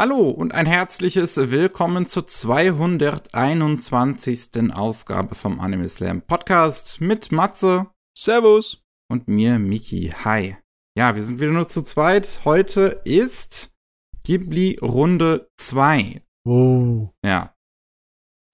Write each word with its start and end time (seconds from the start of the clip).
Hallo 0.00 0.30
und 0.30 0.54
ein 0.54 0.64
herzliches 0.64 1.36
Willkommen 1.36 2.06
zur 2.06 2.26
221. 2.26 4.72
Ausgabe 4.72 5.34
vom 5.34 5.60
Anime 5.60 5.86
Slam 5.88 6.22
Podcast 6.22 7.02
mit 7.02 7.32
Matze. 7.32 7.90
Servus. 8.16 8.82
Und 9.10 9.28
mir, 9.28 9.58
Miki. 9.58 10.10
Hi. 10.24 10.56
Ja, 10.96 11.16
wir 11.16 11.22
sind 11.22 11.38
wieder 11.38 11.52
nur 11.52 11.68
zu 11.68 11.82
zweit. 11.82 12.40
Heute 12.46 13.02
ist 13.04 13.76
Ghibli 14.24 14.78
Runde 14.80 15.50
2. 15.58 16.22
Oh. 16.46 17.10
Ja. 17.22 17.54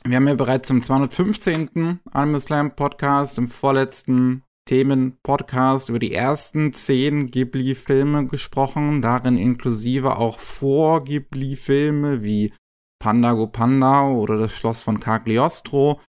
Wir 0.02 0.16
haben 0.16 0.26
ja 0.26 0.34
bereits 0.34 0.68
im 0.70 0.82
215. 0.82 2.00
Anime 2.10 2.40
Slam 2.40 2.74
Podcast, 2.74 3.38
im 3.38 3.46
vorletzten 3.46 4.42
Themen-Podcast 4.66 5.88
über 5.88 5.98
die 5.98 6.12
ersten 6.12 6.72
zehn 6.72 7.30
Ghibli-Filme 7.30 8.26
gesprochen, 8.26 9.00
darin 9.00 9.38
inklusive 9.38 10.18
auch 10.18 10.38
Vor-Ghibli-Filme 10.38 12.22
wie 12.22 12.52
Panda 13.02 13.32
Go 13.32 13.46
Panda 13.46 14.08
oder 14.08 14.36
das 14.36 14.52
Schloss 14.52 14.82
von 14.82 15.00
Cagliostro. 15.00 16.00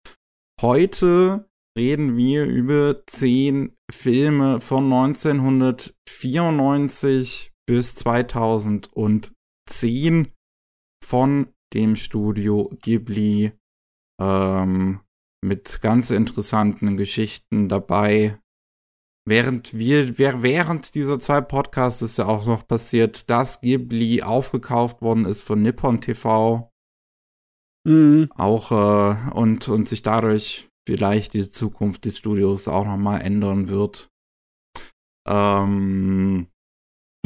Heute 0.60 1.48
reden 1.78 2.16
wir 2.16 2.46
über 2.46 3.06
zehn 3.06 3.76
Filme 3.92 4.60
von 4.60 4.92
1994 4.92 7.52
bis 7.66 7.94
2010 7.96 10.32
von 11.04 11.52
dem 11.74 11.96
Studio 11.96 12.70
Ghibli 12.80 13.52
ähm, 14.20 15.00
mit 15.44 15.80
ganz 15.82 16.10
interessanten 16.10 16.96
Geschichten 16.96 17.68
dabei, 17.68 18.38
Während 19.28 19.76
wir, 19.76 20.18
während 20.18 20.94
dieser 20.94 21.18
zwei 21.18 21.40
Podcasts 21.40 22.00
ist 22.00 22.16
ja 22.16 22.26
auch 22.26 22.46
noch 22.46 22.66
passiert, 22.66 23.28
dass 23.28 23.60
Ghibli 23.60 24.22
aufgekauft 24.22 25.02
worden 25.02 25.24
ist 25.24 25.42
von 25.42 25.62
Nippon 25.62 26.00
TV. 26.00 26.72
Mhm. 27.84 28.30
Auch, 28.36 28.70
äh, 28.70 29.30
und, 29.32 29.68
und 29.68 29.88
sich 29.88 30.02
dadurch 30.02 30.68
vielleicht 30.86 31.34
die 31.34 31.50
Zukunft 31.50 32.04
des 32.04 32.18
Studios 32.18 32.68
auch 32.68 32.84
nochmal 32.84 33.20
ändern 33.20 33.68
wird. 33.68 34.10
Ähm, 35.26 36.46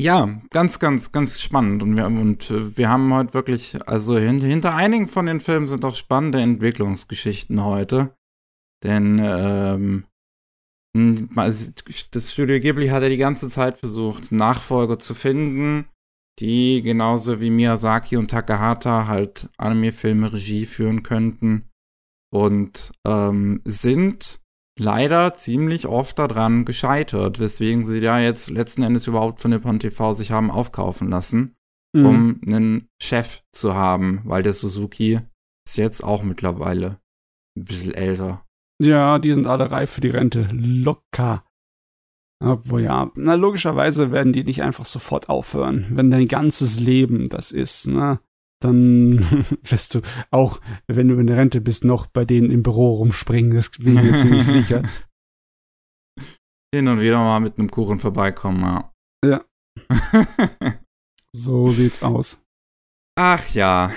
ja, 0.01 0.41
ganz, 0.49 0.79
ganz, 0.79 1.13
ganz 1.13 1.43
spannend. 1.43 1.83
Und 1.83 1.99
wir, 1.99 2.07
und 2.07 2.51
äh, 2.51 2.79
wir 2.79 2.89
haben 2.89 3.13
heute 3.13 3.35
wirklich, 3.35 3.77
also 3.87 4.17
hinter, 4.17 4.47
hinter 4.47 4.75
einigen 4.75 5.07
von 5.07 5.27
den 5.27 5.41
Filmen 5.41 5.69
sind 5.69 5.85
auch 5.85 5.95
spannende 5.95 6.41
Entwicklungsgeschichten 6.41 7.63
heute. 7.63 8.17
Denn 8.83 9.21
ähm, 9.23 10.07
das 10.95 12.33
Studio 12.33 12.59
Ghibli 12.59 12.89
hat 12.89 13.03
ja 13.03 13.09
die 13.09 13.17
ganze 13.17 13.49
Zeit 13.49 13.79
versucht, 13.79 14.33
Nachfolger 14.33 14.99
zu 14.99 15.15
finden, 15.15 15.87
die 16.41 16.83
genauso 16.83 17.41
wie 17.41 17.51
Miyazaki 17.51 18.17
und 18.17 18.31
Takahata 18.31 19.07
halt 19.07 19.49
Anime-Filme 19.57 20.33
Regie 20.33 20.67
führen 20.67 21.03
könnten. 21.03 21.69
Und 22.33 22.93
ähm, 23.07 23.61
sind 23.65 24.41
leider 24.79 25.35
ziemlich 25.35 25.87
oft 25.87 26.19
daran 26.19 26.65
gescheitert, 26.65 27.39
weswegen 27.39 27.85
sie 27.85 27.99
ja 27.99 28.19
jetzt 28.19 28.51
letzten 28.51 28.83
Endes 28.83 29.07
überhaupt 29.07 29.41
von 29.41 29.51
Nippon 29.51 29.79
TV 29.79 30.13
sich 30.13 30.31
haben 30.31 30.51
aufkaufen 30.51 31.09
lassen, 31.11 31.57
mhm. 31.93 32.07
um 32.07 32.41
einen 32.47 32.89
Chef 33.03 33.43
zu 33.53 33.75
haben, 33.75 34.23
weil 34.25 34.43
der 34.43 34.53
Suzuki 34.53 35.21
ist 35.67 35.77
jetzt 35.77 36.03
auch 36.03 36.23
mittlerweile 36.23 37.01
ein 37.57 37.65
bisschen 37.65 37.95
älter. 37.95 38.47
Ja, 38.81 39.19
die 39.19 39.33
sind 39.33 39.47
alle 39.47 39.71
reif 39.71 39.91
für 39.91 40.01
die 40.01 40.09
Rente. 40.09 40.49
Locker. 40.53 41.45
Obwohl 42.43 42.81
ja, 42.81 43.11
na 43.15 43.35
logischerweise 43.35 44.11
werden 44.11 44.33
die 44.33 44.45
nicht 44.45 44.63
einfach 44.63 44.87
sofort 44.87 45.29
aufhören. 45.29 45.87
Wenn 45.91 46.11
dein 46.11 46.27
ganzes 46.27 46.81
Leben 46.81 47.29
das 47.29 47.53
ist, 47.53 47.87
ne? 47.87 48.21
Dann 48.63 49.21
wirst 49.63 49.95
du 49.95 50.01
auch, 50.31 50.61
wenn 50.87 51.09
du 51.09 51.19
in 51.19 51.27
der 51.27 51.37
Rente 51.37 51.61
bist, 51.61 51.85
noch 51.85 52.07
bei 52.07 52.25
denen 52.25 52.51
im 52.51 52.63
Büro 52.63 52.95
rumspringen. 52.95 53.55
Das 53.55 53.71
bin 53.71 53.99
ich 53.99 54.03
mir 54.03 54.17
ziemlich 54.17 54.47
sicher. 54.47 54.83
Hin 56.75 56.89
und 56.89 57.01
wieder 57.01 57.19
mal 57.19 57.41
mit 57.41 57.59
einem 57.59 57.71
Kuchen 57.71 57.99
vorbeikommen, 57.99 58.63
ja. 58.63 58.93
Ja. 59.27 59.45
so 61.35 61.69
sieht's 61.69 62.03
aus. 62.03 62.43
Ach 63.19 63.47
ja. 63.51 63.93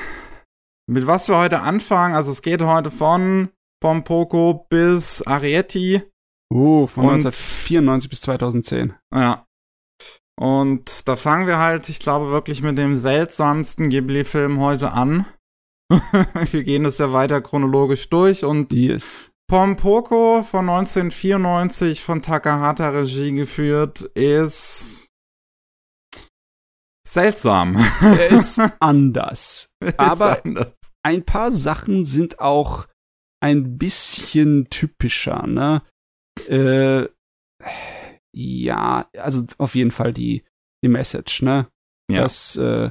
Mit 0.89 1.07
was 1.07 1.29
wir 1.29 1.37
heute 1.37 1.61
anfangen, 1.61 2.15
also 2.15 2.31
es 2.31 2.41
geht 2.41 2.61
heute 2.61 2.91
von 2.91 3.49
Pompoko 3.83 4.65
bis 4.69 5.21
Arietti. 5.27 6.01
Oh, 6.49 6.87
von 6.87 7.03
und, 7.03 7.13
1994 7.15 8.09
bis 8.09 8.21
2010. 8.21 8.93
Ja. 9.13 9.45
Und 10.39 11.05
da 11.05 11.17
fangen 11.17 11.47
wir 11.47 11.57
halt, 11.57 11.89
ich 11.89 11.99
glaube, 11.99 12.31
wirklich 12.31 12.61
mit 12.61 12.77
dem 12.77 12.95
seltsamsten 12.95 13.89
Ghibli-Film 13.89 14.61
heute 14.61 14.93
an. 14.93 15.25
wir 15.91 16.63
gehen 16.63 16.85
das 16.85 16.99
ja 16.99 17.11
weiter 17.11 17.41
chronologisch 17.41 18.09
durch 18.09 18.45
und 18.45 18.71
yes. 18.71 19.31
Pompoko 19.49 20.43
von 20.43 20.69
1994 20.69 22.01
von 22.01 22.21
Takahata 22.21 22.87
Regie 22.87 23.33
geführt 23.33 24.03
ist 24.15 25.09
seltsam. 27.05 27.75
Er 27.99 28.29
ist 28.29 28.61
anders. 28.79 29.73
Aber 29.97 30.37
ist 30.37 30.45
anders. 30.45 30.73
ein 31.03 31.25
paar 31.25 31.51
Sachen 31.51 32.05
sind 32.05 32.39
auch 32.39 32.87
ein 33.43 33.77
bisschen 33.77 34.69
typischer, 34.69 35.45
ne? 35.45 35.81
Äh, 36.47 37.09
ja, 38.33 39.09
also 39.17 39.43
auf 39.57 39.75
jeden 39.75 39.91
Fall 39.91 40.13
die, 40.13 40.43
die 40.83 40.87
Message, 40.87 41.41
ne? 41.41 41.67
Ja. 42.09 42.21
Das 42.21 42.55
äh, 42.55 42.89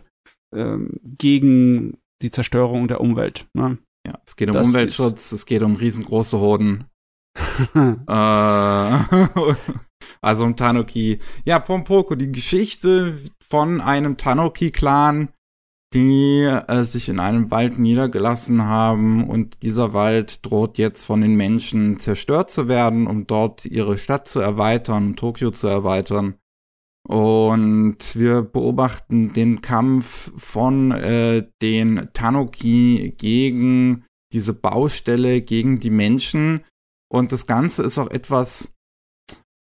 äh, 0.55 0.79
gegen 1.03 1.97
die 2.21 2.31
Zerstörung 2.31 2.87
der 2.87 3.01
Umwelt, 3.01 3.47
ne? 3.55 3.79
Ja, 4.07 4.21
es 4.27 4.37
geht 4.37 4.49
um 4.49 4.55
das 4.55 4.67
Umweltschutz, 4.67 5.33
es 5.33 5.47
geht 5.47 5.63
um 5.63 5.77
riesengroße 5.77 6.39
Horden. 6.39 6.85
äh, 7.75 7.85
also 10.21 10.45
um 10.45 10.57
Tanuki. 10.57 11.19
Ja, 11.47 11.61
Pompoko, 11.61 12.15
die 12.15 12.31
Geschichte 12.31 13.19
von 13.49 13.81
einem 13.81 14.19
Tanuki-Clan, 14.19 15.31
die 15.95 16.43
äh, 16.43 16.85
sich 16.85 17.09
in 17.09 17.21
einem 17.21 17.51
Wald 17.51 17.79
niedergelassen 17.79 18.65
haben 18.65 19.29
und 19.29 19.63
dieser 19.63 19.93
Wald 19.93 20.45
droht 20.45 20.79
jetzt 20.79 21.05
von 21.05 21.21
den 21.21 21.35
Menschen 21.35 21.99
zerstört 21.99 22.51
zu 22.51 22.69
werden, 22.69 23.07
um 23.07 23.27
dort 23.27 23.65
ihre 23.65 23.99
Stadt 23.99 24.27
zu 24.27 24.41
erweitern, 24.41 25.17
Tokio 25.17 25.51
zu 25.51 25.67
erweitern. 25.67 26.35
Und 27.05 28.15
wir 28.15 28.43
beobachten 28.43 29.33
den 29.33 29.61
Kampf 29.61 30.31
von 30.37 30.93
äh, 30.93 31.47
den 31.61 32.09
Tanuki 32.13 33.15
gegen 33.19 34.05
diese 34.33 34.55
Baustelle, 34.55 35.43
gegen 35.43 35.81
die 35.81 35.91
Menschen. 35.91 36.65
Und 37.09 37.33
das 37.33 37.47
Ganze 37.47 37.83
ist 37.83 37.99
auch 37.99 38.11
etwas 38.11 38.73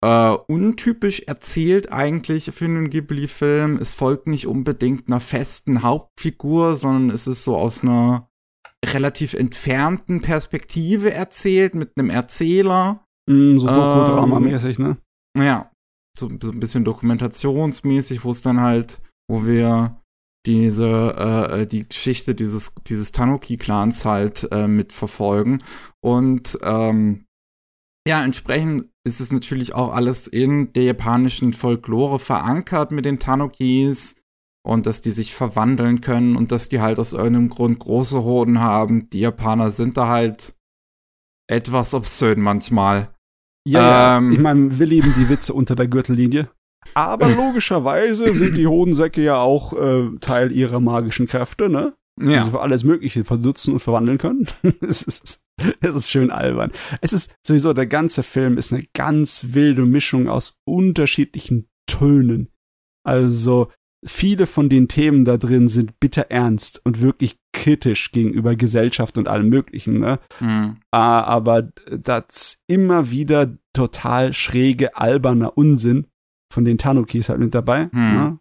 äh, 0.04 0.36
untypisch 0.48 1.20
erzählt 1.20 1.90
eigentlich 1.90 2.50
für 2.52 2.66
einen 2.66 2.90
Ghibli-Film. 2.90 3.78
Es 3.78 3.94
folgt 3.94 4.26
nicht 4.26 4.46
unbedingt 4.46 5.08
einer 5.08 5.20
festen 5.20 5.82
Hauptfigur, 5.82 6.76
sondern 6.76 7.08
es 7.08 7.26
ist 7.26 7.42
so 7.42 7.56
aus 7.56 7.82
einer 7.82 8.28
relativ 8.84 9.32
entfernten 9.32 10.20
Perspektive 10.20 11.14
erzählt 11.14 11.74
mit 11.74 11.92
einem 11.96 12.10
Erzähler. 12.10 13.02
Mm, 13.30 13.56
so 13.56 13.66
Doku-Drama-mäßig, 13.66 14.78
ne? 14.78 14.98
Ja, 15.38 15.70
so, 16.18 16.28
so, 16.40 16.50
ein 16.50 16.60
bisschen 16.60 16.84
dokumentationsmäßig, 16.84 18.24
wo 18.24 18.30
es 18.30 18.42
dann 18.42 18.60
halt, 18.60 19.00
wo 19.26 19.46
wir 19.46 20.02
diese 20.44 21.14
äh, 21.16 21.62
äh, 21.62 21.66
die 21.66 21.88
Geschichte 21.88 22.34
dieses 22.34 22.74
dieses 22.86 23.10
Tanuki-Clans 23.12 24.04
halt 24.04 24.46
äh, 24.52 24.68
mitverfolgen 24.68 25.62
und 26.02 26.58
ähm, 26.62 27.23
ja, 28.06 28.22
entsprechend 28.22 28.90
ist 29.06 29.20
es 29.20 29.32
natürlich 29.32 29.74
auch 29.74 29.94
alles 29.94 30.26
in 30.26 30.72
der 30.72 30.84
japanischen 30.84 31.52
Folklore 31.52 32.18
verankert 32.18 32.90
mit 32.90 33.04
den 33.04 33.18
Tanukis 33.18 34.16
und 34.66 34.86
dass 34.86 35.00
die 35.00 35.10
sich 35.10 35.34
verwandeln 35.34 36.00
können 36.00 36.36
und 36.36 36.52
dass 36.52 36.68
die 36.68 36.80
halt 36.80 36.98
aus 36.98 37.12
irgendeinem 37.12 37.50
Grund 37.50 37.78
große 37.78 38.22
Hoden 38.24 38.60
haben. 38.60 39.10
Die 39.10 39.20
Japaner 39.20 39.70
sind 39.70 39.96
da 39.96 40.08
halt 40.08 40.54
etwas 41.46 41.94
obszön 41.94 42.40
manchmal. 42.40 43.14
Ja, 43.66 44.18
ähm, 44.18 44.30
ja. 44.30 44.34
ich 44.34 44.40
meine, 44.40 44.78
wir 44.78 44.86
lieben 44.86 45.14
die 45.16 45.28
Witze 45.28 45.54
unter 45.54 45.74
der 45.74 45.88
Gürtellinie. 45.88 46.50
Aber 46.94 47.28
logischerweise 47.34 48.32
sind 48.34 48.56
die 48.56 48.66
Hodensäcke 48.66 49.22
ja 49.22 49.38
auch 49.38 49.72
äh, 49.72 50.10
Teil 50.20 50.52
ihrer 50.52 50.80
magischen 50.80 51.26
Kräfte, 51.26 51.68
ne? 51.68 51.94
Ja. 52.20 52.40
Also 52.40 52.52
für 52.52 52.60
alles 52.60 52.84
Mögliche 52.84 53.24
vernutzen 53.24 53.72
und 53.72 53.80
verwandeln 53.80 54.18
können. 54.18 54.46
es, 54.80 55.02
ist, 55.02 55.43
es 55.80 55.94
ist 55.94 56.10
schön 56.10 56.30
albern. 56.30 56.72
Es 57.00 57.12
ist 57.12 57.34
sowieso, 57.46 57.72
der 57.72 57.86
ganze 57.86 58.22
Film 58.22 58.58
ist 58.58 58.72
eine 58.72 58.84
ganz 58.92 59.46
wilde 59.50 59.84
Mischung 59.86 60.28
aus 60.28 60.60
unterschiedlichen 60.64 61.68
Tönen. 61.86 62.50
Also 63.06 63.70
viele 64.04 64.46
von 64.46 64.68
den 64.68 64.88
Themen 64.88 65.24
da 65.24 65.36
drin 65.36 65.68
sind 65.68 65.98
bitter 66.00 66.30
ernst 66.30 66.80
und 66.84 67.00
wirklich 67.00 67.36
kritisch 67.52 68.12
gegenüber 68.12 68.56
Gesellschaft 68.56 69.16
und 69.16 69.28
allem 69.28 69.48
Möglichen. 69.48 70.00
Ne? 70.00 70.18
Mhm. 70.40 70.76
Aber 70.90 71.70
das 71.90 72.58
immer 72.66 73.10
wieder 73.10 73.56
total 73.72 74.32
schräge, 74.32 74.96
alberner 74.96 75.56
Unsinn 75.56 76.06
von 76.52 76.64
den 76.64 76.78
Tanukis 76.78 77.28
halt 77.28 77.40
mit 77.40 77.54
dabei. 77.54 77.88
Mhm. 77.92 78.12
Ne? 78.12 78.38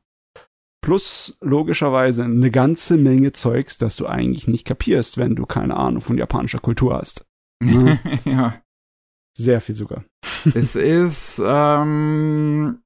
Plus 0.83 1.37
logischerweise 1.39 2.25
eine 2.25 2.51
ganze 2.51 2.97
Menge 2.97 3.31
Zeugs, 3.31 3.77
das 3.77 3.95
du 3.95 4.05
eigentlich 4.05 4.49
nicht 4.49 4.65
kapierst, 4.65 5.17
wenn 5.17 5.33
du 5.33 5.45
keine 5.45 5.77
Ahnung 5.77 6.01
von 6.01 6.17
japanischer 6.17 6.59
Kultur 6.59 6.95
hast. 6.95 7.25
Ne? 7.63 7.97
ja. 8.25 8.61
Sehr 9.37 9.61
viel 9.61 9.73
sogar. 9.73 10.03
es 10.53 10.75
ist, 10.75 11.41
ähm, 11.43 12.81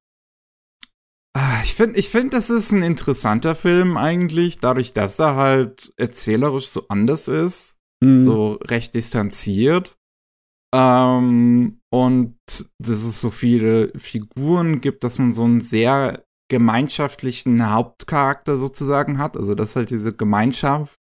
ah, 1.36 1.60
ich 1.64 1.74
finde, 1.74 1.98
ich 1.98 2.08
finde, 2.08 2.36
das 2.36 2.48
ist 2.48 2.70
ein 2.70 2.84
interessanter 2.84 3.56
Film 3.56 3.96
eigentlich, 3.96 4.58
dadurch, 4.58 4.92
dass 4.92 5.18
er 5.18 5.34
halt 5.34 5.92
erzählerisch 5.96 6.68
so 6.68 6.86
anders 6.88 7.26
ist, 7.26 7.78
mhm. 8.00 8.20
so 8.20 8.52
recht 8.62 8.94
distanziert. 8.94 9.98
Ähm, 10.72 11.80
und 11.90 12.36
dass 12.78 13.02
es 13.02 13.20
so 13.20 13.30
viele 13.30 13.90
Figuren 13.98 14.80
gibt, 14.80 15.02
dass 15.02 15.18
man 15.18 15.32
so 15.32 15.42
einen 15.42 15.60
sehr 15.60 16.24
gemeinschaftlichen 16.48 17.72
Hauptcharakter 17.72 18.56
sozusagen 18.56 19.18
hat. 19.18 19.36
Also 19.36 19.54
dass 19.54 19.76
halt 19.76 19.90
diese 19.90 20.14
Gemeinschaft 20.14 20.98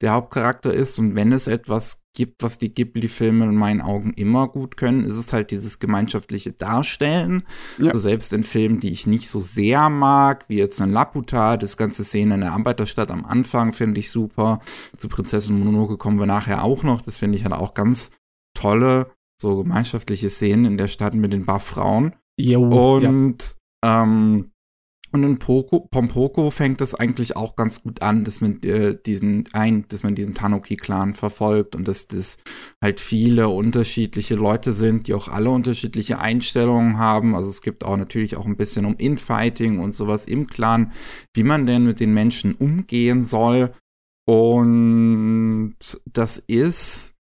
der 0.00 0.12
Hauptcharakter 0.12 0.72
ist. 0.72 0.98
Und 0.98 1.14
wenn 1.14 1.32
es 1.32 1.46
etwas 1.46 2.02
gibt, 2.14 2.42
was 2.42 2.58
die 2.58 2.74
Ghibli-Filme 2.74 3.44
in 3.44 3.54
meinen 3.54 3.80
Augen 3.80 4.12
immer 4.14 4.48
gut 4.48 4.76
können, 4.76 5.04
ist 5.04 5.14
es 5.14 5.32
halt 5.32 5.50
dieses 5.50 5.78
gemeinschaftliche 5.78 6.52
Darstellen. 6.52 7.44
Ja. 7.78 7.88
Also 7.88 8.00
selbst 8.00 8.32
in 8.32 8.42
Filmen, 8.42 8.80
die 8.80 8.90
ich 8.90 9.06
nicht 9.06 9.28
so 9.28 9.40
sehr 9.40 9.88
mag, 9.88 10.48
wie 10.48 10.56
jetzt 10.56 10.80
in 10.80 10.92
Laputa, 10.92 11.56
das 11.56 11.76
ganze 11.76 12.04
Szene 12.04 12.34
in 12.34 12.40
der 12.40 12.52
Arbeiterstadt 12.52 13.10
am 13.10 13.24
Anfang 13.24 13.72
finde 13.72 14.00
ich 14.00 14.10
super. 14.10 14.60
Zu 14.96 15.08
Prinzessin 15.08 15.58
Mononoke 15.58 15.98
kommen 15.98 16.18
wir 16.18 16.26
nachher 16.26 16.64
auch 16.64 16.82
noch. 16.82 17.02
Das 17.02 17.16
finde 17.18 17.36
ich 17.36 17.44
halt 17.44 17.54
auch 17.54 17.74
ganz 17.74 18.10
tolle, 18.54 19.10
so 19.40 19.56
gemeinschaftliche 19.62 20.30
Szenen 20.30 20.64
in 20.64 20.78
der 20.78 20.88
Stadt 20.88 21.14
mit 21.14 21.32
den 21.32 21.46
Buff-Frauen. 21.46 22.14
Und 23.04 23.56
ja. 23.84 24.02
ähm, 24.02 24.50
und 25.12 25.24
in 25.24 25.38
Poco, 25.38 25.88
Pompoko 25.90 26.50
fängt 26.50 26.80
es 26.80 26.94
eigentlich 26.94 27.36
auch 27.36 27.56
ganz 27.56 27.82
gut 27.82 28.00
an, 28.00 28.22
dass 28.24 28.40
man 28.40 28.62
äh, 28.62 28.96
diesen 29.00 29.48
ein, 29.52 29.86
dass 29.88 30.04
man 30.04 30.14
diesen 30.14 30.34
Tanuki-Clan 30.34 31.14
verfolgt 31.14 31.74
und 31.74 31.88
dass 31.88 32.06
das 32.06 32.38
halt 32.80 33.00
viele 33.00 33.48
unterschiedliche 33.48 34.36
Leute 34.36 34.72
sind, 34.72 35.08
die 35.08 35.14
auch 35.14 35.26
alle 35.26 35.50
unterschiedliche 35.50 36.20
Einstellungen 36.20 36.98
haben. 36.98 37.34
Also 37.34 37.50
es 37.50 37.60
gibt 37.60 37.84
auch 37.84 37.96
natürlich 37.96 38.36
auch 38.36 38.46
ein 38.46 38.56
bisschen 38.56 38.84
um 38.84 38.96
Infighting 38.96 39.80
und 39.80 39.94
sowas 39.94 40.26
im 40.26 40.46
Clan, 40.46 40.92
wie 41.34 41.44
man 41.44 41.66
denn 41.66 41.84
mit 41.84 41.98
den 41.98 42.14
Menschen 42.14 42.54
umgehen 42.54 43.24
soll. 43.24 43.74
Und 44.28 45.74
das 46.04 46.38
ist, 46.38 47.16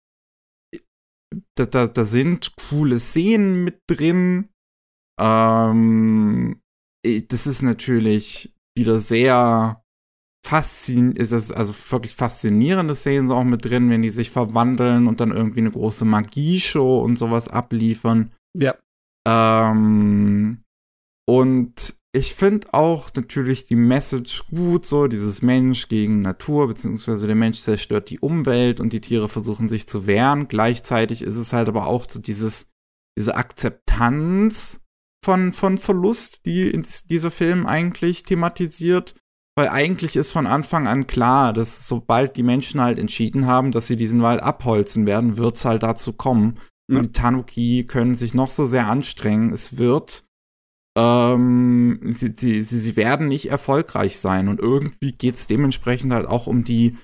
da, 1.54 1.66
da, 1.66 1.86
da 1.86 2.04
sind 2.04 2.56
coole 2.56 2.98
Szenen 2.98 3.62
mit 3.62 3.78
drin. 3.86 4.48
Ähm, 5.20 6.60
das 7.28 7.46
ist 7.46 7.62
natürlich 7.62 8.52
wieder 8.76 8.98
sehr 8.98 9.82
faszinierend, 10.46 11.18
ist 11.18 11.32
das 11.32 11.50
also 11.50 11.74
wirklich 11.90 12.14
faszinierende 12.14 12.94
Szenen 12.94 13.30
auch 13.32 13.44
mit 13.44 13.64
drin, 13.64 13.90
wenn 13.90 14.02
die 14.02 14.10
sich 14.10 14.30
verwandeln 14.30 15.08
und 15.08 15.20
dann 15.20 15.32
irgendwie 15.32 15.60
eine 15.60 15.72
große 15.72 16.04
Magieshow 16.04 17.00
und 17.02 17.16
sowas 17.16 17.48
abliefern. 17.48 18.32
Ja. 18.56 18.76
Ähm, 19.26 20.62
und 21.28 21.96
ich 22.12 22.34
finde 22.34 22.72
auch 22.72 23.10
natürlich 23.14 23.64
die 23.64 23.76
Message 23.76 24.44
gut, 24.46 24.86
so 24.86 25.08
dieses 25.08 25.42
Mensch 25.42 25.88
gegen 25.88 26.22
Natur, 26.22 26.68
beziehungsweise 26.68 27.26
der 27.26 27.36
Mensch 27.36 27.58
zerstört 27.58 28.08
die 28.08 28.20
Umwelt 28.20 28.80
und 28.80 28.92
die 28.92 29.00
Tiere 29.00 29.28
versuchen 29.28 29.68
sich 29.68 29.88
zu 29.88 30.06
wehren. 30.06 30.48
Gleichzeitig 30.48 31.22
ist 31.22 31.36
es 31.36 31.52
halt 31.52 31.68
aber 31.68 31.86
auch 31.86 32.06
so 32.08 32.20
dieses, 32.20 32.70
diese 33.18 33.34
Akzeptanz 33.34 34.85
von, 35.26 35.52
von 35.52 35.76
Verlust, 35.76 36.46
die 36.46 36.80
dieser 37.10 37.32
Film 37.32 37.66
eigentlich 37.66 38.22
thematisiert. 38.22 39.16
Weil 39.56 39.68
eigentlich 39.68 40.14
ist 40.14 40.30
von 40.30 40.46
Anfang 40.46 40.86
an 40.86 41.08
klar, 41.08 41.52
dass 41.52 41.88
sobald 41.88 42.36
die 42.36 42.44
Menschen 42.44 42.80
halt 42.80 42.96
entschieden 42.96 43.46
haben, 43.46 43.72
dass 43.72 43.88
sie 43.88 43.96
diesen 43.96 44.22
Wald 44.22 44.40
abholzen 44.40 45.04
werden, 45.04 45.36
wird 45.36 45.56
es 45.56 45.64
halt 45.64 45.82
dazu 45.82 46.12
kommen. 46.12 46.60
Ja. 46.88 46.98
Und 46.98 47.06
die 47.06 47.12
Tanuki 47.12 47.84
können 47.88 48.14
sich 48.14 48.34
noch 48.34 48.50
so 48.50 48.66
sehr 48.66 48.86
anstrengen. 48.86 49.52
Es 49.52 49.78
wird, 49.78 50.28
ähm, 50.96 51.98
sie, 52.04 52.34
sie, 52.36 52.62
sie 52.62 52.96
werden 52.96 53.26
nicht 53.26 53.50
erfolgreich 53.50 54.20
sein. 54.20 54.46
Und 54.46 54.60
irgendwie 54.60 55.10
geht 55.10 55.34
es 55.34 55.48
dementsprechend 55.48 56.12
halt 56.12 56.26
auch 56.26 56.46
um 56.46 56.62
die, 56.62 56.98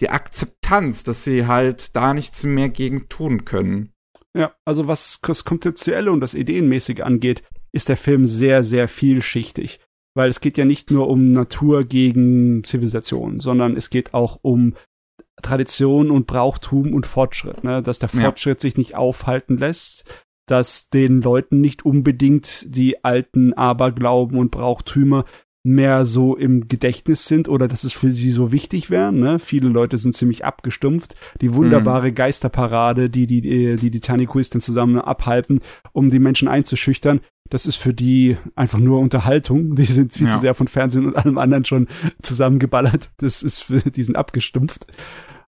die 0.00 0.10
Akzeptanz, 0.10 1.04
dass 1.04 1.22
sie 1.22 1.46
halt 1.46 1.94
da 1.94 2.14
nichts 2.14 2.42
mehr 2.42 2.68
gegen 2.68 3.08
tun 3.08 3.44
können. 3.44 3.92
Ja, 4.36 4.54
also 4.64 4.88
was 4.88 5.20
das 5.22 5.44
Konzeptuelle 5.44 6.10
und 6.10 6.20
das 6.20 6.34
Ideenmäßige 6.34 7.00
angeht, 7.00 7.44
ist 7.72 7.88
der 7.88 7.96
Film 7.96 8.24
sehr, 8.24 8.62
sehr 8.62 8.88
vielschichtig. 8.88 9.80
Weil 10.14 10.28
es 10.28 10.40
geht 10.40 10.58
ja 10.58 10.64
nicht 10.64 10.90
nur 10.90 11.08
um 11.08 11.32
Natur 11.32 11.84
gegen 11.84 12.64
Zivilisation, 12.64 13.38
sondern 13.38 13.76
es 13.76 13.90
geht 13.90 14.12
auch 14.12 14.40
um 14.42 14.74
Tradition 15.40 16.10
und 16.10 16.26
Brauchtum 16.26 16.92
und 16.92 17.06
Fortschritt, 17.06 17.64
ne? 17.64 17.82
dass 17.82 17.98
der 17.98 18.08
Fortschritt 18.08 18.58
ja. 18.58 18.60
sich 18.60 18.76
nicht 18.76 18.96
aufhalten 18.96 19.56
lässt, 19.56 20.04
dass 20.46 20.90
den 20.90 21.22
Leuten 21.22 21.60
nicht 21.60 21.84
unbedingt 21.84 22.74
die 22.74 23.04
alten 23.04 23.52
Aberglauben 23.54 24.36
und 24.36 24.50
Brauchtümer 24.50 25.24
mehr 25.62 26.04
so 26.04 26.36
im 26.36 26.68
Gedächtnis 26.68 27.26
sind 27.26 27.48
oder 27.48 27.68
dass 27.68 27.84
es 27.84 27.92
für 27.92 28.12
sie 28.12 28.30
so 28.30 28.50
wichtig 28.50 28.90
wäre. 28.90 29.12
Ne? 29.12 29.38
Viele 29.38 29.68
Leute 29.68 29.98
sind 29.98 30.14
ziemlich 30.14 30.44
abgestumpft. 30.44 31.16
Die 31.40 31.54
wunderbare 31.54 32.10
mhm. 32.10 32.14
Geisterparade, 32.14 33.10
die 33.10 33.26
die, 33.26 33.42
die, 33.42 33.76
die, 33.76 33.90
die 33.90 34.00
Tanikuis 34.00 34.50
dann 34.50 34.60
zusammen 34.60 34.98
abhalten, 34.98 35.60
um 35.92 36.10
die 36.10 36.18
Menschen 36.18 36.48
einzuschüchtern, 36.48 37.20
das 37.50 37.66
ist 37.66 37.76
für 37.76 37.92
die 37.92 38.36
einfach 38.54 38.78
nur 38.78 39.00
Unterhaltung. 39.00 39.74
Die 39.74 39.84
sind 39.84 40.12
viel 40.12 40.28
ja. 40.28 40.32
zu 40.32 40.38
sehr 40.38 40.54
von 40.54 40.68
Fernsehen 40.68 41.06
und 41.06 41.16
allem 41.16 41.36
anderen 41.36 41.64
schon 41.64 41.88
zusammengeballert. 42.22 43.10
Das 43.18 43.42
ist 43.42 43.60
für 43.60 43.80
die 43.80 44.02
sind 44.02 44.16
abgestumpft. 44.16 44.86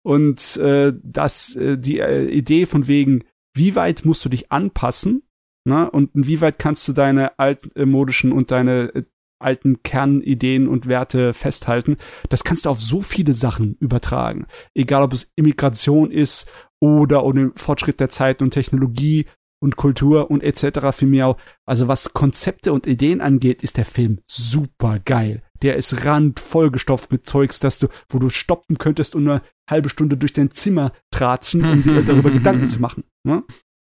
Und 0.02 0.56
äh, 0.56 0.94
das, 1.02 1.54
äh, 1.56 1.78
die 1.78 2.00
äh, 2.00 2.26
Idee 2.26 2.66
von 2.66 2.88
wegen, 2.88 3.24
wie 3.54 3.76
weit 3.76 4.04
musst 4.04 4.24
du 4.24 4.30
dich 4.30 4.50
anpassen, 4.50 5.22
ne? 5.64 5.90
Und 5.90 6.14
inwieweit 6.14 6.58
kannst 6.58 6.88
du 6.88 6.94
deine 6.94 7.38
altmodischen 7.38 8.32
und 8.32 8.50
deine 8.50 8.94
äh, 8.94 9.02
alten 9.40 9.82
Kernideen 9.82 10.68
und 10.68 10.86
Werte 10.86 11.32
festhalten. 11.32 11.96
Das 12.28 12.44
kannst 12.44 12.66
du 12.66 12.70
auf 12.70 12.80
so 12.80 13.02
viele 13.02 13.34
Sachen 13.34 13.76
übertragen. 13.80 14.46
Egal 14.74 15.02
ob 15.02 15.12
es 15.12 15.32
Immigration 15.36 16.10
ist 16.10 16.50
oder 16.80 17.24
um 17.24 17.34
den 17.34 17.52
Fortschritt 17.56 18.00
der 18.00 18.08
Zeit 18.08 18.42
und 18.42 18.52
Technologie 18.52 19.26
und 19.62 19.76
Kultur 19.76 20.30
und 20.30 20.42
etc. 20.42 20.96
für 20.96 21.06
mich 21.06 21.22
auch. 21.22 21.36
Also 21.66 21.88
was 21.88 22.12
Konzepte 22.12 22.72
und 22.72 22.86
Ideen 22.86 23.20
angeht, 23.20 23.62
ist 23.62 23.76
der 23.76 23.84
Film 23.84 24.20
super 24.26 24.98
geil. 24.98 25.42
Der 25.62 25.76
ist 25.76 26.06
randvollgestopft 26.06 27.12
mit 27.12 27.26
Zeugs, 27.26 27.60
dass 27.60 27.78
du, 27.78 27.88
wo 28.08 28.18
du 28.18 28.30
stoppen 28.30 28.78
könntest 28.78 29.14
und 29.14 29.28
eine 29.28 29.42
halbe 29.68 29.90
Stunde 29.90 30.16
durch 30.16 30.32
dein 30.32 30.50
Zimmer 30.50 30.92
tratzen, 31.10 31.64
um 31.64 31.82
dir 31.82 32.02
darüber 32.02 32.30
Gedanken 32.30 32.68
zu 32.68 32.80
machen. 32.80 33.04
Ne? 33.24 33.44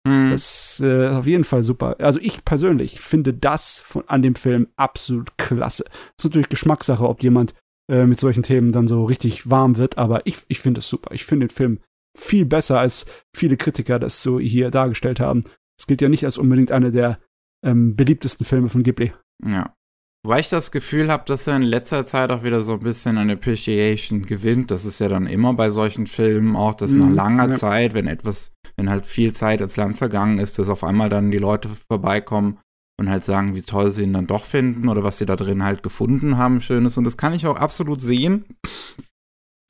Mhm. 0.06 0.32
Das 0.32 0.80
ist 0.80 0.80
äh, 0.82 1.08
auf 1.10 1.26
jeden 1.28 1.44
Fall 1.44 1.64
super. 1.64 1.96
Also 2.00 2.20
ich 2.20 2.46
persönlich 2.46 3.00
finde 3.00 3.34
das 3.34 3.80
von, 3.80 4.04
an 4.08 4.22
dem 4.22 4.36
Film 4.36 4.68
absolut 4.76 5.38
klasse. 5.38 5.84
Das 5.86 6.20
ist 6.20 6.26
natürlich 6.26 6.50
Geschmackssache, 6.50 7.08
ob 7.08 7.24
jemand 7.24 7.54
äh, 7.92 8.06
mit 8.06 8.20
solchen 8.20 8.44
Themen 8.44 8.72
dann 8.72 8.88
so 8.88 9.06
richtig 9.06 9.50
warm 9.50 9.78
wird, 9.78 9.98
aber 9.98 10.26
ich, 10.26 10.38
ich 10.48 10.60
finde 10.60 10.80
es 10.80 10.90
super. 10.90 11.14
Ich 11.14 11.26
finde 11.26 11.48
den 11.48 11.54
Film 11.54 11.80
viel 12.18 12.46
besser, 12.46 12.80
als 12.80 13.06
viele 13.36 13.58
Kritiker 13.58 14.00
das 14.00 14.22
so 14.22 14.40
hier 14.40 14.72
dargestellt 14.72 15.20
haben. 15.20 15.42
Es 15.78 15.88
gilt 15.88 16.02
ja 16.02 16.10
nicht 16.10 16.24
als 16.24 16.38
unbedingt 16.38 16.72
einer 16.72 16.92
der 16.92 17.20
ähm, 17.64 17.96
beliebtesten 17.96 18.46
Filme 18.46 18.70
von 18.70 18.84
Ghibli. 18.84 19.12
Ja. 19.44 19.76
Wobei 20.26 20.40
ich 20.40 20.50
das 20.50 20.72
Gefühl 20.72 21.12
habe, 21.12 21.24
dass 21.28 21.46
er 21.46 21.56
in 21.56 21.62
letzter 21.62 22.04
Zeit 22.04 22.32
auch 22.32 22.42
wieder 22.42 22.62
so 22.62 22.74
ein 22.74 22.80
bisschen 22.80 23.20
an 23.20 23.30
Appreciation 23.30 24.26
gewinnt. 24.26 24.72
Das 24.72 24.84
ist 24.84 24.98
ja 24.98 25.08
dann 25.08 25.28
immer 25.28 25.54
bei 25.54 25.70
solchen 25.70 26.08
Filmen 26.08 26.56
auch, 26.56 26.74
dass 26.74 26.94
nach 26.94 27.06
mhm, 27.06 27.14
langer 27.14 27.50
ja. 27.50 27.56
Zeit, 27.56 27.94
wenn 27.94 28.08
etwas, 28.08 28.52
wenn 28.76 28.90
halt 28.90 29.06
viel 29.06 29.34
Zeit 29.34 29.62
ins 29.62 29.78
Land 29.78 30.00
vergangen 30.00 30.40
ist, 30.40 30.58
dass 30.58 30.70
auf 30.70 30.84
einmal 30.84 31.10
dann 31.10 31.30
die 31.30 31.38
Leute 31.38 31.70
vorbeikommen 31.88 32.58
und 33.00 33.08
halt 33.08 33.24
sagen, 33.24 33.56
wie 33.56 33.62
toll 33.62 33.92
sie 33.92 34.02
ihn 34.02 34.14
dann 34.14 34.26
doch 34.26 34.46
finden 34.46 34.90
oder 34.90 35.04
was 35.04 35.20
sie 35.20 35.28
da 35.28 35.36
drin 35.36 35.64
halt 35.64 35.84
gefunden 35.84 36.38
haben, 36.38 36.60
Schönes. 36.60 36.98
Und 36.98 37.04
das 37.04 37.18
kann 37.18 37.34
ich 37.34 37.46
auch 37.46 37.58
absolut 37.58 38.02
sehen 38.02 38.46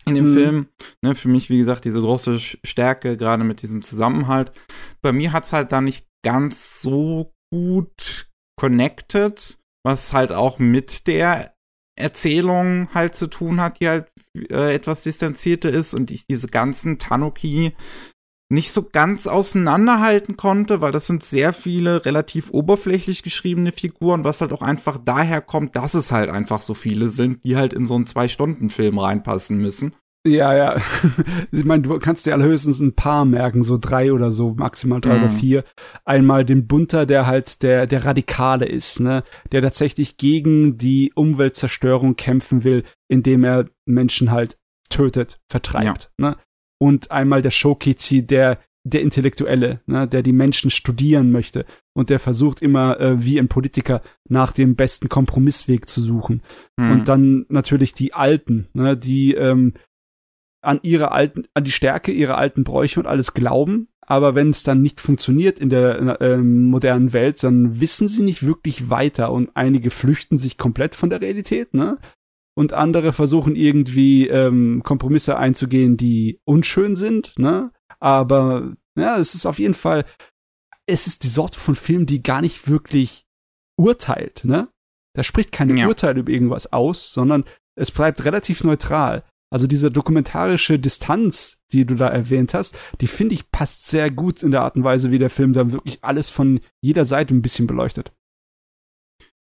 in 0.05 0.15
dem 0.15 0.29
mhm. 0.29 0.33
Film. 0.33 0.67
Ne, 1.01 1.15
für 1.15 1.27
mich, 1.27 1.49
wie 1.49 1.57
gesagt, 1.57 1.83
diese 1.83 1.99
große 1.99 2.39
Stärke, 2.39 3.17
gerade 3.17 3.43
mit 3.43 3.61
diesem 3.61 3.81
Zusammenhalt. 3.81 4.53
Bei 5.01 5.11
mir 5.11 5.33
hat 5.33 5.43
es 5.43 5.51
halt 5.51 5.73
da 5.73 5.81
nicht 5.81 6.07
ganz 6.23 6.79
so 6.81 7.33
gut 7.51 8.29
connected 8.57 9.59
was 9.85 10.13
halt 10.13 10.31
auch 10.31 10.57
mit 10.57 11.05
der 11.05 11.53
Erzählung 11.95 12.89
halt 12.93 13.15
zu 13.15 13.27
tun 13.27 13.61
hat, 13.61 13.79
die 13.79 13.87
halt 13.87 14.11
äh, 14.49 14.73
etwas 14.73 15.03
distanzierter 15.03 15.69
ist 15.69 15.93
und 15.93 16.09
ich 16.09 16.25
diese 16.25 16.47
ganzen 16.47 16.97
Tanuki 16.97 17.73
nicht 18.51 18.71
so 18.71 18.83
ganz 18.83 19.27
auseinanderhalten 19.27 20.37
konnte, 20.37 20.81
weil 20.81 20.91
das 20.91 21.07
sind 21.07 21.23
sehr 21.23 21.53
viele 21.53 22.03
relativ 22.05 22.51
oberflächlich 22.51 23.21
geschriebene 23.21 23.71
Figuren, 23.71 24.23
was 24.23 24.41
halt 24.41 24.53
auch 24.53 24.61
einfach 24.61 24.99
daher 25.03 25.41
kommt, 25.41 25.75
dass 25.75 25.93
es 25.93 26.11
halt 26.11 26.29
einfach 26.29 26.61
so 26.61 26.73
viele 26.73 27.07
sind, 27.07 27.43
die 27.43 27.55
halt 27.55 27.73
in 27.73 27.85
so 27.85 27.95
einen 27.95 28.07
Zwei-Stunden-Film 28.07 28.97
reinpassen 28.97 29.57
müssen. 29.57 29.95
Ja, 30.25 30.55
ja. 30.55 30.81
ich 31.51 31.65
meine, 31.65 31.83
du 31.83 31.99
kannst 31.99 32.25
dir 32.25 32.33
allerhöchstens 32.33 32.79
ein 32.79 32.95
paar 32.95 33.25
merken, 33.25 33.61
so 33.61 33.77
drei 33.77 34.11
oder 34.11 34.31
so, 34.31 34.55
maximal 34.55 34.99
drei 34.99 35.15
mm. 35.15 35.23
oder 35.23 35.31
mhm. 35.31 35.37
vier. 35.37 35.63
Einmal 36.03 36.45
den 36.45 36.65
Bunter, 36.67 37.05
der 37.05 37.27
halt 37.27 37.61
der, 37.61 37.85
der 37.85 38.05
Radikale 38.05 38.65
ist, 38.65 38.99
ne? 38.99 39.23
Der 39.51 39.61
tatsächlich 39.61 40.17
gegen 40.17 40.77
die 40.77 41.11
Umweltzerstörung 41.13 42.15
kämpfen 42.15 42.63
will, 42.63 42.83
indem 43.07 43.43
er 43.43 43.69
Menschen 43.85 44.31
halt 44.31 44.57
tötet, 44.89 45.39
vertreibt, 45.49 46.11
ja. 46.19 46.29
ne? 46.29 46.37
Und 46.79 47.11
einmal 47.11 47.41
der 47.41 47.51
Shokichi, 47.51 48.25
der 48.25 48.59
der 48.87 49.01
Intellektuelle, 49.01 49.81
ne, 49.87 50.07
der 50.07 50.21
die 50.21 50.31
Menschen 50.31 50.69
studieren 50.69 51.31
möchte 51.31 51.65
und 51.95 52.11
der 52.11 52.19
versucht 52.19 52.61
immer 52.61 52.99
äh, 52.99 53.23
wie 53.23 53.39
ein 53.39 53.47
Politiker 53.47 54.01
nach 54.29 54.51
dem 54.51 54.75
besten 54.75 55.09
Kompromissweg 55.09 55.89
zu 55.89 56.01
suchen. 56.01 56.43
Mhm. 56.77 56.91
Und 56.91 57.07
dann 57.07 57.45
natürlich 57.49 57.95
die 57.95 58.13
Alten, 58.13 58.67
ne, 58.73 58.95
die 58.95 59.33
ähm, 59.33 59.73
an 60.65 60.79
ihre 60.83 61.11
alten, 61.11 61.45
an 61.53 61.63
die 61.63 61.71
Stärke 61.71 62.11
ihrer 62.11 62.37
alten 62.37 62.63
Bräuche 62.63 62.99
und 62.99 63.07
alles 63.07 63.33
glauben, 63.33 63.87
aber 64.07 64.35
wenn 64.35 64.51
es 64.51 64.63
dann 64.63 64.81
nicht 64.81 65.01
funktioniert 65.01 65.59
in 65.59 65.69
der 65.69 66.21
äh, 66.21 66.37
modernen 66.37 67.11
Welt, 67.13 67.43
dann 67.43 67.79
wissen 67.79 68.07
sie 68.07 68.23
nicht 68.23 68.45
wirklich 68.45 68.89
weiter 68.89 69.31
und 69.31 69.51
einige 69.55 69.89
flüchten 69.89 70.37
sich 70.37 70.57
komplett 70.57 70.95
von 70.95 71.09
der 71.09 71.21
Realität, 71.21 71.73
ne? 71.73 71.97
Und 72.57 72.71
andere 72.71 73.11
versuchen 73.11 73.55
irgendwie 73.55 74.27
ähm, 74.27 74.81
Kompromisse 74.83 75.37
einzugehen, 75.37 75.97
die 75.97 76.39
unschön 76.45 76.95
sind, 76.95 77.33
ne? 77.37 77.71
Aber 77.99 78.69
ja, 78.97 79.17
es 79.17 79.35
ist 79.35 79.45
auf 79.45 79.59
jeden 79.59 79.73
Fall, 79.73 80.05
es 80.85 81.07
ist 81.07 81.23
die 81.23 81.27
Sorte 81.27 81.59
von 81.59 81.75
Film, 81.75 82.05
die 82.05 82.21
gar 82.21 82.41
nicht 82.41 82.69
wirklich 82.69 83.25
urteilt, 83.77 84.45
ne? 84.45 84.69
Da 85.15 85.23
spricht 85.23 85.51
kein 85.51 85.75
ja. 85.75 85.87
Urteil 85.87 86.17
über 86.17 86.31
irgendwas 86.31 86.71
aus, 86.71 87.11
sondern 87.11 87.43
es 87.75 87.89
bleibt 87.89 88.23
relativ 88.23 88.63
neutral. 88.63 89.23
Also 89.55 89.67
diese 89.67 89.89
dokumentarische 89.89 90.77
Distanz, 90.77 91.61
die 91.71 91.85
du 91.85 91.95
da 91.95 92.09
erwähnt 92.09 92.53
hast, 92.53 92.77
die 92.99 93.07
finde 93.07 93.35
ich 93.35 93.51
passt 93.51 93.87
sehr 93.87 94.11
gut 94.11 94.43
in 94.43 94.51
der 94.51 94.63
Art 94.63 94.75
und 94.75 94.83
Weise, 94.83 95.11
wie 95.11 95.17
der 95.17 95.29
Film 95.29 95.53
da 95.53 95.71
wirklich 95.71 96.03
alles 96.03 96.29
von 96.29 96.59
jeder 96.81 97.05
Seite 97.05 97.33
ein 97.33 97.41
bisschen 97.41 97.65
beleuchtet. 97.65 98.11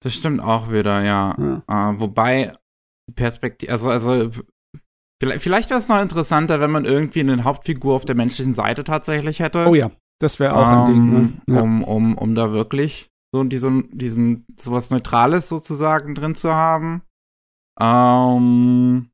Das 0.05 0.13
stimmt 0.13 0.41
auch 0.41 0.71
wieder, 0.71 1.03
ja. 1.03 1.63
ja. 1.67 1.93
Äh, 1.93 1.99
wobei 1.99 2.53
Perspektive, 3.15 3.73
also, 3.73 3.89
also 3.89 4.31
Vielleicht, 5.19 5.41
vielleicht 5.41 5.71
wäre 5.71 5.81
es 5.81 5.89
noch 5.89 6.03
interessanter, 6.03 6.61
wenn 6.61 6.71
man 6.71 6.85
irgendwie 6.85 7.21
eine 7.21 7.45
Hauptfigur 7.45 7.95
auf 7.95 8.05
der 8.05 8.17
menschlichen 8.17 8.53
Seite 8.53 8.85
tatsächlich 8.85 9.41
hätte. 9.41 9.67
Oh 9.67 9.75
ja, 9.75 9.91
das 10.21 10.39
wäre 10.41 10.55
auch 10.55 10.71
ähm, 10.71 10.79
ein 10.79 10.87
Ding. 10.93 11.11
Ne? 11.11 11.33
Ja. 11.55 11.63
Um, 11.63 11.83
um, 11.83 12.19
um 12.19 12.35
da 12.35 12.53
wirklich 12.53 13.09
so 13.35 13.43
diesen, 13.45 13.97
diesen, 13.97 14.45
sowas 14.59 14.91
Neutrales 14.91 15.49
sozusagen 15.49 16.15
drin 16.15 16.35
zu 16.35 16.53
haben. 16.53 17.01
Ähm, 17.81 19.09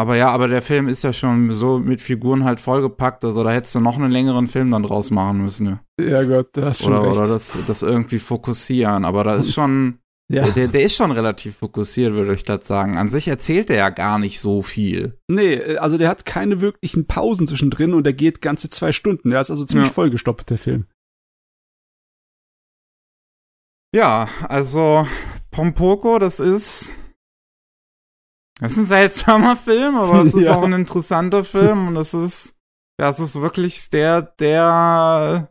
aber 0.00 0.16
ja, 0.16 0.30
aber 0.30 0.48
der 0.48 0.62
Film 0.62 0.88
ist 0.88 1.04
ja 1.04 1.12
schon 1.12 1.52
so 1.52 1.78
mit 1.78 2.00
Figuren 2.00 2.44
halt 2.44 2.58
vollgepackt, 2.58 3.24
also 3.24 3.44
da 3.44 3.50
hättest 3.50 3.74
du 3.74 3.80
noch 3.80 3.96
einen 3.96 4.10
längeren 4.10 4.46
Film 4.46 4.70
dann 4.70 4.82
draus 4.82 5.10
machen 5.10 5.42
müssen. 5.42 5.66
Ne? 5.66 5.80
Ja 6.00 6.24
Gott, 6.24 6.48
das 6.52 6.78
ist 6.78 6.84
schon 6.84 6.94
Oder, 6.94 7.02
recht. 7.08 7.16
oder 7.18 7.28
das, 7.28 7.58
das 7.66 7.82
irgendwie 7.82 8.18
fokussieren, 8.18 9.04
aber 9.04 9.24
da 9.24 9.34
ist 9.36 9.52
schon 9.52 9.98
ja. 10.32 10.48
Der, 10.48 10.68
der 10.68 10.82
ist 10.82 10.94
schon 10.94 11.10
relativ 11.10 11.56
fokussiert, 11.56 12.12
würde 12.12 12.34
ich 12.34 12.44
das 12.44 12.64
sagen. 12.64 12.96
An 12.96 13.08
sich 13.08 13.26
erzählt 13.26 13.68
er 13.68 13.76
ja 13.76 13.90
gar 13.90 14.20
nicht 14.20 14.38
so 14.38 14.62
viel. 14.62 15.18
Nee, 15.26 15.76
also 15.76 15.98
der 15.98 16.08
hat 16.08 16.24
keine 16.24 16.60
wirklichen 16.60 17.08
Pausen 17.08 17.48
zwischendrin 17.48 17.94
und 17.94 18.04
der 18.04 18.12
geht 18.12 18.40
ganze 18.40 18.70
zwei 18.70 18.92
Stunden. 18.92 19.30
Der 19.30 19.40
ist 19.40 19.50
also 19.50 19.64
ziemlich 19.64 19.88
ja. 19.88 19.92
vollgestoppt, 19.92 20.50
der 20.50 20.58
Film. 20.58 20.86
Ja, 23.92 24.28
also 24.48 25.04
Pompoko, 25.50 26.20
das 26.20 26.38
ist. 26.38 26.94
Das 28.60 28.72
ist 28.72 28.78
ein 28.78 28.86
seltsamer 28.86 29.56
Film, 29.56 29.96
aber 29.96 30.22
es 30.22 30.34
ist 30.34 30.44
ja. 30.46 30.54
auch 30.54 30.62
ein 30.62 30.72
interessanter 30.74 31.44
Film 31.44 31.88
und 31.88 31.94
das 31.94 32.14
ist. 32.14 32.56
Das 32.98 33.18
ist 33.18 33.40
wirklich 33.40 33.88
der, 33.88 34.20
der 34.20 35.50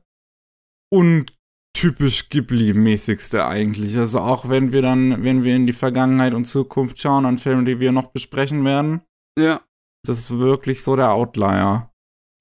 un 0.93 1.25
typisch 1.73 2.29
Ghibli-mäßigste 2.29 3.47
eigentlich. 3.47 3.97
Also 3.97 4.19
auch 4.19 4.49
wenn 4.49 4.71
wir 4.71 4.83
dann, 4.83 5.23
wenn 5.23 5.43
wir 5.43 5.55
in 5.55 5.65
die 5.65 5.73
Vergangenheit 5.73 6.35
und 6.35 6.45
Zukunft 6.45 7.01
schauen 7.01 7.25
an 7.25 7.39
Filmen, 7.39 7.65
die 7.65 7.79
wir 7.79 7.91
noch 7.91 8.11
besprechen 8.11 8.63
werden. 8.65 9.01
Ja. 9.39 9.61
Das 10.05 10.19
ist 10.19 10.37
wirklich 10.37 10.83
so 10.83 10.95
der 10.95 11.11
Outlier. 11.11 11.89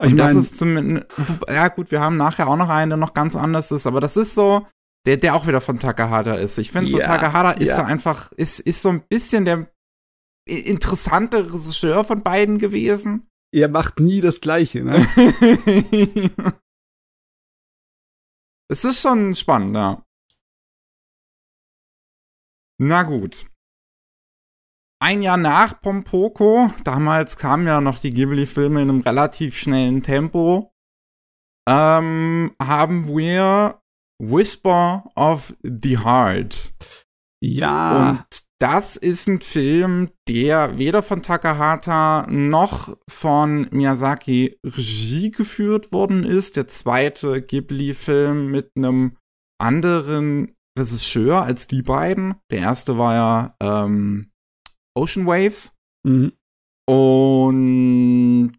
Ich 0.02 0.12
und 0.12 0.18
das 0.18 0.34
ist 0.34 0.58
zumindest, 0.58 1.06
ja 1.48 1.68
gut, 1.68 1.90
wir 1.90 2.00
haben 2.00 2.16
nachher 2.16 2.46
auch 2.46 2.56
noch 2.56 2.68
einen, 2.68 2.90
der 2.90 2.96
noch 2.98 3.14
ganz 3.14 3.34
anders 3.34 3.72
ist, 3.72 3.86
aber 3.86 4.00
das 4.00 4.16
ist 4.16 4.34
so, 4.34 4.66
der, 5.06 5.16
der 5.16 5.34
auch 5.34 5.46
wieder 5.46 5.60
von 5.60 5.80
Takahata 5.80 6.34
ist. 6.34 6.58
Ich 6.58 6.70
finde 6.70 6.90
so, 6.90 6.98
Takahata 6.98 7.52
ist 7.52 7.68
ja. 7.68 7.76
so 7.76 7.82
einfach, 7.82 8.30
ist, 8.32 8.60
ist 8.60 8.82
so 8.82 8.90
ein 8.90 9.02
bisschen 9.08 9.44
der 9.44 9.66
interessante 10.48 11.46
Regisseur 11.46 12.04
von 12.04 12.22
beiden 12.22 12.58
gewesen. 12.58 13.28
Er 13.54 13.68
macht 13.68 14.00
nie 14.00 14.20
das 14.20 14.40
Gleiche, 14.40 14.84
ne? 14.84 15.06
Es 18.70 18.84
ist 18.84 19.00
schon 19.00 19.34
spannend, 19.34 19.74
ja. 19.76 20.04
Na 22.78 23.02
gut. 23.02 23.46
Ein 25.00 25.22
Jahr 25.22 25.38
nach 25.38 25.80
Pompoko, 25.80 26.68
damals 26.84 27.38
kamen 27.38 27.66
ja 27.66 27.80
noch 27.80 27.98
die 27.98 28.12
Ghibli-Filme 28.12 28.82
in 28.82 28.90
einem 28.90 29.00
relativ 29.00 29.56
schnellen 29.56 30.02
Tempo, 30.02 30.72
ähm, 31.68 32.54
haben 32.60 33.06
wir 33.06 33.80
Whisper 34.20 35.08
of 35.14 35.54
the 35.62 35.98
Heart. 35.98 36.74
Ja. 37.40 38.10
Und 38.10 38.47
das 38.60 38.96
ist 38.96 39.28
ein 39.28 39.40
Film, 39.40 40.10
der 40.28 40.78
weder 40.78 41.02
von 41.02 41.22
Takahata 41.22 42.26
noch 42.28 42.96
von 43.08 43.68
Miyazaki 43.70 44.58
Regie 44.64 45.30
geführt 45.30 45.92
worden 45.92 46.24
ist. 46.24 46.56
Der 46.56 46.66
zweite 46.66 47.40
Ghibli-Film 47.40 48.50
mit 48.50 48.72
einem 48.76 49.16
anderen 49.60 50.54
Regisseur 50.76 51.42
als 51.42 51.68
die 51.68 51.82
beiden. 51.82 52.34
Der 52.50 52.58
erste 52.58 52.98
war 52.98 53.14
ja 53.14 53.56
ähm, 53.60 54.30
Ocean 54.96 55.26
Waves. 55.26 55.76
Mhm. 56.04 56.32
Und 56.88 58.56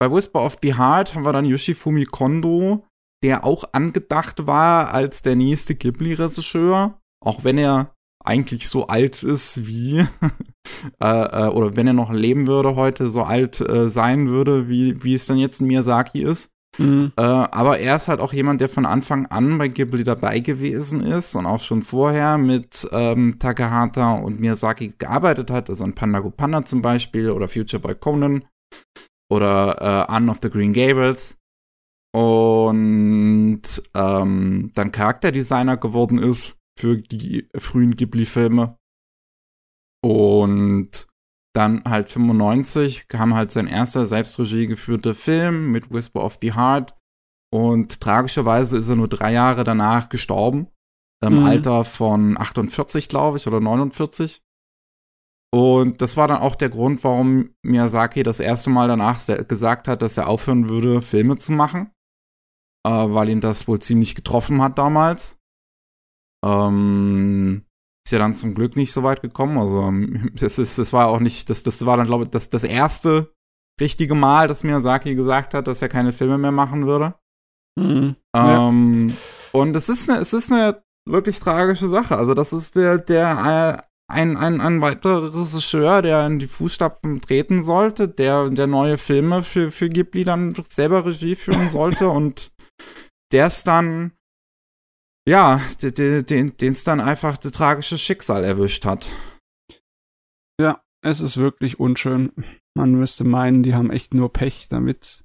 bei 0.00 0.10
Whisper 0.10 0.44
of 0.44 0.56
the 0.62 0.74
Heart 0.74 1.14
haben 1.14 1.24
wir 1.24 1.32
dann 1.32 1.44
Yoshifumi 1.44 2.04
Kondo, 2.04 2.84
der 3.22 3.44
auch 3.44 3.64
angedacht 3.72 4.46
war 4.46 4.92
als 4.92 5.22
der 5.22 5.36
nächste 5.36 5.76
Ghibli-Regisseur. 5.76 7.00
Auch 7.24 7.44
wenn 7.44 7.58
er 7.58 7.95
eigentlich 8.26 8.68
so 8.68 8.86
alt 8.86 9.22
ist 9.22 9.66
wie, 9.66 9.98
äh, 11.00 11.04
äh, 11.04 11.48
oder 11.48 11.76
wenn 11.76 11.86
er 11.86 11.92
noch 11.92 12.12
leben 12.12 12.46
würde 12.46 12.76
heute, 12.76 13.08
so 13.10 13.22
alt 13.22 13.60
äh, 13.60 13.88
sein 13.88 14.28
würde, 14.28 14.68
wie, 14.68 15.02
wie 15.02 15.14
es 15.14 15.26
dann 15.26 15.38
jetzt 15.38 15.60
in 15.60 15.68
Miyazaki 15.68 16.22
ist. 16.22 16.50
Mhm. 16.78 17.12
Äh, 17.16 17.22
aber 17.22 17.78
er 17.78 17.96
ist 17.96 18.08
halt 18.08 18.20
auch 18.20 18.32
jemand, 18.32 18.60
der 18.60 18.68
von 18.68 18.84
Anfang 18.84 19.26
an 19.26 19.56
bei 19.56 19.68
Ghibli 19.68 20.04
dabei 20.04 20.40
gewesen 20.40 21.00
ist 21.00 21.34
und 21.34 21.46
auch 21.46 21.60
schon 21.60 21.82
vorher 21.82 22.36
mit 22.36 22.86
ähm, 22.92 23.38
Takahata 23.38 24.14
und 24.14 24.40
Miyazaki 24.40 24.94
gearbeitet 24.98 25.50
hat, 25.50 25.70
also 25.70 25.84
an 25.84 25.94
Panda 25.94 26.20
Go 26.20 26.30
Panda 26.30 26.64
zum 26.64 26.82
Beispiel 26.82 27.30
oder 27.30 27.48
Future 27.48 27.80
Boy 27.80 27.94
Conan 27.94 28.44
oder 29.30 29.76
äh, 29.80 30.12
Anne 30.12 30.30
of 30.30 30.38
the 30.42 30.50
Green 30.50 30.72
Gables 30.72 31.38
und 32.14 33.62
ähm, 33.94 34.70
dann 34.74 34.92
Charakterdesigner 34.92 35.76
geworden 35.76 36.18
ist 36.18 36.58
für 36.78 36.98
die 36.98 37.48
frühen 37.56 37.96
Ghibli-Filme. 37.96 38.76
Und 40.04 41.08
dann 41.54 41.82
halt 41.84 42.10
95 42.10 43.08
kam 43.08 43.34
halt 43.34 43.50
sein 43.50 43.66
erster 43.66 44.06
selbstregie 44.06 44.66
geführter 44.66 45.14
Film 45.14 45.72
mit 45.72 45.90
Whisper 45.90 46.22
of 46.22 46.38
the 46.42 46.54
Heart. 46.54 46.94
Und 47.52 48.00
tragischerweise 48.00 48.76
ist 48.76 48.88
er 48.88 48.96
nur 48.96 49.08
drei 49.08 49.32
Jahre 49.32 49.64
danach 49.64 50.08
gestorben. 50.08 50.68
Im 51.24 51.40
mhm. 51.40 51.44
Alter 51.44 51.84
von 51.84 52.38
48, 52.38 53.08
glaube 53.08 53.38
ich, 53.38 53.46
oder 53.46 53.60
49. 53.60 54.42
Und 55.52 56.02
das 56.02 56.16
war 56.18 56.28
dann 56.28 56.42
auch 56.42 56.56
der 56.56 56.68
Grund, 56.68 57.02
warum 57.02 57.54
Miyazaki 57.62 58.22
das 58.22 58.40
erste 58.40 58.68
Mal 58.68 58.88
danach 58.88 59.24
gesagt 59.48 59.88
hat, 59.88 60.02
dass 60.02 60.18
er 60.18 60.28
aufhören 60.28 60.68
würde, 60.68 61.00
Filme 61.00 61.36
zu 61.36 61.52
machen. 61.52 61.90
Äh, 62.86 62.90
weil 62.90 63.30
ihn 63.30 63.40
das 63.40 63.66
wohl 63.66 63.80
ziemlich 63.80 64.14
getroffen 64.14 64.60
hat 64.60 64.76
damals. 64.76 65.38
Ähm, 66.46 67.62
ist 68.06 68.12
ja 68.12 68.18
dann 68.18 68.34
zum 68.34 68.54
Glück 68.54 68.76
nicht 68.76 68.92
so 68.92 69.02
weit 69.02 69.22
gekommen. 69.22 69.58
Also 69.58 69.82
ähm, 69.82 70.30
das 70.38 70.58
ist, 70.58 70.78
das 70.78 70.92
war 70.92 71.08
auch 71.08 71.20
nicht, 71.20 71.50
das, 71.50 71.62
das 71.62 71.84
war 71.84 71.96
dann, 71.96 72.06
glaube 72.06 72.24
ich, 72.24 72.30
das, 72.30 72.50
das 72.50 72.64
erste 72.64 73.32
richtige 73.80 74.14
Mal, 74.14 74.48
dass 74.48 74.64
Miyazaki 74.64 75.14
gesagt 75.14 75.54
hat, 75.54 75.66
dass 75.66 75.82
er 75.82 75.88
keine 75.88 76.12
Filme 76.12 76.38
mehr 76.38 76.52
machen 76.52 76.86
würde. 76.86 77.14
Mhm. 77.78 78.16
Ähm, 78.34 79.08
ja. 79.10 79.14
Und 79.52 79.76
es 79.76 79.88
ist 79.88 80.08
eine, 80.08 80.20
es 80.20 80.32
ist 80.32 80.50
eine 80.50 80.82
wirklich 81.08 81.40
tragische 81.40 81.88
Sache. 81.88 82.16
Also 82.16 82.34
das 82.34 82.52
ist 82.52 82.76
der, 82.76 82.98
der 82.98 83.82
äh, 83.82 83.86
ein, 84.08 84.36
ein, 84.36 84.60
ein 84.60 84.80
weiterer 84.80 85.34
Regisseur, 85.34 86.00
der 86.00 86.26
in 86.26 86.38
die 86.38 86.46
Fußstapfen 86.46 87.20
treten 87.20 87.62
sollte, 87.62 88.08
der, 88.08 88.50
der 88.50 88.66
neue 88.66 88.98
Filme 88.98 89.42
für, 89.42 89.70
für 89.70 89.88
Ghibli 89.88 90.24
dann 90.24 90.54
selber 90.68 91.04
Regie 91.04 91.34
führen 91.34 91.68
sollte 91.68 92.08
und 92.08 92.52
der 93.32 93.48
ist 93.48 93.66
dann 93.66 94.12
ja, 95.28 95.60
den 95.82 96.54
es 96.60 96.84
dann 96.84 97.00
einfach 97.00 97.36
das 97.36 97.52
tragische 97.52 97.98
Schicksal 97.98 98.44
erwischt 98.44 98.84
hat. 98.84 99.10
Ja, 100.60 100.80
Es 101.06 101.20
ist 101.20 101.36
wirklich 101.36 101.78
unschön. 101.78 102.32
Man 102.76 102.92
müsste 102.96 103.22
meinen, 103.22 103.62
die 103.62 103.74
haben 103.74 103.90
echt 103.90 104.12
nur 104.12 104.32
Pech 104.32 104.66
damit. 104.68 105.24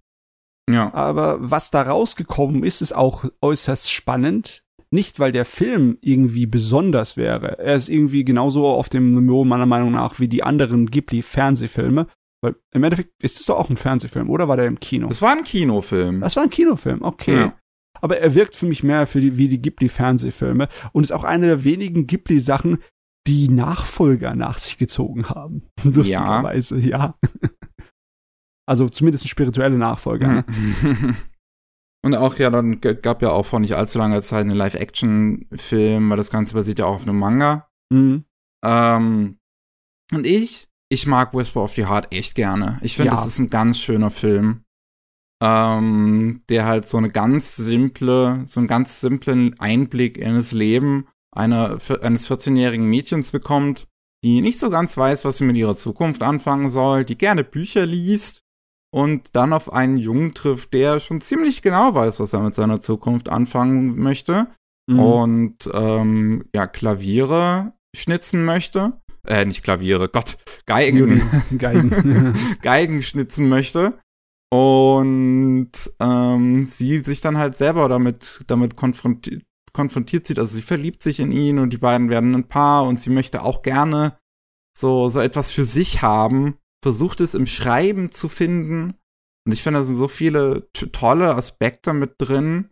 Ja. 0.70 0.94
Aber 0.94 1.38
was 1.40 1.72
da 1.72 1.82
rausgekommen 1.82 2.64
ist, 2.64 2.82
ist 2.82 2.94
auch 2.96 3.26
äußerst 3.42 3.92
spannend. 3.92 4.64
Nicht, 4.92 5.20
weil 5.20 5.32
der 5.32 5.44
Film 5.46 5.98
irgendwie 6.02 6.46
besonders 6.46 7.18
wäre. 7.18 7.58
Er 7.58 7.76
ist 7.76 7.90
irgendwie 7.90 8.24
genauso 8.24 8.68
auf 8.68 8.90
dem 8.90 9.16
Niveau 9.16 9.44
meiner 9.44 9.66
Meinung 9.66 9.92
nach 9.92 10.20
wie 10.20 10.28
die 10.28 10.44
anderen 10.44 10.86
Ghibli-Fernsehfilme. 10.86 12.06
Weil 12.44 12.56
im 12.72 12.84
Endeffekt 12.84 13.12
ist 13.24 13.40
es 13.40 13.48
doch 13.48 13.58
auch 13.58 13.70
ein 13.70 13.78
Fernsehfilm, 13.78 14.30
oder 14.30 14.48
war 14.48 14.58
der 14.58 14.68
im 14.68 14.80
Kino? 14.80 15.08
Das 15.08 15.22
war 15.22 15.32
ein 15.32 15.44
Kinofilm. 15.44 16.22
Das 16.22 16.36
war 16.36 16.44
ein 16.44 16.50
Kinofilm, 16.50 17.02
okay. 17.02 17.36
Ja. 17.36 17.58
Aber 18.02 18.18
er 18.18 18.36
wirkt 18.36 18.56
für 18.56 18.66
mich 18.66 18.84
mehr 18.84 19.08
für 19.08 19.22
die, 19.22 19.38
wie 19.38 19.48
die 19.48 19.62
Ghibli-Fernsehfilme 19.62 20.68
und 20.92 21.04
ist 21.04 21.12
auch 21.12 21.24
eine 21.24 21.48
der 21.48 21.64
wenigen 21.64 22.08
Ghibli-Sachen, 22.08 22.80
die 23.28 23.50
Nachfolger 23.50 24.36
nach 24.36 24.58
sich 24.58 24.78
gezogen 24.78 25.30
haben. 25.30 25.64
Lustigerweise, 25.84 26.78
ja. 26.80 27.16
ja. 27.22 27.30
also 28.68 28.90
zumindest 28.90 29.28
spirituelle 29.30 29.78
Nachfolger. 29.78 30.28
Ne? 30.28 31.16
Und 32.04 32.16
auch 32.16 32.38
ja, 32.40 32.50
dann 32.50 32.82
gab 32.82 33.22
ja 33.22 33.30
auch 33.30 33.46
vor 33.46 33.60
nicht 33.60 33.76
allzu 33.76 34.00
langer 34.00 34.22
Zeit 34.22 34.42
einen 34.42 34.56
Live-Action-Film, 34.56 36.10
weil 36.10 36.18
das 36.18 36.32
Ganze 36.32 36.56
basiert 36.56 36.80
ja 36.80 36.86
auch 36.86 36.96
auf 36.96 37.04
einem 37.04 37.20
Manga. 37.20 37.70
Mhm. 37.94 38.26
Ähm, 38.66 39.38
und 40.12 40.26
ich, 40.26 40.68
ich 40.90 41.06
mag 41.06 41.34
Whisper 41.34 41.62
of 41.62 41.74
the 41.74 41.86
Heart 41.86 42.12
echt 42.12 42.34
gerne. 42.34 42.80
Ich 42.82 42.96
finde, 42.96 43.12
ja. 43.12 43.16
das 43.16 43.28
ist 43.28 43.40
ein 43.40 43.50
ganz 43.50 43.80
schöner 43.80 44.10
Film. 44.10 44.64
Ähm, 45.42 46.44
der 46.50 46.66
halt 46.68 46.86
so 46.86 46.98
eine 46.98 47.10
ganz 47.10 47.56
simple, 47.56 48.42
so 48.46 48.60
einen 48.60 48.68
ganz 48.68 49.02
simplen 49.02 49.60
Einblick 49.60 50.18
in 50.18 50.36
das 50.36 50.52
Leben 50.52 51.08
einer, 51.32 51.80
eines 52.02 52.30
14-jährigen 52.30 52.88
Mädchens 52.88 53.32
bekommt, 53.32 53.88
die 54.24 54.42
nicht 54.42 54.60
so 54.60 54.70
ganz 54.70 54.96
weiß, 54.98 55.26
was 55.26 55.38
sie 55.40 55.46
mit 55.46 55.58
ihrer 55.58 55.76
Zukunft 55.76 56.22
anfangen 56.22 56.70
soll, 56.70 57.06
die 57.06 57.18
gerne 57.18 57.44
Bücher 57.44 57.86
liest 57.86 58.44
und 58.94 59.36
dann 59.36 59.54
auf 59.54 59.72
einen 59.74 59.98
Jungen 59.98 60.34
trifft, 60.34 60.74
der 60.74 61.00
schon 61.00 61.22
ziemlich 61.22 61.62
genau 61.62 61.96
weiß, 61.96 62.20
was 62.20 62.34
er 62.34 62.42
mit 62.42 62.54
seiner 62.54 62.82
Zukunft 62.82 63.30
anfangen 63.30 63.98
möchte 63.98 64.48
mhm. 64.88 65.00
und 65.00 65.70
ähm, 65.74 66.46
ja, 66.54 66.68
Klaviere 66.68 67.74
schnitzen 67.96 68.46
möchte. 68.46 68.94
Äh, 69.26 69.46
nicht 69.46 69.64
Klaviere, 69.64 70.10
Gott, 70.10 70.38
Geigen. 70.66 71.22
Geigen. 71.58 72.34
Geigen 72.62 73.02
schnitzen 73.02 73.50
möchte. 73.50 74.00
Und 74.52 75.72
ähm, 76.00 76.66
sie 76.66 77.00
sich 77.00 77.22
dann 77.22 77.38
halt 77.38 77.56
selber 77.56 77.88
damit, 77.88 78.44
damit 78.48 78.76
konfrontiert, 78.76 79.44
konfrontiert 79.74 80.28
sieht. 80.28 80.40
Also 80.40 80.56
sie 80.56 80.62
verliebt 80.62 81.02
sich 81.02 81.20
in 81.20 81.32
ihn 81.32 81.58
und 81.58 81.72
die 81.72 81.78
beiden 81.78 82.10
werden 82.10 82.36
ein 82.36 82.48
Paar 82.48 82.86
und 82.86 83.00
sie 83.00 83.12
möchte 83.12 83.44
auch 83.44 83.62
gerne 83.62 84.18
so, 84.78 85.10
so 85.10 85.20
etwas 85.22 85.52
für 85.52 85.64
sich 85.64 86.02
haben 86.02 86.56
versucht 86.84 87.22
es 87.22 87.34
im 87.34 87.46
Schreiben 87.46 88.12
zu 88.12 88.28
finden. 88.28 88.96
Und 89.46 89.54
ich 89.54 89.64
finde, 89.64 89.80
da 89.80 89.86
sind 89.86 89.96
so 89.96 90.08
viele 90.08 90.70
tolle 90.74 91.36
Aspekte 91.36 91.94
mit 91.94 92.16
drin. 92.18 92.70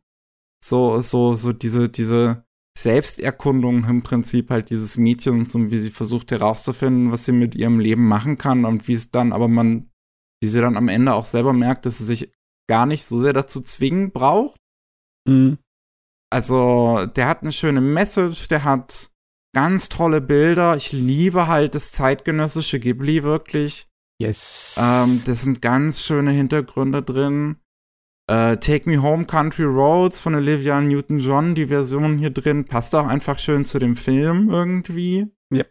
So, 0.63 1.01
so, 1.01 1.35
so 1.35 1.53
diese, 1.53 1.89
diese 1.89 2.43
Selbsterkundung 2.77 3.85
im 3.85 4.03
Prinzip 4.03 4.49
halt 4.49 4.69
dieses 4.69 4.97
Mädchens 4.97 5.55
und 5.55 5.71
wie 5.71 5.79
sie 5.79 5.89
versucht 5.89 6.31
herauszufinden, 6.31 7.11
was 7.11 7.25
sie 7.25 7.31
mit 7.31 7.55
ihrem 7.55 7.79
Leben 7.79 8.07
machen 8.07 8.37
kann 8.37 8.65
und 8.65 8.87
wie 8.87 8.93
es 8.93 9.11
dann, 9.11 9.33
aber 9.33 9.47
man, 9.47 9.89
wie 10.41 10.47
sie 10.47 10.61
dann 10.61 10.77
am 10.77 10.87
Ende 10.87 11.13
auch 11.13 11.25
selber 11.25 11.53
merkt, 11.53 11.85
dass 11.85 11.97
sie 11.97 12.05
sich 12.05 12.31
gar 12.69 12.85
nicht 12.85 13.03
so 13.03 13.19
sehr 13.19 13.33
dazu 13.33 13.61
zwingen 13.61 14.11
braucht. 14.11 14.59
Mhm. 15.27 15.57
Also, 16.31 17.05
der 17.15 17.27
hat 17.27 17.41
eine 17.41 17.51
schöne 17.51 17.81
Message, 17.81 18.47
der 18.47 18.63
hat 18.63 19.11
ganz 19.55 19.89
tolle 19.89 20.21
Bilder. 20.21 20.75
Ich 20.75 20.91
liebe 20.91 21.47
halt 21.47 21.73
das 21.75 21.91
zeitgenössische 21.91 22.79
Ghibli 22.79 23.23
wirklich. 23.23 23.87
Yes. 24.21 24.77
Ähm, 24.79 25.23
das 25.25 25.41
sind 25.41 25.61
ganz 25.61 26.03
schöne 26.03 26.31
Hintergründe 26.31 27.01
drin. 27.01 27.57
Äh, 28.29 28.57
Take 28.57 28.87
Me 28.87 29.01
Home 29.01 29.25
Country 29.25 29.63
Roads 29.63 30.19
von 30.19 30.35
Olivia 30.35 30.79
Newton-John, 30.79 31.55
die 31.55 31.67
Version 31.67 32.17
hier 32.19 32.29
drin, 32.29 32.65
passt 32.65 32.93
auch 32.93 33.07
einfach 33.07 33.39
schön 33.39 33.65
zu 33.65 33.79
dem 33.79 33.95
Film 33.95 34.49
irgendwie. 34.51 35.33
Ja. 35.51 35.65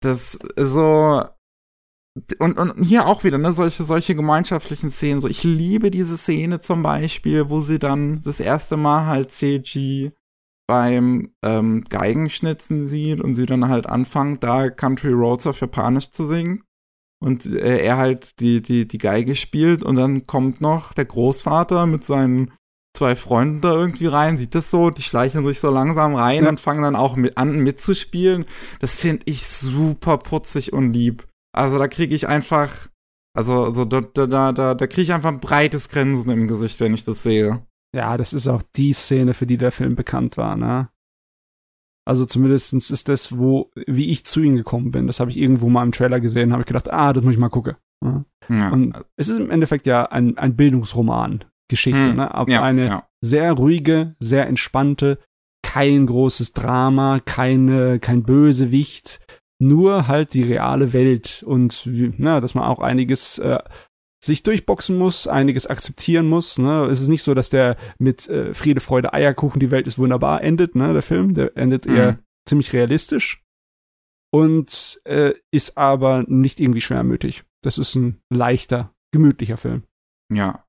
Das 0.00 0.38
so. 0.56 1.24
Und, 2.38 2.58
und 2.58 2.84
hier 2.84 3.06
auch 3.06 3.24
wieder, 3.24 3.38
ne, 3.38 3.52
solche, 3.52 3.84
solche 3.84 4.14
gemeinschaftlichen 4.14 4.90
Szenen. 4.90 5.20
So, 5.20 5.28
ich 5.28 5.44
liebe 5.44 5.90
diese 5.90 6.16
Szene 6.16 6.60
zum 6.60 6.82
Beispiel, 6.82 7.48
wo 7.48 7.60
sie 7.60 7.78
dann 7.78 8.20
das 8.22 8.40
erste 8.40 8.76
Mal 8.76 9.06
halt 9.06 9.30
CG 9.30 10.12
beim 10.66 11.32
ähm, 11.42 11.84
Geigenschnitzen 11.88 12.86
sieht 12.86 13.20
und 13.20 13.34
sie 13.34 13.46
dann 13.46 13.68
halt 13.68 13.86
anfängt, 13.86 14.44
da 14.44 14.68
Country 14.68 15.12
Roads 15.12 15.46
auf 15.46 15.60
Japanisch 15.60 16.10
zu 16.10 16.26
singen 16.26 16.62
und 17.20 17.46
äh, 17.46 17.78
er 17.78 17.96
halt 17.96 18.40
die, 18.40 18.60
die, 18.62 18.86
die 18.86 18.98
Geige 18.98 19.34
spielt 19.34 19.82
und 19.82 19.96
dann 19.96 20.26
kommt 20.26 20.60
noch 20.60 20.92
der 20.92 21.06
Großvater 21.06 21.86
mit 21.86 22.04
seinen 22.04 22.52
zwei 22.94 23.16
Freunden 23.16 23.60
da 23.60 23.72
irgendwie 23.74 24.06
rein, 24.06 24.38
sieht 24.38 24.54
das 24.54 24.70
so, 24.70 24.90
die 24.90 25.02
schleichen 25.02 25.46
sich 25.46 25.60
so 25.60 25.70
langsam 25.70 26.14
rein 26.14 26.44
ja. 26.44 26.48
und 26.48 26.60
fangen 26.60 26.82
dann 26.82 26.96
auch 26.96 27.16
mit 27.16 27.38
an 27.38 27.62
mitzuspielen. 27.62 28.44
Das 28.80 28.98
finde 28.98 29.22
ich 29.26 29.46
super 29.46 30.18
putzig 30.18 30.72
und 30.72 30.92
lieb. 30.92 31.26
Also 31.58 31.76
da 31.76 31.88
kriege 31.88 32.14
ich 32.14 32.28
einfach, 32.28 32.88
also, 33.36 33.64
also 33.64 33.84
da, 33.84 34.00
da, 34.00 34.52
da, 34.52 34.74
da 34.74 34.86
kriege 34.86 35.02
ich 35.02 35.12
einfach 35.12 35.30
ein 35.30 35.40
breites 35.40 35.88
Grinsen 35.88 36.30
im 36.30 36.46
Gesicht, 36.46 36.78
wenn 36.78 36.94
ich 36.94 37.04
das 37.04 37.24
sehe. 37.24 37.66
Ja, 37.92 38.16
das 38.16 38.32
ist 38.32 38.46
auch 38.46 38.62
die 38.76 38.92
Szene, 38.92 39.34
für 39.34 39.46
die 39.46 39.56
der 39.56 39.72
Film 39.72 39.96
bekannt 39.96 40.36
war, 40.36 40.56
ne? 40.56 40.88
Also 42.06 42.24
zumindestens 42.26 42.92
ist 42.92 43.08
das, 43.08 43.36
wo, 43.36 43.72
wie 43.86 44.10
ich 44.10 44.24
zu 44.24 44.40
ihm 44.40 44.54
gekommen 44.54 44.92
bin. 44.92 45.08
Das 45.08 45.18
habe 45.18 45.30
ich 45.30 45.36
irgendwo 45.36 45.68
mal 45.68 45.82
im 45.82 45.92
Trailer 45.92 46.20
gesehen, 46.20 46.52
habe 46.52 46.62
ich 46.62 46.66
gedacht, 46.66 46.90
ah, 46.92 47.12
das 47.12 47.24
muss 47.24 47.34
ich 47.34 47.40
mal 47.40 47.48
gucken. 47.48 47.74
Ja. 48.04 48.24
Ja. 48.48 48.70
Und 48.70 48.94
es 49.16 49.28
ist 49.28 49.38
im 49.38 49.50
Endeffekt 49.50 49.86
ja 49.86 50.04
ein, 50.04 50.38
ein 50.38 50.54
Bildungsroman, 50.54 51.44
Geschichte, 51.68 52.10
hm. 52.10 52.16
ne? 52.16 52.32
Aber 52.32 52.50
ja, 52.52 52.62
eine 52.62 53.02
sehr 53.20 53.52
ruhige, 53.52 54.14
sehr 54.20 54.46
entspannte, 54.46 55.18
kein 55.62 56.06
großes 56.06 56.52
Drama, 56.52 57.20
keine, 57.24 57.98
kein 57.98 58.22
Bösewicht, 58.22 59.20
nur 59.60 60.06
halt 60.08 60.34
die 60.34 60.42
reale 60.42 60.92
Welt 60.92 61.42
und 61.46 61.82
na, 62.18 62.40
dass 62.40 62.54
man 62.54 62.64
auch 62.64 62.78
einiges 62.78 63.38
äh, 63.38 63.58
sich 64.22 64.42
durchboxen 64.42 64.96
muss, 64.96 65.26
einiges 65.26 65.66
akzeptieren 65.66 66.28
muss. 66.28 66.58
Ne? 66.58 66.86
Es 66.86 67.00
ist 67.00 67.08
nicht 67.08 67.22
so, 67.22 67.34
dass 67.34 67.50
der 67.50 67.76
mit 67.98 68.28
äh, 68.28 68.52
Friede, 68.54 68.80
Freude, 68.80 69.12
Eierkuchen, 69.12 69.60
die 69.60 69.70
Welt 69.70 69.86
ist 69.86 69.98
wunderbar 69.98 70.42
endet, 70.42 70.74
ne? 70.74 70.92
Der 70.92 71.02
Film, 71.02 71.34
der 71.34 71.56
endet 71.56 71.86
mhm. 71.86 71.94
eher 71.94 72.18
ziemlich 72.48 72.72
realistisch 72.72 73.44
und 74.32 75.00
äh, 75.04 75.34
ist 75.52 75.76
aber 75.76 76.24
nicht 76.26 76.60
irgendwie 76.60 76.80
schwermütig. 76.80 77.44
Das 77.62 77.78
ist 77.78 77.94
ein 77.94 78.20
leichter, 78.30 78.92
gemütlicher 79.12 79.56
Film. 79.56 79.84
Ja. 80.32 80.64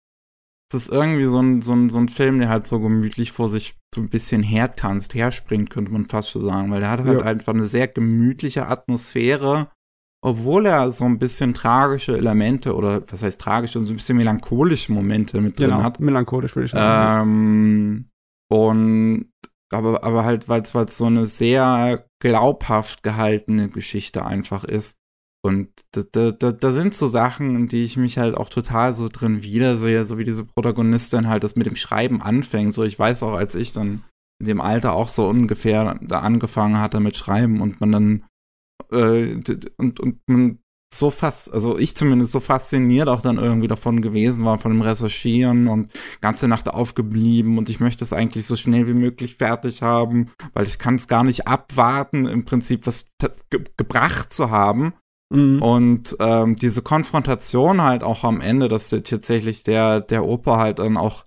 Es 0.71 0.83
ist 0.83 0.91
irgendwie 0.91 1.25
so 1.25 1.41
ein, 1.41 1.61
so, 1.61 1.73
ein, 1.73 1.89
so 1.89 1.97
ein 1.97 2.09
Film, 2.09 2.39
der 2.39 2.49
halt 2.49 2.67
so 2.67 2.79
gemütlich 2.79 3.31
vor 3.31 3.49
sich 3.49 3.75
so 3.93 4.01
ein 4.01 4.09
bisschen 4.09 4.43
hertanzt, 4.43 5.15
herspringt, 5.15 5.69
könnte 5.69 5.91
man 5.91 6.05
fast 6.05 6.31
so 6.31 6.41
sagen, 6.47 6.69
weil 6.71 6.79
der 6.79 6.91
hat 6.91 7.03
halt 7.03 7.21
ja. 7.21 7.25
einfach 7.25 7.53
eine 7.53 7.63
sehr 7.63 7.87
gemütliche 7.87 8.67
Atmosphäre 8.67 9.69
obwohl 10.21 10.65
er 10.65 10.91
so 10.91 11.05
ein 11.05 11.17
bisschen 11.17 11.53
tragische 11.53 12.17
Elemente 12.17 12.75
oder 12.75 13.01
was 13.09 13.23
heißt 13.23 13.39
tragische 13.39 13.79
und 13.79 13.85
so 13.85 13.93
ein 13.93 13.97
bisschen 13.97 14.17
melancholische 14.17 14.91
Momente 14.91 15.39
mit 15.39 15.57
drin 15.57 15.69
genau, 15.69 15.83
hat. 15.83 15.99
Melancholisch 15.99 16.55
würde 16.55 16.65
ich 16.65 16.71
sagen. 16.71 17.21
Ähm, 17.21 18.05
und 18.49 19.31
aber, 19.71 20.03
aber 20.03 20.25
halt, 20.25 20.49
weil 20.49 20.61
es 20.61 20.97
so 20.97 21.05
eine 21.05 21.25
sehr 21.25 22.05
glaubhaft 22.19 23.03
gehaltene 23.03 23.69
Geschichte 23.69 24.25
einfach 24.25 24.63
ist. 24.63 24.97
Und 25.41 25.69
da, 25.93 26.31
da, 26.31 26.51
da 26.51 26.71
sind 26.71 26.93
so 26.93 27.07
Sachen, 27.07 27.55
in 27.55 27.67
die 27.67 27.85
ich 27.85 27.95
mich 27.95 28.17
halt 28.17 28.35
auch 28.35 28.49
total 28.49 28.93
so 28.93 29.07
drin 29.07 29.41
wiedersehe, 29.41 30.05
so 30.05 30.17
wie 30.17 30.25
diese 30.25 30.43
Protagonistin 30.43 31.29
halt 31.29 31.43
das 31.43 31.55
mit 31.55 31.65
dem 31.65 31.77
Schreiben 31.77 32.21
anfängt. 32.21 32.73
So, 32.73 32.83
ich 32.83 32.99
weiß 32.99 33.23
auch, 33.23 33.33
als 33.33 33.55
ich 33.55 33.71
dann 33.71 34.03
in 34.41 34.47
dem 34.47 34.61
Alter 34.61 34.93
auch 34.93 35.07
so 35.07 35.27
ungefähr 35.27 35.97
da 36.01 36.19
angefangen 36.19 36.79
hatte 36.79 36.99
mit 36.99 37.15
Schreiben 37.15 37.61
und 37.61 37.79
man 37.79 37.91
dann 37.91 38.23
äh, 38.91 39.35
und, 39.77 39.99
und 39.99 40.19
man 40.27 40.59
so 40.91 41.11
fast, 41.11 41.53
also 41.53 41.77
ich 41.77 41.95
zumindest 41.95 42.31
so 42.31 42.39
fasziniert 42.39 43.09
auch 43.09 43.21
dann 43.21 43.37
irgendwie 43.37 43.67
davon 43.67 44.01
gewesen 44.01 44.43
war, 44.43 44.57
von 44.57 44.71
dem 44.71 44.81
Recherchieren 44.81 45.67
und 45.67 45.91
ganze 46.19 46.47
Nacht 46.47 46.67
aufgeblieben 46.67 47.59
und 47.59 47.69
ich 47.69 47.79
möchte 47.79 48.03
es 48.03 48.11
eigentlich 48.11 48.45
so 48.47 48.55
schnell 48.55 48.87
wie 48.87 48.93
möglich 48.93 49.35
fertig 49.35 49.83
haben, 49.83 50.31
weil 50.53 50.65
ich 50.65 50.79
kann 50.79 50.95
es 50.95 51.07
gar 51.07 51.23
nicht 51.23 51.47
abwarten, 51.47 52.25
im 52.25 52.43
Prinzip 52.43 52.87
was 52.87 53.05
ge 53.19 53.63
gebracht 53.77 54.33
zu 54.33 54.49
haben. 54.49 54.93
Mhm. 55.31 55.61
Und 55.61 56.17
ähm, 56.19 56.55
diese 56.55 56.81
Konfrontation 56.81 57.81
halt 57.81 58.03
auch 58.03 58.23
am 58.23 58.41
Ende, 58.41 58.67
dass 58.67 58.89
tatsächlich 58.89 59.63
der, 59.63 60.01
der 60.01 60.25
Opa 60.25 60.57
halt 60.57 60.79
dann 60.79 60.97
auch 60.97 61.25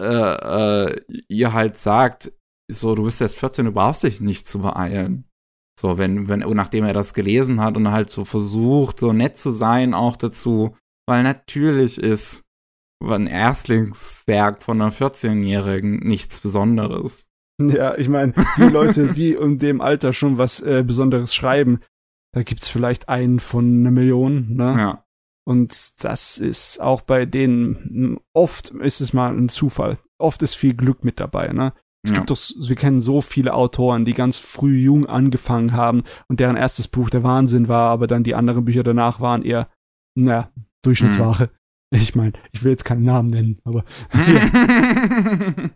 äh, 0.00 0.04
äh, 0.04 1.00
ihr 1.28 1.52
halt 1.52 1.76
sagt, 1.76 2.32
so, 2.70 2.94
du 2.94 3.04
bist 3.04 3.20
jetzt 3.20 3.38
14, 3.38 3.66
du 3.66 3.72
brauchst 3.72 4.02
dich 4.02 4.20
nicht 4.20 4.46
zu 4.46 4.60
beeilen. 4.60 5.24
So, 5.78 5.98
wenn, 5.98 6.28
wenn, 6.28 6.40
nachdem 6.40 6.84
er 6.84 6.94
das 6.94 7.14
gelesen 7.14 7.60
hat 7.60 7.76
und 7.76 7.90
halt 7.90 8.10
so 8.10 8.24
versucht, 8.24 8.98
so 8.98 9.12
nett 9.12 9.36
zu 9.36 9.52
sein 9.52 9.94
auch 9.94 10.16
dazu, 10.16 10.76
weil 11.06 11.22
natürlich 11.22 11.98
ist 11.98 12.44
ein 13.02 13.26
Erstlingswerk 13.26 14.62
von 14.62 14.80
einer 14.80 14.90
14-Jährigen 14.90 16.00
nichts 16.00 16.40
Besonderes. 16.40 17.28
Ja, 17.60 17.96
ich 17.96 18.08
meine, 18.08 18.34
die 18.56 18.62
Leute, 18.62 19.12
die 19.12 19.32
in 19.32 19.58
dem 19.58 19.80
Alter 19.80 20.12
schon 20.12 20.38
was 20.38 20.60
äh, 20.60 20.82
Besonderes 20.82 21.34
schreiben, 21.34 21.80
Da 22.36 22.42
gibt's 22.42 22.68
vielleicht 22.68 23.08
einen 23.08 23.40
von 23.40 23.80
einer 23.80 23.90
Million, 23.90 24.56
ne? 24.56 24.76
Ja. 24.78 25.04
Und 25.48 26.04
das 26.04 26.36
ist 26.36 26.82
auch 26.82 27.00
bei 27.00 27.24
denen, 27.24 28.20
oft 28.34 28.68
ist 28.68 29.00
es 29.00 29.14
mal 29.14 29.34
ein 29.34 29.48
Zufall. 29.48 29.98
Oft 30.18 30.42
ist 30.42 30.54
viel 30.54 30.74
Glück 30.74 31.02
mit 31.02 31.18
dabei, 31.18 31.48
ne? 31.54 31.72
Es 32.04 32.10
ja. 32.10 32.18
gibt 32.18 32.28
doch, 32.28 32.36
wir 32.36 32.76
kennen 32.76 33.00
so 33.00 33.22
viele 33.22 33.54
Autoren, 33.54 34.04
die 34.04 34.12
ganz 34.12 34.36
früh 34.36 34.76
jung 34.76 35.06
angefangen 35.06 35.72
haben 35.72 36.02
und 36.28 36.38
deren 36.38 36.56
erstes 36.56 36.88
Buch 36.88 37.08
der 37.08 37.22
Wahnsinn 37.22 37.68
war, 37.68 37.88
aber 37.88 38.06
dann 38.06 38.22
die 38.22 38.34
anderen 38.34 38.66
Bücher 38.66 38.82
danach 38.82 39.18
waren 39.20 39.40
eher, 39.40 39.70
naja, 40.14 40.50
Durchschnittsware. 40.82 41.38
Hm. 41.38 41.48
Ich 41.92 42.16
meine, 42.16 42.32
ich 42.50 42.64
will 42.64 42.72
jetzt 42.72 42.84
keinen 42.84 43.04
Namen 43.04 43.30
nennen, 43.30 43.60
aber. 43.64 43.84
Ja. 44.12 45.70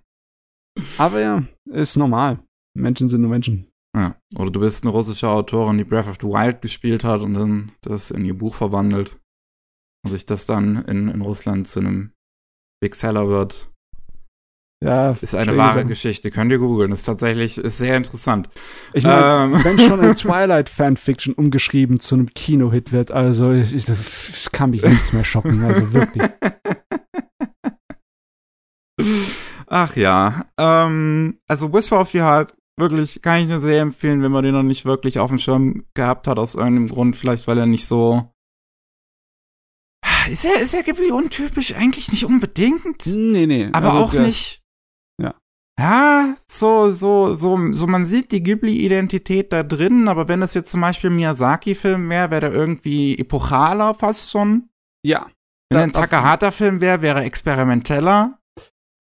aber 0.99 1.21
ja, 1.21 1.45
ist 1.71 1.97
normal. 1.97 2.41
Menschen 2.75 3.09
sind 3.09 3.21
nur 3.21 3.31
Menschen. 3.31 3.70
Ja. 3.97 4.17
Oder 4.37 4.51
du 4.51 4.61
bist 4.61 4.85
eine 4.85 4.93
russische 4.93 5.29
Autorin, 5.29 5.79
die 5.79 5.85
Breath 5.85 6.09
of 6.09 6.19
the 6.21 6.27
Wild 6.27 6.63
gespielt 6.63 7.05
hat 7.05 7.21
und 7.23 7.35
dann 7.35 7.73
das 7.83 8.11
in 8.11 8.25
ihr 8.25 8.37
Buch 8.37 8.55
verwandelt. 8.55 9.19
Und 10.05 10.13
sich 10.13 10.25
das 10.25 10.47
dann 10.47 10.85
in, 10.85 11.09
in 11.09 11.21
Russland 11.21 11.69
zu 11.69 11.81
einem 11.81 12.13
Big 12.81 12.95
Seller 12.95 13.29
wird. 13.29 13.71
Ja, 14.83 15.11
ist 15.11 15.35
eine 15.35 15.59
wahre 15.59 15.85
Geschichte. 15.85 16.31
Könnt 16.31 16.51
ihr 16.51 16.59
googeln. 16.59 16.91
Ist 16.91 17.05
tatsächlich 17.05 17.59
ist 17.59 17.77
sehr 17.77 17.99
interessant. 17.99 18.49
Ich 18.95 19.05
meine, 19.05 19.55
ähm. 19.57 19.63
wenn 19.65 19.79
schon 19.79 20.01
ein 20.01 20.15
Twilight 20.15 20.71
Fanfiction 20.71 21.35
umgeschrieben 21.35 22.01
zu 22.01 22.15
einem 22.15 22.33
Kinohit 22.33 22.91
wird, 22.91 23.11
also 23.11 23.53
ich, 23.53 23.75
ich, 23.75 23.87
ich 23.87 24.53
kann 24.53 24.71
mich 24.71 24.83
nichts 24.83 25.13
mehr 25.13 25.25
schocken. 25.25 25.63
Also 25.65 25.93
wirklich. 25.93 26.23
Ach 29.67 29.97
ja. 29.97 30.47
Ähm, 30.57 31.39
also 31.47 31.71
Whisper 31.75 32.01
of 32.01 32.11
the 32.13 32.23
Heart 32.23 32.55
wirklich 32.81 33.23
kann 33.23 33.41
ich 33.41 33.49
nur 33.49 33.61
sehr 33.61 33.83
empfehlen, 33.83 34.23
wenn 34.23 34.33
man 34.33 34.45
den 34.45 34.55
noch 34.55 34.63
nicht 34.63 34.85
wirklich 34.85 35.19
auf 35.19 35.31
dem 35.31 35.39
Schirm 35.39 35.85
gehabt 35.95 36.27
hat 36.27 36.39
aus 36.39 36.55
irgendeinem 36.55 36.89
Grund, 36.89 37.17
vielleicht 37.17 37.47
weil 37.47 37.59
er 37.59 37.67
nicht 37.67 37.87
so 37.87 38.33
ist 40.29 40.45
er, 40.45 40.61
ist 40.61 40.75
er 40.75 40.83
Ghibli 40.83 41.11
untypisch? 41.11 41.75
Eigentlich 41.75 42.11
nicht 42.11 42.25
unbedingt. 42.25 43.07
Nee, 43.07 43.47
nee. 43.47 43.69
Aber 43.73 43.93
also, 43.93 44.05
auch 44.05 44.13
nicht. 44.13 44.63
Ja. 45.21 45.35
Ja, 45.79 46.37
so, 46.51 46.93
so, 46.93 47.35
so, 47.35 47.73
so, 47.73 47.87
man 47.87 48.05
sieht 48.05 48.33
die 48.33 48.43
Ghibli-Identität 48.43 49.53
da 49.53 49.63
drin, 49.63 50.09
aber 50.09 50.29
wenn 50.29 50.41
das 50.41 50.55
jetzt 50.55 50.71
zum 50.71 50.83
Beispiel 50.83 51.11
ein 51.11 51.17
Miyazaki-Film 51.17 52.09
wäre, 52.11 52.31
wäre 52.31 52.41
der 52.43 52.53
irgendwie 52.53 53.19
epochaler 53.19 53.95
fast 53.95 54.31
schon. 54.31 54.69
Ja. 55.05 55.27
Wenn 55.71 55.81
ein 55.81 55.93
Takahata-Film 55.93 56.81
wäre, 56.81 57.03
wäre 57.03 57.21
er 57.21 57.27
experimenteller 57.27 58.39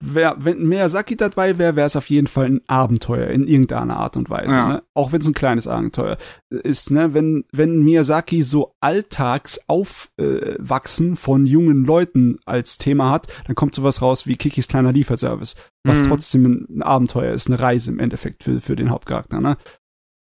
wär, 0.02 0.36
wenn 0.38 0.66
Miyazaki 0.66 1.16
dabei 1.16 1.58
wäre, 1.58 1.76
wäre 1.76 1.86
es 1.86 1.96
auf 1.96 2.08
jeden 2.08 2.26
Fall 2.26 2.46
ein 2.46 2.60
Abenteuer 2.66 3.28
in 3.28 3.46
irgendeiner 3.46 3.98
Art 3.98 4.16
und 4.16 4.30
Weise. 4.30 4.54
Ja. 4.54 4.68
Ne? 4.68 4.82
Auch 4.94 5.12
wenn 5.12 5.20
es 5.20 5.26
ein 5.26 5.34
kleines 5.34 5.66
Abenteuer 5.66 6.16
ist. 6.48 6.90
Ne? 6.90 7.12
Wenn, 7.14 7.44
wenn 7.52 7.82
Miyazaki 7.82 8.42
so 8.42 8.74
alltags 8.80 9.60
aufwachsen 9.68 11.12
äh, 11.12 11.16
von 11.16 11.46
jungen 11.46 11.84
Leuten 11.84 12.38
als 12.46 12.78
Thema 12.78 13.10
hat, 13.10 13.26
dann 13.46 13.54
kommt 13.54 13.74
sowas 13.74 14.00
raus 14.00 14.26
wie 14.26 14.36
Kikis 14.36 14.68
kleiner 14.68 14.92
Lieferservice, 14.92 15.56
was 15.84 16.00
mhm. 16.02 16.08
trotzdem 16.08 16.66
ein 16.70 16.82
Abenteuer 16.82 17.34
ist, 17.34 17.48
eine 17.48 17.60
Reise 17.60 17.90
im 17.90 17.98
Endeffekt 17.98 18.44
für, 18.44 18.60
für 18.60 18.76
den 18.76 18.90
Hauptcharakter. 18.90 19.40
Ne? 19.40 19.56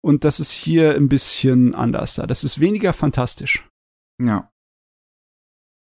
Und 0.04 0.24
das 0.24 0.40
ist 0.40 0.50
hier 0.50 0.96
ein 0.96 1.08
bisschen 1.08 1.74
anders 1.74 2.16
da. 2.16 2.26
Das 2.26 2.42
ist 2.42 2.58
weniger 2.58 2.92
fantastisch. 2.92 3.68
Ja. 4.20 4.51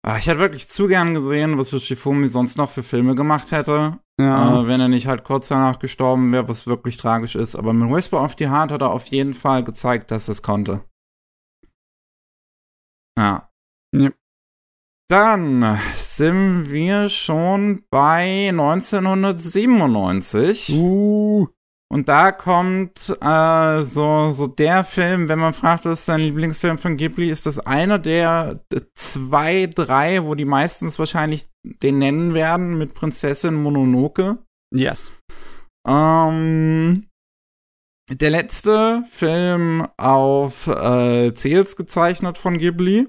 Ah, 0.01 0.17
ich 0.17 0.27
hätte 0.27 0.39
wirklich 0.39 0.69
zu 0.69 0.88
gern 0.88 1.13
gesehen, 1.13 1.57
was 1.57 1.71
Shifumi 1.83 2.29
sonst 2.29 2.57
noch 2.57 2.69
für 2.69 2.83
Filme 2.83 3.15
gemacht 3.15 3.51
hätte. 3.51 3.99
Ja. 4.19 4.62
Äh, 4.62 4.67
wenn 4.67 4.79
er 4.79 4.88
nicht 4.88 5.07
halt 5.07 5.25
kurz 5.25 5.49
danach 5.49 5.79
gestorben 5.79 6.31
wäre, 6.31 6.47
was 6.47 6.67
wirklich 6.67 6.95
tragisch 6.97 7.35
ist. 7.35 7.55
Aber 7.55 7.73
mit 7.73 7.89
Whisper 7.89 8.23
of 8.23 8.35
the 8.38 8.47
Heart 8.49 8.71
hat 8.71 8.81
er 8.81 8.91
auf 8.91 9.07
jeden 9.07 9.33
Fall 9.33 9.63
gezeigt, 9.63 10.12
dass 10.12 10.29
es 10.29 10.41
konnte. 10.41 10.85
Ja. 13.17 13.49
ja. 13.93 14.12
Dann 15.09 15.77
sind 15.95 16.71
wir 16.71 17.09
schon 17.09 17.83
bei 17.89 18.47
1997. 18.49 20.77
Uh. 20.77 21.47
Und 21.91 22.08
da 22.08 22.32
kommt 22.32 23.17
äh, 23.19 23.82
so, 23.84 24.32
so 24.32 24.45
der 24.45 24.84
Film, 24.84 25.28
wenn 25.28 25.39
man 25.39 25.54
fragt, 25.54 25.86
was 25.86 26.02
ist 26.02 26.10
dein 26.10 26.19
Lieblingsfilm 26.19 26.78
von 26.78 26.97
Ghibli, 26.97 27.32
ist 27.32 27.47
das 27.47 27.58
einer 27.60 27.97
der 27.97 28.63
zwei, 28.93 29.65
drei, 29.65 30.23
wo 30.23 30.36
die 30.36 30.45
meistens 30.45 30.99
wahrscheinlich 30.99 31.47
den 31.63 31.97
nennen 31.97 32.36
werden 32.36 32.78
mit 32.78 32.93
Prinzessin 32.93 33.56
Mononoke. 33.56 34.38
Yes. 34.71 35.12
Ähm, 35.88 37.08
der 38.12 38.30
letzte 38.30 39.04
Film 39.10 39.88
auf 39.97 40.67
äh, 40.67 41.34
Zels 41.34 41.75
gezeichnet 41.75 42.38
von 42.38 42.60
Ghibli. 42.60 43.08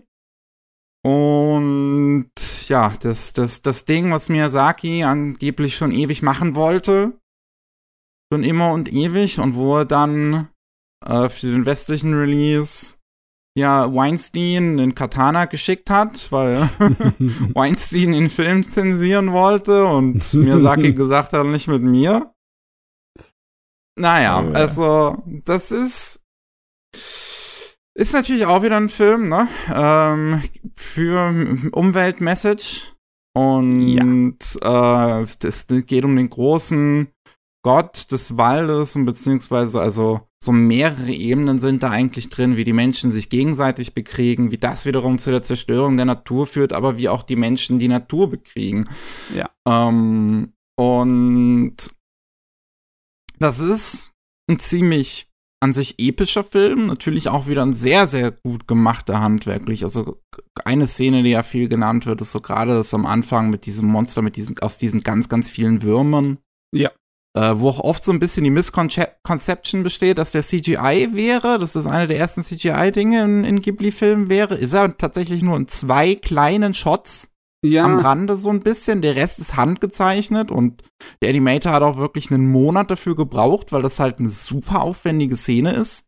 Und 1.02 2.30
ja, 2.68 2.94
das, 3.00 3.34
das, 3.34 3.60
das 3.60 3.84
Ding, 3.84 4.10
was 4.10 4.30
Miyazaki 4.30 5.02
angeblich 5.02 5.76
schon 5.76 5.92
ewig 5.92 6.22
machen 6.22 6.54
wollte, 6.54 7.19
schon 8.32 8.44
immer 8.44 8.72
und 8.72 8.92
ewig 8.92 9.40
und 9.40 9.54
wo 9.54 9.78
er 9.78 9.84
dann 9.84 10.48
äh, 11.04 11.28
für 11.28 11.48
den 11.48 11.66
westlichen 11.66 12.14
Release 12.14 12.96
ja 13.56 13.92
Weinstein 13.92 14.76
den 14.76 14.94
Katana 14.94 15.46
geschickt 15.46 15.90
hat, 15.90 16.30
weil 16.30 16.62
Weinstein 17.54 18.12
den 18.12 18.30
Film 18.30 18.62
zensieren 18.62 19.32
wollte 19.32 19.84
und 19.84 20.32
Miyazaki 20.34 20.92
gesagt 20.94 21.32
hat, 21.32 21.46
nicht 21.46 21.68
mit 21.68 21.82
mir. 21.82 22.32
Naja, 23.98 24.40
oh, 24.40 24.50
ja. 24.50 24.52
also 24.52 25.22
das 25.44 25.72
ist 25.72 26.20
ist 27.94 28.14
natürlich 28.14 28.46
auch 28.46 28.62
wieder 28.62 28.76
ein 28.76 28.88
Film, 28.88 29.28
ne? 29.28 29.48
Ähm, 29.72 30.42
für 30.74 31.68
Umweltmessage. 31.72 32.94
Und 33.34 34.38
ja. 34.62 35.20
äh, 35.20 35.26
das 35.40 35.66
geht 35.66 36.04
um 36.04 36.16
den 36.16 36.30
großen 36.30 37.08
Gott 37.62 38.10
des 38.10 38.36
Waldes 38.36 38.96
und 38.96 39.04
beziehungsweise 39.04 39.80
also 39.80 40.20
so 40.42 40.52
mehrere 40.52 41.12
Ebenen 41.12 41.58
sind 41.58 41.82
da 41.82 41.90
eigentlich 41.90 42.30
drin, 42.30 42.56
wie 42.56 42.64
die 42.64 42.72
Menschen 42.72 43.12
sich 43.12 43.28
gegenseitig 43.28 43.94
bekriegen, 43.94 44.50
wie 44.50 44.58
das 44.58 44.86
wiederum 44.86 45.18
zu 45.18 45.30
der 45.30 45.42
Zerstörung 45.42 45.96
der 45.96 46.06
Natur 46.06 46.46
führt, 46.46 46.72
aber 46.72 46.96
wie 46.96 47.10
auch 47.10 47.22
die 47.22 47.36
Menschen 47.36 47.78
die 47.78 47.88
Natur 47.88 48.30
bekriegen. 48.30 48.88
Ja. 49.34 49.50
Ähm, 49.68 50.54
und 50.78 51.76
das 53.38 53.60
ist 53.60 54.12
ein 54.50 54.58
ziemlich 54.58 55.26
an 55.62 55.74
sich 55.74 55.98
epischer 55.98 56.42
Film, 56.42 56.86
natürlich 56.86 57.28
auch 57.28 57.46
wieder 57.46 57.60
ein 57.60 57.74
sehr, 57.74 58.06
sehr 58.06 58.30
gut 58.30 58.66
gemachter 58.66 59.20
handwerklich. 59.20 59.84
Also 59.84 60.22
eine 60.64 60.86
Szene, 60.86 61.22
die 61.22 61.30
ja 61.30 61.42
viel 61.42 61.68
genannt 61.68 62.06
wird, 62.06 62.22
ist 62.22 62.32
so 62.32 62.40
gerade 62.40 62.72
das 62.72 62.94
am 62.94 63.04
Anfang 63.04 63.50
mit 63.50 63.66
diesem 63.66 63.86
Monster, 63.88 64.22
mit 64.22 64.36
diesen, 64.36 64.58
aus 64.60 64.78
diesen 64.78 65.02
ganz, 65.02 65.28
ganz 65.28 65.50
vielen 65.50 65.82
Würmern. 65.82 66.38
Ja 66.72 66.90
äh, 67.34 67.54
wo 67.56 67.68
auch 67.68 67.80
oft 67.80 68.04
so 68.04 68.12
ein 68.12 68.18
bisschen 68.18 68.44
die 68.44 68.50
Misconception 68.50 69.82
besteht, 69.82 70.18
dass 70.18 70.32
der 70.32 70.42
CGI 70.42 71.10
wäre, 71.12 71.58
dass 71.58 71.74
das 71.74 71.86
eine 71.86 72.08
der 72.08 72.18
ersten 72.18 72.42
CGI-Dinge 72.42 73.22
in, 73.22 73.44
in 73.44 73.60
Ghibli-Filmen 73.60 74.28
wäre. 74.28 74.56
Ist 74.56 74.72
er 74.72 74.96
tatsächlich 74.96 75.42
nur 75.42 75.56
in 75.56 75.68
zwei 75.68 76.16
kleinen 76.16 76.74
Shots 76.74 77.32
ja. 77.64 77.84
am 77.84 77.98
Rande 77.98 78.36
so 78.36 78.50
ein 78.50 78.60
bisschen. 78.60 79.02
Der 79.02 79.16
Rest 79.16 79.38
ist 79.38 79.56
handgezeichnet 79.56 80.50
und 80.50 80.82
der 81.22 81.30
Animator 81.30 81.72
hat 81.72 81.82
auch 81.82 81.98
wirklich 81.98 82.30
einen 82.30 82.48
Monat 82.48 82.90
dafür 82.90 83.14
gebraucht, 83.14 83.72
weil 83.72 83.82
das 83.82 84.00
halt 84.00 84.18
eine 84.18 84.28
super 84.28 84.82
aufwendige 84.82 85.36
Szene 85.36 85.74
ist. 85.74 86.06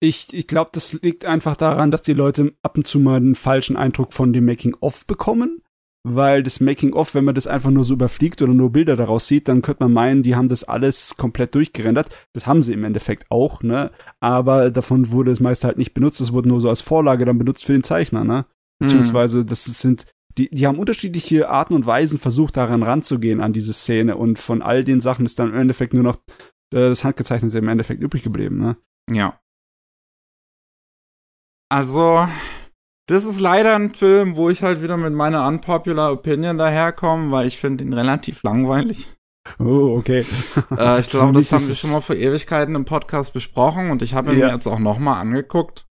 Ich, 0.00 0.34
ich 0.34 0.48
glaube, 0.48 0.70
das 0.74 0.92
liegt 0.94 1.24
einfach 1.24 1.56
daran, 1.56 1.92
dass 1.92 2.02
die 2.02 2.12
Leute 2.12 2.52
ab 2.62 2.76
und 2.76 2.86
zu 2.88 2.98
mal 2.98 3.16
einen 3.16 3.36
falschen 3.36 3.76
Eindruck 3.76 4.12
von 4.12 4.32
dem 4.32 4.44
Making-of 4.44 5.06
bekommen 5.06 5.62
weil 6.02 6.42
das 6.42 6.60
Making-of, 6.60 7.14
wenn 7.14 7.24
man 7.24 7.34
das 7.34 7.46
einfach 7.46 7.70
nur 7.70 7.84
so 7.84 7.94
überfliegt 7.94 8.40
oder 8.40 8.54
nur 8.54 8.72
Bilder 8.72 8.96
daraus 8.96 9.26
sieht, 9.26 9.48
dann 9.48 9.60
könnte 9.60 9.82
man 9.82 9.92
meinen, 9.92 10.22
die 10.22 10.34
haben 10.34 10.48
das 10.48 10.64
alles 10.64 11.16
komplett 11.16 11.54
durchgerendert. 11.54 12.08
Das 12.32 12.46
haben 12.46 12.62
sie 12.62 12.72
im 12.72 12.84
Endeffekt 12.84 13.30
auch, 13.30 13.62
ne? 13.62 13.90
Aber 14.20 14.70
davon 14.70 15.10
wurde 15.10 15.30
es 15.30 15.40
meist 15.40 15.64
halt 15.64 15.76
nicht 15.76 15.92
benutzt. 15.92 16.20
Es 16.20 16.32
wurde 16.32 16.48
nur 16.48 16.60
so 16.60 16.68
als 16.68 16.80
Vorlage 16.80 17.24
dann 17.24 17.38
benutzt 17.38 17.66
für 17.66 17.72
den 17.72 17.84
Zeichner, 17.84 18.24
ne? 18.24 18.46
Beziehungsweise, 18.78 19.44
das 19.44 19.64
sind, 19.64 20.06
die, 20.38 20.48
die 20.48 20.66
haben 20.66 20.78
unterschiedliche 20.78 21.50
Arten 21.50 21.74
und 21.74 21.84
Weisen 21.84 22.18
versucht, 22.18 22.56
daran 22.56 22.82
ranzugehen 22.82 23.42
an 23.42 23.52
diese 23.52 23.74
Szene. 23.74 24.16
Und 24.16 24.38
von 24.38 24.62
all 24.62 24.84
den 24.84 25.02
Sachen 25.02 25.26
ist 25.26 25.38
dann 25.38 25.50
im 25.50 25.56
Endeffekt 25.56 25.92
nur 25.92 26.02
noch 26.02 26.16
äh, 26.72 26.88
das 26.88 27.04
Handgezeichnete 27.04 27.58
im 27.58 27.68
Endeffekt 27.68 28.02
übrig 28.02 28.22
geblieben, 28.22 28.56
ne? 28.56 28.78
Ja. 29.10 29.38
Also, 31.68 32.26
das 33.10 33.24
ist 33.24 33.40
leider 33.40 33.74
ein 33.74 33.92
Film, 33.92 34.36
wo 34.36 34.50
ich 34.50 34.62
halt 34.62 34.82
wieder 34.82 34.96
mit 34.96 35.12
meiner 35.12 35.46
unpopular 35.46 36.12
Opinion 36.12 36.58
daherkomme, 36.58 37.32
weil 37.32 37.48
ich 37.48 37.58
finde 37.58 37.82
ihn 37.82 37.92
relativ 37.92 38.44
langweilig. 38.44 39.08
Oh, 39.58 39.96
okay. 39.98 40.24
äh, 40.76 41.00
ich 41.00 41.10
glaube, 41.10 41.32
das 41.32 41.50
haben 41.50 41.66
wir 41.66 41.74
schon 41.74 41.90
mal 41.90 42.02
vor 42.02 42.14
Ewigkeiten 42.14 42.76
im 42.76 42.84
Podcast 42.84 43.32
besprochen 43.32 43.90
und 43.90 44.02
ich 44.02 44.14
habe 44.14 44.32
ihn 44.32 44.38
ja. 44.38 44.46
mir 44.46 44.52
jetzt 44.52 44.68
auch 44.68 44.78
noch 44.78 45.00
mal 45.00 45.18
angeguckt. 45.18 45.86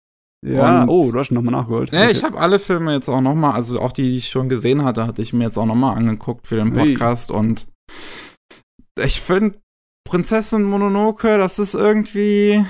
Ja, 0.45 0.83
und, 0.83 0.89
oh, 0.89 1.11
du 1.11 1.17
hast 1.17 1.31
ihn 1.31 1.35
nochmal 1.35 1.53
nachgeholt. 1.53 1.91
Ja, 1.91 2.03
okay. 2.03 2.11
ich 2.11 2.23
habe 2.23 2.37
alle 2.39 2.59
Filme 2.59 2.93
jetzt 2.93 3.09
auch 3.09 3.21
noch 3.21 3.33
mal, 3.33 3.53
also 3.53 3.79
auch 3.81 3.91
die, 3.91 4.03
die 4.03 4.17
ich 4.17 4.29
schon 4.29 4.47
gesehen 4.47 4.83
hatte, 4.83 5.07
hatte 5.07 5.23
ich 5.23 5.33
mir 5.33 5.45
jetzt 5.45 5.57
auch 5.57 5.65
noch 5.65 5.75
mal 5.75 5.93
angeguckt 5.93 6.45
für 6.45 6.57
den 6.57 6.73
Podcast 6.73 7.31
hey. 7.31 7.37
und 7.37 7.67
ich 8.99 9.21
finde 9.21 9.57
Prinzessin 10.07 10.63
Mononoke, 10.63 11.39
das 11.39 11.57
ist 11.57 11.73
irgendwie 11.73 12.63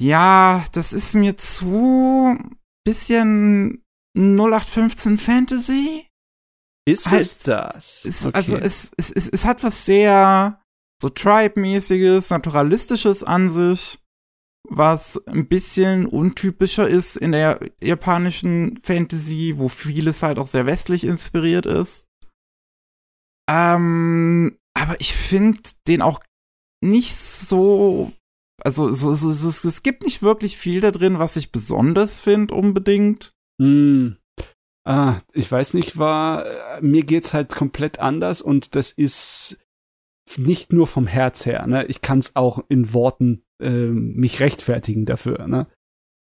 Ja, 0.00 0.64
das 0.72 0.92
ist 0.92 1.14
mir 1.14 1.36
zu 1.36 2.36
bisschen 2.84 3.82
0815 4.16 5.18
Fantasy. 5.18 6.06
Ist 6.88 7.10
halt, 7.10 7.20
es 7.22 7.38
das? 7.40 8.04
Ist, 8.04 8.26
okay. 8.26 8.36
Also 8.36 8.56
es, 8.56 8.92
es, 8.96 9.10
es, 9.10 9.28
es 9.28 9.44
hat 9.44 9.62
was 9.64 9.84
sehr 9.84 10.62
so 11.02 11.08
Tribe-mäßiges, 11.08 12.30
naturalistisches 12.30 13.24
an 13.24 13.50
sich, 13.50 13.98
was 14.68 15.20
ein 15.26 15.48
bisschen 15.48 16.06
untypischer 16.06 16.88
ist 16.88 17.16
in 17.16 17.32
der 17.32 17.60
japanischen 17.80 18.80
Fantasy, 18.82 19.54
wo 19.56 19.68
vieles 19.68 20.22
halt 20.22 20.38
auch 20.38 20.46
sehr 20.46 20.66
westlich 20.66 21.04
inspiriert 21.04 21.66
ist. 21.66 22.06
Ähm, 23.50 24.58
aber 24.74 25.00
ich 25.00 25.14
finde 25.14 25.60
den 25.86 26.02
auch 26.02 26.20
nicht 26.82 27.14
so 27.14 28.12
also 28.62 28.92
so, 28.94 29.14
so, 29.14 29.30
so, 29.30 29.48
es 29.48 29.82
gibt 29.82 30.04
nicht 30.04 30.22
wirklich 30.22 30.56
viel 30.56 30.80
da 30.80 30.90
drin, 30.90 31.18
was 31.18 31.36
ich 31.36 31.52
besonders 31.52 32.20
finde 32.20 32.54
unbedingt. 32.54 33.32
Hm. 33.60 34.16
Ah, 34.84 35.20
ich 35.32 35.50
weiß 35.50 35.74
nicht, 35.74 35.98
war 35.98 36.46
äh, 36.46 36.80
mir 36.80 37.02
geht's 37.02 37.34
halt 37.34 37.54
komplett 37.54 37.98
anders 37.98 38.40
und 38.40 38.74
das 38.76 38.92
ist 38.92 39.58
nicht 40.36 40.72
nur 40.72 40.86
vom 40.86 41.06
Herz 41.06 41.44
her. 41.44 41.66
Ne? 41.66 41.86
Ich 41.86 42.02
kann 42.02 42.18
es 42.18 42.36
auch 42.36 42.64
in 42.68 42.92
Worten 42.92 43.42
äh, 43.60 43.88
mich 43.88 44.40
rechtfertigen 44.40 45.04
dafür. 45.04 45.46
Ne? 45.48 45.66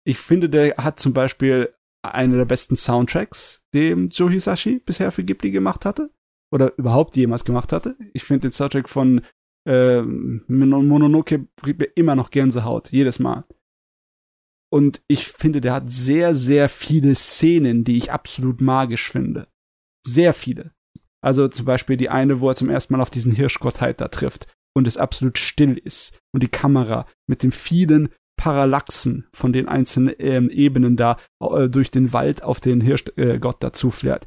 Ich 0.05 0.19
finde, 0.19 0.49
der 0.49 0.77
hat 0.77 0.99
zum 0.99 1.13
Beispiel 1.13 1.75
einer 2.03 2.37
der 2.37 2.45
besten 2.45 2.77
Soundtracks, 2.77 3.63
den 3.73 4.11
Joe 4.11 4.31
Hisashi 4.31 4.81
bisher 4.85 5.11
für 5.11 5.25
Ghibli 5.25 5.51
gemacht 5.51 5.85
hatte 5.85 6.11
oder 6.53 6.77
überhaupt 6.77 7.17
jemals 7.17 7.45
gemacht 7.45 7.73
hatte. 7.73 7.97
Ich 8.13 8.25
finde 8.25 8.43
den 8.43 8.53
Soundtrack 8.53 8.89
von 8.89 9.23
äh, 9.67 10.03
Mononoke 10.03 11.47
bringt 11.57 11.79
mir 11.79 11.91
immer 11.97 12.15
noch 12.15 12.31
Gänsehaut, 12.31 12.91
jedes 12.91 13.19
Mal. 13.19 13.45
Und 14.71 15.03
ich 15.07 15.29
finde, 15.29 15.61
der 15.61 15.75
hat 15.75 15.89
sehr, 15.89 16.35
sehr 16.35 16.69
viele 16.69 17.15
Szenen, 17.15 17.85
die 17.85 17.97
ich 17.97 18.11
absolut 18.11 18.61
magisch 18.61 19.11
finde. 19.11 19.47
Sehr 20.05 20.35
viele. 20.35 20.73
Also 21.23 21.49
zum 21.49 21.65
Beispiel 21.65 21.97
die 21.97 22.11
eine, 22.11 22.41
wo 22.41 22.49
er 22.49 22.57
zum 22.57 22.71
ersten 22.71 22.93
Mal 22.93 23.01
auf 23.01 23.11
diesen 23.11 23.33
Hirschgottheit 23.33 24.01
da 24.01 24.09
trifft 24.09 24.47
und 24.77 24.87
es 24.87 24.99
absolut 24.99 25.39
still 25.39 25.79
ist 25.79 26.19
und 26.35 26.43
die 26.43 26.49
Kamera 26.49 27.07
mit 27.27 27.43
den 27.43 27.53
vielen 27.53 28.09
Parallaxen 28.37 29.27
von 29.33 29.53
den 29.53 29.69
einzelnen 29.69 30.15
ähm, 30.19 30.51
Ebenen 30.51 30.97
da 30.97 31.17
äh, 31.41 31.69
durch 31.69 31.91
den 31.91 32.13
Wald 32.13 32.43
auf 32.43 32.61
den 32.61 32.81
Hirschgott 32.81 33.17
äh, 33.17 33.59
dazu 33.61 33.91
fährt. 33.91 34.27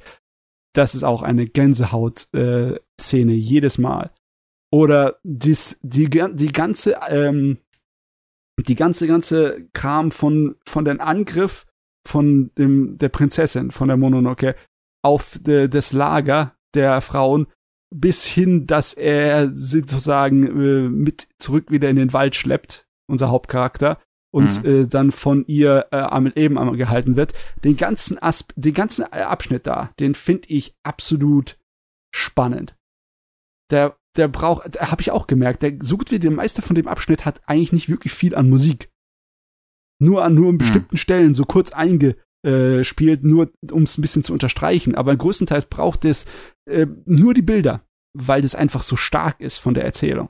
Das 0.74 0.96
ist 0.96 1.04
auch 1.04 1.24
eine 1.24 1.48
Gänsehaut-Szene 1.48 3.34
äh, 3.34 3.36
jedes 3.36 3.78
Mal. 3.78 4.12
Oder 4.72 5.18
dies, 5.24 5.80
die, 5.82 6.10
die 6.10 6.52
ganze, 6.52 6.98
ähm, 7.10 7.58
die 8.60 8.76
ganze, 8.76 9.08
ganze 9.08 9.68
Kram 9.74 10.12
von, 10.12 10.56
von 10.66 10.86
dem 10.86 11.00
Angriff 11.00 11.66
von 12.08 12.52
dem, 12.58 12.98
der 12.98 13.10
Prinzessin, 13.10 13.72
von 13.72 13.88
der 13.88 13.98
Mononoke, 13.98 14.56
auf 15.04 15.38
de, 15.42 15.68
das 15.68 15.92
Lager 15.92 16.56
der 16.74 17.02
Frauen, 17.02 17.48
bis 17.94 18.26
hin, 18.26 18.68
dass 18.68 18.94
er 18.94 19.56
sie 19.56 19.80
sozusagen 19.80 20.48
äh, 20.48 20.90
mit 20.90 21.28
zurück 21.38 21.72
wieder 21.72 21.90
in 21.90 21.96
den 21.96 22.14
Wald 22.14 22.36
schleppt, 22.36 22.88
unser 23.10 23.30
Hauptcharakter, 23.30 24.00
und 24.34 24.64
mhm. 24.64 24.70
äh, 24.70 24.88
dann 24.88 25.12
von 25.12 25.46
ihr 25.48 25.88
äh, 25.92 25.98
am 25.98 26.28
Leben 26.28 26.58
einmal 26.58 26.78
gehalten 26.78 27.16
wird. 27.16 27.34
Den 27.64 27.78
ganzen 27.78 28.22
Asp 28.22 28.52
den 28.56 28.74
ganzen 28.74 29.04
Abschnitt 29.06 29.68
da, 29.68 29.92
den 30.00 30.16
finde 30.16 30.50
ich 30.50 30.76
absolut 30.84 31.58
spannend. 32.14 32.76
Der 33.72 33.98
der 34.18 34.28
braucht, 34.28 34.80
habe 34.80 35.02
ich 35.02 35.12
auch 35.12 35.28
gemerkt, 35.28 35.64
der 35.64 35.74
so 35.80 35.98
gut 35.98 36.12
wie 36.12 36.20
der 36.20 36.32
Meister 36.32 36.62
von 36.62 36.76
dem 36.76 36.88
Abschnitt 36.88 37.26
hat 37.26 37.42
eigentlich 37.46 37.74
nicht 37.74 37.90
wirklich 37.90 38.14
viel 38.14 38.36
an 38.36 38.50
Musik. 38.50 38.90
Nur 40.00 40.24
an 40.24 40.36
nur 40.36 40.48
an 40.48 40.52
hm. 40.54 40.58
bestimmten 40.58 40.92
hm. 40.92 40.98
Stellen 40.98 41.34
so 41.34 41.44
kurz 41.44 41.72
eingespielt, 41.72 43.24
nur 43.24 43.52
um 43.72 43.84
es 43.84 43.98
ein 43.98 44.02
bisschen 44.02 44.24
zu 44.24 44.34
unterstreichen. 44.34 44.96
Aber 44.96 45.16
größtenteils 45.16 45.66
braucht 45.66 46.06
es 46.06 46.26
äh, 46.70 46.88
nur 47.06 47.34
die 47.34 47.42
Bilder, 47.42 47.84
weil 48.14 48.42
das 48.42 48.56
einfach 48.56 48.84
so 48.84 48.96
stark 48.96 49.42
ist 49.42 49.58
von 49.58 49.74
der 49.74 49.86
Erzählung. 49.86 50.30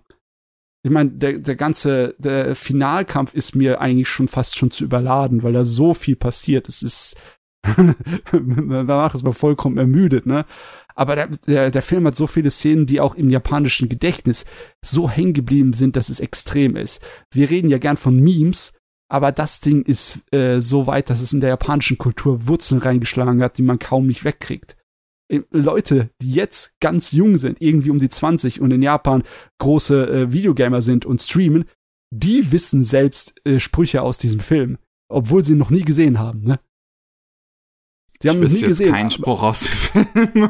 Ich 0.84 0.92
meine, 0.92 1.12
der, 1.12 1.40
der 1.40 1.56
ganze, 1.56 2.16
der 2.18 2.56
Finalkampf 2.56 3.34
ist 3.34 3.56
mir 3.56 3.82
eigentlich 3.82 4.08
schon 4.08 4.30
fast 4.30 4.58
schon 4.58 4.72
zu 4.72 4.86
überladen, 4.86 5.44
weil 5.44 5.52
da 5.52 5.66
so 5.66 5.94
viel 5.94 6.16
passiert. 6.16 6.70
Es 6.70 6.82
ist, 6.82 7.20
danach 8.32 9.14
ist 9.14 9.24
man 9.24 9.34
vollkommen 9.34 9.78
ermüdet, 9.78 10.26
ne? 10.26 10.46
Aber 10.96 11.16
der, 11.16 11.28
der, 11.28 11.70
der 11.70 11.82
Film 11.82 12.08
hat 12.08 12.16
so 12.16 12.26
viele 12.26 12.50
Szenen, 12.50 12.88
die 12.88 13.00
auch 13.00 13.16
im 13.16 13.30
japanischen 13.30 13.88
Gedächtnis 13.88 14.46
so 14.84 15.10
hängen 15.10 15.34
geblieben 15.34 15.74
sind, 15.74 15.96
dass 15.96 16.10
es 16.10 16.20
extrem 16.20 16.76
ist. 16.76 17.02
Wir 17.32 17.52
reden 17.52 17.70
ja 17.70 17.78
gern 17.78 17.98
von 17.98 18.20
Memes, 18.20 18.74
aber 19.10 19.32
das 19.32 19.62
Ding 19.62 19.84
ist 19.84 20.22
äh, 20.34 20.60
so 20.60 20.88
weit, 20.88 21.10
dass 21.10 21.22
es 21.22 21.34
in 21.34 21.40
der 21.40 21.50
japanischen 21.50 21.98
Kultur 21.98 22.48
Wurzeln 22.48 22.82
reingeschlagen 22.82 23.42
hat, 23.44 23.58
die 23.58 23.64
man 23.64 23.80
kaum 23.80 24.08
nicht 24.08 24.26
wegkriegt. 24.26 24.76
Äh, 25.32 25.42
Leute, 25.52 26.10
die 26.22 26.32
jetzt 26.32 26.80
ganz 26.80 27.12
jung 27.12 27.38
sind, 27.38 27.62
irgendwie 27.62 27.92
um 27.92 28.00
die 28.00 28.10
20 28.10 28.60
und 28.60 28.72
in 28.72 28.82
Japan 28.82 29.24
große 29.60 30.08
äh, 30.10 30.32
Videogamer 30.32 30.82
sind 30.82 31.06
und 31.06 31.22
streamen, 31.22 31.66
die 32.12 32.52
wissen 32.52 32.84
selbst 32.84 33.36
äh, 33.46 33.60
Sprüche 33.60 34.02
aus 34.02 34.18
diesem 34.18 34.40
Film, 34.40 34.78
obwohl 35.10 35.44
sie 35.44 35.54
ihn 35.54 35.60
noch 35.60 35.70
nie 35.70 35.84
gesehen 35.84 36.20
haben, 36.20 36.42
ne? 36.44 36.60
Die 38.24 38.30
haben 38.30 38.42
ich 38.44 38.54
nie 38.54 38.62
gesehen. 38.62 38.92
Kein 38.92 39.12
Spruch 39.12 39.44
aus 39.44 39.62
dem 39.62 39.70
Film. 39.70 40.50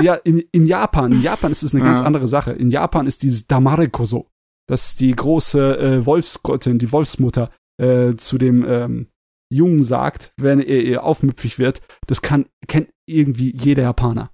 ja, 0.00 0.14
in, 0.14 0.42
in 0.52 0.66
Japan, 0.66 1.12
in 1.12 1.22
Japan 1.22 1.52
ist 1.52 1.62
es 1.62 1.74
eine 1.74 1.84
ja. 1.84 1.88
ganz 1.88 2.00
andere 2.00 2.26
Sache. 2.26 2.52
In 2.52 2.70
Japan 2.70 3.06
ist 3.06 3.22
dieses 3.22 3.46
Damare 3.46 3.88
Koso. 3.88 4.28
Das 4.68 4.88
ist 4.88 5.00
die 5.00 5.14
große 5.14 5.78
äh, 5.78 6.06
Wolfsgottin, 6.06 6.78
die 6.78 6.90
Wolfsmutter, 6.90 7.50
äh, 7.80 8.14
zu 8.16 8.38
dem 8.38 8.64
ähm, 8.66 9.08
Jungen 9.52 9.82
sagt, 9.82 10.32
wenn 10.36 10.60
er 10.60 10.82
ihr 10.82 11.04
aufmüpfig 11.04 11.58
wird, 11.58 11.80
das 12.06 12.20
kann, 12.20 12.46
kennt 12.66 12.90
irgendwie 13.08 13.54
jeder 13.56 13.84
Japaner. 13.84 14.30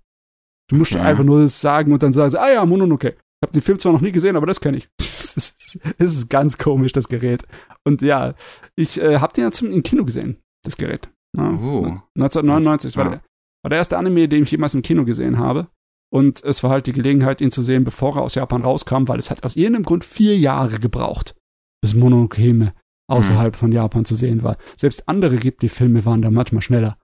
Du 0.70 0.76
musst 0.76 0.94
okay. 0.94 1.04
einfach 1.04 1.24
nur 1.24 1.42
das 1.42 1.60
sagen 1.60 1.92
und 1.92 2.02
dann 2.02 2.14
sagen 2.14 2.30
sie, 2.30 2.40
ah 2.40 2.50
ja, 2.50 2.64
Mononoke. 2.64 3.08
Ich 3.08 3.46
habe 3.46 3.52
den 3.52 3.62
Film 3.62 3.78
zwar 3.78 3.92
noch 3.92 4.00
nie 4.00 4.12
gesehen, 4.12 4.36
aber 4.36 4.46
das 4.46 4.60
kenne 4.60 4.78
ich. 4.78 4.88
Es 5.34 5.88
ist 5.98 6.28
ganz 6.28 6.58
komisch, 6.58 6.92
das 6.92 7.08
Gerät. 7.08 7.44
Und 7.84 8.02
ja, 8.02 8.34
ich 8.76 9.00
äh, 9.00 9.20
habe 9.20 9.32
den 9.32 9.44
ja 9.44 9.50
zum, 9.50 9.70
im 9.70 9.82
Kino 9.82 10.04
gesehen, 10.04 10.36
das 10.64 10.76
Gerät. 10.76 11.08
Ja, 11.36 11.50
oh. 11.50 11.94
1999. 12.16 12.92
Das, 12.92 12.96
war, 12.96 13.10
der, 13.10 13.22
war 13.62 13.70
der 13.70 13.78
erste 13.78 13.98
Anime, 13.98 14.28
den 14.28 14.42
ich 14.42 14.50
jemals 14.50 14.74
im 14.74 14.82
Kino 14.82 15.04
gesehen 15.04 15.38
habe. 15.38 15.68
Und 16.12 16.44
es 16.44 16.62
war 16.62 16.70
halt 16.70 16.86
die 16.86 16.92
Gelegenheit, 16.92 17.40
ihn 17.40 17.50
zu 17.50 17.62
sehen, 17.62 17.84
bevor 17.84 18.16
er 18.16 18.22
aus 18.22 18.34
Japan 18.34 18.62
rauskam, 18.62 19.08
weil 19.08 19.18
es 19.18 19.30
hat 19.30 19.44
aus 19.44 19.56
irgendeinem 19.56 19.84
Grund 19.84 20.04
vier 20.04 20.38
Jahre 20.38 20.78
gebraucht, 20.78 21.34
bis 21.80 21.94
Monokeme 21.94 22.74
außerhalb 23.10 23.54
hm. 23.54 23.58
von 23.58 23.72
Japan 23.72 24.04
zu 24.04 24.14
sehen 24.14 24.42
war. 24.42 24.56
Selbst 24.76 25.08
andere 25.08 25.36
gibt, 25.36 25.62
die 25.62 25.68
Filme 25.68 26.04
waren 26.04 26.22
da 26.22 26.30
manchmal 26.30 26.62
schneller. 26.62 26.98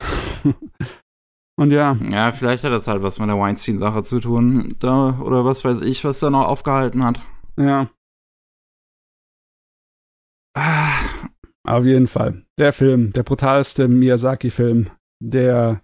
Und 1.56 1.72
ja. 1.72 1.96
Ja, 2.10 2.32
vielleicht 2.32 2.64
hat 2.64 2.72
das 2.72 2.88
halt 2.88 3.02
was 3.02 3.18
mit 3.18 3.28
der 3.28 3.38
Weinstein-Sache 3.38 4.02
zu 4.02 4.18
tun. 4.18 4.74
Da, 4.78 5.20
oder 5.20 5.44
was 5.44 5.64
weiß 5.64 5.82
ich, 5.82 6.04
was 6.04 6.18
da 6.18 6.30
noch 6.30 6.46
aufgehalten 6.46 7.04
hat. 7.04 7.20
Ja. 7.56 7.90
Ah, 10.56 10.99
auf 11.64 11.84
jeden 11.84 12.06
Fall. 12.06 12.44
Der 12.58 12.72
Film, 12.72 13.12
der 13.12 13.22
brutalste 13.22 13.88
Miyazaki-Film, 13.88 14.88
der 15.20 15.82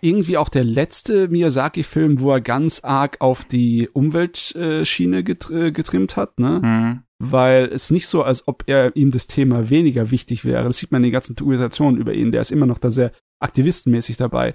irgendwie 0.00 0.36
auch 0.36 0.48
der 0.48 0.64
letzte 0.64 1.28
Miyazaki-Film, 1.28 2.20
wo 2.20 2.32
er 2.32 2.40
ganz 2.40 2.80
arg 2.82 3.16
auf 3.20 3.44
die 3.44 3.88
Umweltschiene 3.92 5.24
getr 5.24 5.70
getrimmt 5.70 6.16
hat, 6.16 6.38
ne? 6.38 6.60
Mhm. 6.62 7.02
Weil 7.18 7.70
es 7.72 7.90
nicht 7.90 8.08
so, 8.08 8.22
als 8.22 8.46
ob 8.46 8.64
er 8.66 8.94
ihm 8.94 9.10
das 9.10 9.26
Thema 9.26 9.70
weniger 9.70 10.10
wichtig 10.10 10.44
wäre. 10.44 10.64
Das 10.64 10.76
sieht 10.76 10.92
man 10.92 11.00
in 11.00 11.04
den 11.04 11.12
ganzen 11.12 11.34
Dokumentationen 11.34 11.98
über 11.98 12.12
ihn. 12.12 12.30
Der 12.30 12.42
ist 12.42 12.50
immer 12.50 12.66
noch 12.66 12.78
da 12.78 12.90
sehr 12.90 13.12
aktivistenmäßig 13.40 14.18
dabei. 14.18 14.54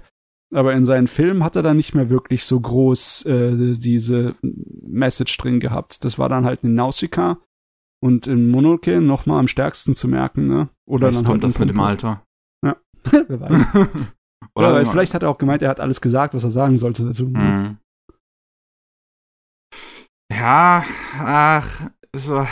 Aber 0.54 0.72
in 0.72 0.84
seinen 0.84 1.08
Filmen 1.08 1.42
hat 1.42 1.56
er 1.56 1.62
dann 1.62 1.76
nicht 1.76 1.94
mehr 1.94 2.08
wirklich 2.08 2.44
so 2.44 2.60
groß 2.60 3.24
äh, 3.26 3.74
diese 3.74 4.36
Message 4.42 5.36
drin 5.38 5.58
gehabt. 5.58 6.04
Das 6.04 6.20
war 6.20 6.28
dann 6.28 6.44
halt 6.44 6.62
in 6.62 6.74
Nausicaa 6.74 7.38
und 8.02 8.26
in 8.26 8.50
Monoke 8.50 9.00
noch 9.00 9.26
mal 9.26 9.38
am 9.38 9.46
stärksten 9.46 9.94
zu 9.94 10.08
merken, 10.08 10.46
ne? 10.48 10.68
Oder 10.86 11.08
vielleicht 11.08 11.24
dann 11.24 11.32
halt 11.32 11.44
das 11.44 11.58
mit 11.58 11.70
dem 11.70 11.80
Alter. 11.80 12.22
Ja, 12.64 12.76
wer 13.10 13.40
weiß. 13.40 13.66
Oder 14.54 14.74
weiß, 14.74 14.88
vielleicht 14.88 15.14
hat 15.14 15.22
er 15.22 15.30
auch 15.30 15.38
gemeint, 15.38 15.62
er 15.62 15.70
hat 15.70 15.80
alles 15.80 16.00
gesagt, 16.00 16.34
was 16.34 16.42
er 16.44 16.50
sagen 16.50 16.78
sollte 16.78 17.04
dazu. 17.04 17.28
Ne? 17.28 17.38
Mhm. 17.38 17.76
Ja, 20.32 20.84
ach, 21.18 21.82
so. 22.16 22.46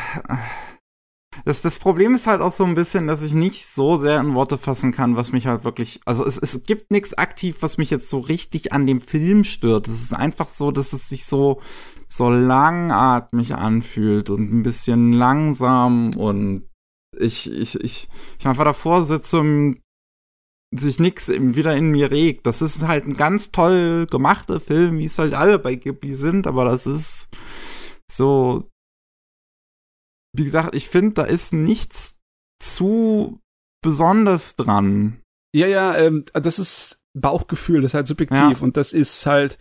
Das, 1.45 1.63
das 1.63 1.79
Problem 1.79 2.15
ist 2.15 2.27
halt 2.27 2.43
auch 2.43 2.53
so 2.53 2.65
ein 2.65 2.75
bisschen, 2.75 3.07
dass 3.07 3.23
ich 3.23 3.33
nicht 3.33 3.67
so 3.67 3.99
sehr 3.99 4.21
in 4.21 4.35
Worte 4.35 4.59
fassen 4.59 4.93
kann, 4.93 5.17
was 5.17 5.33
mich 5.33 5.47
halt 5.47 5.65
wirklich. 5.65 6.01
Also 6.05 6.25
es, 6.25 6.39
es 6.39 6.63
gibt 6.65 6.91
nichts 6.91 7.15
aktiv, 7.15 7.57
was 7.61 7.79
mich 7.79 7.91
jetzt 7.91 8.09
so 8.09 8.19
richtig 8.21 8.73
an 8.73 8.87
dem 8.87 9.01
Film 9.01 9.45
stört. 9.45 9.89
Es 9.89 10.01
ist 10.01 10.15
einfach 10.15 10.49
so, 10.49 10.71
dass 10.71 10.93
es 10.93 11.09
sich 11.09 11.25
so 11.25 11.61
so 12.11 12.31
langatmig 12.31 13.55
anfühlt 13.55 14.31
und 14.31 14.53
ein 14.53 14.63
bisschen 14.63 15.13
langsam 15.13 16.11
und 16.17 16.69
ich, 17.17 17.51
ich, 17.51 17.75
ich, 17.81 18.09
ich 18.39 18.47
einfach 18.47 18.65
davor 18.65 19.05
sitze 19.05 19.41
und 19.41 19.81
sich 20.75 21.01
nix 21.01 21.29
wieder 21.29 21.77
in 21.77 21.91
mir 21.91 22.11
regt. 22.11 22.47
Das 22.47 22.63
ist 22.63 22.87
halt 22.87 23.07
ein 23.07 23.17
ganz 23.17 23.51
toll 23.51 24.07
gemachter 24.09 24.61
Film, 24.61 24.99
wie 24.99 25.07
es 25.07 25.19
halt 25.19 25.35
alle 25.35 25.59
bei 25.59 25.75
Ghibli 25.75 26.15
sind, 26.15 26.47
aber 26.47 26.65
das 26.65 26.87
ist 26.87 27.29
so 28.11 28.65
wie 30.37 30.45
gesagt, 30.45 30.75
ich 30.75 30.89
finde, 30.89 31.15
da 31.15 31.25
ist 31.25 31.53
nichts 31.53 32.19
zu 32.63 33.41
besonders 33.83 34.57
dran. 34.57 35.23
Ja, 35.55 35.67
ja, 35.67 35.97
ähm, 35.97 36.25
das 36.33 36.59
ist 36.59 37.01
Bauchgefühl, 37.19 37.83
das 37.83 37.91
ist 37.91 37.95
halt 37.95 38.07
subjektiv 38.07 38.39
ja. 38.39 38.61
und 38.61 38.77
das 38.77 38.93
ist 38.93 39.27
halt, 39.27 39.59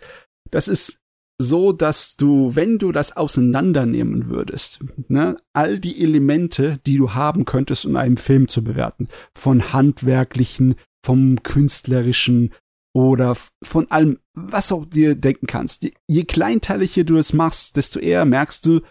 das 0.50 0.68
ist 0.68 0.99
so, 1.42 1.72
dass 1.72 2.16
du, 2.16 2.54
wenn 2.54 2.78
du 2.78 2.92
das 2.92 3.16
auseinandernehmen 3.16 4.28
würdest, 4.28 4.84
ne, 5.08 5.38
all 5.54 5.80
die 5.80 6.02
Elemente, 6.02 6.80
die 6.84 6.98
du 6.98 7.14
haben 7.14 7.46
könntest, 7.46 7.86
um 7.86 7.96
einen 7.96 8.18
Film 8.18 8.46
zu 8.46 8.62
bewerten, 8.62 9.08
von 9.34 9.72
handwerklichen, 9.72 10.74
vom 11.02 11.42
künstlerischen 11.42 12.52
oder 12.94 13.38
von 13.62 13.90
allem, 13.90 14.18
was 14.34 14.70
auch 14.70 14.84
dir 14.84 15.14
denken 15.14 15.46
kannst. 15.46 15.88
Je 16.06 16.24
kleinteiliger 16.24 17.04
du 17.04 17.16
es 17.16 17.32
machst, 17.32 17.76
desto 17.76 18.00
eher 18.00 18.26
merkst 18.26 18.66
du, 18.66 18.82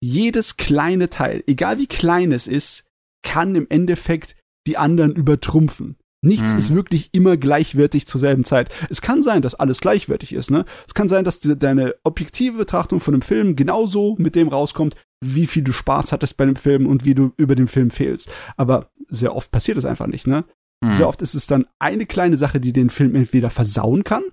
jedes 0.00 0.56
kleine 0.56 1.10
Teil, 1.10 1.44
egal 1.46 1.76
wie 1.76 1.88
klein 1.88 2.32
es 2.32 2.46
ist, 2.46 2.84
kann 3.22 3.54
im 3.54 3.66
Endeffekt 3.68 4.34
die 4.66 4.78
anderen 4.78 5.14
übertrumpfen. 5.14 5.98
Nichts 6.20 6.52
mhm. 6.52 6.58
ist 6.58 6.74
wirklich 6.74 7.10
immer 7.12 7.36
gleichwertig 7.36 8.06
zur 8.06 8.20
selben 8.20 8.44
Zeit. 8.44 8.70
Es 8.90 9.00
kann 9.00 9.22
sein, 9.22 9.40
dass 9.40 9.54
alles 9.54 9.80
gleichwertig 9.80 10.32
ist, 10.32 10.50
ne? 10.50 10.64
Es 10.86 10.94
kann 10.94 11.08
sein, 11.08 11.24
dass 11.24 11.40
deine 11.40 11.94
objektive 12.02 12.58
Betrachtung 12.58 12.98
von 12.98 13.14
einem 13.14 13.22
Film 13.22 13.54
genauso 13.54 14.16
mit 14.18 14.34
dem 14.34 14.48
rauskommt, 14.48 14.96
wie 15.24 15.46
viel 15.46 15.62
du 15.62 15.72
Spaß 15.72 16.10
hattest 16.10 16.36
bei 16.36 16.44
dem 16.44 16.56
Film 16.56 16.86
und 16.86 17.04
wie 17.04 17.14
du 17.14 17.32
über 17.36 17.54
den 17.54 17.68
Film 17.68 17.90
fehlst. 17.90 18.30
Aber 18.56 18.90
sehr 19.08 19.34
oft 19.34 19.52
passiert 19.52 19.78
es 19.78 19.84
einfach 19.84 20.08
nicht, 20.08 20.26
ne? 20.26 20.44
Mhm. 20.80 20.92
Sehr 20.92 21.08
oft 21.08 21.22
ist 21.22 21.34
es 21.34 21.46
dann 21.46 21.66
eine 21.78 22.06
kleine 22.06 22.36
Sache, 22.36 22.60
die 22.60 22.72
den 22.72 22.90
Film 22.90 23.14
entweder 23.14 23.50
versauen 23.50 24.02
kann 24.02 24.24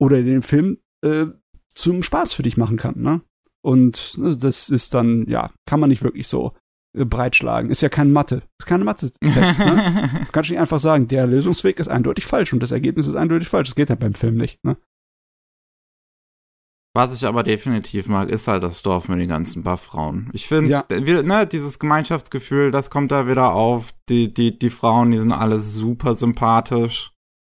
oder 0.00 0.22
den 0.22 0.42
Film 0.42 0.78
äh, 1.04 1.26
zum 1.74 2.02
Spaß 2.04 2.34
für 2.34 2.42
dich 2.42 2.56
machen 2.56 2.76
kann, 2.76 3.00
ne? 3.00 3.20
Und 3.64 4.16
ne, 4.18 4.36
das 4.36 4.68
ist 4.68 4.94
dann, 4.94 5.26
ja, 5.28 5.50
kann 5.66 5.80
man 5.80 5.90
nicht 5.90 6.02
wirklich 6.02 6.28
so 6.28 6.52
breitschlagen. 6.94 7.70
Ist 7.70 7.82
ja 7.82 7.88
kein 7.88 8.12
Mathe. 8.12 8.42
Ist 8.58 8.66
keine 8.66 8.84
Mathe-Test, 8.84 9.58
ne? 9.58 10.10
Du 10.26 10.32
kannst 10.32 10.50
nicht 10.50 10.58
einfach 10.58 10.78
sagen, 10.78 11.08
der 11.08 11.26
Lösungsweg 11.26 11.78
ist 11.78 11.88
eindeutig 11.88 12.26
falsch 12.26 12.52
und 12.52 12.62
das 12.62 12.70
Ergebnis 12.70 13.08
ist 13.08 13.14
eindeutig 13.14 13.48
falsch. 13.48 13.68
Das 13.68 13.74
geht 13.74 13.88
ja 13.88 13.94
beim 13.94 14.14
Film 14.14 14.36
nicht, 14.36 14.62
ne? 14.64 14.76
Was 16.94 17.14
ich 17.14 17.26
aber 17.26 17.42
definitiv 17.42 18.06
mag, 18.08 18.28
ist 18.28 18.48
halt 18.48 18.62
das 18.62 18.82
Dorf 18.82 19.08
mit 19.08 19.18
den 19.18 19.28
ganzen 19.28 19.62
Buffrauen. 19.62 20.28
Ich 20.34 20.46
finde, 20.46 20.70
ja. 20.70 20.84
ne, 20.90 21.46
dieses 21.46 21.78
Gemeinschaftsgefühl, 21.78 22.70
das 22.70 22.90
kommt 22.90 23.10
da 23.10 23.26
wieder 23.26 23.54
auf. 23.54 23.94
Die, 24.10 24.32
die, 24.32 24.58
die 24.58 24.68
Frauen, 24.68 25.10
die 25.10 25.18
sind 25.18 25.32
alle 25.32 25.58
super 25.58 26.14
sympathisch. 26.14 27.12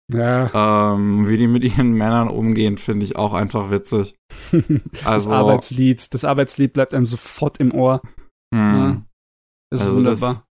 Ja. 0.09 0.93
Ähm, 0.93 1.27
wie 1.27 1.35
die 1.35 1.47
mit 1.47 1.65
ihren 1.65 1.93
Männern 1.93 2.29
umgehen, 2.29 2.77
finde 2.77 3.05
ich 3.05 3.17
auch 3.17 3.33
einfach 3.33 3.71
witzig. 3.71 4.15
also, 5.03 5.29
das 5.29 5.37
Arbeitslied, 5.37 6.13
das 6.13 6.23
Arbeitslied 6.23 6.71
bleibt 6.71 6.93
einem 6.93 7.05
sofort 7.05 7.57
im 7.57 7.73
Ohr. 7.73 8.01
Mhm. 8.53 9.03
Ist 9.73 9.81
also 9.81 9.95
wunderbar. 9.95 10.45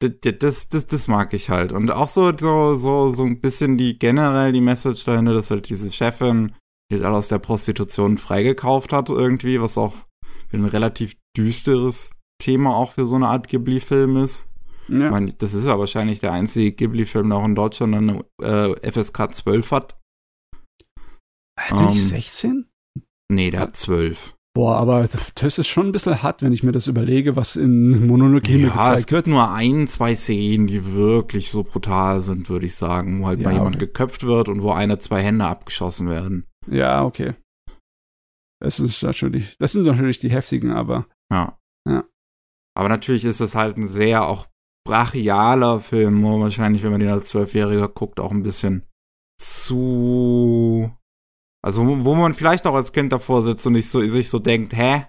Das, 0.00 0.38
das, 0.38 0.68
das, 0.68 0.86
das, 0.86 1.08
mag 1.08 1.32
ich 1.32 1.50
halt. 1.50 1.72
Und 1.72 1.90
auch 1.90 2.08
so, 2.08 2.36
so, 2.36 2.76
so, 2.76 3.12
so 3.12 3.24
ein 3.24 3.40
bisschen 3.40 3.78
die 3.78 3.98
generell 3.98 4.52
die 4.52 4.60
Message 4.60 5.04
dahinter, 5.04 5.32
dass 5.32 5.50
halt 5.50 5.68
diese 5.70 5.90
Chefin, 5.90 6.54
die 6.90 6.96
halt 6.96 7.06
aus 7.06 7.28
der 7.28 7.38
Prostitution 7.38 8.18
freigekauft 8.18 8.92
hat, 8.92 9.08
irgendwie, 9.08 9.60
was 9.60 9.78
auch 9.78 9.94
ein 10.52 10.66
relativ 10.66 11.16
düsteres 11.36 12.10
Thema 12.40 12.76
auch 12.76 12.92
für 12.92 13.06
so 13.06 13.14
eine 13.14 13.28
Art 13.28 13.48
Ghibli-Film 13.48 14.18
ist. 14.18 14.48
Ja. 14.88 15.06
Ich 15.06 15.10
meine, 15.10 15.32
das 15.32 15.54
ist 15.54 15.64
ja 15.64 15.78
wahrscheinlich 15.78 16.20
der 16.20 16.32
einzige 16.32 16.72
Ghibli-Film, 16.72 17.30
der 17.30 17.38
auch 17.38 17.44
in 17.44 17.54
Deutschland 17.54 17.94
eine 17.94 18.24
äh, 18.42 18.90
FSK 18.90 19.34
12 19.34 19.70
hat. 19.70 19.98
Hat 21.58 21.80
er 21.80 21.86
nicht 21.86 22.04
16? 22.04 22.50
Ähm, 22.96 23.02
nee, 23.32 23.50
der 23.50 23.60
hat 23.60 23.76
12. 23.76 24.36
Boah, 24.56 24.76
aber 24.76 25.08
das 25.34 25.58
ist 25.58 25.66
schon 25.66 25.86
ein 25.86 25.92
bisschen 25.92 26.22
hart, 26.22 26.42
wenn 26.42 26.52
ich 26.52 26.62
mir 26.62 26.70
das 26.70 26.86
überlege, 26.86 27.34
was 27.34 27.56
in 27.56 28.06
Mononoke 28.06 28.52
ja, 28.52 28.68
gezeigt 28.68 29.00
es 29.00 29.06
gibt 29.08 29.26
nur 29.26 29.50
ein, 29.50 29.88
zwei 29.88 30.14
Szenen, 30.14 30.68
die 30.68 30.92
wirklich 30.92 31.50
so 31.50 31.64
brutal 31.64 32.20
sind, 32.20 32.48
würde 32.48 32.66
ich 32.66 32.76
sagen, 32.76 33.20
wo 33.20 33.26
halt 33.26 33.40
ja, 33.40 33.48
mal 33.48 33.54
jemand 33.54 33.76
okay. 33.76 33.86
geköpft 33.86 34.22
wird 34.22 34.48
und 34.48 34.62
wo 34.62 34.70
eine, 34.70 35.00
zwei 35.00 35.22
Hände 35.22 35.44
abgeschossen 35.44 36.08
werden. 36.08 36.46
Ja, 36.70 37.04
okay. 37.04 37.34
Das 38.60 38.78
ist 38.78 39.02
natürlich, 39.02 39.56
das 39.58 39.72
sind 39.72 39.86
natürlich 39.86 40.20
die 40.20 40.30
heftigen, 40.30 40.70
aber. 40.70 41.06
Ja. 41.32 41.58
Ja. 41.88 42.04
Aber 42.76 42.88
natürlich 42.88 43.24
ist 43.24 43.40
es 43.40 43.56
halt 43.56 43.76
ein 43.76 43.88
sehr 43.88 44.24
auch 44.24 44.46
brachialer 44.86 45.80
Film, 45.80 46.22
wo 46.22 46.38
wahrscheinlich, 46.38 46.84
wenn 46.84 46.92
man 46.92 47.00
den 47.00 47.10
als 47.10 47.28
Zwölfjähriger 47.28 47.88
guckt, 47.88 48.20
auch 48.20 48.30
ein 48.30 48.44
bisschen 48.44 48.84
zu 49.40 50.92
also, 51.64 52.04
wo 52.04 52.14
man 52.14 52.34
vielleicht 52.34 52.66
auch 52.66 52.74
als 52.74 52.92
Kind 52.92 53.10
davor 53.10 53.42
sitzt 53.42 53.66
und 53.66 53.72
nicht 53.72 53.88
so, 53.88 54.02
sich 54.02 54.28
so 54.28 54.38
denkt, 54.38 54.76
hä? 54.76 55.06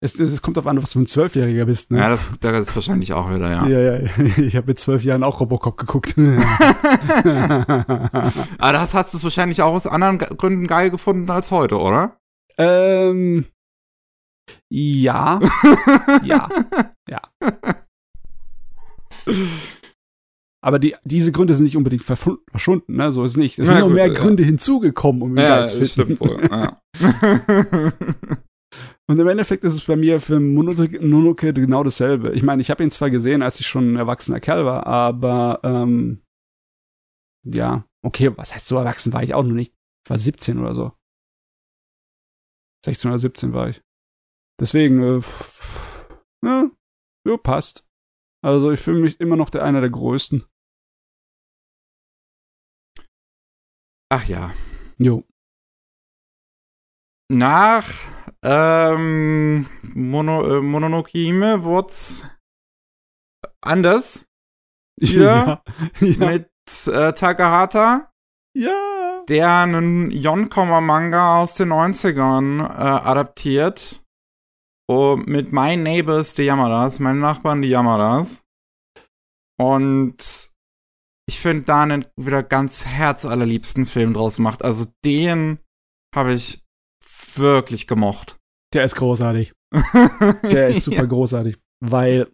Es, 0.00 0.18
es, 0.18 0.42
kommt 0.42 0.56
darauf 0.56 0.66
an, 0.66 0.82
was 0.82 0.90
du 0.90 0.98
ein 0.98 1.06
Zwölfjähriger 1.06 1.66
bist, 1.66 1.92
ne? 1.92 2.00
Ja, 2.00 2.08
das, 2.08 2.28
das 2.40 2.68
ist 2.68 2.74
wahrscheinlich 2.74 3.12
auch 3.12 3.32
wieder, 3.32 3.48
ja. 3.48 3.64
Ja, 3.64 3.78
ja, 3.78 4.08
ich 4.38 4.56
habe 4.56 4.66
mit 4.66 4.80
zwölf 4.80 5.04
Jahren 5.04 5.22
auch 5.22 5.38
Robocop 5.38 5.76
geguckt. 5.76 6.16
Aber 6.18 6.42
das 8.72 8.92
hast 8.94 9.12
du 9.14 9.18
es 9.18 9.22
wahrscheinlich 9.22 9.62
auch 9.62 9.72
aus 9.72 9.86
anderen 9.86 10.18
Gründen 10.18 10.66
geil 10.66 10.90
gefunden 10.90 11.30
als 11.30 11.52
heute, 11.52 11.78
oder? 11.78 12.18
Ähm, 12.58 13.44
ja. 14.68 15.38
ja. 16.24 16.48
Ja. 17.08 17.20
Aber 20.68 20.78
die, 20.78 20.94
diese 21.02 21.32
Gründe 21.32 21.54
sind 21.54 21.64
nicht 21.64 21.78
unbedingt 21.78 22.04
verschwunden, 22.04 22.94
ne? 22.94 23.10
So 23.10 23.24
ist 23.24 23.30
es 23.30 23.36
nicht. 23.38 23.58
Es 23.58 23.68
sind 23.68 23.78
noch 23.78 23.88
mehr 23.88 24.08
ja. 24.08 24.12
Gründe 24.12 24.42
hinzugekommen, 24.42 25.22
um 25.22 25.30
ihn 25.30 25.38
ja, 25.38 25.64
zu 25.64 25.82
finden. 25.82 26.20
Wohl, 26.20 26.46
ja. 26.50 26.82
Und 29.08 29.18
im 29.18 29.28
Endeffekt 29.28 29.64
ist 29.64 29.72
es 29.72 29.80
bei 29.80 29.96
mir 29.96 30.20
für 30.20 30.38
Mononoke 30.38 31.54
genau 31.54 31.82
dasselbe. 31.82 32.32
Ich 32.34 32.42
meine, 32.42 32.60
ich 32.60 32.68
habe 32.70 32.84
ihn 32.84 32.90
zwar 32.90 33.08
gesehen, 33.08 33.40
als 33.40 33.58
ich 33.60 33.66
schon 33.66 33.94
ein 33.94 33.96
erwachsener 33.96 34.40
Kerl 34.40 34.66
war, 34.66 34.86
aber 34.86 35.60
ähm, 35.64 36.20
ja, 37.46 37.86
okay, 38.04 38.36
was 38.36 38.54
heißt 38.54 38.66
so 38.66 38.76
erwachsen 38.76 39.14
war 39.14 39.22
ich 39.22 39.32
auch 39.32 39.44
noch 39.44 39.54
nicht. 39.54 39.72
Ich 40.04 40.10
war 40.10 40.18
17 40.18 40.58
oder 40.58 40.74
so. 40.74 40.92
16 42.84 43.10
oder 43.10 43.18
17 43.18 43.54
war 43.54 43.70
ich. 43.70 43.80
Deswegen, 44.60 45.02
äh, 45.02 45.22
ja, 46.44 46.70
ja, 47.26 47.36
passt. 47.38 47.88
Also 48.44 48.70
ich 48.70 48.80
fühle 48.80 49.00
mich 49.00 49.18
immer 49.18 49.36
noch 49.36 49.48
der 49.48 49.64
einer 49.64 49.80
der 49.80 49.88
größten. 49.88 50.44
Ach 54.10 54.24
ja. 54.24 54.52
Jo. 54.98 55.24
Nach 57.30 57.86
ähm, 58.42 59.66
Mono, 59.82 60.58
äh, 60.58 60.62
Mononokime 60.62 61.62
wird's 61.64 62.24
anders. 63.60 64.26
Hier 65.00 65.22
ja, 65.22 65.62
ja. 66.00 66.26
mit 66.26 66.50
äh, 66.86 67.12
Takahata. 67.12 68.10
Ja. 68.56 69.24
Der 69.28 69.58
einen 69.58 70.10
Yonkoma-Manga 70.10 71.40
aus 71.40 71.54
den 71.54 71.72
90ern 71.72 72.60
äh, 72.60 72.64
adaptiert. 72.64 74.02
Und 74.90 75.28
mit 75.28 75.52
My 75.52 75.76
Neighbors, 75.76 76.34
die 76.34 76.44
Yamadas, 76.44 76.98
meinen 76.98 77.20
Nachbarn, 77.20 77.60
die 77.60 77.68
Yamadas. 77.68 78.42
Und 79.58 80.50
ich 81.28 81.38
finde 81.38 81.64
da 81.64 81.82
einen 81.82 82.06
wieder 82.16 82.42
ganz 82.42 82.86
herzallerliebsten 82.86 83.84
Film 83.84 84.14
draus 84.14 84.38
macht. 84.38 84.64
Also 84.64 84.86
den 85.04 85.58
habe 86.14 86.32
ich 86.32 86.64
wirklich 87.34 87.86
gemocht. 87.86 88.38
Der 88.72 88.84
ist 88.84 88.96
großartig. 88.96 89.52
Der 90.42 90.68
ist 90.68 90.84
super 90.84 90.96
ja. 90.96 91.04
großartig, 91.04 91.58
weil 91.80 92.28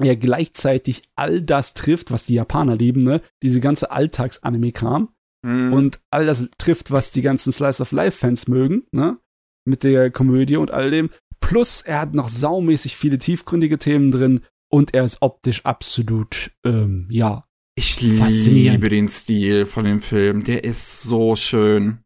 er 0.00 0.16
gleichzeitig 0.16 1.02
all 1.16 1.42
das 1.42 1.74
trifft, 1.74 2.10
was 2.10 2.26
die 2.26 2.34
Japaner 2.34 2.74
lieben, 2.74 3.02
ne? 3.04 3.20
Diese 3.44 3.60
ganze 3.60 3.92
Alltags-Anime-Kram. 3.92 5.14
Mhm. 5.46 5.72
Und 5.72 6.00
all 6.10 6.26
das 6.26 6.48
trifft, 6.58 6.90
was 6.90 7.12
die 7.12 7.22
ganzen 7.22 7.52
Slice 7.52 7.80
of 7.80 7.92
Life-Fans 7.92 8.48
mögen, 8.48 8.84
ne? 8.90 9.18
Mit 9.64 9.84
der 9.84 10.10
Komödie 10.10 10.56
und 10.56 10.72
all 10.72 10.90
dem. 10.90 11.10
Plus, 11.38 11.82
er 11.82 12.00
hat 12.00 12.14
noch 12.14 12.28
saumäßig 12.28 12.96
viele 12.96 13.18
tiefgründige 13.18 13.78
Themen 13.78 14.10
drin 14.10 14.44
und 14.68 14.94
er 14.94 15.04
ist 15.04 15.22
optisch 15.22 15.64
absolut, 15.64 16.50
ähm, 16.64 17.06
ja. 17.10 17.42
Ich 17.78 18.00
liebe 18.00 18.88
den 18.88 19.08
Stil 19.08 19.64
von 19.64 19.84
dem 19.84 20.00
Film. 20.00 20.42
Der 20.42 20.64
ist 20.64 21.02
so 21.02 21.36
schön. 21.36 22.00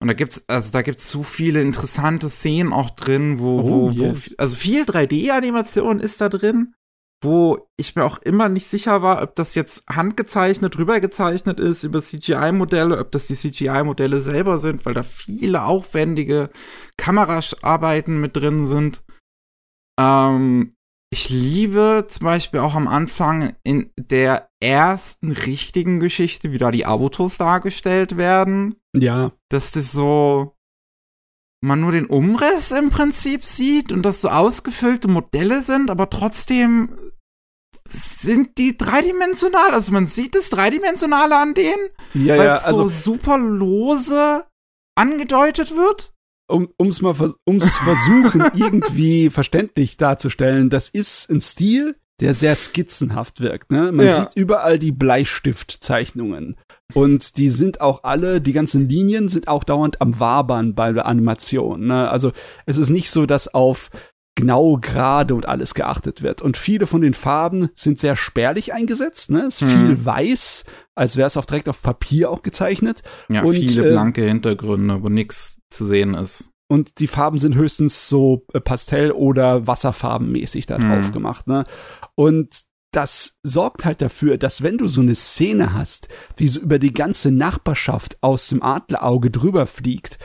Und 0.00 0.08
da 0.08 0.14
gibt's, 0.14 0.44
also 0.46 0.70
da 0.72 0.82
gibt's 0.82 1.10
so 1.10 1.22
viele 1.22 1.60
interessante 1.60 2.30
Szenen 2.30 2.72
auch 2.72 2.90
drin, 2.90 3.38
wo, 3.38 3.60
oh, 3.60 3.68
wo, 3.68 3.90
yes. 3.90 4.30
wo, 4.30 4.34
also 4.38 4.56
viel 4.56 4.84
3D-Animation 4.84 6.00
ist 6.00 6.20
da 6.20 6.28
drin 6.28 6.74
wo 7.22 7.68
ich 7.76 7.96
mir 7.96 8.04
auch 8.04 8.18
immer 8.18 8.48
nicht 8.48 8.66
sicher 8.66 9.02
war, 9.02 9.22
ob 9.22 9.34
das 9.34 9.54
jetzt 9.54 9.86
handgezeichnet, 9.88 10.78
rübergezeichnet 10.78 11.60
ist 11.60 11.82
über 11.82 12.00
CGI-Modelle, 12.02 12.98
ob 12.98 13.10
das 13.12 13.26
die 13.26 13.36
CGI-Modelle 13.36 14.20
selber 14.20 14.58
sind, 14.58 14.86
weil 14.86 14.94
da 14.94 15.02
viele 15.02 15.64
aufwendige 15.64 16.50
Kameraarbeiten 16.96 18.20
mit 18.20 18.36
drin 18.36 18.66
sind. 18.66 19.02
Ähm, 20.00 20.74
ich 21.12 21.28
liebe 21.28 22.06
zum 22.08 22.24
Beispiel 22.24 22.60
auch 22.60 22.74
am 22.74 22.86
Anfang 22.86 23.54
in 23.64 23.90
der 23.96 24.48
ersten 24.60 25.32
richtigen 25.32 25.98
Geschichte, 25.98 26.52
wie 26.52 26.58
da 26.58 26.70
die 26.70 26.86
Avotos 26.86 27.36
dargestellt 27.36 28.16
werden. 28.16 28.76
Ja. 28.94 29.32
Das 29.48 29.74
ist 29.74 29.90
so, 29.90 30.56
man 31.62 31.80
nur 31.80 31.92
den 31.92 32.06
Umriss 32.06 32.70
im 32.70 32.90
Prinzip 32.90 33.44
sieht 33.44 33.92
und 33.92 34.02
das 34.02 34.20
so 34.20 34.28
ausgefüllte 34.28 35.08
Modelle 35.08 35.62
sind, 35.62 35.90
aber 35.90 36.08
trotzdem 36.10 36.96
sind 37.88 38.56
die 38.58 38.76
dreidimensional. 38.76 39.72
Also 39.72 39.90
man 39.90 40.06
sieht 40.06 40.36
das 40.36 40.48
Dreidimensionale 40.50 41.36
an 41.36 41.54
denen, 41.54 41.88
ja, 42.14 42.38
weil 42.38 42.48
es 42.50 42.62
ja, 42.62 42.68
also, 42.68 42.86
so 42.86 43.12
super 43.12 43.36
lose 43.36 44.46
angedeutet 44.96 45.74
wird. 45.74 46.14
Um 46.50 46.88
es 46.88 47.00
mal 47.00 47.14
ums 47.46 47.76
versuchen, 47.76 48.42
irgendwie 48.54 49.30
verständlich 49.30 49.96
darzustellen, 49.96 50.70
das 50.70 50.88
ist 50.88 51.30
ein 51.30 51.40
Stil, 51.40 51.96
der 52.20 52.34
sehr 52.34 52.54
skizzenhaft 52.54 53.40
wirkt. 53.40 53.72
Ne? 53.72 53.92
Man 53.92 54.06
ja. 54.06 54.14
sieht 54.14 54.36
überall 54.36 54.78
die 54.78 54.92
Bleistiftzeichnungen. 54.92 56.56
Und 56.92 57.36
die 57.36 57.48
sind 57.48 57.80
auch 57.80 58.02
alle, 58.02 58.40
die 58.40 58.52
ganzen 58.52 58.88
Linien 58.88 59.28
sind 59.28 59.48
auch 59.48 59.64
dauernd 59.64 60.00
am 60.00 60.18
Wabern 60.18 60.74
bei 60.74 60.92
der 60.92 61.06
Animation. 61.06 61.86
Ne? 61.86 62.10
Also 62.10 62.32
es 62.66 62.78
ist 62.78 62.90
nicht 62.90 63.10
so, 63.10 63.26
dass 63.26 63.54
auf 63.54 63.90
genau 64.40 64.78
gerade 64.78 65.34
und 65.34 65.46
alles 65.46 65.74
geachtet 65.74 66.22
wird. 66.22 66.42
Und 66.42 66.56
viele 66.56 66.86
von 66.86 67.00
den 67.00 67.14
Farben 67.14 67.68
sind 67.74 68.00
sehr 68.00 68.16
spärlich 68.16 68.72
eingesetzt. 68.72 69.30
Ne? 69.30 69.44
Es 69.48 69.62
ist 69.62 69.72
hm. 69.72 69.86
viel 69.86 70.04
weiß, 70.04 70.64
als 70.94 71.16
wäre 71.16 71.26
es 71.26 71.36
auch 71.36 71.44
direkt 71.44 71.68
auf 71.68 71.82
Papier 71.82 72.30
auch 72.30 72.42
gezeichnet. 72.42 73.02
Ja, 73.28 73.42
und, 73.42 73.54
viele 73.54 73.88
äh, 73.88 73.90
blanke 73.92 74.22
Hintergründe, 74.22 75.02
wo 75.02 75.08
nichts 75.08 75.60
zu 75.70 75.86
sehen 75.86 76.14
ist. 76.14 76.50
Und 76.68 77.00
die 77.00 77.08
Farben 77.08 77.38
sind 77.38 77.56
höchstens 77.56 78.08
so 78.08 78.46
äh, 78.52 78.60
Pastell- 78.60 79.12
oder 79.12 79.66
Wasserfarbenmäßig 79.66 80.66
da 80.66 80.78
drauf 80.78 81.06
hm. 81.06 81.12
gemacht. 81.12 81.46
Ne? 81.46 81.64
Und 82.14 82.62
das 82.92 83.38
sorgt 83.42 83.84
halt 83.84 84.02
dafür, 84.02 84.36
dass 84.36 84.62
wenn 84.62 84.78
du 84.78 84.88
so 84.88 85.00
eine 85.00 85.14
Szene 85.14 85.74
hast, 85.74 86.08
die 86.38 86.48
so 86.48 86.60
über 86.60 86.78
die 86.78 86.92
ganze 86.92 87.30
Nachbarschaft 87.30 88.18
aus 88.20 88.48
dem 88.48 88.62
Adlerauge 88.62 89.30
drüber 89.30 89.66
fliegt, 89.66 90.18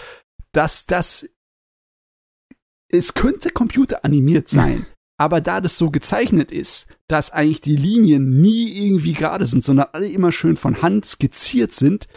dass 0.52 0.86
das 0.86 1.30
es 2.98 3.14
könnte 3.14 3.50
computeranimiert 3.50 4.48
sein, 4.50 4.86
aber 5.18 5.42
da 5.42 5.62
das 5.62 5.78
so 5.78 5.92
gezeichnet 5.92 6.52
ist, 6.52 6.88
dass 7.08 7.32
eigentlich 7.32 7.62
die 7.62 7.76
Linien 7.76 8.42
nie 8.42 8.70
irgendwie 8.86 9.14
gerade 9.14 9.46
sind, 9.46 9.64
sondern 9.64 9.88
alle 9.94 10.08
immer 10.08 10.32
schön 10.32 10.58
von 10.58 10.82
Hand 10.82 11.06
skizziert 11.06 11.72
sind, 11.72 12.08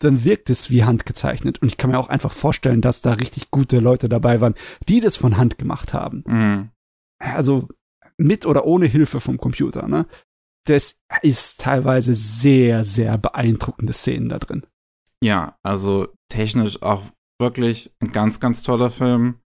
dann 0.00 0.24
wirkt 0.24 0.48
es 0.48 0.70
wie 0.70 0.84
handgezeichnet. 0.84 1.60
Und 1.60 1.68
ich 1.68 1.76
kann 1.76 1.90
mir 1.90 1.98
auch 1.98 2.08
einfach 2.08 2.32
vorstellen, 2.32 2.80
dass 2.80 3.02
da 3.02 3.14
richtig 3.14 3.50
gute 3.50 3.80
Leute 3.80 4.08
dabei 4.08 4.40
waren, 4.40 4.54
die 4.88 5.00
das 5.00 5.16
von 5.16 5.36
Hand 5.36 5.58
gemacht 5.58 5.92
haben. 5.92 6.22
Mhm. 6.26 6.70
Also 7.18 7.68
mit 8.16 8.46
oder 8.46 8.64
ohne 8.64 8.86
Hilfe 8.86 9.20
vom 9.20 9.38
Computer, 9.38 9.88
ne? 9.88 10.06
Das 10.66 11.00
ist 11.22 11.60
teilweise 11.60 12.14
sehr, 12.14 12.84
sehr 12.84 13.16
beeindruckende 13.16 13.92
Szenen 13.92 14.28
da 14.28 14.38
drin. 14.38 14.66
Ja, 15.22 15.56
also 15.62 16.08
technisch 16.28 16.82
auch 16.82 17.02
wirklich 17.40 17.92
ein 18.00 18.12
ganz, 18.12 18.38
ganz 18.38 18.62
toller 18.62 18.90
Film. 18.90 19.40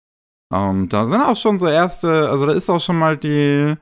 Ähm, 0.51 0.89
da 0.89 1.07
sind 1.07 1.21
auch 1.21 1.35
schon 1.35 1.59
so 1.59 1.67
erste, 1.67 2.29
also 2.29 2.45
da 2.45 2.53
ist 2.53 2.69
auch 2.69 2.81
schon 2.81 2.97
mal 2.97 3.17
die, 3.17 3.75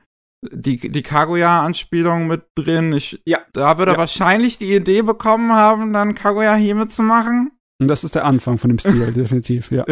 die, 0.52 0.78
die 0.78 1.02
Kaguya-Anspielung 1.02 2.28
mit 2.28 2.44
drin. 2.54 2.92
Ich, 2.92 3.20
ja. 3.26 3.40
Da 3.52 3.76
wird 3.78 3.88
er 3.88 3.94
ja. 3.94 3.98
wahrscheinlich 3.98 4.58
die 4.58 4.74
Idee 4.74 5.02
bekommen 5.02 5.52
haben, 5.52 5.92
dann 5.92 6.14
Kaguya 6.14 6.54
Hime 6.54 6.86
zu 6.86 7.02
machen. 7.02 7.50
Und 7.80 7.88
das 7.88 8.04
ist 8.04 8.14
der 8.14 8.24
Anfang 8.24 8.58
von 8.58 8.68
dem 8.68 8.78
Stil, 8.78 9.12
definitiv, 9.12 9.70
ja. 9.70 9.84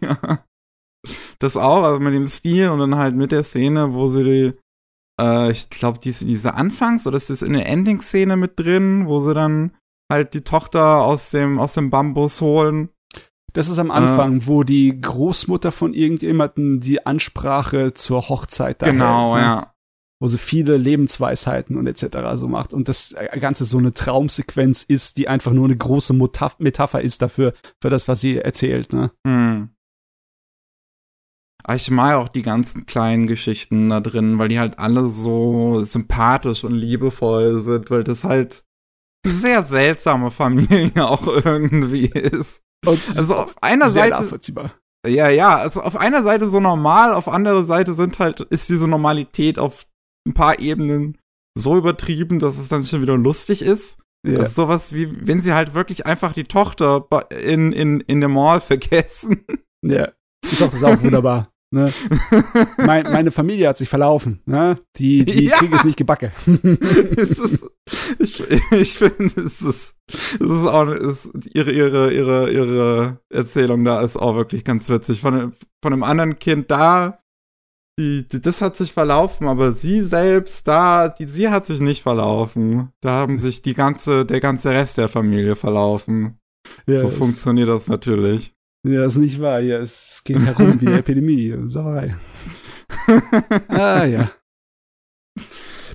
ja. 0.00 0.44
Das 1.38 1.58
auch, 1.58 1.82
also 1.82 2.00
mit 2.00 2.14
dem 2.14 2.28
Stil 2.28 2.70
und 2.70 2.78
dann 2.78 2.94
halt 2.94 3.14
mit 3.14 3.30
der 3.30 3.42
Szene, 3.42 3.92
wo 3.92 4.08
sie 4.08 4.24
die, 4.24 4.52
äh, 5.20 5.50
ich 5.50 5.68
glaube, 5.68 5.98
diese, 5.98 6.24
diese 6.24 6.54
Anfangs- 6.54 7.06
oder 7.06 7.18
ist 7.18 7.28
das 7.28 7.42
in 7.42 7.52
der 7.52 7.66
Ending-Szene 7.66 8.38
mit 8.38 8.58
drin, 8.58 9.06
wo 9.06 9.20
sie 9.20 9.34
dann 9.34 9.76
halt 10.10 10.32
die 10.32 10.40
Tochter 10.40 11.02
aus 11.02 11.30
dem, 11.30 11.58
aus 11.58 11.74
dem 11.74 11.90
Bambus 11.90 12.40
holen 12.40 12.88
das 13.54 13.68
ist 13.68 13.78
am 13.78 13.90
Anfang, 13.90 14.38
äh, 14.38 14.46
wo 14.46 14.64
die 14.64 15.00
Großmutter 15.00 15.72
von 15.72 15.94
irgendjemandem 15.94 16.80
die 16.80 17.06
Ansprache 17.06 17.94
zur 17.94 18.28
Hochzeit 18.28 18.82
da 18.82 18.86
Genau, 18.90 19.34
hält, 19.34 19.44
ne? 19.44 19.50
ja. 19.50 19.74
Wo 20.20 20.26
sie 20.26 20.38
viele 20.38 20.76
Lebensweisheiten 20.76 21.76
und 21.76 21.86
etc. 21.86 22.18
so 22.34 22.48
macht. 22.48 22.72
Und 22.72 22.88
das 22.88 23.14
Ganze 23.40 23.64
so 23.64 23.78
eine 23.78 23.94
Traumsequenz 23.94 24.82
ist, 24.82 25.18
die 25.18 25.28
einfach 25.28 25.52
nur 25.52 25.64
eine 25.66 25.76
große 25.76 26.14
Metapher 26.14 27.00
ist 27.00 27.22
dafür, 27.22 27.54
für 27.80 27.90
das, 27.90 28.08
was 28.08 28.20
sie 28.20 28.38
erzählt, 28.38 28.92
ne? 28.92 29.10
Hm. 29.26 29.70
Ich 31.74 31.90
mag 31.90 32.16
auch 32.16 32.28
die 32.28 32.42
ganzen 32.42 32.84
kleinen 32.84 33.26
Geschichten 33.26 33.88
da 33.88 34.00
drin, 34.00 34.38
weil 34.38 34.48
die 34.48 34.58
halt 34.58 34.78
alle 34.78 35.08
so 35.08 35.82
sympathisch 35.82 36.62
und 36.62 36.74
liebevoll 36.74 37.62
sind, 37.62 37.90
weil 37.90 38.04
das 38.04 38.24
halt 38.24 38.64
sehr 39.26 39.62
seltsame 39.62 40.30
Familie 40.30 40.92
auch 41.08 41.26
irgendwie 41.26 42.06
ist. 42.06 42.62
Und 42.86 43.00
also 43.16 43.36
auf 43.36 43.62
einer 43.62 43.90
sehr 43.90 44.04
Seite. 44.04 44.22
Nachvollziehbar. 44.22 44.74
Ja, 45.06 45.28
ja, 45.28 45.56
also 45.56 45.82
auf 45.82 45.96
einer 45.96 46.22
Seite 46.22 46.48
so 46.48 46.60
normal, 46.60 47.12
auf 47.12 47.28
anderer 47.28 47.64
Seite 47.64 47.94
sind 47.94 48.18
halt, 48.18 48.40
ist 48.40 48.70
diese 48.70 48.88
Normalität 48.88 49.58
auf 49.58 49.84
ein 50.26 50.32
paar 50.32 50.58
Ebenen 50.60 51.18
so 51.56 51.76
übertrieben, 51.76 52.38
dass 52.38 52.58
es 52.58 52.68
dann 52.68 52.86
schon 52.86 53.02
wieder 53.02 53.16
lustig 53.16 53.60
ist. 53.60 53.98
Das 54.26 54.50
ist 54.50 54.54
sowas 54.54 54.94
wie, 54.94 55.26
wenn 55.26 55.40
sie 55.40 55.52
halt 55.52 55.74
wirklich 55.74 56.06
einfach 56.06 56.32
die 56.32 56.44
Tochter 56.44 57.06
in, 57.30 57.72
in, 57.72 58.00
in 58.00 58.20
der 58.20 58.30
Mall 58.30 58.60
vergessen. 58.62 59.44
Ja, 59.84 60.12
die 60.50 60.56
Tochter 60.56 60.76
ist 60.78 60.84
auch 60.84 61.02
wunderbar. 61.02 61.50
Ne? 61.74 61.92
mein, 62.78 63.02
meine 63.02 63.32
Familie 63.32 63.66
hat 63.66 63.78
sich 63.78 63.88
verlaufen. 63.88 64.40
Ne? 64.46 64.78
Die, 64.96 65.24
die 65.24 65.46
ja. 65.46 65.56
kriegen 65.56 65.74
es 65.74 65.82
nicht 65.82 65.96
gebacke. 65.96 66.30
es 67.16 67.36
ist, 67.36 67.66
ich 68.20 68.48
ich 68.70 68.96
finde, 68.96 69.40
es 69.40 69.60
ist, 69.60 69.96
es 70.06 70.40
ist 70.40 70.68
auch 70.68 70.88
ist 70.88 71.30
ihre, 71.52 71.72
ihre, 71.72 72.12
ihre, 72.12 72.50
ihre 72.52 73.18
Erzählung 73.28 73.84
da 73.84 74.02
ist 74.02 74.16
auch 74.16 74.36
wirklich 74.36 74.62
ganz 74.62 74.88
witzig. 74.88 75.20
Von, 75.20 75.54
von 75.82 75.92
einem 75.92 76.04
anderen 76.04 76.38
Kind 76.38 76.70
da, 76.70 77.18
die, 77.98 78.28
die, 78.28 78.40
das 78.40 78.60
hat 78.60 78.76
sich 78.76 78.92
verlaufen, 78.92 79.48
aber 79.48 79.72
sie 79.72 80.02
selbst 80.02 80.68
da, 80.68 81.08
die, 81.08 81.26
sie 81.26 81.48
hat 81.48 81.66
sich 81.66 81.80
nicht 81.80 82.02
verlaufen. 82.02 82.92
Da 83.00 83.10
haben 83.10 83.38
sich 83.38 83.62
die 83.62 83.74
ganze, 83.74 84.24
der 84.24 84.38
ganze 84.38 84.70
Rest 84.70 84.98
der 84.98 85.08
Familie 85.08 85.56
verlaufen. 85.56 86.38
Ja, 86.86 86.98
so 86.98 87.10
funktioniert 87.10 87.68
das 87.68 87.88
natürlich. 87.88 88.53
Ja, 88.84 89.06
ist 89.06 89.16
nicht 89.16 89.40
wahr. 89.40 89.60
Ja, 89.60 89.78
es 89.78 90.22
geht 90.24 90.38
herum 90.38 90.80
wie 90.80 90.86
eine 90.86 90.98
Epidemie. 90.98 91.54
Sauerei. 91.64 92.16
ah, 93.68 94.04
ja. 94.04 94.30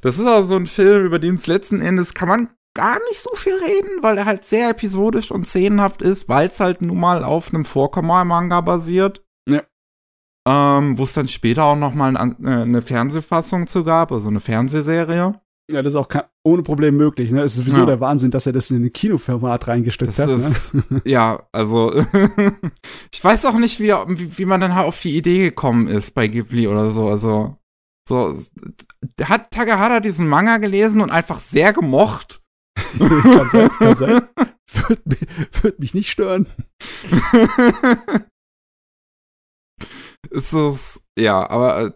Das 0.02 0.18
ist 0.18 0.26
auch 0.26 0.46
so 0.46 0.56
ein 0.56 0.68
Film, 0.68 1.06
über 1.06 1.20
den 1.20 1.36
es 1.36 1.46
letzten 1.48 1.82
Endes 1.82 2.14
kann 2.14 2.28
man 2.28 2.50
gar 2.74 2.98
nicht 3.10 3.20
so 3.20 3.32
viel 3.36 3.56
reden, 3.56 4.02
weil 4.02 4.18
er 4.18 4.26
halt 4.26 4.46
sehr 4.46 4.70
episodisch 4.70 5.32
und 5.32 5.46
szenenhaft 5.46 6.02
ist, 6.02 6.30
weil 6.30 6.48
es 6.48 6.60
halt 6.60 6.82
nun 6.82 7.00
mal 7.00 7.24
auf 7.24 7.54
einem 7.54 7.66
Vorkomma-Manga 7.66 8.62
basiert. 8.62 9.24
Ja. 9.48 9.64
Ähm, 10.48 10.98
Wo 10.98 11.04
es 11.04 11.14
dann 11.14 11.28
später 11.28 11.66
auch 11.66 11.76
noch 11.76 11.94
mal 11.94 12.16
eine, 12.16 12.36
äh, 12.42 12.62
eine 12.62 12.82
Fernsehfassung 12.82 13.68
zu 13.68 13.84
gab, 13.84 14.12
also 14.12 14.30
eine 14.30 14.40
Fernsehserie. 14.40 15.40
Ja, 15.70 15.84
das 15.84 15.94
ist 15.94 15.98
auch 15.98 16.08
ohne 16.44 16.64
Problem 16.64 16.98
möglich. 16.98 17.30
Ne? 17.32 17.44
Es 17.44 17.52
ist 17.52 17.58
sowieso 17.58 17.82
ja. 17.82 17.86
der 17.86 18.00
Wahnsinn, 18.00 18.32
dass 18.32 18.48
er 18.48 18.54
das 18.54 18.72
in 18.72 18.84
ein 18.84 18.92
Kinoformat 18.92 19.68
reingesteckt 19.68 20.18
das 20.18 20.20
hat. 20.20 20.30
Ist, 20.30 20.74
ne? 20.74 21.02
Ja, 21.06 21.48
also 21.52 21.94
ich 23.14 23.24
weiß 23.24 23.46
auch 23.46 23.58
nicht, 23.60 23.80
wie, 23.80 23.94
wie, 24.38 24.46
man 24.46 24.62
dann 24.62 24.74
halt 24.74 24.88
auf 24.88 25.00
die 25.00 25.16
Idee 25.16 25.38
gekommen 25.44 25.88
ist 25.88 26.12
bei 26.12 26.28
Ghibli 26.28 26.68
oder 26.68 26.90
so. 26.90 27.08
Also 27.08 27.56
so 28.08 28.36
hat 29.24 29.52
Takahara 29.52 30.00
diesen 30.00 30.28
Manga 30.28 30.58
gelesen 30.58 31.02
und 31.02 31.12
einfach 31.12 31.40
sehr 31.40 31.72
gemocht. 31.72 32.42
kann 32.98 33.50
sein, 33.52 33.70
kann 33.78 33.98
sein. 33.98 34.22
Würde 34.88 35.02
mich, 35.06 35.20
würd 35.64 35.80
mich 35.80 35.94
nicht 35.96 36.12
stören. 36.12 36.46
es 40.30 40.54
ist, 40.54 41.02
ja, 41.18 41.50
aber 41.50 41.86
äh, 41.86 41.92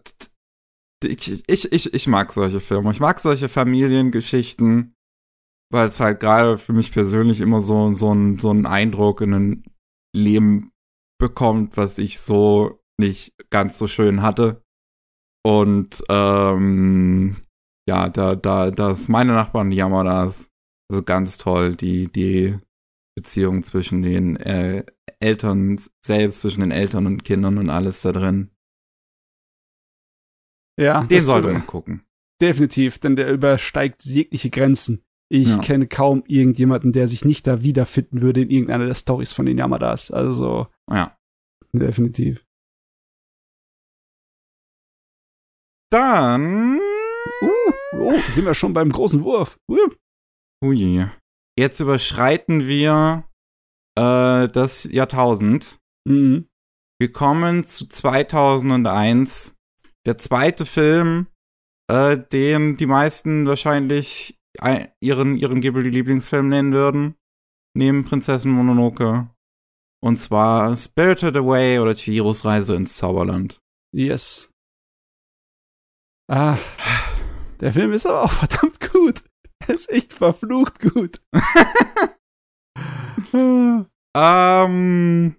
ich, 1.03 1.43
ich, 1.47 1.93
ich, 1.93 2.07
mag 2.07 2.31
solche 2.31 2.59
Filme. 2.59 2.91
Ich 2.91 2.99
mag 2.99 3.19
solche 3.19 3.49
Familiengeschichten, 3.49 4.95
weil 5.71 5.87
es 5.87 5.99
halt 5.99 6.19
gerade 6.19 6.57
für 6.57 6.73
mich 6.73 6.91
persönlich 6.91 7.41
immer 7.41 7.61
so, 7.61 7.93
so, 7.93 8.13
ein, 8.13 8.39
so 8.39 8.49
einen 8.49 8.65
Eindruck 8.65 9.21
in 9.21 9.33
ein 9.33 9.63
Leben 10.15 10.71
bekommt, 11.19 11.77
was 11.77 11.97
ich 11.97 12.19
so 12.19 12.79
nicht 12.99 13.33
ganz 13.49 13.77
so 13.77 13.87
schön 13.87 14.21
hatte. 14.21 14.63
Und 15.45 16.03
ähm, 16.09 17.37
ja, 17.87 18.09
da, 18.09 18.35
da, 18.35 18.71
da 18.71 18.91
ist 18.91 19.09
meine 19.09 19.33
Nachbarn 19.33 19.71
die 19.71 19.77
Yamadas. 19.77 20.49
Also 20.89 21.03
ganz 21.03 21.37
toll, 21.37 21.75
die, 21.75 22.11
die 22.11 22.59
Beziehung 23.15 23.63
zwischen 23.63 24.01
den 24.01 24.35
äh, 24.37 24.85
Eltern 25.19 25.79
selbst, 26.05 26.41
zwischen 26.41 26.61
den 26.61 26.71
Eltern 26.71 27.05
und 27.07 27.23
Kindern 27.23 27.57
und 27.57 27.69
alles 27.69 28.01
da 28.01 28.11
drin. 28.11 28.52
Ja, 30.79 31.03
den 31.03 31.21
sollte 31.21 31.51
man 31.51 31.67
gucken. 31.67 32.01
Definitiv, 32.41 32.99
denn 32.99 33.15
der 33.15 33.31
übersteigt 33.31 34.03
jegliche 34.05 34.49
Grenzen. 34.49 35.03
Ich 35.29 35.49
ja. 35.49 35.57
kenne 35.59 35.87
kaum 35.87 36.23
irgendjemanden, 36.27 36.91
der 36.91 37.07
sich 37.07 37.25
nicht 37.25 37.47
da 37.47 37.63
wiederfinden 37.63 38.21
würde 38.21 38.41
in 38.41 38.49
irgendeiner 38.49 38.85
der 38.85 38.95
Stories 38.95 39.33
von 39.33 39.45
den 39.45 39.57
Yamadas. 39.57 40.11
Also. 40.11 40.67
Ja. 40.89 41.17
Definitiv. 41.71 42.45
Dann. 45.91 46.79
Uh, 47.41 47.71
oh, 47.93 48.19
sind 48.29 48.45
wir 48.45 48.53
schon 48.53 48.73
beim 48.73 48.91
großen 48.91 49.23
Wurf. 49.23 49.57
Uh. 49.69 49.89
Ui. 50.63 51.07
Jetzt 51.57 51.79
überschreiten 51.79 52.67
wir 52.67 53.27
äh, 53.95 54.49
das 54.49 54.85
Jahrtausend. 54.85 55.79
Mhm. 56.07 56.47
Wir 56.99 57.11
kommen 57.11 57.63
zu 57.65 57.87
2001. 57.87 59.55
Der 60.05 60.17
zweite 60.17 60.65
Film, 60.65 61.27
äh, 61.89 62.17
den 62.17 62.77
die 62.77 62.85
meisten 62.85 63.47
wahrscheinlich 63.47 64.37
ihren, 64.99 65.37
ihren 65.37 65.61
Ghibli-Lieblingsfilm 65.61 66.49
nennen 66.49 66.73
würden. 66.73 67.15
Neben 67.75 68.05
Prinzessin 68.05 68.51
Mononoke. 68.51 69.29
Und 70.03 70.17
zwar 70.17 70.75
Spirited 70.75 71.35
Away 71.37 71.79
oder 71.79 71.95
Chihiros 71.95 72.45
Reise 72.45 72.75
ins 72.75 72.97
Zauberland. 72.97 73.59
Yes. 73.95 74.51
Ah, 76.29 76.57
der 77.61 77.73
Film 77.73 77.93
ist 77.93 78.05
aber 78.05 78.23
auch 78.23 78.31
verdammt 78.31 78.79
gut. 78.91 79.23
Er 79.65 79.75
ist 79.75 79.89
echt 79.89 80.11
verflucht 80.13 80.81
gut. 80.81 81.21
ähm, 84.13 85.37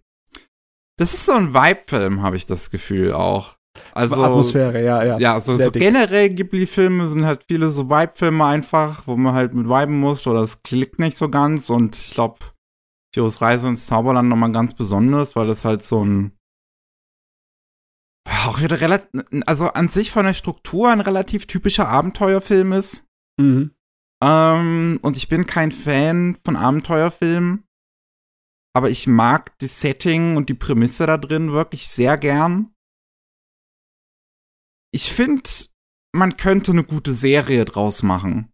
das 0.99 1.13
ist 1.13 1.27
so 1.27 1.33
ein 1.33 1.53
Vibe-Film, 1.53 2.23
habe 2.23 2.37
ich 2.37 2.47
das 2.47 2.71
Gefühl 2.71 3.13
auch. 3.13 3.59
Also 3.93 4.23
Atmosphäre, 4.23 4.85
ja, 4.85 5.03
ja. 5.05 5.19
Ja, 5.19 5.41
so, 5.41 5.57
so 5.57 5.71
generell 5.71 6.31
Ghibli-Filme 6.31 7.07
sind 7.07 7.25
halt 7.25 7.45
viele 7.49 7.71
so 7.71 7.91
Vibe-Filme 7.91 8.45
einfach, 8.45 9.07
wo 9.07 9.17
man 9.17 9.35
halt 9.35 9.55
mit 9.55 9.67
viben 9.67 9.99
muss 9.99 10.27
oder 10.27 10.41
es 10.41 10.63
klickt 10.63 10.99
nicht 10.99 11.17
so 11.17 11.29
ganz 11.29 11.71
und 11.71 11.97
ich 11.97 12.13
glaube, 12.13 12.39
Chiros 13.15 13.41
Reise 13.41 13.69
ins 13.69 13.87
Zauberland 13.87 14.29
nochmal 14.29 14.53
ganz 14.53 14.75
besonders, 14.75 15.37
weil 15.37 15.49
es 15.51 15.65
halt 15.65 15.83
so 15.83 16.05
ein 16.05 16.33
auch 18.47 18.61
wieder 18.61 18.81
relativ, 18.81 19.09
also 19.47 19.69
an 19.69 19.89
sich 19.89 20.11
von 20.11 20.27
der 20.27 20.35
Struktur 20.35 20.91
ein 20.91 21.01
relativ 21.01 21.47
typischer 21.47 21.89
Abenteuerfilm 21.89 22.73
ist. 22.73 23.07
Mhm. 23.41 23.73
Ähm, 24.23 24.99
und 25.03 25.17
ich 25.17 25.29
bin 25.29 25.47
kein 25.47 25.73
Fan 25.73 26.37
von 26.45 26.57
Abenteuerfilmen. 26.57 27.65
Aber 28.77 28.91
ich 28.91 29.07
mag 29.07 29.57
das 29.59 29.81
Setting 29.81 30.37
und 30.37 30.49
die 30.49 30.55
Prämisse 30.55 31.07
da 31.07 31.17
drin 31.17 31.53
wirklich 31.53 31.89
sehr 31.89 32.19
gern. 32.19 32.74
Ich 34.95 35.13
finde, 35.13 35.43
man 36.13 36.37
könnte 36.37 36.71
eine 36.71 36.85
gute 36.85 37.15
Serie 37.15 37.65
draus 37.65 38.05
machen. 38.05 38.53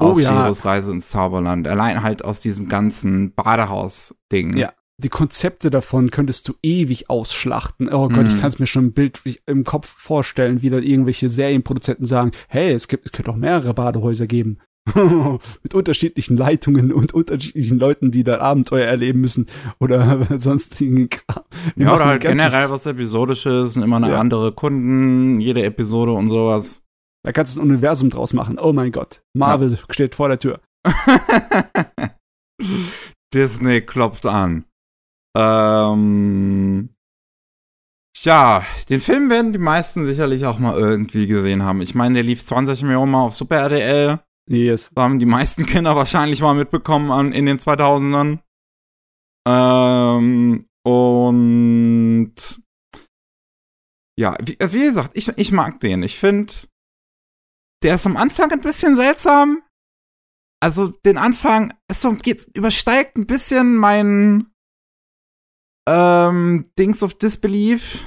Oh, 0.00 0.10
aus 0.10 0.22
ja. 0.22 0.48
Reise 0.48 0.92
ins 0.92 1.10
Zauberland. 1.10 1.66
Allein 1.66 2.04
halt 2.04 2.24
aus 2.24 2.38
diesem 2.38 2.68
ganzen 2.68 3.34
Badehaus-Ding. 3.34 4.56
Ja, 4.56 4.72
die 5.02 5.08
Konzepte 5.08 5.70
davon 5.70 6.12
könntest 6.12 6.46
du 6.46 6.54
ewig 6.62 7.10
ausschlachten. 7.10 7.92
Oh 7.92 8.08
Gott, 8.08 8.24
mm. 8.24 8.26
ich 8.28 8.34
mhm. 8.34 8.40
kann 8.40 8.48
es 8.50 8.58
mir 8.60 8.68
schon 8.68 8.92
bildlich 8.92 9.42
im 9.46 9.64
Kopf 9.64 9.88
vorstellen, 9.88 10.62
wie 10.62 10.70
dann 10.70 10.84
irgendwelche 10.84 11.28
Serienproduzenten 11.28 12.06
sagen, 12.06 12.30
hey, 12.46 12.72
es 12.72 12.86
gibt, 12.86 13.06
es 13.06 13.10
könnte 13.10 13.32
auch 13.32 13.36
mehrere 13.36 13.74
Badehäuser 13.74 14.28
geben. 14.28 14.58
mit 15.62 15.74
unterschiedlichen 15.74 16.36
Leitungen 16.36 16.92
und 16.92 17.12
unterschiedlichen 17.12 17.78
Leuten, 17.78 18.10
die 18.10 18.24
da 18.24 18.38
Abenteuer 18.38 18.86
erleben 18.86 19.20
müssen 19.20 19.46
oder 19.80 20.26
sonstigen 20.38 21.08
Kram. 21.08 21.44
Ja, 21.76 21.94
oder 21.94 22.06
halt 22.06 22.22
generell 22.22 22.70
was 22.70 22.86
Episodisches 22.86 23.76
und 23.76 23.82
immer 23.82 23.96
eine 23.96 24.10
ja. 24.10 24.20
andere 24.20 24.52
Kunden, 24.52 25.40
jede 25.40 25.62
Episode 25.64 26.12
und 26.12 26.30
sowas. 26.30 26.82
Da 27.24 27.32
kannst 27.32 27.56
du 27.56 27.60
ein 27.60 27.68
Universum 27.68 28.10
draus 28.10 28.32
machen. 28.32 28.58
Oh 28.58 28.72
mein 28.72 28.92
Gott. 28.92 29.22
Marvel 29.34 29.72
ja. 29.72 29.78
steht 29.90 30.14
vor 30.14 30.28
der 30.28 30.38
Tür. 30.38 30.60
Disney 33.34 33.80
klopft 33.80 34.26
an. 34.26 34.64
Ähm, 35.36 36.90
ja, 38.22 38.64
den 38.88 39.00
Film 39.00 39.28
werden 39.28 39.52
die 39.52 39.58
meisten 39.58 40.06
sicherlich 40.06 40.46
auch 40.46 40.58
mal 40.58 40.78
irgendwie 40.78 41.26
gesehen 41.26 41.64
haben. 41.64 41.82
Ich 41.82 41.94
meine, 41.94 42.14
der 42.14 42.22
lief 42.22 42.44
20 42.44 42.82
Millionen 42.82 43.10
Mal 43.10 43.24
auf 43.24 43.34
Super 43.34 43.56
RTL. 43.56 44.20
Yes. 44.48 44.90
Da 44.94 45.02
haben 45.02 45.18
die 45.18 45.26
meisten 45.26 45.66
Kinder 45.66 45.96
wahrscheinlich 45.96 46.40
mal 46.40 46.54
mitbekommen 46.54 47.10
an, 47.10 47.32
in 47.32 47.46
den 47.46 47.58
2000ern. 47.58 48.40
Ähm, 49.46 50.68
und 50.84 52.34
ja, 54.18 54.36
wie, 54.40 54.56
wie 54.58 54.86
gesagt, 54.86 55.10
ich, 55.14 55.28
ich 55.36 55.52
mag 55.52 55.80
den. 55.80 56.02
Ich 56.02 56.18
finde, 56.18 56.52
der 57.82 57.96
ist 57.96 58.06
am 58.06 58.16
Anfang 58.16 58.50
ein 58.50 58.60
bisschen 58.60 58.96
seltsam. 58.96 59.62
Also 60.62 60.88
den 60.88 61.18
Anfang, 61.18 61.74
es 61.88 62.00
so, 62.00 62.14
geht, 62.14 62.48
übersteigt 62.54 63.16
ein 63.16 63.26
bisschen 63.26 63.76
mein 63.76 64.50
ähm, 65.88 66.70
Dings 66.78 67.02
of 67.02 67.14
Disbelief. 67.14 68.06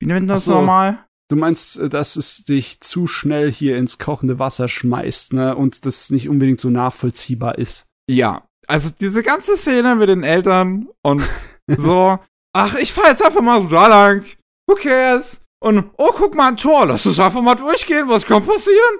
Wie 0.00 0.06
nennt 0.06 0.26
man 0.26 0.28
das 0.28 0.44
so. 0.44 0.54
nochmal? 0.54 1.06
Du 1.32 1.36
meinst, 1.36 1.78
äh, 1.78 1.88
dass 1.88 2.16
es 2.16 2.44
dich 2.44 2.82
zu 2.82 3.06
schnell 3.06 3.50
hier 3.50 3.78
ins 3.78 3.98
kochende 3.98 4.38
Wasser 4.38 4.68
schmeißt, 4.68 5.32
ne? 5.32 5.56
Und 5.56 5.86
das 5.86 6.10
nicht 6.10 6.28
unbedingt 6.28 6.60
so 6.60 6.68
nachvollziehbar 6.68 7.56
ist. 7.56 7.86
Ja. 8.06 8.42
Also 8.66 8.90
diese 9.00 9.22
ganze 9.22 9.56
Szene 9.56 9.96
mit 9.96 10.10
den 10.10 10.24
Eltern 10.24 10.88
und 11.02 11.22
so, 11.78 12.18
ach, 12.52 12.74
ich 12.74 12.92
fahr 12.92 13.08
jetzt 13.08 13.24
einfach 13.24 13.40
mal 13.40 13.62
so 13.62 13.68
da 13.68 13.86
lang. 13.86 14.26
Who 14.68 14.74
cares? 14.74 15.40
Und, 15.58 15.90
oh, 15.96 16.10
guck 16.14 16.34
mal 16.34 16.48
ein 16.48 16.58
Tor, 16.58 16.84
lass 16.84 17.06
uns 17.06 17.18
einfach 17.18 17.40
mal 17.40 17.54
durchgehen, 17.54 18.10
was 18.10 18.26
kann 18.26 18.44
passieren? 18.44 18.98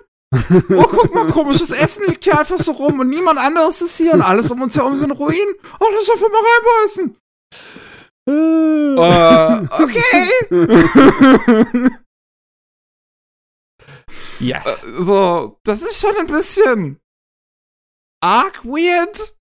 oh, 0.71 0.89
guck 0.89 1.15
mal, 1.15 1.31
komisches 1.33 1.71
Essen 1.71 2.07
liegt 2.09 2.25
hier 2.25 2.39
einfach 2.39 2.59
so 2.59 2.73
rum 2.73 2.99
und 2.99 3.11
niemand 3.11 3.39
anderes 3.39 3.83
ist 3.83 3.99
hier 3.99 4.15
und 4.15 4.23
alles 4.23 4.51
um 4.51 4.63
uns 4.63 4.75
herum 4.75 4.97
sind 4.97 5.11
Ruinen. 5.11 5.55
Oh, 5.79 5.87
lass 5.95 6.09
einfach 6.09 6.31
mal 6.31 6.41
reinbeißen. 6.97 7.17
uh, 8.27 9.67
okay. 9.83 10.31
Ja. 14.43 14.63
Äh, 14.67 14.77
so, 14.99 15.59
das 15.65 15.83
ist 15.83 16.01
schon 16.01 16.17
ein 16.19 16.27
bisschen 16.27 17.01
arg 18.21 18.65
weird. 18.65 19.35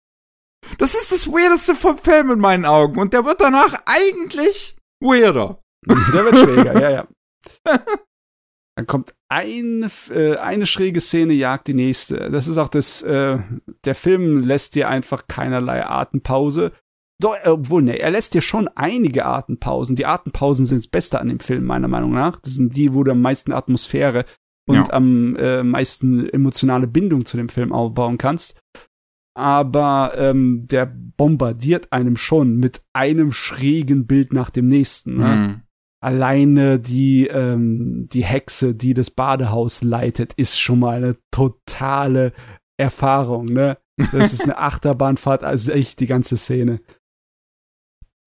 Das 0.77 0.93
ist 0.93 1.11
das 1.11 1.27
Weirdeste 1.27 1.75
vom 1.75 1.97
Film 1.97 2.31
in 2.31 2.39
meinen 2.39 2.65
Augen. 2.65 2.99
Und 2.99 3.13
der 3.13 3.25
wird 3.25 3.41
danach 3.41 3.81
eigentlich 3.85 4.75
weirder. 4.99 5.59
Der 5.87 6.25
wird 6.25 6.35
schräger, 6.37 6.79
ja, 6.79 6.89
ja. 6.91 7.07
Dann 8.75 8.85
kommt 8.85 9.15
eine, 9.29 9.89
äh, 10.11 10.35
eine 10.37 10.67
schräge 10.67 11.01
Szene, 11.01 11.33
jagt 11.33 11.67
die 11.67 11.73
nächste. 11.73 12.29
Das 12.29 12.47
ist 12.47 12.59
auch 12.59 12.69
das, 12.69 13.01
äh, 13.01 13.39
der 13.83 13.95
Film 13.95 14.41
lässt 14.41 14.75
dir 14.75 14.89
einfach 14.89 15.27
keinerlei 15.27 15.83
Atempause. 15.83 16.71
Doch, 17.19 17.35
obwohl, 17.45 17.81
ne, 17.81 17.99
er 17.99 18.11
lässt 18.11 18.35
dir 18.35 18.41
schon 18.41 18.67
einige 18.69 19.25
Atempausen. 19.25 19.95
Die 19.95 20.05
Atempausen 20.05 20.67
sind 20.67 20.79
das 20.79 20.87
Beste 20.87 21.19
an 21.19 21.29
dem 21.29 21.39
Film, 21.39 21.65
meiner 21.65 21.87
Meinung 21.87 22.13
nach. 22.13 22.37
Das 22.37 22.53
sind 22.53 22.75
die, 22.75 22.93
wo 22.93 23.03
du 23.03 23.11
am 23.11 23.21
meisten 23.21 23.51
Atmosphäre 23.51 24.25
und 24.68 24.76
ja. 24.76 24.93
am 24.93 25.36
äh, 25.36 25.64
meisten 25.64 26.28
emotionale 26.30 26.88
Bindung 26.88 27.26
zu 27.26 27.38
dem 27.38 27.49
Film 27.49 27.72
aufbauen 27.72 28.18
kannst. 28.18 28.59
Aber 29.34 30.14
ähm, 30.18 30.68
der 30.68 30.86
bombardiert 30.86 31.91
einem 31.93 32.18
schon 32.18 32.57
mit 32.57 32.82
einem 32.93 33.32
schrägen 33.32 34.05
Bild 34.05 34.34
nach 34.34 34.49
dem 34.49 34.68
nächsten. 34.68 35.18
Ne? 35.18 35.36
Mhm. 35.36 35.62
Alleine 36.03 36.80
die, 36.80 37.28
ähm, 37.28 38.09
die 38.12 38.26
Hexe, 38.26 38.76
die 38.76 38.93
das 38.93 39.09
Badehaus 39.09 39.84
leitet, 39.84 40.34
ist 40.34 40.59
schon 40.59 40.80
mal 40.80 40.97
eine 40.97 41.18
totale 41.32 42.34
Erfahrung. 42.78 43.45
Ne? 43.45 43.78
Das 44.12 44.34
ist 44.34 44.43
eine 44.43 44.57
Achterbahnfahrt, 44.57 45.43
also 45.43 45.72
echt 45.72 45.99
die 45.99 46.07
ganze 46.07 46.38
Szene. 46.38 46.82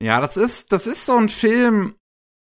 Ja, 0.02 0.20
das 0.20 0.36
ist, 0.36 0.72
das 0.72 0.86
ist 0.86 1.06
so 1.06 1.16
ein 1.16 1.28
Film, 1.28 1.94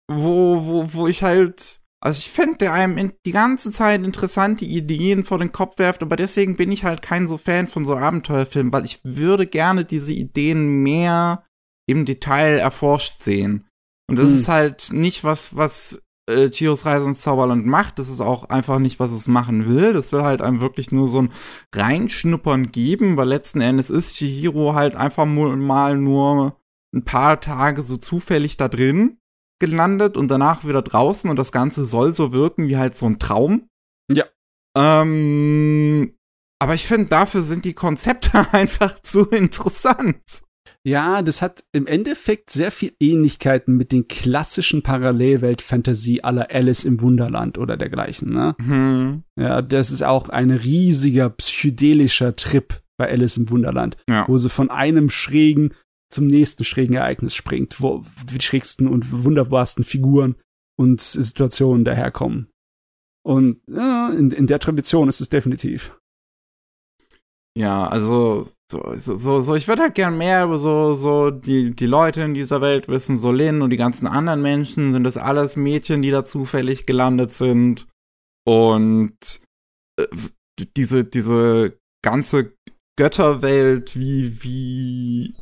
wo, 0.08 0.64
wo, 0.66 0.92
wo 0.94 1.06
ich 1.06 1.22
halt 1.22 1.79
also 2.02 2.18
ich 2.18 2.30
finde, 2.30 2.58
der 2.58 2.72
einem 2.72 3.12
die 3.26 3.32
ganze 3.32 3.70
Zeit 3.70 4.02
interessante 4.02 4.64
Ideen 4.64 5.22
vor 5.22 5.38
den 5.38 5.52
Kopf 5.52 5.78
werft, 5.78 6.02
aber 6.02 6.16
deswegen 6.16 6.56
bin 6.56 6.72
ich 6.72 6.84
halt 6.84 7.02
kein 7.02 7.28
so 7.28 7.36
Fan 7.36 7.66
von 7.66 7.84
so 7.84 7.94
Abenteuerfilmen, 7.94 8.72
weil 8.72 8.86
ich 8.86 9.00
würde 9.04 9.46
gerne 9.46 9.84
diese 9.84 10.14
Ideen 10.14 10.82
mehr 10.82 11.44
im 11.86 12.06
Detail 12.06 12.58
erforscht 12.58 13.20
sehen. 13.20 13.66
Und 14.08 14.18
das 14.18 14.28
hm. 14.28 14.36
ist 14.36 14.48
halt 14.48 14.92
nicht 14.92 15.24
was, 15.24 15.54
was 15.56 16.02
äh, 16.30 16.48
Chios 16.50 16.86
Reise 16.86 17.06
ins 17.06 17.20
Zauberland 17.20 17.66
macht. 17.66 17.98
Das 17.98 18.08
ist 18.08 18.20
auch 18.20 18.48
einfach 18.48 18.78
nicht, 18.78 18.98
was 18.98 19.12
es 19.12 19.28
machen 19.28 19.68
will. 19.68 19.92
Das 19.92 20.10
will 20.10 20.22
halt 20.22 20.40
einem 20.40 20.60
wirklich 20.60 20.92
nur 20.92 21.06
so 21.06 21.22
ein 21.22 21.32
Reinschnuppern 21.74 22.72
geben, 22.72 23.18
weil 23.18 23.28
letzten 23.28 23.60
Endes 23.60 23.90
ist 23.90 24.16
Chihiro 24.16 24.74
halt 24.74 24.96
einfach 24.96 25.26
mal 25.26 25.98
nur 25.98 26.56
ein 26.94 27.04
paar 27.04 27.40
Tage 27.40 27.82
so 27.82 27.98
zufällig 27.98 28.56
da 28.56 28.68
drin 28.68 29.18
gelandet 29.60 30.16
und 30.16 30.28
danach 30.28 30.64
wieder 30.64 30.82
draußen 30.82 31.30
und 31.30 31.38
das 31.38 31.52
Ganze 31.52 31.86
soll 31.86 32.12
so 32.12 32.32
wirken 32.32 32.66
wie 32.66 32.76
halt 32.76 32.96
so 32.96 33.06
ein 33.06 33.18
Traum. 33.18 33.68
Ja. 34.10 34.24
Ähm, 34.76 36.14
aber 36.58 36.74
ich 36.74 36.86
finde, 36.86 37.08
dafür 37.08 37.42
sind 37.42 37.64
die 37.64 37.74
Konzepte 37.74 38.46
einfach 38.52 39.00
zu 39.02 39.28
interessant. 39.28 40.42
Ja, 40.82 41.20
das 41.20 41.42
hat 41.42 41.64
im 41.72 41.86
Endeffekt 41.86 42.50
sehr 42.50 42.70
viel 42.70 42.94
Ähnlichkeiten 43.00 43.76
mit 43.76 43.92
den 43.92 44.08
klassischen 44.08 44.82
Parallelwelt-Fantasy 44.82 46.20
aller 46.22 46.50
Alice 46.50 46.84
im 46.84 47.02
Wunderland 47.02 47.58
oder 47.58 47.76
dergleichen, 47.76 48.32
ne? 48.32 48.54
Mhm. 48.58 49.24
Ja, 49.38 49.60
das 49.60 49.90
ist 49.90 50.02
auch 50.02 50.30
ein 50.30 50.50
riesiger 50.50 51.28
psychedelischer 51.28 52.34
Trip 52.34 52.80
bei 52.98 53.10
Alice 53.10 53.36
im 53.36 53.50
Wunderland, 53.50 53.98
ja. 54.08 54.26
wo 54.26 54.38
sie 54.38 54.48
von 54.48 54.70
einem 54.70 55.10
schrägen 55.10 55.74
zum 56.12 56.26
nächsten 56.26 56.64
schrägen 56.64 56.96
Ereignis 56.96 57.34
springt, 57.34 57.80
wo 57.80 58.04
die 58.24 58.40
schrägsten 58.40 58.88
und 58.88 59.24
wunderbarsten 59.24 59.84
Figuren 59.84 60.36
und 60.78 61.00
Situationen 61.00 61.84
daherkommen. 61.84 62.50
Und 63.22 63.60
ja, 63.68 64.10
in, 64.10 64.30
in 64.30 64.46
der 64.46 64.58
Tradition 64.58 65.08
ist 65.08 65.20
es 65.20 65.28
definitiv. 65.28 65.96
Ja, 67.56 67.86
also 67.86 68.48
so, 68.70 68.94
so, 68.96 69.40
so 69.40 69.54
ich 69.56 69.66
würde 69.66 69.82
halt 69.82 69.94
gern 69.94 70.16
mehr 70.16 70.44
über 70.44 70.58
so, 70.58 70.94
so 70.94 71.30
die, 71.30 71.74
die 71.74 71.86
Leute 71.86 72.22
in 72.22 72.34
dieser 72.34 72.60
Welt 72.60 72.88
wissen, 72.88 73.16
so 73.16 73.32
Lin 73.32 73.62
und 73.62 73.70
die 73.70 73.76
ganzen 73.76 74.06
anderen 74.06 74.40
Menschen, 74.40 74.92
sind 74.92 75.04
das 75.04 75.16
alles 75.16 75.56
Mädchen, 75.56 76.02
die 76.02 76.10
da 76.10 76.24
zufällig 76.24 76.86
gelandet 76.86 77.32
sind. 77.32 77.88
Und 78.46 79.42
äh, 79.98 80.06
diese, 80.76 81.04
diese 81.04 81.78
ganze 82.02 82.54
Götterwelt, 82.96 83.98
wie, 83.98 84.42
wie. 84.42 85.34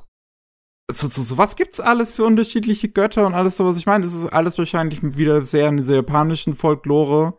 So, 0.90 1.08
so, 1.08 1.22
so 1.22 1.36
was 1.36 1.56
gibt's 1.56 1.80
alles 1.80 2.16
für 2.16 2.24
unterschiedliche 2.24 2.88
Götter 2.88 3.26
und 3.26 3.34
alles 3.34 3.56
sowas? 3.58 3.76
Ich 3.76 3.86
meine, 3.86 4.04
das 4.04 4.14
ist 4.14 4.26
alles 4.26 4.56
wahrscheinlich 4.56 5.00
wieder 5.02 5.42
sehr 5.42 5.68
in 5.68 5.76
dieser 5.76 5.96
japanischen 5.96 6.56
Folklore 6.56 7.38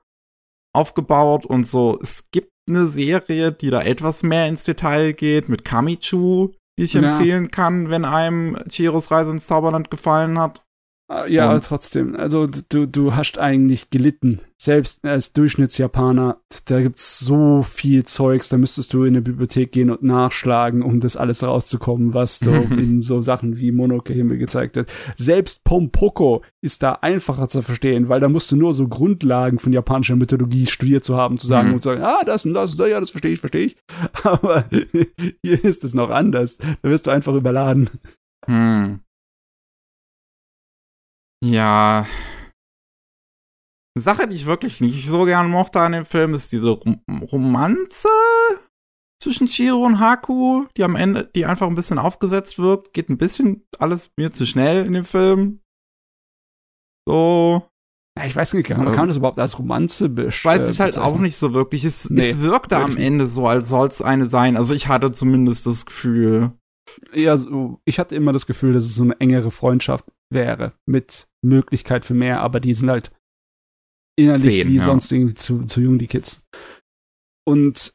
aufgebaut 0.75 1.45
und 1.45 1.67
so. 1.67 1.97
Es 2.01 2.29
gibt 2.29 2.51
eine 2.69 2.87
Serie, 2.87 3.51
die 3.51 3.71
da 3.71 3.81
etwas 3.81 4.21
mehr 4.21 4.47
ins 4.47 4.63
Detail 4.63 5.13
geht, 5.13 5.49
mit 5.49 5.65
Kamichu, 5.65 6.53
die 6.77 6.83
ich 6.83 6.93
ja. 6.93 7.01
empfehlen 7.01 7.49
kann, 7.49 7.89
wenn 7.89 8.05
einem 8.05 8.57
Chiros 8.69 9.09
Reise 9.09 9.31
ins 9.31 9.47
Zauberland 9.47 9.89
gefallen 9.89 10.37
hat. 10.37 10.63
Ah, 11.11 11.25
ja, 11.25 11.51
und 11.51 11.65
trotzdem. 11.65 12.15
Also 12.15 12.45
du, 12.45 12.85
du 12.85 13.15
hast 13.15 13.39
eigentlich 13.39 13.89
gelitten. 13.89 14.41
Selbst 14.61 15.03
als 15.03 15.33
Durchschnittsjapaner, 15.33 16.37
da 16.65 16.81
gibt's 16.81 17.17
so 17.17 17.63
viel 17.63 18.03
Zeugs, 18.03 18.49
da 18.49 18.57
müsstest 18.57 18.93
du 18.93 19.05
in 19.05 19.15
eine 19.15 19.23
Bibliothek 19.23 19.71
gehen 19.71 19.89
und 19.89 20.03
nachschlagen, 20.03 20.83
um 20.83 20.99
das 20.99 21.17
alles 21.17 21.41
rauszukommen, 21.41 22.13
was 22.13 22.37
so 22.37 22.51
in 22.69 23.01
so 23.01 23.21
Sachen 23.21 23.57
wie 23.57 23.71
Monokahime 23.71 24.37
gezeigt 24.37 24.75
wird. 24.75 24.91
Selbst 25.15 25.63
Pompoko 25.63 26.43
ist 26.61 26.83
da 26.83 26.99
einfacher 27.01 27.47
zu 27.47 27.63
verstehen, 27.63 28.07
weil 28.07 28.19
da 28.19 28.29
musst 28.29 28.51
du 28.51 28.55
nur 28.55 28.75
so 28.75 28.87
Grundlagen 28.87 29.57
von 29.57 29.73
japanischer 29.73 30.15
Mythologie 30.15 30.67
studiert 30.67 31.03
zu 31.03 31.17
haben, 31.17 31.39
zu 31.39 31.47
sagen 31.47 31.69
mhm. 31.69 31.73
und 31.75 31.81
zu 31.81 31.89
sagen, 31.89 32.03
ah, 32.03 32.23
das 32.23 32.45
und 32.45 32.53
das, 32.53 32.77
ja, 32.77 32.99
das 32.99 33.09
verstehe 33.09 33.33
ich, 33.33 33.39
verstehe 33.39 33.65
ich. 33.65 33.77
Aber 34.23 34.65
hier 35.43 35.65
ist 35.65 35.83
es 35.83 35.95
noch 35.95 36.11
anders. 36.11 36.57
Da 36.57 36.89
wirst 36.89 37.07
du 37.07 37.11
einfach 37.11 37.33
überladen. 37.33 37.89
Hm. 38.45 38.99
Ja. 41.43 42.05
Eine 43.95 44.03
Sache, 44.03 44.27
die 44.27 44.35
ich 44.35 44.45
wirklich 44.45 44.81
nicht 44.81 45.07
so 45.07 45.25
gern 45.25 45.49
mochte 45.49 45.79
an 45.79 45.93
dem 45.93 46.05
Film, 46.05 46.33
ist 46.33 46.51
diese 46.51 46.69
Rom 46.69 47.01
Romanze 47.31 48.09
zwischen 49.21 49.47
Chiro 49.47 49.85
und 49.85 49.99
Haku, 49.99 50.65
die 50.77 50.83
am 50.83 50.95
Ende, 50.95 51.29
die 51.35 51.45
einfach 51.45 51.67
ein 51.67 51.75
bisschen 51.75 51.99
aufgesetzt 51.99 52.59
wirkt. 52.59 52.93
Geht 52.93 53.09
ein 53.09 53.17
bisschen 53.17 53.65
alles 53.77 54.11
mir 54.17 54.31
zu 54.31 54.45
schnell 54.45 54.85
in 54.85 54.93
dem 54.93 55.05
Film. 55.05 55.61
So. 57.07 57.67
Ja, 58.17 58.25
ich 58.25 58.35
weiß 58.35 58.53
nicht, 58.53 58.67
kann, 58.67 58.83
man 58.83 58.93
kann 58.93 59.07
das 59.07 59.17
überhaupt 59.17 59.39
als 59.39 59.57
Romanze 59.57 60.09
beschreiben? 60.09 60.63
Weiß 60.63 60.69
ich 60.69 60.79
halt 60.79 60.97
auch 60.97 61.17
nicht 61.17 61.37
so 61.37 61.53
wirklich. 61.53 61.85
Es, 61.85 62.09
nee, 62.09 62.29
es 62.29 62.39
wirkte 62.39 62.77
am 62.77 62.97
Ende 62.97 63.27
so, 63.27 63.47
als 63.47 63.69
soll 63.69 63.87
es 63.87 64.01
eine 64.01 64.25
sein. 64.25 64.57
Also 64.57 64.73
ich 64.73 64.87
hatte 64.87 65.11
zumindest 65.11 65.65
das 65.65 65.85
Gefühl. 65.85 66.51
Ja, 67.13 67.37
so, 67.37 67.79
ich 67.85 67.99
hatte 67.99 68.15
immer 68.15 68.33
das 68.33 68.45
Gefühl, 68.45 68.73
dass 68.73 68.85
es 68.85 68.95
so 68.95 69.03
eine 69.03 69.19
engere 69.19 69.51
Freundschaft 69.51 70.05
wäre, 70.29 70.73
mit 70.85 71.27
Möglichkeit 71.41 72.05
für 72.05 72.13
mehr, 72.13 72.41
aber 72.41 72.59
die 72.59 72.73
sind 72.73 72.89
halt 72.89 73.11
innerlich 74.17 74.61
Zehn, 74.61 74.67
wie 74.67 74.77
ja. 74.77 74.83
sonst 74.83 75.11
irgendwie 75.11 75.33
zu, 75.33 75.65
zu 75.65 75.81
jung, 75.81 75.97
die 75.97 76.07
Kids. 76.07 76.45
Und, 77.47 77.93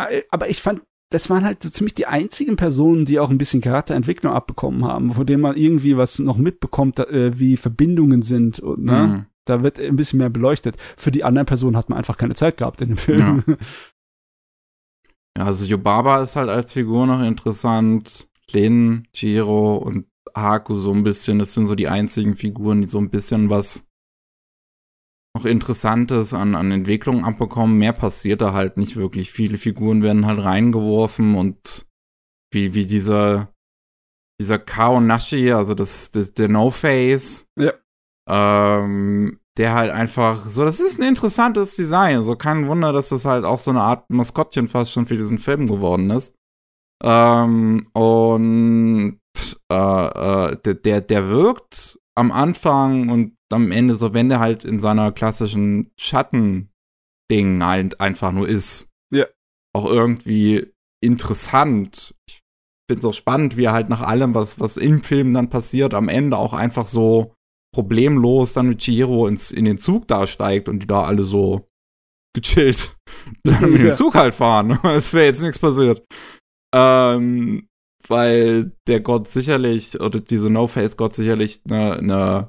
äh, 0.00 0.22
aber 0.30 0.48
ich 0.48 0.60
fand, 0.62 0.82
das 1.10 1.28
waren 1.28 1.44
halt 1.44 1.62
so 1.62 1.70
ziemlich 1.70 1.94
die 1.94 2.06
einzigen 2.06 2.56
Personen, 2.56 3.04
die 3.04 3.18
auch 3.18 3.30
ein 3.30 3.38
bisschen 3.38 3.60
Charakterentwicklung 3.60 4.32
abbekommen 4.32 4.84
haben, 4.84 5.12
von 5.12 5.26
denen 5.26 5.42
man 5.42 5.56
irgendwie 5.56 5.96
was 5.96 6.18
noch 6.18 6.36
mitbekommt, 6.36 6.98
äh, 6.98 7.38
wie 7.38 7.56
Verbindungen 7.56 8.22
sind 8.22 8.60
und, 8.60 8.84
ne? 8.84 9.06
Mhm. 9.06 9.26
Da 9.44 9.60
wird 9.64 9.80
ein 9.80 9.96
bisschen 9.96 10.20
mehr 10.20 10.30
beleuchtet. 10.30 10.76
Für 10.96 11.10
die 11.10 11.24
anderen 11.24 11.46
Personen 11.46 11.76
hat 11.76 11.88
man 11.88 11.98
einfach 11.98 12.16
keine 12.16 12.34
Zeit 12.34 12.58
gehabt 12.58 12.80
in 12.80 12.90
dem 12.90 12.96
Film. 12.96 13.42
Ja. 13.44 13.56
Ja, 15.36 15.46
also 15.46 15.64
Yobaba 15.64 16.22
ist 16.22 16.36
halt 16.36 16.50
als 16.50 16.72
Figur 16.72 17.06
noch 17.06 17.22
interessant. 17.22 18.28
Lin, 18.50 19.06
Chiro 19.12 19.76
und 19.76 20.06
Haku 20.34 20.76
so 20.76 20.92
ein 20.92 21.02
bisschen. 21.02 21.38
Das 21.38 21.54
sind 21.54 21.66
so 21.66 21.74
die 21.74 21.88
einzigen 21.88 22.34
Figuren, 22.34 22.82
die 22.82 22.88
so 22.88 22.98
ein 22.98 23.10
bisschen 23.10 23.50
was 23.50 23.86
noch 25.34 25.44
Interessantes 25.46 26.34
an, 26.34 26.54
an 26.54 26.70
Entwicklung 26.70 27.24
abbekommen. 27.24 27.78
Mehr 27.78 27.92
passiert 27.92 28.40
da 28.42 28.52
halt 28.52 28.76
nicht 28.76 28.96
wirklich. 28.96 29.30
Viele 29.30 29.58
Figuren 29.58 30.02
werden 30.02 30.26
halt 30.26 30.42
reingeworfen 30.42 31.34
und 31.34 31.86
wie, 32.52 32.74
wie 32.74 32.86
dieser, 32.86 33.52
dieser 34.40 34.58
Kao 34.58 35.00
Nashi, 35.00 35.52
also 35.52 35.74
das, 35.74 36.10
das 36.10 36.34
der 36.34 36.48
No-Face. 36.48 37.48
Ja. 37.58 37.72
Ähm, 38.28 39.38
der 39.58 39.74
halt 39.74 39.90
einfach 39.90 40.48
so, 40.48 40.64
das 40.64 40.80
ist 40.80 40.98
ein 40.98 41.08
interessantes 41.08 41.76
Design. 41.76 42.22
So 42.22 42.36
kein 42.36 42.68
Wunder, 42.68 42.92
dass 42.92 43.10
das 43.10 43.24
halt 43.24 43.44
auch 43.44 43.58
so 43.58 43.70
eine 43.70 43.82
Art 43.82 44.08
Maskottchen 44.08 44.68
fast 44.68 44.92
schon 44.92 45.06
für 45.06 45.16
diesen 45.16 45.38
Film 45.38 45.66
geworden 45.66 46.10
ist. 46.10 46.34
Ähm, 47.02 47.86
und 47.92 49.18
äh, 49.70 50.52
äh, 50.52 50.74
der, 50.74 51.00
der 51.00 51.28
wirkt 51.28 51.98
am 52.14 52.30
Anfang 52.30 53.08
und 53.08 53.34
am 53.50 53.70
Ende 53.72 53.96
so, 53.96 54.14
wenn 54.14 54.28
der 54.28 54.40
halt 54.40 54.64
in 54.64 54.80
seiner 54.80 55.12
klassischen 55.12 55.90
Schatten-Ding 55.98 57.64
halt 57.64 58.00
einfach 58.00 58.32
nur 58.32 58.48
ist. 58.48 58.88
Ja. 59.12 59.26
Auch 59.74 59.86
irgendwie 59.86 60.72
interessant. 61.02 62.14
Ich 62.28 62.40
finde 62.88 63.00
es 63.00 63.04
auch 63.04 63.14
spannend, 63.14 63.56
wie 63.56 63.64
er 63.64 63.72
halt 63.72 63.88
nach 63.88 64.02
allem, 64.02 64.34
was, 64.34 64.60
was 64.60 64.76
im 64.76 65.02
Film 65.02 65.34
dann 65.34 65.50
passiert, 65.50 65.94
am 65.94 66.08
Ende 66.08 66.36
auch 66.36 66.52
einfach 66.52 66.86
so 66.86 67.34
problemlos 67.74 68.52
dann 68.52 68.68
mit 68.68 68.80
Chihiro 68.80 69.26
ins, 69.26 69.50
in 69.50 69.64
den 69.64 69.78
Zug 69.78 70.06
da 70.06 70.26
steigt 70.26 70.68
und 70.68 70.80
die 70.80 70.86
da 70.86 71.04
alle 71.04 71.24
so 71.24 71.68
gechillt 72.34 72.94
dann 73.44 73.70
mit 73.70 73.80
dem 73.80 73.92
Zug 73.92 74.14
halt 74.14 74.34
fahren. 74.34 74.78
Es 74.84 75.12
wäre 75.12 75.26
jetzt 75.26 75.42
nichts 75.42 75.58
passiert. 75.58 76.04
Ähm, 76.74 77.68
weil 78.08 78.72
der 78.86 79.00
Gott 79.00 79.28
sicherlich, 79.28 80.00
oder 80.00 80.20
diese 80.20 80.50
No-Face-Gott 80.50 81.14
sicherlich 81.14 81.62
eine, 81.68 81.94
eine 81.94 82.48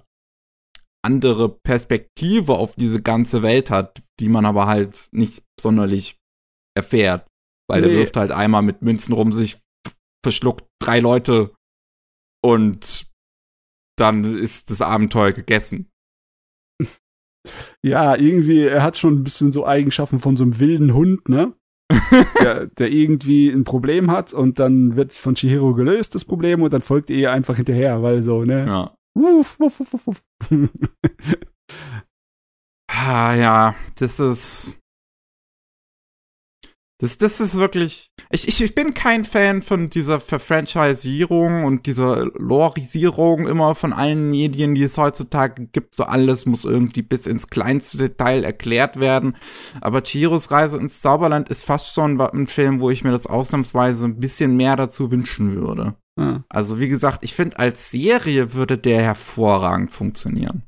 andere 1.05 1.49
Perspektive 1.49 2.55
auf 2.55 2.75
diese 2.75 3.01
ganze 3.01 3.43
Welt 3.43 3.69
hat, 3.69 4.01
die 4.19 4.29
man 4.29 4.45
aber 4.45 4.67
halt 4.67 5.09
nicht 5.11 5.43
sonderlich 5.59 6.17
erfährt. 6.75 7.27
Weil 7.69 7.81
nee. 7.81 7.87
der 7.87 7.97
wirft 7.97 8.17
halt 8.17 8.31
einmal 8.31 8.61
mit 8.61 8.81
Münzen 8.81 9.13
rum, 9.13 9.31
sich 9.31 9.59
verschluckt 10.23 10.65
drei 10.81 10.99
Leute 10.99 11.53
und 12.43 13.09
dann 13.97 14.35
ist 14.35 14.71
das 14.71 14.81
Abenteuer 14.81 15.33
gegessen. 15.33 15.89
Ja, 17.83 18.15
irgendwie, 18.15 18.61
er 18.61 18.83
hat 18.83 18.97
schon 18.97 19.15
ein 19.15 19.23
bisschen 19.23 19.51
so 19.51 19.65
Eigenschaften 19.65 20.19
von 20.19 20.37
so 20.37 20.43
einem 20.43 20.59
wilden 20.59 20.93
Hund, 20.93 21.27
ne? 21.27 21.53
der, 22.39 22.67
der, 22.67 22.91
irgendwie 22.91 23.49
ein 23.49 23.63
Problem 23.63 24.11
hat 24.11 24.33
und 24.33 24.59
dann 24.59 24.95
wird 24.95 25.13
von 25.13 25.35
Chihiro 25.35 25.73
gelöst, 25.73 26.15
das 26.15 26.25
Problem, 26.25 26.61
und 26.61 26.73
dann 26.73 26.81
folgt 26.81 27.09
er 27.09 27.31
einfach 27.31 27.55
hinterher, 27.55 28.01
weil 28.01 28.21
so, 28.23 28.43
ne? 28.43 28.65
Ja. 28.65 28.91
Wuff, 29.15 29.59
wuff, 29.59 29.79
wuff, 29.79 30.07
wuff. 30.07 30.23
ah, 32.87 33.33
ja, 33.35 33.75
das 33.99 34.19
ist. 34.19 34.79
Das, 37.03 37.17
das 37.17 37.41
ist 37.41 37.57
wirklich. 37.57 38.13
Ich, 38.29 38.47
ich, 38.47 38.63
ich 38.63 38.75
bin 38.75 38.93
kein 38.93 39.25
Fan 39.25 39.61
von 39.61 39.89
dieser 39.89 40.21
Verfranchisierung 40.21 41.65
und 41.65 41.85
dieser 41.85 42.27
Lorisierung 42.27 43.45
immer 43.45 43.75
von 43.75 43.91
allen 43.91 44.29
Medien, 44.29 44.73
die 44.73 44.83
es 44.83 44.97
heutzutage 44.97 45.67
gibt. 45.67 45.95
So 45.95 46.05
alles 46.05 46.45
muss 46.45 46.63
irgendwie 46.63 47.01
bis 47.01 47.27
ins 47.27 47.49
kleinste 47.49 47.97
Detail 47.97 48.45
erklärt 48.45 49.01
werden. 49.01 49.35
Aber 49.81 50.01
Chiros 50.01 50.49
Reise 50.49 50.77
ins 50.77 51.01
Zauberland 51.01 51.49
ist 51.49 51.65
fast 51.65 51.93
schon 51.93 52.21
ein 52.21 52.47
Film, 52.47 52.79
wo 52.79 52.89
ich 52.89 53.03
mir 53.03 53.11
das 53.11 53.27
ausnahmsweise 53.27 54.05
ein 54.05 54.21
bisschen 54.21 54.55
mehr 54.55 54.77
dazu 54.77 55.11
wünschen 55.11 55.57
würde. 55.57 55.95
Hm. 56.17 56.45
Also, 56.47 56.79
wie 56.79 56.87
gesagt, 56.87 57.23
ich 57.23 57.33
finde, 57.33 57.59
als 57.59 57.91
Serie 57.91 58.53
würde 58.53 58.77
der 58.77 59.01
hervorragend 59.01 59.91
funktionieren. 59.91 60.63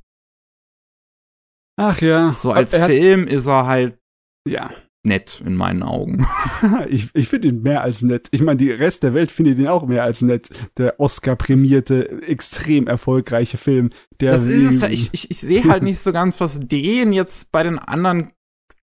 Ach 1.77 2.01
ja. 2.01 2.33
So 2.33 2.51
als 2.51 2.75
Film 2.75 3.25
ist 3.25 3.45
er 3.45 3.67
halt. 3.67 3.97
Ja 4.45 4.69
nett 5.05 5.41
in 5.45 5.55
meinen 5.55 5.83
Augen. 5.83 6.27
ich 6.89 7.09
ich 7.13 7.27
finde 7.27 7.49
ihn 7.49 7.61
mehr 7.61 7.81
als 7.81 8.01
nett. 8.01 8.27
Ich 8.31 8.41
meine, 8.41 8.57
die 8.57 8.71
Rest 8.71 9.03
der 9.03 9.13
Welt 9.13 9.31
findet 9.31 9.59
ihn 9.59 9.67
auch 9.67 9.85
mehr 9.85 10.03
als 10.03 10.21
nett. 10.21 10.49
Der 10.77 10.99
Oscar-prämierte, 10.99 12.23
extrem 12.23 12.87
erfolgreiche 12.87 13.57
Film. 13.57 13.91
Der 14.19 14.31
das 14.31 14.45
ist 14.45 14.83
es, 14.83 14.89
ich, 14.89 15.09
ich, 15.13 15.31
ich 15.31 15.39
sehe 15.39 15.63
halt 15.65 15.83
nicht 15.83 15.99
so 15.99 16.11
ganz, 16.11 16.39
was 16.39 16.59
den 16.59 17.13
jetzt 17.13 17.51
bei 17.51 17.63
den 17.63 17.79
anderen 17.79 18.31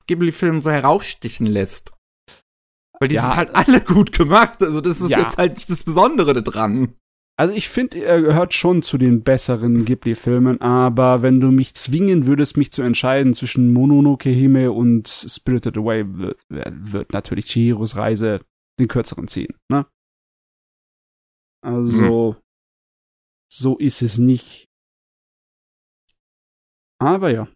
Ghibli-Filmen 0.07 0.61
so 0.61 0.71
herausstichen 0.71 1.47
lässt. 1.47 1.93
Weil 3.01 3.09
die 3.09 3.15
ja, 3.17 3.23
sind 3.23 3.37
halt 3.37 3.55
alle 3.55 3.81
gut 3.81 4.13
gemacht. 4.13 4.63
Also 4.63 4.81
das 4.81 5.01
ist 5.01 5.11
ja. 5.11 5.21
jetzt 5.21 5.39
halt 5.39 5.55
nicht 5.55 5.71
das 5.71 5.85
Besondere 5.85 6.43
dran. 6.43 6.95
Also 7.39 7.55
ich 7.55 7.69
finde, 7.69 8.05
er 8.05 8.21
gehört 8.21 8.53
schon 8.53 8.83
zu 8.83 8.99
den 8.99 9.23
besseren 9.23 9.85
Ghibli-Filmen, 9.85 10.61
aber 10.61 11.23
wenn 11.23 11.39
du 11.39 11.53
mich 11.53 11.73
zwingen 11.75 12.27
würdest, 12.27 12.57
mich 12.57 12.73
zu 12.73 12.83
entscheiden 12.83 13.33
zwischen 13.33 13.73
Mononoke 13.73 14.29
Hime 14.29 14.73
und 14.73 15.07
Spirited 15.07 15.77
Away, 15.77 16.05
wird, 16.17 16.41
wird 16.49 17.13
natürlich 17.13 17.45
Chihiros 17.47 17.95
Reise 17.95 18.41
den 18.81 18.89
kürzeren 18.89 19.29
ziehen, 19.29 19.57
ne? 19.71 19.87
Also, 21.65 22.35
hm. 22.35 22.43
so 23.53 23.79
ist 23.79 24.03
es 24.03 24.19
nicht. 24.19 24.67
Aber 27.01 27.31
ja. 27.31 27.49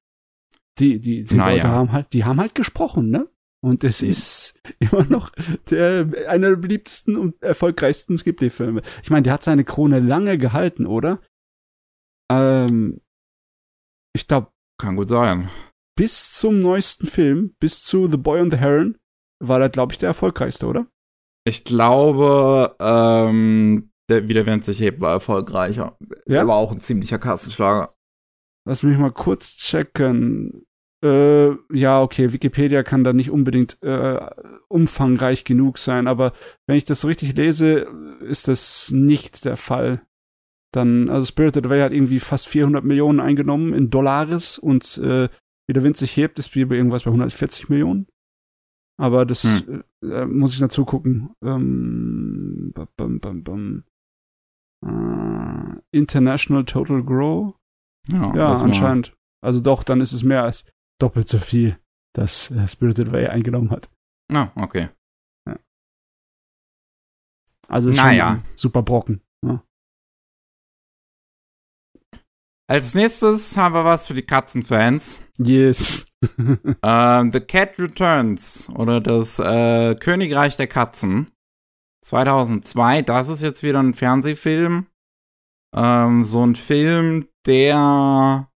Die, 0.78 1.00
die, 1.00 1.24
die 1.24 1.34
naja. 1.34 1.56
Leute 1.56 1.68
haben 1.68 1.92
halt, 1.92 2.12
die 2.12 2.24
haben 2.24 2.40
halt 2.40 2.54
gesprochen, 2.54 3.10
ne? 3.10 3.28
Und 3.64 3.84
es 3.84 4.02
ist 4.02 4.60
immer 4.80 5.04
noch 5.04 5.30
der, 5.70 6.08
einer 6.28 6.50
der 6.50 6.56
beliebtesten 6.56 7.16
und 7.16 7.40
erfolgreichsten 7.42 8.16
Ghibli-Filme. 8.16 8.82
Ich 9.02 9.10
meine, 9.10 9.22
der 9.22 9.34
hat 9.34 9.44
seine 9.44 9.64
Krone 9.64 10.00
lange 10.00 10.36
gehalten, 10.36 10.86
oder? 10.86 11.20
Ähm, 12.30 13.00
ich 14.14 14.26
glaube. 14.26 14.50
Kann 14.80 14.96
gut 14.96 15.08
sein. 15.08 15.48
Bis 15.96 16.34
zum 16.34 16.58
neuesten 16.58 17.06
Film, 17.06 17.54
bis 17.60 17.84
zu 17.84 18.08
The 18.10 18.16
Boy 18.16 18.40
and 18.40 18.52
the 18.52 18.58
Heron, 18.58 18.98
war 19.40 19.58
der, 19.58 19.68
glaube 19.68 19.92
ich, 19.92 19.98
der 19.98 20.08
erfolgreichste, 20.08 20.66
oder? 20.66 20.86
Ich 21.44 21.64
glaube, 21.64 22.74
ähm, 22.80 23.92
der 24.08 24.28
Wieder 24.28 24.46
während 24.46 24.64
sich 24.64 24.80
hebt 24.80 25.00
war 25.00 25.12
erfolgreicher. 25.12 25.96
Ja? 26.26 26.40
Er 26.40 26.46
war 26.48 26.56
auch 26.56 26.72
ein 26.72 26.80
ziemlicher 26.80 27.18
Kassenschlager. 27.18 27.94
Lass 28.66 28.82
mich 28.82 28.96
mal 28.98 29.12
kurz 29.12 29.56
checken. 29.56 30.66
Äh, 31.02 31.56
ja, 31.72 32.00
okay, 32.00 32.32
Wikipedia 32.32 32.82
kann 32.84 33.02
da 33.02 33.12
nicht 33.12 33.30
unbedingt 33.30 33.82
äh, 33.82 34.20
umfangreich 34.68 35.44
genug 35.44 35.78
sein, 35.78 36.06
aber 36.06 36.32
wenn 36.66 36.76
ich 36.76 36.84
das 36.84 37.00
so 37.00 37.08
richtig 37.08 37.36
lese, 37.36 37.86
ist 38.20 38.46
das 38.46 38.92
nicht 38.92 39.44
der 39.44 39.56
Fall. 39.56 40.02
Dann, 40.72 41.08
also 41.08 41.26
Spirited 41.26 41.66
Away 41.66 41.82
hat 41.82 41.92
irgendwie 41.92 42.20
fast 42.20 42.48
400 42.48 42.84
Millionen 42.84 43.20
eingenommen 43.20 43.74
in 43.74 43.90
Dollars 43.90 44.58
und 44.58 44.96
äh, 44.98 45.28
wie 45.68 45.72
der 45.72 45.82
Wind 45.82 45.96
sich 45.96 46.16
hebt, 46.16 46.38
ist 46.38 46.54
wie 46.54 46.64
bei 46.64 46.76
irgendwas 46.76 47.02
bei 47.02 47.10
140 47.10 47.68
Millionen. 47.68 48.06
Aber 48.98 49.26
das 49.26 49.66
hm. 49.66 49.82
äh, 50.02 50.24
muss 50.26 50.54
ich 50.54 50.60
dazu 50.60 50.84
gucken. 50.84 51.30
Ähm, 51.42 52.72
bum, 52.96 53.20
bum, 53.20 53.42
bum, 53.42 53.84
uh, 54.84 55.80
International 55.90 56.64
Total 56.64 57.02
Grow. 57.02 57.54
Ja, 58.08 58.34
ja 58.34 58.52
anscheinend. 58.54 59.16
Also 59.42 59.60
doch, 59.60 59.82
dann 59.82 60.00
ist 60.00 60.12
es 60.12 60.22
mehr 60.22 60.44
als 60.44 60.66
doppelt 61.02 61.28
so 61.28 61.38
viel, 61.38 61.78
das 62.14 62.50
äh, 62.50 62.66
Spirited 62.66 63.08
Away 63.08 63.26
eingenommen 63.26 63.70
hat. 63.70 63.90
Ah, 64.32 64.50
okay. 64.56 64.88
Ja. 65.46 65.58
Also 67.68 67.90
naja. 67.90 68.42
super 68.54 68.82
Brocken. 68.82 69.20
Ja. 69.44 69.62
Als 72.70 72.94
nächstes 72.94 73.56
haben 73.56 73.74
wir 73.74 73.84
was 73.84 74.06
für 74.06 74.14
die 74.14 74.22
Katzenfans. 74.22 75.20
Yes. 75.38 76.06
uh, 76.38 76.56
The 77.32 77.40
Cat 77.46 77.78
Returns 77.78 78.68
oder 78.70 79.00
das 79.00 79.38
äh, 79.38 79.94
Königreich 79.96 80.56
der 80.56 80.68
Katzen. 80.68 81.30
2002, 82.04 83.02
das 83.02 83.28
ist 83.28 83.42
jetzt 83.42 83.62
wieder 83.62 83.80
ein 83.80 83.94
Fernsehfilm. 83.94 84.86
Ähm, 85.74 86.24
so 86.24 86.44
ein 86.44 86.56
Film, 86.56 87.28
der 87.46 88.48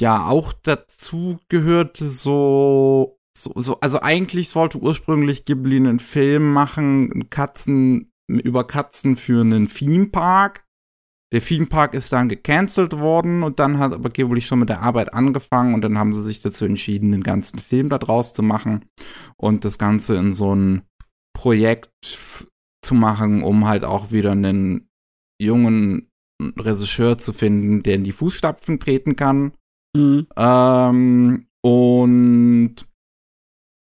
ja 0.00 0.26
auch 0.26 0.52
dazu 0.52 1.38
gehörte, 1.48 2.04
so, 2.08 3.18
so, 3.36 3.52
so, 3.56 3.80
also 3.80 4.00
eigentlich 4.00 4.48
sollte 4.48 4.78
ursprünglich 4.78 5.44
Ghibli 5.44 5.76
einen 5.76 6.00
Film 6.00 6.52
machen, 6.52 7.30
Katzen, 7.30 8.12
über 8.28 8.66
Katzen 8.66 9.16
für 9.16 9.40
einen 9.40 9.68
Themepark. 9.68 10.64
Der 11.32 11.40
Themepark 11.40 11.94
ist 11.94 12.12
dann 12.12 12.28
gecancelt 12.28 12.92
worden 12.98 13.42
und 13.42 13.58
dann 13.58 13.78
hat 13.78 13.92
aber 13.92 14.10
Ghibli 14.10 14.40
schon 14.40 14.60
mit 14.60 14.68
der 14.68 14.82
Arbeit 14.82 15.12
angefangen 15.12 15.74
und 15.74 15.80
dann 15.82 15.98
haben 15.98 16.14
sie 16.14 16.22
sich 16.22 16.40
dazu 16.40 16.64
entschieden, 16.64 17.10
den 17.10 17.24
ganzen 17.24 17.58
Film 17.58 17.88
da 17.88 17.98
draus 17.98 18.34
zu 18.34 18.42
machen 18.42 18.84
und 19.36 19.64
das 19.64 19.78
Ganze 19.78 20.16
in 20.16 20.32
so 20.32 20.54
ein 20.54 20.82
Projekt 21.36 21.90
zu 22.82 22.94
machen, 22.94 23.42
um 23.42 23.66
halt 23.66 23.82
auch 23.84 24.12
wieder 24.12 24.32
einen 24.32 24.88
jungen 25.40 26.08
Regisseur 26.40 27.18
zu 27.18 27.32
finden, 27.32 27.82
der 27.82 27.96
in 27.96 28.04
die 28.04 28.12
Fußstapfen 28.12 28.78
treten 28.78 29.16
kann. 29.16 29.52
Mhm. 29.96 30.26
Ähm, 30.36 31.46
und 31.62 32.76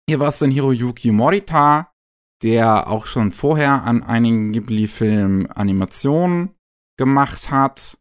hier 0.08 0.20
war 0.20 0.30
es 0.30 0.40
dann 0.40 0.52
Hiroyuki 0.52 1.12
Morita, 1.12 1.92
der 2.44 2.88
auch 2.88 3.06
schon 3.06 3.32
vorher 3.32 3.84
an 3.84 4.04
einigen 4.04 4.52
Ghibli-Filmen 4.52 5.48
Animationen 5.48 6.56
gemacht 6.98 7.50
hat. 7.52 7.98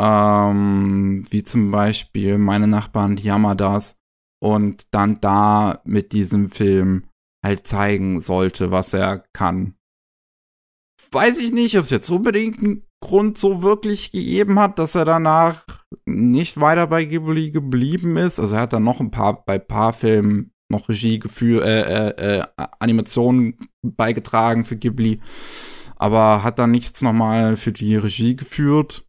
Ähm, 0.00 1.24
wie 1.30 1.42
zum 1.42 1.70
Beispiel 1.70 2.38
meine 2.38 2.66
Nachbarn 2.66 3.16
die 3.16 3.24
Yamadas. 3.24 3.96
Und 4.42 4.86
dann 4.94 5.20
da 5.20 5.82
mit 5.84 6.12
diesem 6.12 6.50
Film 6.50 7.08
halt 7.44 7.66
zeigen 7.66 8.20
sollte, 8.20 8.70
was 8.70 8.94
er 8.94 9.24
kann. 9.34 9.74
Weiß 11.10 11.38
ich 11.38 11.52
nicht, 11.52 11.76
ob 11.76 11.84
es 11.84 11.90
jetzt 11.90 12.08
unbedingt 12.10 12.60
einen 12.60 12.86
Grund 13.00 13.38
so 13.38 13.62
wirklich 13.62 14.12
gegeben 14.12 14.58
hat, 14.58 14.78
dass 14.78 14.94
er 14.94 15.04
danach 15.04 15.64
nicht 16.04 16.60
weiter 16.60 16.86
bei 16.86 17.04
Ghibli 17.04 17.50
geblieben 17.50 18.16
ist. 18.16 18.38
Also 18.38 18.56
er 18.56 18.62
hat 18.62 18.72
dann 18.72 18.84
noch 18.84 19.00
ein 19.00 19.10
paar, 19.10 19.44
bei 19.44 19.58
paar 19.58 19.92
Filmen 19.92 20.52
noch 20.70 20.88
Regiegefühl, 20.88 21.62
äh, 21.62 22.10
äh, 22.10 22.38
äh, 22.38 22.44
Animationen 22.78 23.58
beigetragen 23.82 24.64
für 24.64 24.76
Ghibli, 24.76 25.20
aber 25.96 26.44
hat 26.44 26.58
dann 26.58 26.70
nichts 26.70 27.02
nochmal 27.02 27.56
für 27.56 27.72
die 27.72 27.96
Regie 27.96 28.36
geführt. 28.36 29.04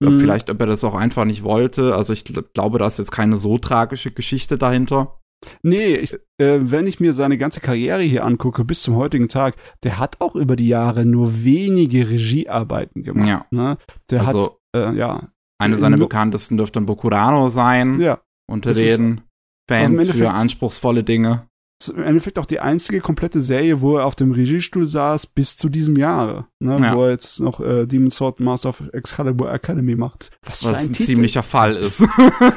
Mhm. 0.00 0.20
Vielleicht, 0.20 0.50
ob 0.50 0.60
er 0.60 0.66
das 0.66 0.84
auch 0.84 0.94
einfach 0.94 1.24
nicht 1.24 1.42
wollte. 1.42 1.94
Also 1.94 2.12
ich 2.12 2.24
glaube, 2.24 2.78
da 2.78 2.86
ist 2.86 2.98
jetzt 2.98 3.12
keine 3.12 3.36
so 3.36 3.58
tragische 3.58 4.10
Geschichte 4.10 4.58
dahinter. 4.58 5.17
Nee, 5.62 5.94
ich, 5.94 6.14
äh, 6.38 6.58
wenn 6.60 6.86
ich 6.86 7.00
mir 7.00 7.14
seine 7.14 7.38
ganze 7.38 7.60
Karriere 7.60 8.02
hier 8.02 8.24
angucke, 8.24 8.64
bis 8.64 8.82
zum 8.82 8.96
heutigen 8.96 9.28
Tag, 9.28 9.56
der 9.82 9.98
hat 9.98 10.20
auch 10.20 10.34
über 10.34 10.56
die 10.56 10.68
Jahre 10.68 11.04
nur 11.04 11.44
wenige 11.44 12.10
Regiearbeiten 12.10 13.02
gemacht. 13.02 13.28
Ja. 13.28 13.46
Ne? 13.50 13.76
Der 14.10 14.26
also, 14.26 14.58
hat, 14.74 14.94
äh, 14.94 14.96
ja, 14.96 15.28
eine 15.60 15.78
seiner 15.78 15.96
bekanntesten 15.96 16.56
dürfte 16.56 16.80
Bokurano 16.80 17.48
sein. 17.48 18.00
Ja. 18.00 18.20
Unter 18.50 18.72
den 18.72 19.22
Fans 19.68 20.06
für 20.10 20.30
anspruchsvolle 20.30 21.04
Dinge. 21.04 21.47
Das 21.78 21.88
ist 21.88 21.96
im 21.96 22.02
Endeffekt 22.02 22.40
auch 22.40 22.46
die 22.46 22.58
einzige 22.58 23.00
komplette 23.00 23.40
Serie, 23.40 23.80
wo 23.80 23.98
er 23.98 24.06
auf 24.06 24.16
dem 24.16 24.32
Regiestuhl 24.32 24.84
saß 24.84 25.28
bis 25.28 25.56
zu 25.56 25.68
diesem 25.68 25.96
Jahre. 25.96 26.46
Ne, 26.58 26.76
ja. 26.80 26.94
Wo 26.96 27.04
er 27.04 27.10
jetzt 27.10 27.38
noch 27.38 27.60
äh, 27.60 27.86
Demon's 27.86 28.16
Sword 28.16 28.40
Master 28.40 28.70
of 28.70 28.82
Excalibur 28.92 29.52
Academy 29.52 29.94
macht. 29.94 30.30
Was, 30.44 30.64
Was 30.64 30.78
ein, 30.78 30.86
ein 30.88 30.94
ziemlicher 30.94 31.44
Fall 31.44 31.76
ist. 31.76 32.04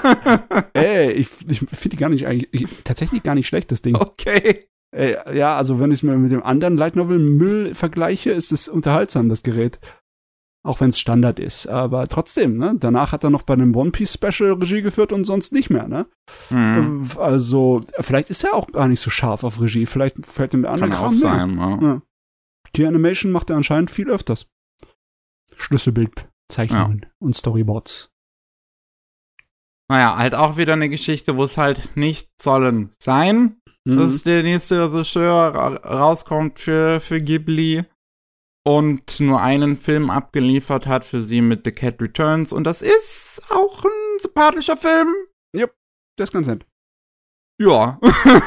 Ey, 0.74 1.12
ich, 1.12 1.30
ich 1.48 1.60
finde 1.60 1.90
die 1.90 1.98
gar 1.98 2.10
nicht 2.10 2.26
eigentlich, 2.26 2.50
ich, 2.52 2.68
tatsächlich 2.84 3.22
gar 3.22 3.36
nicht 3.36 3.48
schlecht, 3.48 3.72
das 3.72 3.84
Ding. 3.84 3.96
Okay. 3.96 4.68
Ey, 4.94 5.16
ja, 5.38 5.56
also 5.56 5.80
wenn 5.80 5.92
ich 5.92 6.00
es 6.00 6.04
mir 6.04 6.18
mit 6.18 6.32
dem 6.32 6.44
anderen 6.44 6.76
Light 6.76 6.96
Novel 6.96 7.20
Müll 7.20 7.74
vergleiche, 7.76 8.32
ist 8.32 8.52
es 8.52 8.68
unterhaltsam, 8.68 9.30
das 9.30 9.44
Gerät. 9.44 9.80
Auch 10.64 10.80
wenn 10.80 10.90
es 10.90 11.00
Standard 11.00 11.40
ist. 11.40 11.66
Aber 11.68 12.08
trotzdem, 12.08 12.54
ne? 12.54 12.76
Danach 12.78 13.12
hat 13.12 13.24
er 13.24 13.32
noch 13.32 13.44
bei 13.44 13.56
einem 13.56 13.76
One 13.76 13.92
Piece 13.92 14.14
Special 14.14 14.54
Regie 14.54 14.84
geführt 14.84 15.12
und 15.12 15.24
sonst 15.24 15.54
nicht 15.54 15.72
mehr, 15.72 15.88
ne? 15.88 16.06
Mhm. 16.52 17.10
Also, 17.18 17.82
vielleicht 18.00 18.30
ist 18.30 18.44
er 18.44 18.54
auch 18.54 18.68
gar 18.72 18.88
nicht 18.88 19.00
so 19.00 19.10
scharf 19.10 19.44
auf 19.44 19.60
Regie. 19.60 19.88
Vielleicht 19.88 20.24
fällt 20.26 20.54
ihm 20.54 20.62
der 20.62 20.72
andere 20.72 20.92
Kram 20.92 21.14
sein, 21.14 21.58
ja. 21.58 21.82
ja. 21.82 22.02
Die 22.76 22.86
Animation 22.86 23.32
macht 23.32 23.50
er 23.50 23.58
anscheinend 23.58 23.90
viel 23.90 24.10
öfters. 24.10 24.48
Schlüsselbildzeichnungen 25.56 27.02
ja. 27.04 27.10
und 27.20 27.36
Storyboards. 27.36 28.10
Naja, 29.90 30.16
halt 30.16 30.36
auch 30.36 30.58
wieder 30.58 30.74
eine 30.74 30.90
Geschichte, 30.90 31.36
wo 31.36 31.44
es 31.44 31.58
halt 31.58 31.98
nicht 31.98 32.30
sollen 32.42 32.92
sein, 32.98 33.58
mhm. 33.84 33.98
dass 33.98 34.24
der 34.24 34.44
nächste 34.44 34.94
Regisseur 34.94 35.54
rauskommt 35.54 36.60
für, 36.60 37.00
für 37.00 37.22
Ghibli 37.22 37.84
und 38.64 39.20
nur 39.20 39.42
einen 39.42 39.78
Film 39.78 40.10
abgeliefert 40.10 40.86
hat 40.88 41.06
für 41.06 41.24
sie 41.24 41.42
mit 41.42 41.62
The 41.66 41.72
Cat 41.72 42.02
Returns. 42.02 42.54
Und 42.54 42.66
das 42.66 42.82
ist 42.82 43.42
auch 43.50 43.84
ein 43.84 44.20
sympathischer 44.20 44.78
Film. 44.78 45.08
Ja, 45.56 45.68
das 46.18 46.30
ist 46.30 46.34
ganz 46.34 46.48
nett. 46.48 46.66
Ja, 47.60 48.00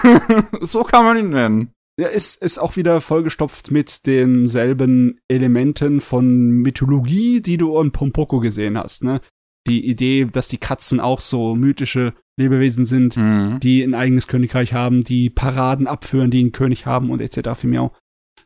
so 0.61 0.83
kann 0.83 1.05
man 1.05 1.19
ihn 1.19 1.31
nennen. 1.31 1.71
Ja, 1.97 2.09
ist, 2.09 2.43
ist 2.43 2.59
auch 2.59 2.75
wieder 2.75 3.01
vollgestopft 3.01 3.71
mit 3.71 4.07
denselben 4.07 5.21
Elementen 5.29 6.01
von 6.01 6.51
Mythologie, 6.51 7.41
die 7.41 7.57
du 7.57 7.81
in 7.81 7.93
Pompoko 7.93 8.41
gesehen 8.41 8.77
hast, 8.77 9.05
ne? 9.05 9.21
Die 9.67 9.87
Idee, 9.87 10.27
dass 10.27 10.49
die 10.49 10.59
Katzen 10.59 11.01
auch 11.01 11.21
so 11.21 11.55
mythische 11.55 12.13
Lebewesen 12.37 12.85
sind, 12.85 13.17
mhm. 13.17 13.61
die 13.61 13.83
ein 13.83 13.95
eigenes 13.95 14.27
Königreich 14.27 14.75
haben, 14.75 15.05
die 15.05 15.31
Paraden 15.31 15.87
abführen, 15.87 16.31
die 16.31 16.41
einen 16.41 16.53
König 16.53 16.85
haben 16.85 17.11
und 17.11 17.21
etc. 17.21 17.59
für 17.59 17.91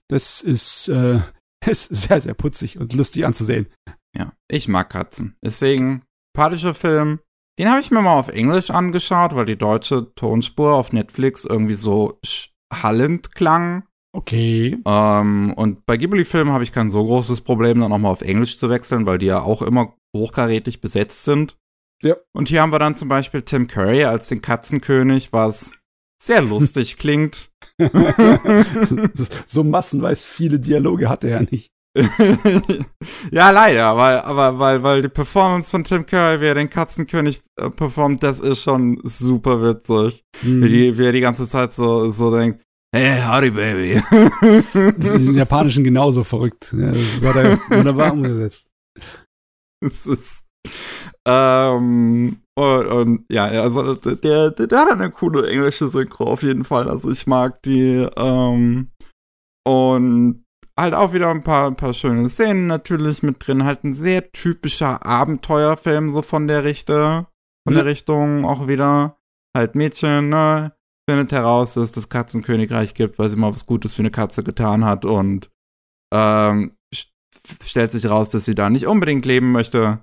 Das 0.09 0.43
ist 0.43 0.89
äh, 0.89 1.21
ist 1.67 1.95
sehr, 1.95 2.21
sehr 2.21 2.35
putzig 2.35 2.79
und 2.79 2.93
lustig 2.93 3.27
anzusehen. 3.27 3.67
Ja, 4.17 4.33
ich 4.49 4.69
mag 4.69 4.91
Katzen. 4.91 5.37
Deswegen, 5.45 6.03
sympathischer 6.35 6.75
Film. 6.75 7.21
Den 7.59 7.69
habe 7.69 7.81
ich 7.81 7.91
mir 7.91 8.01
mal 8.01 8.19
auf 8.19 8.29
Englisch 8.29 8.71
angeschaut, 8.71 9.35
weil 9.35 9.47
die 9.47 9.59
deutsche 9.59 10.15
Tonspur 10.15 10.75
auf 10.75 10.93
Netflix 10.93 11.45
irgendwie 11.45 11.75
so 11.75 12.21
hallend 12.73 13.35
klang. 13.35 13.85
Okay. 14.13 14.79
Ähm, 14.87 15.53
und 15.55 15.85
bei 15.85 15.97
Ghibli-Filmen 15.97 16.53
habe 16.53 16.65
ich 16.65 16.73
kein 16.73 16.91
so 16.91 17.05
großes 17.05 17.41
Problem, 17.43 17.81
dann 17.81 17.93
auch 17.93 17.99
mal 17.99 18.11
auf 18.11 18.23
Englisch 18.23 18.59
zu 18.59 18.71
wechseln, 18.71 19.07
weil 19.07 19.19
die 19.19 19.27
ja 19.27 19.43
auch 19.43 19.63
immer 19.63 19.97
hochkarätig 20.17 20.81
besetzt 20.81 21.25
sind. 21.25 21.57
Ja. 22.03 22.17
Und 22.33 22.49
hier 22.49 22.63
haben 22.63 22.73
wir 22.73 22.79
dann 22.79 22.95
zum 22.95 23.09
Beispiel 23.09 23.43
Tim 23.43 23.67
Curry 23.67 24.05
als 24.05 24.29
den 24.29 24.41
Katzenkönig, 24.41 25.33
was 25.33 25.79
sehr 26.23 26.43
lustig 26.43 26.97
klingt. 26.99 27.51
so 29.47 29.65
massenweise 29.65 30.27
viele 30.27 30.59
Dialoge 30.59 31.09
hatte 31.09 31.31
er 31.31 31.43
nicht. 31.43 31.71
ja, 33.33 33.51
leider, 33.51 33.97
weil, 33.97 34.21
aber 34.21 34.59
weil, 34.59 34.83
weil 34.83 35.03
die 35.03 35.09
Performance 35.09 35.71
von 35.71 35.85
Tim 35.85 36.07
Curry, 36.07 36.41
wie 36.41 36.47
er 36.47 36.55
den 36.55 36.71
Katzenkönig 36.71 37.41
äh, 37.57 37.71
performt, 37.71 38.23
das 38.23 38.41
ist 38.41 38.63
schon 38.63 39.01
super 39.03 39.63
witzig. 39.63 40.23
Mhm. 40.43 40.65
Wie, 40.65 40.69
die, 40.69 40.99
wie 40.99 41.07
er 41.07 41.13
die 41.13 41.21
ganze 41.21 41.49
Zeit 41.49 41.73
so, 41.73 42.11
so 42.11 42.35
denkt, 42.35 42.63
Hey, 42.91 43.21
howdy, 43.21 43.51
baby. 43.51 44.03
das 44.73 45.13
ist 45.13 45.27
im 45.27 45.37
Japanischen 45.37 45.85
genauso 45.85 46.25
verrückt. 46.25 46.75
Ja, 46.77 46.91
das 46.91 47.23
war 47.23 47.35
da 47.35 47.59
wunderbar 47.69 48.13
umgesetzt. 48.13 48.69
Das 49.81 50.07
ist, 50.07 50.45
ähm, 51.27 52.43
und, 52.57 52.87
und, 52.87 53.25
ja, 53.31 53.45
also 53.45 53.95
der, 53.95 54.51
der, 54.51 54.67
der 54.67 54.79
hat 54.79 54.91
eine 54.91 55.11
coole 55.11 55.49
englische 55.49 55.89
Synchro 55.89 56.25
auf 56.25 56.43
jeden 56.43 56.65
Fall. 56.65 56.89
Also 56.89 57.11
ich 57.11 57.27
mag 57.27 57.63
die, 57.63 58.09
ähm, 58.17 58.91
und 59.67 60.45
halt 60.79 60.95
auch 60.95 61.13
wieder 61.13 61.29
ein 61.29 61.43
paar, 61.43 61.67
ein 61.67 61.77
paar 61.77 61.93
schöne 61.93 62.29
Szenen 62.29 62.67
natürlich 62.67 63.23
mit 63.23 63.47
drin. 63.47 63.65
Halt 63.65 63.85
ein 63.85 63.93
sehr 63.93 64.33
typischer 64.33 65.05
Abenteuerfilm, 65.05 66.13
so 66.13 66.23
von 66.23 66.47
der 66.47 66.65
Richte, 66.65 67.27
von 67.67 67.75
der 67.75 67.85
Richtung 67.85 68.47
auch 68.47 68.69
wieder. 68.69 69.19
Halt 69.57 69.75
Mädchen, 69.75 70.29
ne? 70.29 70.73
Findet 71.09 71.33
heraus, 71.33 71.75
dass 71.75 71.85
es 71.85 71.93
das 71.93 72.09
Katzenkönigreich 72.09 72.95
gibt, 72.95 73.19
weil 73.19 73.29
sie 73.29 73.37
mal 73.37 73.53
was 73.53 73.67
Gutes 73.67 73.95
für 73.95 74.03
eine 74.03 74.11
Katze 74.11 74.45
getan 74.45 74.85
hat 74.85 75.05
und 75.05 75.51
ähm, 76.15 76.73
stellt 77.63 77.91
sich 77.91 78.09
raus, 78.09 78.31
dass 78.31 78.45
sie 78.45 78.55
da 78.55 78.71
nicht 78.71 78.87
unbedingt 78.87 79.25
leben 79.25 79.53
möchte, 79.53 80.01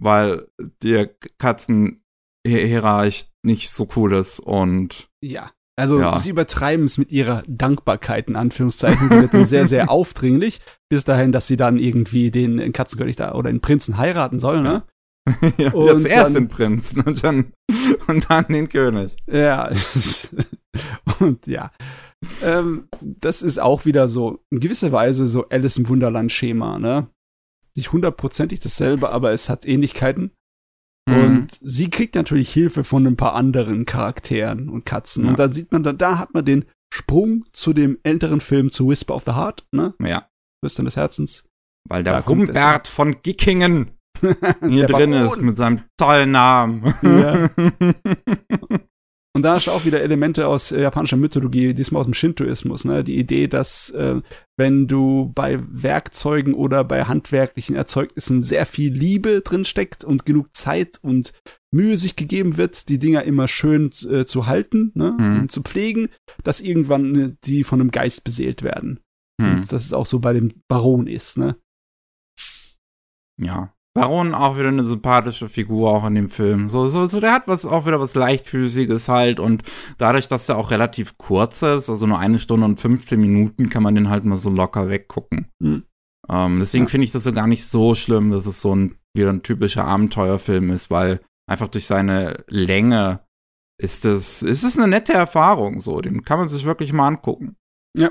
weil 0.00 0.48
der 0.82 1.10
Katzenhierarch 1.38 3.30
nicht 3.44 3.70
so 3.70 3.88
cool 3.96 4.14
ist 4.14 4.40
und 4.40 5.10
ja. 5.22 5.50
Also 5.74 5.98
ja. 5.98 6.16
sie 6.16 6.30
übertreiben 6.30 6.84
es 6.84 6.98
mit 6.98 7.10
ihrer 7.10 7.42
Dankbarkeit 7.46 8.28
in 8.28 8.36
Anführungszeichen. 8.36 9.08
Sie 9.08 9.20
wird 9.22 9.32
dann 9.32 9.46
sehr, 9.46 9.66
sehr 9.66 9.90
aufdringlich, 9.90 10.60
bis 10.90 11.04
dahin, 11.04 11.32
dass 11.32 11.46
sie 11.46 11.56
dann 11.56 11.78
irgendwie 11.78 12.30
den 12.30 12.72
Katzenkönig 12.72 13.16
da 13.16 13.34
oder 13.34 13.50
den 13.50 13.62
Prinzen 13.62 13.96
heiraten 13.96 14.38
soll, 14.38 14.60
ne? 14.60 14.84
ja, 15.56 15.72
und 15.72 15.86
ja, 15.86 15.98
zuerst 15.98 16.34
dann, 16.34 16.44
den 16.44 16.48
Prinzen 16.48 17.00
und 17.00 17.22
dann, 17.24 17.52
und 18.08 18.28
dann 18.28 18.46
den 18.48 18.68
König. 18.68 19.16
Ja. 19.30 19.70
und 21.20 21.46
ja. 21.46 21.70
Ähm, 22.42 22.88
das 23.00 23.42
ist 23.42 23.58
auch 23.60 23.84
wieder 23.84 24.08
so 24.08 24.44
in 24.50 24.60
gewisser 24.60 24.92
Weise 24.92 25.26
so 25.26 25.48
Alice 25.48 25.76
im 25.76 25.88
Wunderland-Schema, 25.88 26.78
ne? 26.78 27.08
Nicht 27.76 27.92
hundertprozentig 27.92 28.60
dasselbe, 28.60 29.10
aber 29.10 29.32
es 29.32 29.48
hat 29.48 29.66
Ähnlichkeiten. 29.66 30.32
Mhm. 31.08 31.14
Und 31.14 31.58
sie 31.60 31.90
kriegt 31.90 32.14
natürlich 32.14 32.52
Hilfe 32.52 32.84
von 32.84 33.06
ein 33.06 33.16
paar 33.16 33.34
anderen 33.34 33.86
Charakteren 33.86 34.68
und 34.68 34.84
Katzen. 34.84 35.24
Ja. 35.24 35.30
Und 35.30 35.38
da 35.38 35.48
sieht 35.48 35.72
man, 35.72 35.82
da, 35.82 35.92
da 35.92 36.18
hat 36.18 36.34
man 36.34 36.44
den 36.44 36.64
Sprung 36.92 37.44
zu 37.52 37.72
dem 37.72 37.98
älteren 38.02 38.40
Film 38.40 38.70
zu 38.70 38.88
Whisper 38.88 39.14
of 39.14 39.24
the 39.24 39.32
Heart, 39.32 39.66
ne? 39.72 39.94
Ja. 40.02 40.28
Flüstern 40.62 40.84
des 40.84 40.96
Herzens. 40.96 41.48
Weil 41.88 42.04
der 42.04 42.24
Humbert 42.26 42.86
von 42.86 43.22
Gickingen 43.22 43.92
hier 44.22 44.86
drin 44.86 45.10
Baron. 45.10 45.26
ist 45.26 45.40
mit 45.40 45.56
seinem 45.56 45.82
tollen 45.98 46.30
Namen. 46.30 46.94
Ja. 47.02 47.48
Und 49.34 49.42
da 49.42 49.54
hast 49.54 49.66
du 49.66 49.70
auch 49.70 49.86
wieder 49.86 50.02
Elemente 50.02 50.46
aus 50.46 50.72
äh, 50.72 50.82
japanischer 50.82 51.16
Mythologie, 51.16 51.72
diesmal 51.72 52.00
aus 52.00 52.06
dem 52.06 52.12
Shintoismus. 52.12 52.84
Ne? 52.84 53.02
Die 53.02 53.16
Idee, 53.16 53.48
dass 53.48 53.88
äh, 53.90 54.20
wenn 54.58 54.88
du 54.88 55.32
bei 55.34 55.58
Werkzeugen 55.70 56.52
oder 56.52 56.84
bei 56.84 57.04
handwerklichen 57.04 57.74
Erzeugnissen 57.74 58.42
sehr 58.42 58.66
viel 58.66 58.92
Liebe 58.92 59.40
drin 59.40 59.64
steckt 59.64 60.04
und 60.04 60.26
genug 60.26 60.54
Zeit 60.54 60.98
und 61.02 61.32
Mühe 61.74 61.96
sich 61.96 62.16
gegeben 62.16 62.58
wird, 62.58 62.90
die 62.90 62.98
Dinger 62.98 63.22
immer 63.22 63.48
schön 63.48 63.90
äh, 64.10 64.26
zu 64.26 64.46
halten 64.46 64.92
ne? 64.94 65.16
Mhm. 65.18 65.40
und 65.40 65.52
zu 65.52 65.62
pflegen, 65.62 66.10
dass 66.44 66.60
irgendwann 66.60 67.14
äh, 67.14 67.34
die 67.44 67.64
von 67.64 67.80
einem 67.80 67.90
Geist 67.90 68.24
beseelt 68.24 68.62
werden. 68.62 69.00
Mhm. 69.40 69.54
Und 69.54 69.72
dass 69.72 69.86
es 69.86 69.94
auch 69.94 70.06
so 70.06 70.20
bei 70.20 70.34
dem 70.34 70.62
Baron 70.68 71.06
ist. 71.06 71.38
Ne? 71.38 71.56
Ja. 73.40 73.72
Baron 73.94 74.34
auch 74.34 74.56
wieder 74.56 74.68
eine 74.68 74.84
sympathische 74.84 75.48
Figur 75.48 75.90
auch 75.90 76.06
in 76.06 76.14
dem 76.14 76.30
Film. 76.30 76.70
So, 76.70 76.86
so, 76.86 77.06
so, 77.06 77.20
der 77.20 77.32
hat 77.32 77.46
was 77.46 77.66
auch 77.66 77.86
wieder 77.86 78.00
was 78.00 78.14
leichtfüßiges 78.14 79.08
halt 79.08 79.38
und 79.38 79.62
dadurch, 79.98 80.28
dass 80.28 80.48
er 80.48 80.56
auch 80.56 80.70
relativ 80.70 81.18
kurz 81.18 81.62
ist, 81.62 81.90
also 81.90 82.06
nur 82.06 82.18
eine 82.18 82.38
Stunde 82.38 82.64
und 82.64 82.80
15 82.80 83.20
Minuten, 83.20 83.68
kann 83.68 83.82
man 83.82 83.94
den 83.94 84.08
halt 84.08 84.24
mal 84.24 84.38
so 84.38 84.48
locker 84.48 84.88
weggucken. 84.88 85.48
Mhm. 85.58 85.84
Ähm, 86.28 86.58
deswegen 86.60 86.84
ja. 86.84 86.90
finde 86.90 87.04
ich 87.04 87.12
das 87.12 87.24
so 87.24 87.32
gar 87.32 87.46
nicht 87.46 87.66
so 87.66 87.94
schlimm, 87.94 88.30
dass 88.30 88.46
es 88.46 88.60
so 88.60 88.74
ein 88.74 88.96
wieder 89.14 89.30
ein 89.30 89.42
typischer 89.42 89.84
Abenteuerfilm 89.84 90.70
ist, 90.70 90.90
weil 90.90 91.20
einfach 91.46 91.68
durch 91.68 91.86
seine 91.86 92.44
Länge 92.48 93.20
ist 93.78 94.04
es 94.04 94.42
ist 94.42 94.62
es 94.62 94.78
eine 94.78 94.88
nette 94.88 95.12
Erfahrung 95.12 95.80
so, 95.80 96.00
den 96.00 96.24
kann 96.24 96.38
man 96.38 96.48
sich 96.48 96.64
wirklich 96.64 96.92
mal 96.92 97.08
angucken. 97.08 97.56
Ja. 97.94 98.10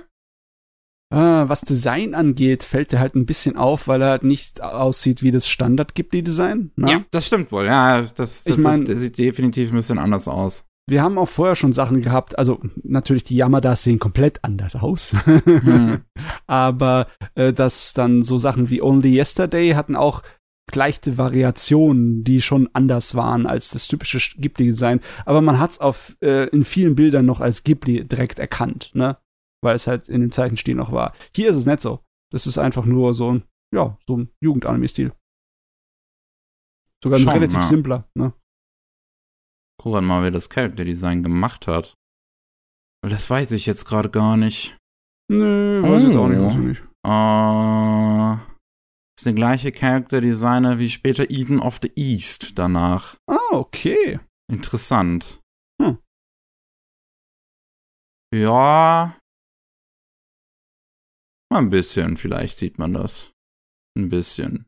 Uh, 1.14 1.50
was 1.50 1.62
Design 1.62 2.16
angeht, 2.16 2.64
fällt 2.64 2.94
er 2.94 3.00
halt 3.00 3.16
ein 3.16 3.26
bisschen 3.26 3.58
auf, 3.58 3.90
weil 3.90 4.02
er 4.02 4.12
halt 4.12 4.24
nicht 4.24 4.62
aussieht 4.62 5.22
wie 5.22 5.32
das 5.32 5.48
Standard-Ghibli-Design. 5.50 6.72
Ne? 6.78 6.92
Ja, 6.92 7.06
das 7.12 7.28
stimmt 7.28 7.52
wohl. 7.52 7.66
Ja, 7.66 8.00
das, 8.02 8.14
das, 8.14 8.46
ich 8.46 8.58
mein, 8.58 8.86
das, 8.86 9.00
sieht 9.00 9.18
definitiv 9.18 9.72
ein 9.72 9.76
bisschen 9.76 10.00
anders 10.00 10.30
aus. 10.30 10.64
Wir 10.90 11.04
haben 11.04 11.18
auch 11.18 11.28
vorher 11.28 11.56
schon 11.56 11.74
Sachen 11.74 12.02
gehabt, 12.02 12.38
also 12.38 12.60
natürlich 12.84 13.24
die 13.24 13.36
Yamadas 13.36 13.84
sehen 13.84 14.00
komplett 14.00 14.44
anders 14.44 14.76
aus. 14.76 15.14
hm. 15.26 16.00
Aber 16.48 17.08
äh, 17.36 17.54
dass 17.54 17.94
dann 17.94 18.24
so 18.24 18.38
Sachen 18.38 18.70
wie 18.70 18.82
Only 18.82 19.18
Yesterday 19.18 19.72
hatten 19.72 19.96
auch 19.96 20.22
leichte 20.76 21.18
Variationen, 21.18 22.24
die 22.24 22.42
schon 22.42 22.70
anders 22.74 23.16
waren 23.16 23.46
als 23.46 23.70
das 23.70 23.88
typische 23.88 24.20
Ghibli-Design. 24.40 25.02
Aber 25.26 25.42
man 25.42 25.60
hat's 25.60 25.80
auf 25.80 26.16
äh, 26.22 26.48
in 26.50 26.64
vielen 26.64 26.96
Bildern 26.96 27.26
noch 27.26 27.42
als 27.42 27.64
Ghibli 27.64 28.06
direkt 28.06 28.40
erkannt, 28.40 28.92
ne? 28.94 29.18
Weil 29.64 29.76
es 29.76 29.88
halt 29.88 30.10
in 30.10 30.22
dem 30.22 30.32
Zeichenstil 30.32 30.76
noch 30.76 30.92
war. 30.92 31.14
Hier 31.36 31.50
ist 31.50 31.58
es 31.58 31.66
nicht 31.66 31.82
so. 31.82 32.04
Das 32.32 32.48
ist 32.48 32.58
einfach 32.58 32.86
nur 32.86 33.14
so 33.14 33.34
ein, 33.34 33.44
ja, 33.74 33.98
so 34.06 34.18
ein 34.18 34.32
Jugendanime-Stil. 34.42 35.14
Sogar 37.04 37.20
ein 37.20 37.24
Schon, 37.24 37.34
relativ 37.34 37.60
ja. 37.60 37.64
simpler, 37.64 38.10
ne? 38.16 38.34
Guck 39.82 40.02
mal, 40.02 40.24
wer 40.24 40.32
das 40.32 40.50
Character-Design 40.50 41.24
gemacht 41.24 41.68
hat. 41.68 41.96
Das 43.04 43.30
weiß 43.30 43.52
ich 43.54 43.66
jetzt 43.66 43.86
gerade 43.86 44.10
gar 44.10 44.38
nicht. 44.38 44.78
Nö, 45.30 45.82
weiß 45.82 46.04
oh. 46.04 46.10
ich 46.10 46.16
auch 46.18 46.28
nicht. 46.28 46.40
Weiß 46.40 46.54
ich 46.54 46.60
nicht. 46.60 46.82
Uh, 47.04 48.38
ist 49.18 49.26
der 49.26 49.34
gleiche 49.34 49.72
Character-Designer 49.72 50.78
wie 50.78 50.90
später 50.90 51.32
Eden 51.32 51.60
of 51.60 51.80
the 51.82 51.92
East 51.96 52.60
danach. 52.60 53.18
Ah, 53.28 53.54
okay. 53.54 54.20
Interessant. 54.52 55.40
Hm. 55.82 55.98
Ja, 58.34 59.18
Mal 61.52 61.58
ein 61.58 61.70
bisschen, 61.70 62.16
vielleicht 62.16 62.58
sieht 62.58 62.80
man 62.80 62.94
das. 62.94 63.34
Ein 63.98 64.08
bisschen. 64.08 64.68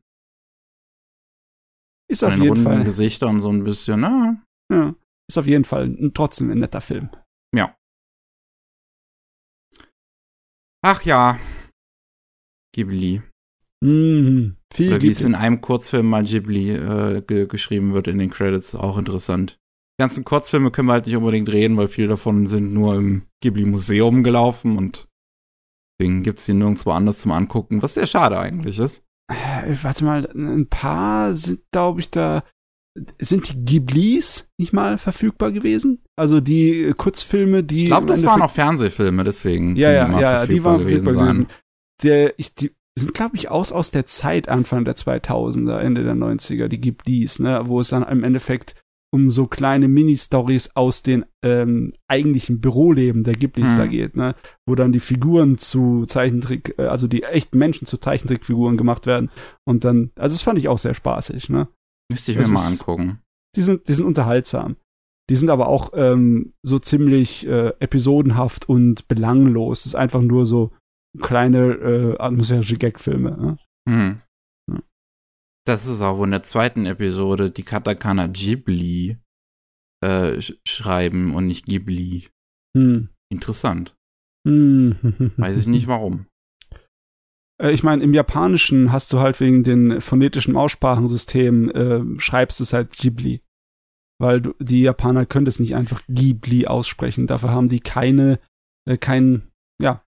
Ist 2.10 2.22
auf 2.22 2.36
jeden 2.36 2.56
Fall. 2.56 2.84
Gesichter 2.84 3.26
und 3.28 3.40
so 3.40 3.48
ein 3.48 3.64
bisschen, 3.64 4.00
na. 4.00 4.44
Ja. 4.70 4.94
Ist 5.26 5.38
auf 5.38 5.46
jeden 5.46 5.64
Fall 5.64 5.86
ein, 5.86 6.12
trotzdem 6.12 6.50
ein 6.50 6.58
netter 6.58 6.82
Film. 6.82 7.08
Ja. 7.56 7.74
Ach 10.84 11.02
ja. 11.04 11.40
Ghibli. 12.74 13.22
Mhm. 13.82 14.58
Viel 14.70 14.92
Oder 14.92 15.00
wie 15.00 15.08
es 15.08 15.24
in 15.24 15.34
einem 15.34 15.62
Kurzfilm 15.62 16.06
mal 16.06 16.24
Ghibli 16.24 16.70
äh, 16.72 17.22
ge 17.22 17.46
geschrieben 17.46 17.94
wird 17.94 18.08
in 18.08 18.18
den 18.18 18.28
Credits, 18.28 18.74
auch 18.74 18.98
interessant. 18.98 19.58
Die 19.98 20.02
ganzen 20.02 20.24
Kurzfilme 20.24 20.70
können 20.70 20.88
wir 20.88 20.92
halt 20.92 21.06
nicht 21.06 21.16
unbedingt 21.16 21.48
reden, 21.48 21.78
weil 21.78 21.88
viele 21.88 22.08
davon 22.08 22.46
sind 22.46 22.74
nur 22.74 22.96
im 22.96 23.22
Ghibli-Museum 23.40 24.22
gelaufen 24.22 24.76
und 24.76 25.08
Deswegen 25.98 26.22
gibt 26.22 26.40
es 26.40 26.46
die 26.46 26.54
nirgendwo 26.54 26.90
anders 26.90 27.20
zum 27.20 27.32
Angucken, 27.32 27.82
was 27.82 27.94
sehr 27.94 28.06
schade 28.06 28.38
eigentlich 28.38 28.78
ist. 28.78 29.04
Äh, 29.30 29.74
warte 29.82 30.04
mal, 30.04 30.28
ein 30.34 30.68
paar 30.68 31.34
sind, 31.34 31.60
glaube 31.72 32.00
ich, 32.00 32.10
da. 32.10 32.42
Sind 33.18 33.48
die 33.48 33.64
Ghiblis 33.64 34.48
nicht 34.56 34.72
mal 34.72 34.98
verfügbar 34.98 35.50
gewesen? 35.50 36.04
Also 36.16 36.40
die 36.40 36.92
Kurzfilme, 36.96 37.64
die. 37.64 37.78
Ich 37.78 37.86
glaube, 37.86 38.06
das 38.06 38.24
waren 38.24 38.42
auch 38.42 38.52
Fernsehfilme, 38.52 39.24
deswegen. 39.24 39.74
Ja, 39.74 39.90
ja, 39.90 40.20
ja, 40.20 40.46
die 40.46 40.62
waren 40.62 40.80
verfügbar 40.80 41.14
gewesen. 41.14 41.46
gewesen. 41.46 41.46
Der, 42.04 42.38
ich, 42.38 42.54
die 42.54 42.72
sind, 42.96 43.14
glaube 43.14 43.36
ich, 43.36 43.48
aus, 43.48 43.72
aus 43.72 43.90
der 43.90 44.06
Zeit 44.06 44.48
Anfang 44.48 44.84
der 44.84 44.94
2000er, 44.94 45.78
Ende 45.78 46.04
der 46.04 46.14
90er, 46.14 46.68
die 46.68 46.80
Ghiblis, 46.80 47.40
ne, 47.40 47.62
wo 47.64 47.80
es 47.80 47.88
dann 47.88 48.04
im 48.04 48.22
Endeffekt 48.22 48.76
um 49.14 49.30
so 49.30 49.46
kleine 49.46 49.86
Mini-Stories 49.86 50.74
aus 50.74 51.04
den 51.04 51.24
ähm, 51.44 51.86
eigentlichen 52.08 52.60
Büroleben 52.60 53.22
der 53.22 53.34
Ghiblis 53.34 53.70
hm. 53.70 53.78
da 53.78 53.86
geht, 53.86 54.16
ne? 54.16 54.34
Wo 54.66 54.74
dann 54.74 54.90
die 54.90 54.98
Figuren 54.98 55.56
zu 55.56 56.04
Zeichentrick, 56.06 56.74
äh, 56.78 56.86
also 56.86 57.06
die 57.06 57.22
echten 57.22 57.56
Menschen 57.56 57.86
zu 57.86 57.96
Zeichentrickfiguren 57.96 58.76
gemacht 58.76 59.06
werden. 59.06 59.30
Und 59.64 59.84
dann, 59.84 60.10
also 60.16 60.34
das 60.34 60.42
fand 60.42 60.58
ich 60.58 60.66
auch 60.66 60.78
sehr 60.78 60.94
spaßig, 60.94 61.48
ne? 61.48 61.68
Müsste 62.10 62.32
ich 62.32 62.38
das 62.38 62.48
mir 62.48 62.54
mal 62.54 62.66
angucken. 62.66 63.20
Die 63.54 63.62
sind, 63.62 63.86
die 63.86 63.94
sind 63.94 64.04
unterhaltsam. 64.04 64.74
Die 65.30 65.36
sind 65.36 65.48
aber 65.48 65.68
auch 65.68 65.92
ähm, 65.94 66.52
so 66.64 66.80
ziemlich 66.80 67.46
äh, 67.46 67.68
episodenhaft 67.78 68.68
und 68.68 69.06
belanglos. 69.06 69.84
Das 69.84 69.86
ist 69.86 69.94
einfach 69.94 70.22
nur 70.22 70.44
so 70.44 70.72
kleine 71.20 71.74
äh, 71.74 72.18
atmosphärische 72.18 72.78
Gagfilme. 72.78 73.30
Ne? 73.30 73.58
Hm. 73.88 74.20
Das 75.66 75.86
ist 75.86 76.00
auch 76.00 76.18
wo 76.18 76.24
in 76.24 76.30
der 76.30 76.42
zweiten 76.42 76.86
Episode 76.86 77.50
die 77.50 77.62
Katakana 77.62 78.26
Ghibli 78.26 79.18
äh, 80.04 80.40
sch 80.40 80.54
schreiben 80.66 81.34
und 81.34 81.46
nicht 81.46 81.64
Ghibli. 81.66 82.28
Hm. 82.76 83.08
Interessant. 83.30 83.96
Hm. 84.46 85.32
Weiß 85.36 85.58
ich 85.58 85.66
nicht 85.66 85.86
warum. 85.86 86.26
Äh, 87.60 87.72
ich 87.72 87.82
meine, 87.82 88.02
im 88.02 88.12
Japanischen 88.12 88.92
hast 88.92 89.12
du 89.12 89.20
halt 89.20 89.40
wegen 89.40 89.62
den 89.62 90.00
phonetischen 90.00 90.56
Aussprachensystemen, 90.56 91.70
äh, 91.70 92.20
schreibst 92.20 92.60
du 92.60 92.64
es 92.64 92.72
halt 92.72 92.92
Ghibli. 92.92 93.40
Weil 94.20 94.42
du, 94.42 94.54
die 94.60 94.82
Japaner 94.82 95.26
können 95.26 95.44
das 95.44 95.58
nicht 95.58 95.74
einfach 95.74 96.02
Ghibli 96.08 96.66
aussprechen. 96.66 97.26
Dafür 97.26 97.50
haben 97.50 97.68
die 97.68 97.80
keine, 97.80 98.38
äh, 98.88 98.98
kein, 98.98 99.50
ja, 99.80 100.04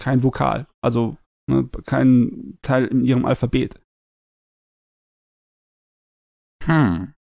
kein 0.00 0.22
Vokal. 0.22 0.66
Also 0.82 1.16
ne, 1.50 1.68
kein 1.84 2.58
Teil 2.62 2.86
in 2.86 3.04
ihrem 3.04 3.24
Alphabet. 3.24 3.80
Hm. 6.64 7.14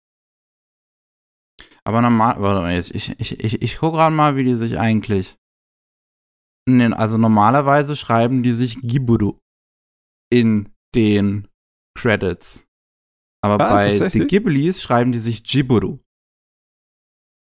Aber 1.84 2.02
normal, 2.02 2.40
warte 2.40 2.60
mal, 2.60 2.74
jetzt, 2.74 2.94
ich, 2.94 3.18
ich, 3.18 3.40
ich, 3.40 3.62
ich 3.62 3.78
gucke 3.78 3.96
gerade 3.96 4.14
mal, 4.14 4.36
wie 4.36 4.44
die 4.44 4.54
sich 4.54 4.78
eigentlich. 4.78 5.36
Also 6.68 7.18
normalerweise 7.18 7.96
schreiben 7.96 8.42
die 8.42 8.52
sich 8.52 8.78
Giburu 8.80 9.40
in 10.32 10.72
den 10.94 11.48
Credits. 11.98 12.64
Aber 13.42 13.54
ah, 13.54 13.74
bei 13.74 14.08
den 14.08 14.28
Ghiblis 14.28 14.82
schreiben 14.82 15.12
die 15.12 15.18
sich 15.18 15.42
Jiburu. 15.44 15.98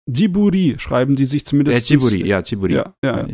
Jiburi 0.09 0.75
schreiben 0.79 1.15
die 1.15 1.25
sich 1.25 1.45
zumindest. 1.45 1.89
Ja, 1.89 1.95
Jiburi, 1.95 2.25
ja, 2.25 2.41
Jiburi. 2.41 2.73
Ja, 2.73 2.95
ja. 3.03 3.27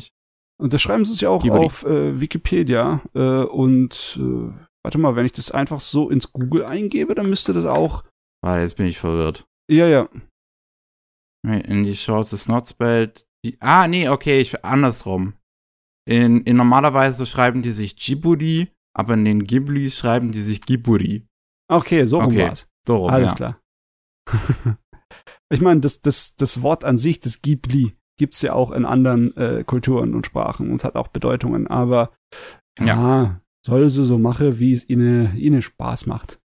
Und 0.59 0.73
das 0.73 0.81
schreiben 0.81 1.05
sie 1.05 1.13
sich 1.13 1.27
auch 1.27 1.43
Jiburi. 1.43 1.65
auf 1.65 1.85
äh, 1.85 2.19
Wikipedia. 2.19 3.01
Äh, 3.13 3.43
und 3.43 4.19
äh, 4.19 4.51
warte 4.83 4.97
mal, 4.97 5.15
wenn 5.15 5.25
ich 5.25 5.33
das 5.33 5.51
einfach 5.51 5.79
so 5.79 6.09
ins 6.09 6.31
Google 6.31 6.65
eingebe, 6.65 7.15
dann 7.15 7.29
müsste 7.29 7.53
das 7.53 7.65
auch. 7.65 8.03
Ah, 8.45 8.59
jetzt 8.59 8.77
bin 8.77 8.87
ich 8.87 8.97
verwirrt. 8.97 9.47
Ja, 9.69 9.87
ja. 9.87 10.09
In 11.43 11.83
die 11.83 11.95
Short 11.95 12.31
is 12.33 12.47
not 12.47 12.67
spelled. 12.67 13.27
Die, 13.45 13.57
ah, 13.61 13.87
nee, 13.87 14.09
okay, 14.09 14.41
ich 14.41 14.63
andersrum. 14.65 15.33
In, 16.07 16.41
in 16.41 16.57
normalerweise 16.57 17.25
schreiben 17.25 17.61
die 17.61 17.71
sich 17.71 17.95
Djibouti, 17.95 18.69
aber 18.95 19.13
in 19.13 19.25
den 19.25 19.43
Ghiblis 19.43 19.97
schreiben 19.97 20.31
die 20.31 20.41
sich 20.41 20.61
Giburi. 20.61 21.27
Okay, 21.69 22.05
so 22.05 22.19
rum 22.19 22.27
okay, 22.27 22.47
war's. 22.47 22.67
So 22.87 22.97
rum, 22.97 23.09
Alles 23.09 23.31
ja. 23.31 23.35
klar. 23.35 23.61
ich 25.53 25.61
meine, 25.61 25.81
das, 25.81 26.01
das, 26.01 26.35
das 26.35 26.61
Wort 26.61 26.83
an 26.83 26.97
sich, 26.97 27.19
das 27.19 27.41
Ghibli, 27.41 27.97
gibt's 28.17 28.41
ja 28.41 28.53
auch 28.53 28.71
in 28.71 28.85
anderen 28.85 29.35
äh, 29.37 29.63
Kulturen 29.65 30.15
und 30.15 30.25
Sprachen 30.25 30.71
und 30.71 30.83
hat 30.83 30.95
auch 30.95 31.09
Bedeutungen, 31.09 31.67
aber 31.67 32.11
ja, 32.79 32.85
ja 32.85 33.41
soll 33.65 33.89
sie 33.89 34.05
so 34.05 34.17
machen, 34.17 34.59
wie 34.59 34.73
es 34.73 34.87
ihnen, 34.89 35.37
ihnen 35.37 35.61
Spaß 35.61 36.05
macht. 36.05 36.39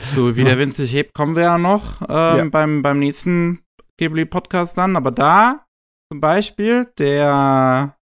So 0.00 0.36
wie 0.36 0.44
der 0.44 0.58
Wind 0.58 0.74
sich 0.74 0.92
hebt, 0.92 1.14
kommen 1.14 1.36
wir 1.36 1.42
ja 1.42 1.58
noch 1.58 2.00
ähm, 2.02 2.08
ja. 2.08 2.44
Beim, 2.50 2.82
beim 2.82 2.98
nächsten 2.98 3.62
Ghibli-Podcast 3.98 4.76
dann. 4.78 4.96
Aber 4.96 5.10
da 5.10 5.66
zum 6.12 6.20
Beispiel 6.20 6.86
der, 6.98 7.96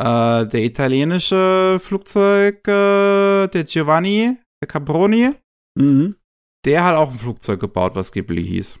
äh, 0.00 0.46
der 0.46 0.62
italienische 0.62 1.78
Flugzeug, 1.82 2.66
äh, 2.66 3.48
der 3.48 3.64
Giovanni, 3.64 4.38
der 4.62 4.68
Caproni, 4.68 5.34
mhm. 5.78 6.16
der 6.64 6.84
hat 6.84 6.96
auch 6.96 7.10
ein 7.10 7.18
Flugzeug 7.18 7.60
gebaut, 7.60 7.94
was 7.94 8.12
Ghibli 8.12 8.44
hieß. 8.44 8.78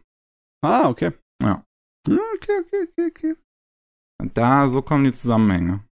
Ah, 0.64 0.88
okay. 0.88 1.12
Ja. 1.42 1.62
Okay, 2.06 2.18
okay, 2.64 2.88
okay, 2.90 3.06
okay. 3.10 3.34
Und 4.20 4.36
da, 4.36 4.68
so 4.68 4.82
kommen 4.82 5.04
die 5.04 5.12
Zusammenhänge. 5.12 5.84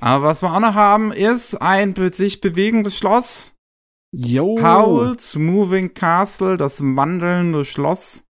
Aber 0.00 0.26
was 0.26 0.42
wir 0.42 0.52
auch 0.52 0.60
noch 0.60 0.74
haben, 0.74 1.10
ist 1.10 1.56
ein 1.56 1.94
sich 2.12 2.40
bewegendes 2.40 2.96
Schloss. 2.96 3.56
Yo. 4.12 4.58
Howl's 4.62 5.36
Moving 5.36 5.92
Castle, 5.92 6.56
das 6.56 6.80
wandelnde 6.80 7.64
Schloss. 7.64 8.24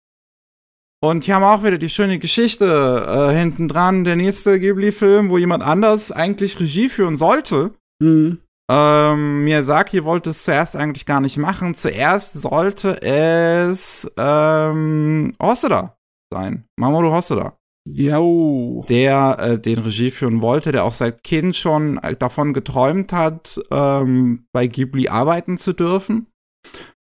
Und 1.02 1.24
hier 1.24 1.34
haben 1.34 1.42
wir 1.42 1.52
auch 1.52 1.62
wieder 1.62 1.78
die 1.78 1.90
schöne 1.90 2.18
Geschichte 2.18 3.06
äh, 3.06 3.38
hinten 3.38 3.68
dran. 3.68 4.04
Der 4.04 4.16
nächste 4.16 4.58
Ghibli-Film, 4.58 5.28
wo 5.28 5.36
jemand 5.36 5.62
anders 5.62 6.10
eigentlich 6.10 6.58
Regie 6.58 6.88
führen 6.88 7.16
sollte. 7.16 7.74
Mhm. 8.00 8.40
Ähm, 8.70 9.44
Miyazaki 9.44 10.04
wollte 10.04 10.30
es 10.30 10.44
zuerst 10.44 10.74
eigentlich 10.74 11.06
gar 11.06 11.20
nicht 11.20 11.36
machen. 11.36 11.74
Zuerst 11.74 12.32
sollte 12.40 13.00
es 13.02 14.10
ähm, 14.16 15.34
Hosoda 15.40 15.96
sein. 16.32 16.64
Mamoru 16.76 17.12
Hosoda. 17.12 17.56
Jo. 17.88 18.84
Der 18.88 19.38
äh, 19.38 19.58
den 19.58 19.78
Regie 19.78 20.10
führen 20.10 20.42
wollte, 20.42 20.72
der 20.72 20.84
auch 20.84 20.92
seit 20.92 21.22
Kind 21.22 21.54
schon 21.54 21.98
äh, 21.98 22.16
davon 22.16 22.52
geträumt 22.52 23.12
hat, 23.12 23.60
ähm, 23.70 24.46
bei 24.52 24.66
Ghibli 24.66 25.08
arbeiten 25.08 25.56
zu 25.56 25.72
dürfen. 25.72 26.26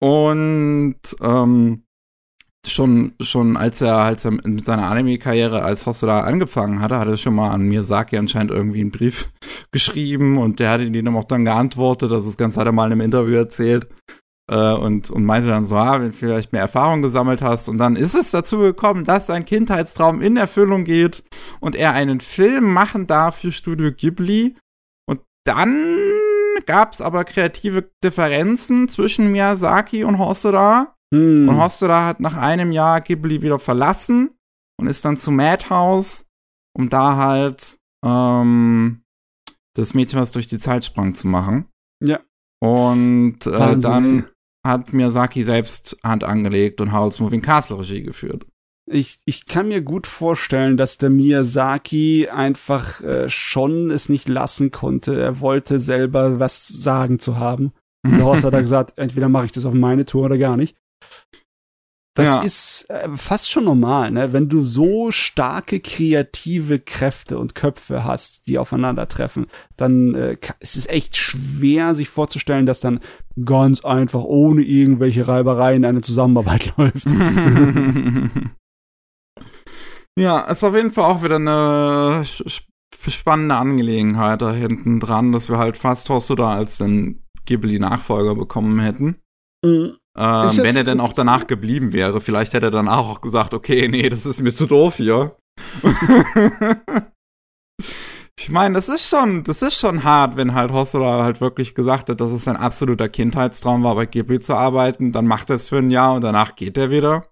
Und 0.01 0.97
ähm, 1.21 1.84
schon, 2.65 3.13
schon 3.21 3.55
als 3.55 3.82
er, 3.82 4.17
er 4.17 4.32
mit 4.32 4.65
seiner 4.65 4.89
Anime-Karriere 4.89 5.61
als 5.61 5.86
Hosoda 5.86 6.21
angefangen 6.21 6.82
hatte, 6.82 6.97
hat 6.97 7.07
er 7.07 7.17
schon 7.17 7.36
mal 7.36 7.51
an 7.51 7.67
Miyazaki 7.67 8.17
anscheinend 8.17 8.51
irgendwie 8.51 8.82
einen 8.82 8.91
Brief 8.91 9.30
geschrieben 9.71 10.39
und 10.39 10.59
der 10.59 10.71
hat 10.71 10.82
ihn 10.82 11.07
auch 11.09 11.24
dann 11.26 11.45
geantwortet, 11.45 12.11
das 12.11 12.26
ist 12.26 12.38
ganz 12.38 12.57
hat 12.57 12.65
er 12.65 12.71
mal 12.71 12.88
in 12.88 12.93
einem 12.93 13.01
Interview 13.01 13.36
erzählt 13.36 13.88
äh, 14.50 14.74
und, 14.74 15.10
und 15.10 15.26
meinte 15.26 15.50
dann 15.50 15.66
so, 15.66 15.76
ah, 15.76 16.00
wenn 16.00 16.12
du 16.12 16.14
vielleicht 16.14 16.52
mehr 16.52 16.62
Erfahrung 16.62 17.02
gesammelt 17.02 17.41
hast 17.41 17.70
und 17.70 17.78
dann 17.78 17.96
ist 17.96 18.16
es 18.16 18.32
dazu 18.32 18.60
gekommen, 18.60 19.06
dass 19.06 19.28
sein 19.28 19.46
Kindheitstraum 19.46 20.22
in 20.22 20.38
Erfüllung 20.38 20.84
geht 20.84 21.24
und 21.60 21.76
er 21.76 21.94
einen 21.94 22.20
Film 22.20 22.72
machen 22.74 23.08
darf 23.08 23.38
für 23.38 23.52
Studio 23.52 23.91
Ghibli 23.91 24.56
und 25.08 25.22
dann 25.46 25.96
gab 26.66 26.94
es 26.94 27.02
aber 27.02 27.24
kreative 27.24 27.89
Differenzen 28.04 28.88
zwischen 28.88 29.32
Miyazaki 29.32 30.04
und 30.04 30.20
Hosoda 30.20 30.94
hm. 31.14 31.48
Und 31.48 31.62
Hosoda 31.62 32.08
hat 32.08 32.20
nach 32.20 32.36
einem 32.36 32.72
Jahr 32.72 33.00
Ghibli 33.00 33.44
wieder 33.44 33.60
verlassen 33.60 34.32
und 34.80 34.88
ist 34.88 35.06
dann 35.06 35.16
zu 35.16 35.30
Madhouse, 35.30 36.26
um 36.76 36.89
da 36.89 37.18
halt 37.18 37.78
ähm, 38.04 39.04
das 39.76 39.94
Mädchen, 39.94 40.20
was 40.20 40.32
durch 40.32 40.48
die 40.48 40.58
Zeit 40.58 40.86
sprang, 40.86 41.14
zu 41.14 41.28
machen. 41.28 41.68
Ja. 42.04 42.20
Und 42.60 43.46
äh, 43.46 43.78
dann 43.78 44.28
hat 44.66 44.93
Miyazaki 44.93 45.43
selbst 45.43 45.97
Hand 46.03 46.24
angelegt 46.24 46.82
und 46.82 46.93
Howl's 46.93 47.20
Moving 47.20 47.41
Castle 47.41 47.80
Regie 47.80 48.03
geführt. 48.03 48.45
Ich, 48.86 49.20
ich 49.26 49.45
kann 49.45 49.70
mir 49.70 49.82
gut 49.82 50.07
vorstellen, 50.07 50.76
dass 50.76 50.97
der 50.97 51.09
Miyazaki 51.09 52.28
einfach 52.30 53.01
äh, 53.01 53.30
schon 53.30 53.91
es 53.91 54.09
nicht 54.09 54.28
lassen 54.28 54.72
konnte. 54.72 55.20
Er 55.20 55.39
wollte 55.39 55.80
selber 55.80 56.39
was 56.39 56.68
sagen 56.68 57.20
zu 57.20 57.38
haben. 57.38 57.72
Und 58.05 58.18
der 58.18 58.26
Horst 58.26 58.43
hat 58.43 58.53
da 58.53 58.61
gesagt, 58.61 58.93
entweder 58.97 59.30
mache 59.30 59.45
ich 59.45 59.51
das 59.53 59.66
auf 59.66 59.74
meine 59.74 60.05
Tour 60.05 60.26
oder 60.26 60.38
gar 60.38 60.57
nicht. 60.57 60.76
Das 62.16 62.28
ja. 62.28 62.41
ist 62.41 62.89
äh, 62.89 63.09
fast 63.16 63.49
schon 63.49 63.64
normal, 63.64 64.11
ne? 64.11 64.34
Wenn 64.34 64.47
du 64.47 64.64
so 64.64 65.09
starke 65.09 65.80
kreative 65.80 66.78
Kräfte 66.78 67.39
und 67.39 67.55
Köpfe 67.55 68.03
hast, 68.03 68.45
die 68.45 68.59
aufeinandertreffen, 68.59 69.47
dann 69.78 70.14
äh, 70.14 70.38
ist 70.59 70.76
es 70.76 70.86
echt 70.86 71.18
schwer, 71.18 71.95
sich 71.95 72.09
vorzustellen, 72.09 72.68
dass 72.68 72.82
dann 72.82 72.99
ganz 73.43 73.84
einfach 73.84 74.24
ohne 74.24 74.61
irgendwelche 74.61 75.28
Reibereien 75.28 75.86
eine 75.86 76.01
Zusammenarbeit 76.01 76.74
läuft. 76.78 77.09
ja, 80.16 80.41
ist 80.41 80.64
auf 80.64 80.76
jeden 80.76 80.91
Fall 80.91 81.05
auch 81.05 81.24
wieder 81.24 81.38
eine 81.38 82.24
spannende 83.07 83.55
Angelegenheit 83.55 84.43
da 84.43 84.53
hinten 84.53 84.99
dran, 84.99 85.32
dass 85.32 85.49
wir 85.49 85.57
halt 85.57 85.78
fast 85.78 86.11
Hosoda 86.11 86.53
als 86.53 86.78
den 86.78 87.24
Ghibli-Nachfolger 87.45 88.36
bekommen 88.36 88.80
hätten. 88.80 89.16
Mhm. 89.66 89.97
Ähm, 90.16 90.51
wenn 90.57 90.76
er 90.76 90.84
denn 90.84 90.99
auch 90.99 91.14
danach 91.14 91.47
geblieben 91.47 91.91
wäre, 91.91 92.22
vielleicht 92.22 92.53
hätte 92.53 92.68
er 92.68 92.72
dann 92.72 92.88
auch 92.88 93.22
gesagt, 93.22 93.53
okay, 93.53 93.88
nee, 93.88 94.09
das 94.09 94.26
ist 94.26 94.41
mir 94.41 94.51
zu 94.51 94.68
doof 94.68 94.97
hier. 94.97 95.36
ich 98.39 98.49
meine, 98.49 98.76
das 98.76 98.89
ist 98.89 99.09
schon, 99.09 99.43
das 99.43 99.64
ist 99.64 99.80
schon 99.80 100.03
hart, 100.03 100.36
wenn 100.36 100.53
halt 100.53 100.72
Hosoda 100.72 101.24
halt 101.24 101.41
wirklich 101.41 101.74
gesagt 101.74 102.09
hat, 102.09 102.22
dass 102.22 102.32
es 102.32 102.43
sein 102.43 102.57
absoluter 102.57 103.09
Kindheitstraum 103.09 103.84
war, 103.84 103.95
bei 103.95 104.05
Ghibli 104.05 104.39
zu 104.39 104.53
arbeiten. 104.53 105.11
Dann 105.11 105.26
macht 105.26 105.49
er 105.49 105.55
es 105.55 105.68
für 105.70 105.78
ein 105.78 105.89
Jahr 105.89 106.14
und 106.14 106.22
danach 106.22 106.55
geht 106.55 106.78
er 106.78 106.91
wieder. 106.91 107.26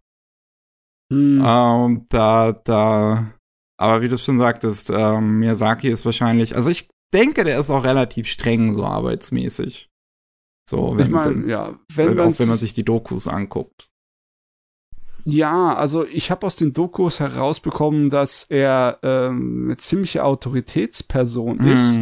Hm. 1.12 1.44
Ähm, 1.46 2.06
da, 2.10 2.52
da, 2.52 3.32
aber 3.78 4.02
wie 4.02 4.10
du 4.10 4.18
schon 4.18 4.40
sagtest, 4.40 4.90
ähm, 4.90 5.40
Miyazaki 5.40 5.90
ist 5.90 6.06
wahrscheinlich, 6.06 6.56
also 6.56 6.72
ich 6.72 6.90
denke, 7.14 7.44
der 7.44 7.60
ist 7.60 7.70
auch 7.70 7.84
relativ 7.84 8.28
streng 8.28 8.74
so 8.74 8.86
arbeitsmäßig. 8.86 9.91
So, 10.72 10.96
wenn, 10.96 11.08
ich 11.08 11.12
mein, 11.12 11.50
ja, 11.50 11.78
wenn, 11.94 12.18
auch 12.18 12.40
wenn 12.40 12.48
man 12.48 12.58
sich 12.58 12.74
die 12.74 12.86
Dokus 12.86 13.28
anguckt. 13.28 13.90
Ja, 15.26 15.76
also 15.76 16.06
ich 16.06 16.32
habe 16.32 16.48
aus 16.48 16.56
den 16.56 16.72
Dokus 16.72 17.20
herausbekommen, 17.20 18.10
dass 18.10 18.46
er 18.46 18.98
ähm, 19.04 19.66
eine 19.66 19.76
ziemliche 19.76 20.24
Autoritätsperson 20.24 21.60
hm. 21.60 21.72
ist, 21.74 22.00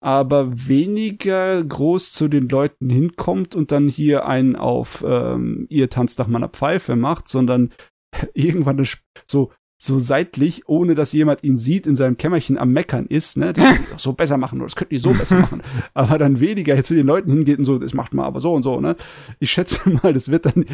aber 0.00 0.68
weniger 0.68 1.64
groß 1.64 2.12
zu 2.12 2.28
den 2.28 2.48
Leuten 2.48 2.88
hinkommt 2.90 3.56
und 3.56 3.72
dann 3.72 3.88
hier 3.88 4.24
einen 4.24 4.54
auf 4.54 5.04
ähm, 5.04 5.66
ihr 5.68 5.90
tanzt 5.90 6.20
nach 6.20 6.28
meiner 6.28 6.48
Pfeife 6.48 6.94
macht, 6.94 7.26
sondern 7.26 7.72
irgendwann 8.34 8.86
so 9.26 9.50
so 9.84 9.98
seitlich, 9.98 10.68
ohne 10.68 10.94
dass 10.94 11.10
jemand 11.10 11.42
ihn 11.42 11.58
sieht, 11.58 11.88
in 11.88 11.96
seinem 11.96 12.16
Kämmerchen 12.16 12.56
am 12.56 12.72
Meckern 12.72 13.06
ist, 13.06 13.36
ne? 13.36 13.52
Das 13.52 13.64
könnten 13.64 13.82
die 13.82 13.90
doch 13.90 13.98
so 13.98 14.12
besser 14.12 14.36
machen 14.36 14.60
oder 14.60 14.66
das 14.66 14.76
könnten 14.76 14.94
die 14.94 15.00
so 15.00 15.12
besser 15.12 15.40
machen. 15.40 15.60
Aber 15.94 16.18
dann 16.18 16.38
weniger 16.38 16.80
zu 16.84 16.94
den 16.94 17.06
Leuten 17.06 17.32
hingeht 17.32 17.58
und 17.58 17.64
so, 17.64 17.80
das 17.80 17.92
macht 17.92 18.14
man 18.14 18.24
aber 18.24 18.38
so 18.38 18.54
und 18.54 18.62
so, 18.62 18.80
ne? 18.80 18.94
Ich 19.40 19.50
schätze 19.50 19.90
mal, 19.90 20.12
das 20.12 20.30
wird 20.30 20.46
dann 20.46 20.64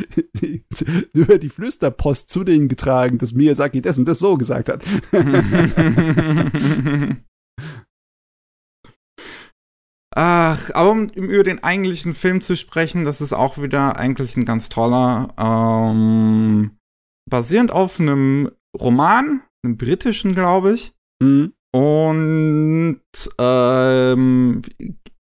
über 1.14 1.38
die 1.38 1.48
Flüsterpost 1.48 2.28
zu 2.28 2.44
denen 2.44 2.68
getragen, 2.68 3.16
dass 3.16 3.32
Miyazaki 3.32 3.80
das 3.80 3.98
und 3.98 4.06
das 4.06 4.18
so 4.18 4.36
gesagt 4.36 4.68
hat. 4.68 4.84
Ach, 10.14 10.70
aber 10.74 10.90
um 10.90 11.09
über 11.09 11.44
den 11.44 11.62
eigentlichen 11.62 12.12
Film 12.12 12.42
zu 12.42 12.56
sprechen, 12.56 13.04
das 13.04 13.22
ist 13.22 13.32
auch 13.32 13.56
wieder 13.56 13.96
eigentlich 13.96 14.36
ein 14.36 14.44
ganz 14.44 14.68
toller. 14.68 15.32
Ähm, 15.38 16.72
basierend 17.28 17.70
auf 17.70 18.00
einem 18.00 18.50
Roman, 18.80 19.42
einem 19.64 19.76
britischen, 19.76 20.34
glaube 20.34 20.74
ich. 20.74 20.92
Mhm. 21.22 21.52
Und 21.72 23.02
ähm, 23.38 24.62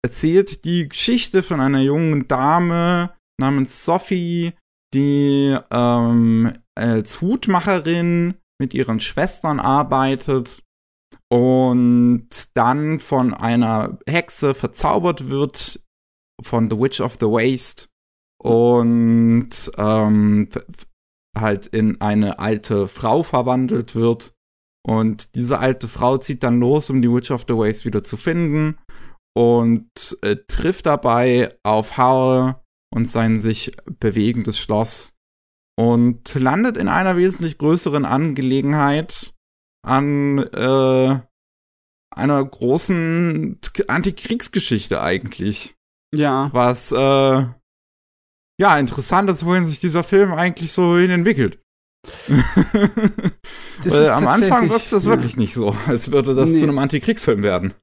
erzählt 0.04 0.66
die 0.66 0.90
Geschichte 0.90 1.44
von 1.44 1.60
einer 1.60 1.82
jungen 1.82 2.28
Dame 2.28 3.14
namens 3.40 3.86
Sophie, 3.86 4.54
die 4.94 5.58
ähm, 5.70 6.54
als 6.76 7.22
Hutmacherin 7.22 8.36
mit 8.60 8.74
ihren 8.74 9.00
Schwestern 9.00 9.60
arbeitet 9.60 10.64
und 11.32 12.28
dann 12.56 13.00
von 13.00 13.34
einer 13.34 13.98
Hexe 14.06 14.54
verzaubert 14.54 15.30
wird 15.30 15.84
von 16.42 16.70
The 16.70 16.78
Witch 16.78 17.00
of 17.00 17.18
the 17.20 17.28
Waste 17.28 17.88
und 18.42 19.72
ähm, 19.78 20.50
halt 21.38 21.68
in 21.68 22.02
eine 22.02 22.40
alte 22.40 22.88
Frau 22.88 23.24
verwandelt 23.24 23.96
wird. 23.96 24.34
Und 24.88 25.36
diese 25.36 25.60
alte 25.60 25.88
Frau 25.88 26.18
zieht 26.18 26.44
dann 26.44 26.60
los, 26.60 26.90
um 26.90 27.02
die 27.02 27.12
Witch 27.12 27.32
of 27.32 27.46
the 27.48 27.56
Waste 27.56 27.86
wieder 27.86 28.04
zu 28.04 28.18
finden 28.18 28.78
und 29.36 30.18
äh, 30.24 30.38
trifft 30.48 30.88
dabei 30.88 31.56
auf 31.64 31.98
Howell 31.98 32.56
und 32.94 33.06
sein 33.06 33.40
sich 33.40 33.78
bewegendes 34.00 34.60
Schloss 34.60 35.14
und 35.80 36.34
landet 36.36 36.78
in 36.78 36.88
einer 36.88 37.16
wesentlich 37.16 37.58
größeren 37.58 38.06
Angelegenheit 38.06 39.34
an 39.84 40.40
äh, 40.40 41.20
einer 42.14 42.46
großen 42.46 43.60
Antikriegsgeschichte 43.88 45.02
eigentlich. 45.02 45.76
Ja. 46.14 46.50
Was 46.54 46.92
äh, 46.92 47.48
ja 48.62 48.78
interessant 48.78 49.30
ist, 49.30 49.44
wohin 49.44 49.66
sich 49.66 49.80
dieser 49.80 50.04
Film 50.04 50.32
eigentlich 50.32 50.72
so 50.72 50.98
hin 50.98 51.10
entwickelt. 51.10 51.60
Am 54.12 54.28
Anfang 54.28 54.70
wirkt 54.70 54.92
es 54.92 55.06
ja. 55.06 55.12
wirklich 55.12 55.36
nicht 55.36 55.54
so, 55.54 55.76
als 55.88 56.12
würde 56.12 56.36
das 56.36 56.50
nee. 56.50 56.60
zu 56.60 56.64
einem 56.66 56.78
Antikriegsfilm 56.78 57.42
werden. 57.44 57.74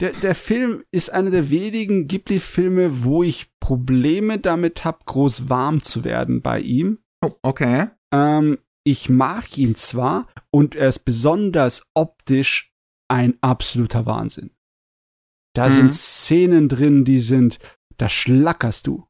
Der, 0.00 0.12
der 0.12 0.34
Film 0.34 0.82
ist 0.90 1.10
einer 1.12 1.30
der 1.30 1.48
wenigen 1.48 2.06
Ghibli-Filme, 2.06 3.04
wo 3.04 3.22
ich 3.22 3.50
Probleme 3.60 4.38
damit 4.38 4.84
habe, 4.84 4.98
groß 5.06 5.48
warm 5.48 5.80
zu 5.80 6.04
werden 6.04 6.42
bei 6.42 6.60
ihm. 6.60 6.98
Oh, 7.24 7.32
okay. 7.42 7.88
Ähm, 8.12 8.58
ich 8.84 9.08
mag 9.08 9.56
ihn 9.56 9.74
zwar 9.74 10.26
und 10.50 10.74
er 10.74 10.88
ist 10.88 11.00
besonders 11.00 11.86
optisch 11.94 12.74
ein 13.08 13.38
absoluter 13.40 14.06
Wahnsinn. 14.06 14.50
Da 15.54 15.68
mhm. 15.68 15.72
sind 15.72 15.94
Szenen 15.94 16.68
drin, 16.68 17.04
die 17.04 17.20
sind, 17.20 17.58
da 17.96 18.08
schlackerst 18.08 18.86
du. 18.86 19.06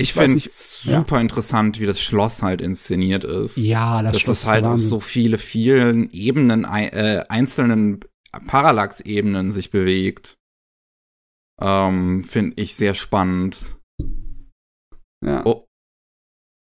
Ich, 0.00 0.12
finde 0.12 0.38
es 0.38 0.82
super 0.82 1.16
ja. 1.16 1.20
interessant, 1.20 1.80
wie 1.80 1.86
das 1.86 2.00
Schloss 2.00 2.42
halt 2.42 2.60
inszeniert 2.60 3.24
ist. 3.24 3.56
Ja, 3.56 4.02
das 4.02 4.12
Dass 4.12 4.22
Schloss 4.22 4.42
es 4.44 4.48
halt 4.48 4.64
auf 4.64 4.78
so 4.78 5.00
viele, 5.00 5.38
vielen 5.38 6.10
Ebenen, 6.12 6.64
äh, 6.64 7.24
einzelnen 7.28 8.00
Parallax-Ebenen 8.46 9.50
sich 9.50 9.70
bewegt. 9.70 10.36
Ähm, 11.60 12.22
finde 12.22 12.62
ich 12.62 12.76
sehr 12.76 12.94
spannend. 12.94 13.76
Ja. 15.24 15.44
Oh. 15.44 15.66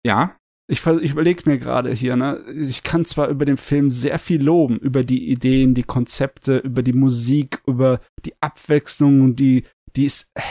Ja? 0.06 0.36
ich, 0.68 0.86
ich 0.86 1.12
überlege 1.12 1.50
mir 1.50 1.60
gerade 1.60 1.92
hier, 1.94 2.16
ne, 2.16 2.44
ich 2.56 2.84
kann 2.84 3.06
zwar 3.06 3.28
über 3.28 3.46
den 3.46 3.58
Film 3.58 3.92
sehr 3.92 4.18
viel 4.18 4.42
loben, 4.42 4.78
über 4.78 5.04
die 5.04 5.30
Ideen, 5.30 5.76
die 5.76 5.84
Konzepte, 5.84 6.58
über 6.58 6.84
die 6.84 6.94
Musik, 6.94 7.62
über 7.68 8.00
die 8.26 8.34
Abwechslung 8.42 9.22
und 9.22 9.40
die, 9.40 9.66
die 9.96 10.06
ist, 10.06 10.32
äh, 10.34 10.42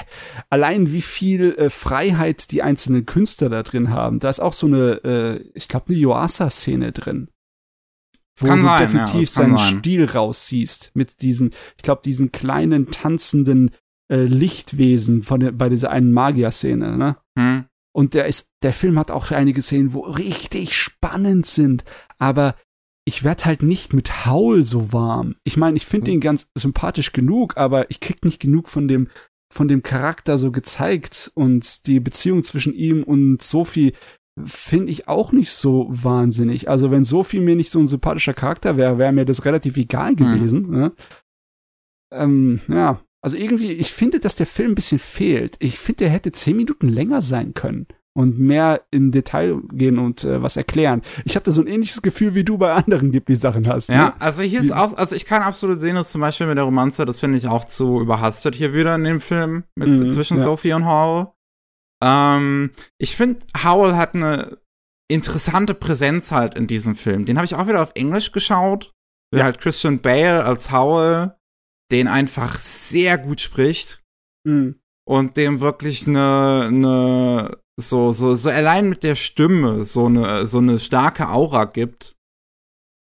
allein 0.50 0.92
wie 0.92 1.02
viel 1.02 1.54
äh, 1.54 1.70
Freiheit 1.70 2.50
die 2.50 2.62
einzelnen 2.62 3.06
Künstler 3.06 3.48
da 3.48 3.62
drin 3.62 3.90
haben. 3.90 4.18
Da 4.18 4.28
ist 4.28 4.40
auch 4.40 4.52
so 4.52 4.66
eine, 4.66 5.04
äh, 5.04 5.50
ich 5.54 5.68
glaube, 5.68 5.86
eine 5.88 5.98
Yoasa-Szene 5.98 6.92
drin. 6.92 7.28
Das 8.36 8.48
wo 8.48 8.54
du 8.54 8.62
sein, 8.62 8.78
definitiv 8.78 9.20
ja, 9.20 9.26
seinen 9.26 9.58
sein. 9.58 9.78
Stil 9.78 10.04
raussiehst 10.04 10.92
mit 10.94 11.22
diesen, 11.22 11.50
ich 11.76 11.82
glaube, 11.82 12.02
diesen 12.04 12.32
kleinen 12.32 12.90
tanzenden 12.90 13.70
äh, 14.10 14.24
Lichtwesen 14.24 15.22
von 15.22 15.40
der, 15.40 15.52
bei 15.52 15.68
dieser 15.68 15.90
einen 15.90 16.12
Magier-Szene, 16.12 16.96
ne? 16.96 17.16
Hm. 17.38 17.64
Und 17.94 18.14
der 18.14 18.26
ist, 18.26 18.50
der 18.62 18.72
Film 18.72 18.98
hat 18.98 19.10
auch 19.10 19.30
einige 19.32 19.60
Szenen, 19.60 19.92
wo 19.92 20.00
richtig 20.00 20.74
spannend 20.74 21.44
sind, 21.44 21.84
aber 22.18 22.56
ich 23.04 23.24
werde 23.24 23.44
halt 23.44 23.62
nicht 23.62 23.92
mit 23.92 24.26
Howl 24.26 24.64
so 24.64 24.92
warm. 24.92 25.36
Ich 25.44 25.56
meine, 25.56 25.76
ich 25.76 25.86
finde 25.86 26.10
mhm. 26.10 26.14
ihn 26.14 26.20
ganz 26.20 26.48
sympathisch 26.54 27.12
genug, 27.12 27.56
aber 27.56 27.90
ich 27.90 28.00
krieg 28.00 28.24
nicht 28.24 28.40
genug 28.40 28.68
von 28.68 28.88
dem 28.88 29.08
von 29.52 29.68
dem 29.68 29.82
Charakter 29.82 30.38
so 30.38 30.50
gezeigt 30.50 31.30
und 31.34 31.86
die 31.86 32.00
Beziehung 32.00 32.42
zwischen 32.42 32.72
ihm 32.72 33.02
und 33.02 33.42
Sophie 33.42 33.92
finde 34.44 34.90
ich 34.90 35.08
auch 35.08 35.32
nicht 35.32 35.52
so 35.52 35.86
wahnsinnig. 35.90 36.70
Also 36.70 36.90
wenn 36.90 37.04
Sophie 37.04 37.40
mir 37.40 37.54
nicht 37.54 37.70
so 37.70 37.78
ein 37.78 37.86
sympathischer 37.86 38.32
Charakter 38.32 38.78
wäre, 38.78 38.96
wäre 38.96 39.12
mir 39.12 39.26
das 39.26 39.44
relativ 39.44 39.76
egal 39.76 40.12
mhm. 40.12 40.16
gewesen. 40.16 40.62
Mhm. 40.62 40.70
Ne? 40.70 40.92
Ähm, 42.12 42.60
ja, 42.68 43.00
also 43.20 43.36
irgendwie, 43.36 43.72
ich 43.72 43.92
finde, 43.92 44.20
dass 44.20 44.36
der 44.36 44.46
Film 44.46 44.72
ein 44.72 44.74
bisschen 44.74 44.98
fehlt. 44.98 45.56
Ich 45.58 45.78
finde, 45.78 46.04
der 46.04 46.10
hätte 46.10 46.32
zehn 46.32 46.56
Minuten 46.56 46.88
länger 46.88 47.20
sein 47.20 47.52
können 47.52 47.86
und 48.14 48.38
mehr 48.38 48.82
in 48.90 49.10
Detail 49.10 49.60
gehen 49.72 49.98
und 49.98 50.24
äh, 50.24 50.42
was 50.42 50.56
erklären. 50.56 51.02
Ich 51.24 51.34
habe 51.34 51.44
da 51.44 51.52
so 51.52 51.62
ein 51.62 51.66
ähnliches 51.66 52.02
Gefühl, 52.02 52.34
wie 52.34 52.44
du 52.44 52.58
bei 52.58 52.72
anderen 52.74 53.10
Ghibli-Sachen 53.10 53.66
hast. 53.66 53.88
Ne? 53.88 53.96
Ja, 53.96 54.16
also 54.18 54.42
hier 54.42 54.60
ist 54.60 54.72
auch, 54.72 54.96
also 54.96 55.16
ich 55.16 55.24
kann 55.24 55.42
absolut 55.42 55.80
sehen, 55.80 55.94
dass 55.94 56.10
zum 56.10 56.20
Beispiel 56.20 56.46
mit 56.46 56.58
der 56.58 56.64
Romanze, 56.64 57.06
das 57.06 57.20
finde 57.20 57.38
ich 57.38 57.48
auch 57.48 57.64
zu 57.64 58.00
überhastet 58.00 58.54
hier 58.54 58.74
wieder 58.74 58.94
in 58.94 59.04
dem 59.04 59.20
Film 59.20 59.64
mit 59.76 59.88
mhm, 59.88 60.10
zwischen 60.10 60.36
ja. 60.36 60.44
Sophie 60.44 60.74
und 60.74 60.86
Howell. 60.86 61.28
Ähm, 62.02 62.70
ich 62.98 63.16
finde, 63.16 63.40
Howell 63.62 63.96
hat 63.96 64.14
eine 64.14 64.58
interessante 65.08 65.74
Präsenz 65.74 66.32
halt 66.32 66.54
in 66.54 66.66
diesem 66.66 66.96
Film. 66.96 67.24
Den 67.24 67.36
habe 67.36 67.44
ich 67.46 67.54
auch 67.54 67.66
wieder 67.66 67.82
auf 67.82 67.92
Englisch 67.94 68.32
geschaut. 68.32 68.92
Ja. 69.34 69.44
Halt 69.44 69.58
Christian 69.58 70.00
Bale 70.00 70.44
als 70.44 70.70
Howell 70.70 71.34
den 71.92 72.08
einfach 72.08 72.58
sehr 72.58 73.18
gut 73.18 73.40
spricht 73.40 74.02
mhm. 74.44 74.80
und 75.06 75.36
dem 75.36 75.60
wirklich 75.60 76.08
eine, 76.08 76.64
eine 76.66 77.61
so, 77.80 78.12
so, 78.12 78.34
so 78.34 78.50
allein 78.50 78.88
mit 78.88 79.02
der 79.02 79.14
Stimme 79.14 79.84
so 79.84 80.06
eine, 80.06 80.46
so 80.46 80.58
eine 80.58 80.78
starke 80.78 81.28
Aura 81.28 81.64
gibt. 81.64 82.16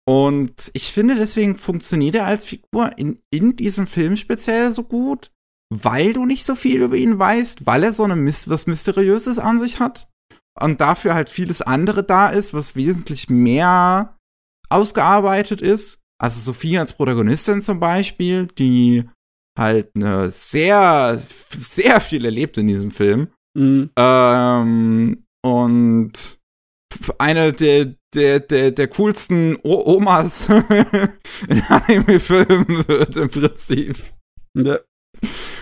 Und 0.08 0.70
ich 0.74 0.92
finde, 0.92 1.16
deswegen 1.16 1.58
funktioniert 1.58 2.16
er 2.16 2.26
als 2.26 2.46
Figur 2.46 2.98
in, 2.98 3.20
in 3.32 3.56
diesem 3.56 3.88
Film 3.88 4.16
speziell 4.16 4.72
so 4.72 4.84
gut, 4.84 5.32
weil 5.74 6.14
du 6.14 6.26
nicht 6.26 6.46
so 6.46 6.56
viel 6.56 6.84
über 6.84 6.96
ihn 6.96 7.18
weißt, 7.18 7.66
weil 7.66 7.84
er 7.84 7.94
so 7.94 8.04
eine 8.04 8.16
was 8.16 8.68
Mysteriöses 8.68 9.40
an 9.40 9.60
sich 9.60 9.80
hat 9.80 10.08
und 10.60 10.80
dafür 10.80 11.16
halt 11.16 11.30
vieles 11.30 11.62
andere 11.62 12.04
da 12.04 12.30
ist, 12.30 12.54
was 12.54 12.76
wesentlich 12.76 13.30
mehr 13.30 14.18
ausgearbeitet 14.70 15.62
ist. 15.62 16.00
Also 16.22 16.40
Sophie 16.40 16.78
als 16.78 16.94
Protagonistin 16.94 17.62
zum 17.62 17.80
Beispiel, 17.80 18.48
die 18.48 19.06
halt 19.58 19.92
eine 19.96 20.30
sehr, 20.30 21.22
sehr 21.58 22.00
viel 22.00 22.26
erlebt 22.26 22.58
in 22.58 22.68
diesem 22.68 22.92
Film. 22.92 23.30
Mhm. 23.56 23.90
Ähm, 23.96 25.24
und 25.44 26.40
eine 27.18 27.54
der, 27.54 27.96
der, 28.14 28.40
der, 28.40 28.72
der 28.72 28.88
coolsten 28.88 29.58
o 29.64 29.96
Omas 29.96 30.48
in 31.48 31.62
Anime-Filmen 31.68 32.88
wird 32.88 33.18
im 33.18 33.30
Prinzip. 33.30 34.04
Ja. 34.54 34.80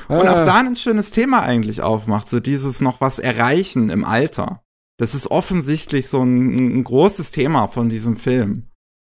Und 0.10 0.28
auch 0.28 0.36
ah. 0.36 0.46
da 0.46 0.60
ein 0.60 0.76
schönes 0.76 1.12
Thema 1.12 1.42
eigentlich 1.42 1.82
aufmacht, 1.82 2.28
so 2.28 2.40
dieses 2.40 2.82
noch 2.82 3.02
was 3.02 3.20
erreichen 3.20 3.90
im 3.90 4.04
Alter. 4.04 4.62
Das 5.00 5.16
ist 5.16 5.32
offensichtlich 5.32 6.08
so 6.08 6.22
ein, 6.22 6.78
ein 6.80 6.84
großes 6.84 7.32
Thema 7.32 7.68
von 7.68 7.90
diesem 7.90 8.18
Film 8.18 8.68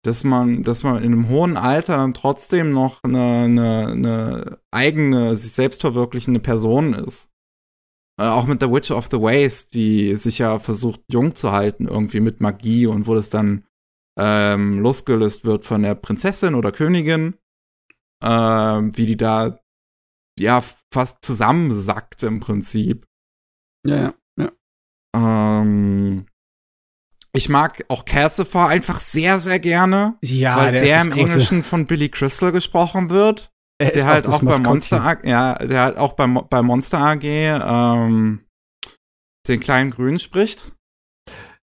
dass 0.06 0.24
man, 0.24 0.62
dass 0.62 0.84
man 0.84 0.98
in 0.98 1.14
einem 1.14 1.30
hohen 1.30 1.58
Alter 1.58 1.98
dann 1.98 2.14
trotzdem 2.14 2.72
noch 2.72 3.04
eine, 3.04 3.44
eine, 3.46 3.88
eine 3.88 4.60
eigene, 4.70 5.36
sich 5.36 5.54
selbst 5.54 5.82
verwirklichende 5.82 6.40
Person 6.40 6.94
ist. 6.94 7.32
Äh, 8.18 8.28
auch 8.28 8.46
mit 8.46 8.62
der 8.62 8.72
Witch 8.72 8.92
of 8.92 9.08
the 9.12 9.20
Waste, 9.20 9.72
die 9.72 10.16
sich 10.16 10.38
ja 10.38 10.60
versucht, 10.60 11.02
jung 11.10 11.36
zu 11.36 11.52
halten, 11.52 11.88
irgendwie 11.88 12.22
mit 12.22 12.40
Magie 12.40 12.88
und 12.88 13.08
wo 13.08 13.16
das 13.16 13.30
dann 13.30 13.66
ähm, 14.18 14.80
losgelöst 14.80 15.44
wird 15.46 15.66
von 15.66 15.84
der 15.84 15.96
Prinzessin 15.96 16.56
oder 16.56 16.72
Königin, 16.72 17.36
ähm, 18.24 18.96
wie 18.98 19.06
die 19.06 19.18
da 19.18 19.60
ja 20.40 20.64
fast 20.94 21.26
zusammensackt 21.26 22.24
im 22.24 22.40
Prinzip. 22.40 23.06
Ja, 23.86 24.14
ja. 24.38 24.52
ja. 25.16 25.62
Ähm, 25.62 26.28
ich 27.34 27.50
mag 27.50 27.84
auch 27.90 28.06
Cassifer 28.06 28.68
einfach 28.68 29.02
sehr, 29.02 29.42
sehr 29.42 29.60
gerne. 29.60 30.18
Ja, 30.24 30.56
weil 30.56 30.72
der, 30.72 30.84
der 30.84 31.02
im 31.02 31.12
Englischen 31.12 31.64
von 31.64 31.86
Billy 31.86 32.08
Crystal 32.08 32.54
gesprochen 32.54 33.10
wird. 33.10 33.52
Er 33.78 33.92
der 33.92 34.06
halt 34.06 34.28
auch, 34.28 34.42
bei 34.42 34.58
Monster 34.58 35.04
AG, 35.04 35.26
ja, 35.26 35.56
der 35.56 35.82
halt 35.82 35.98
auch 35.98 36.14
bei, 36.14 36.28
bei 36.28 36.62
Monster 36.62 37.00
AG 37.00 37.24
ähm, 37.24 38.46
den 39.48 39.60
kleinen 39.60 39.92
Grünen 39.92 40.20
spricht. 40.20 40.72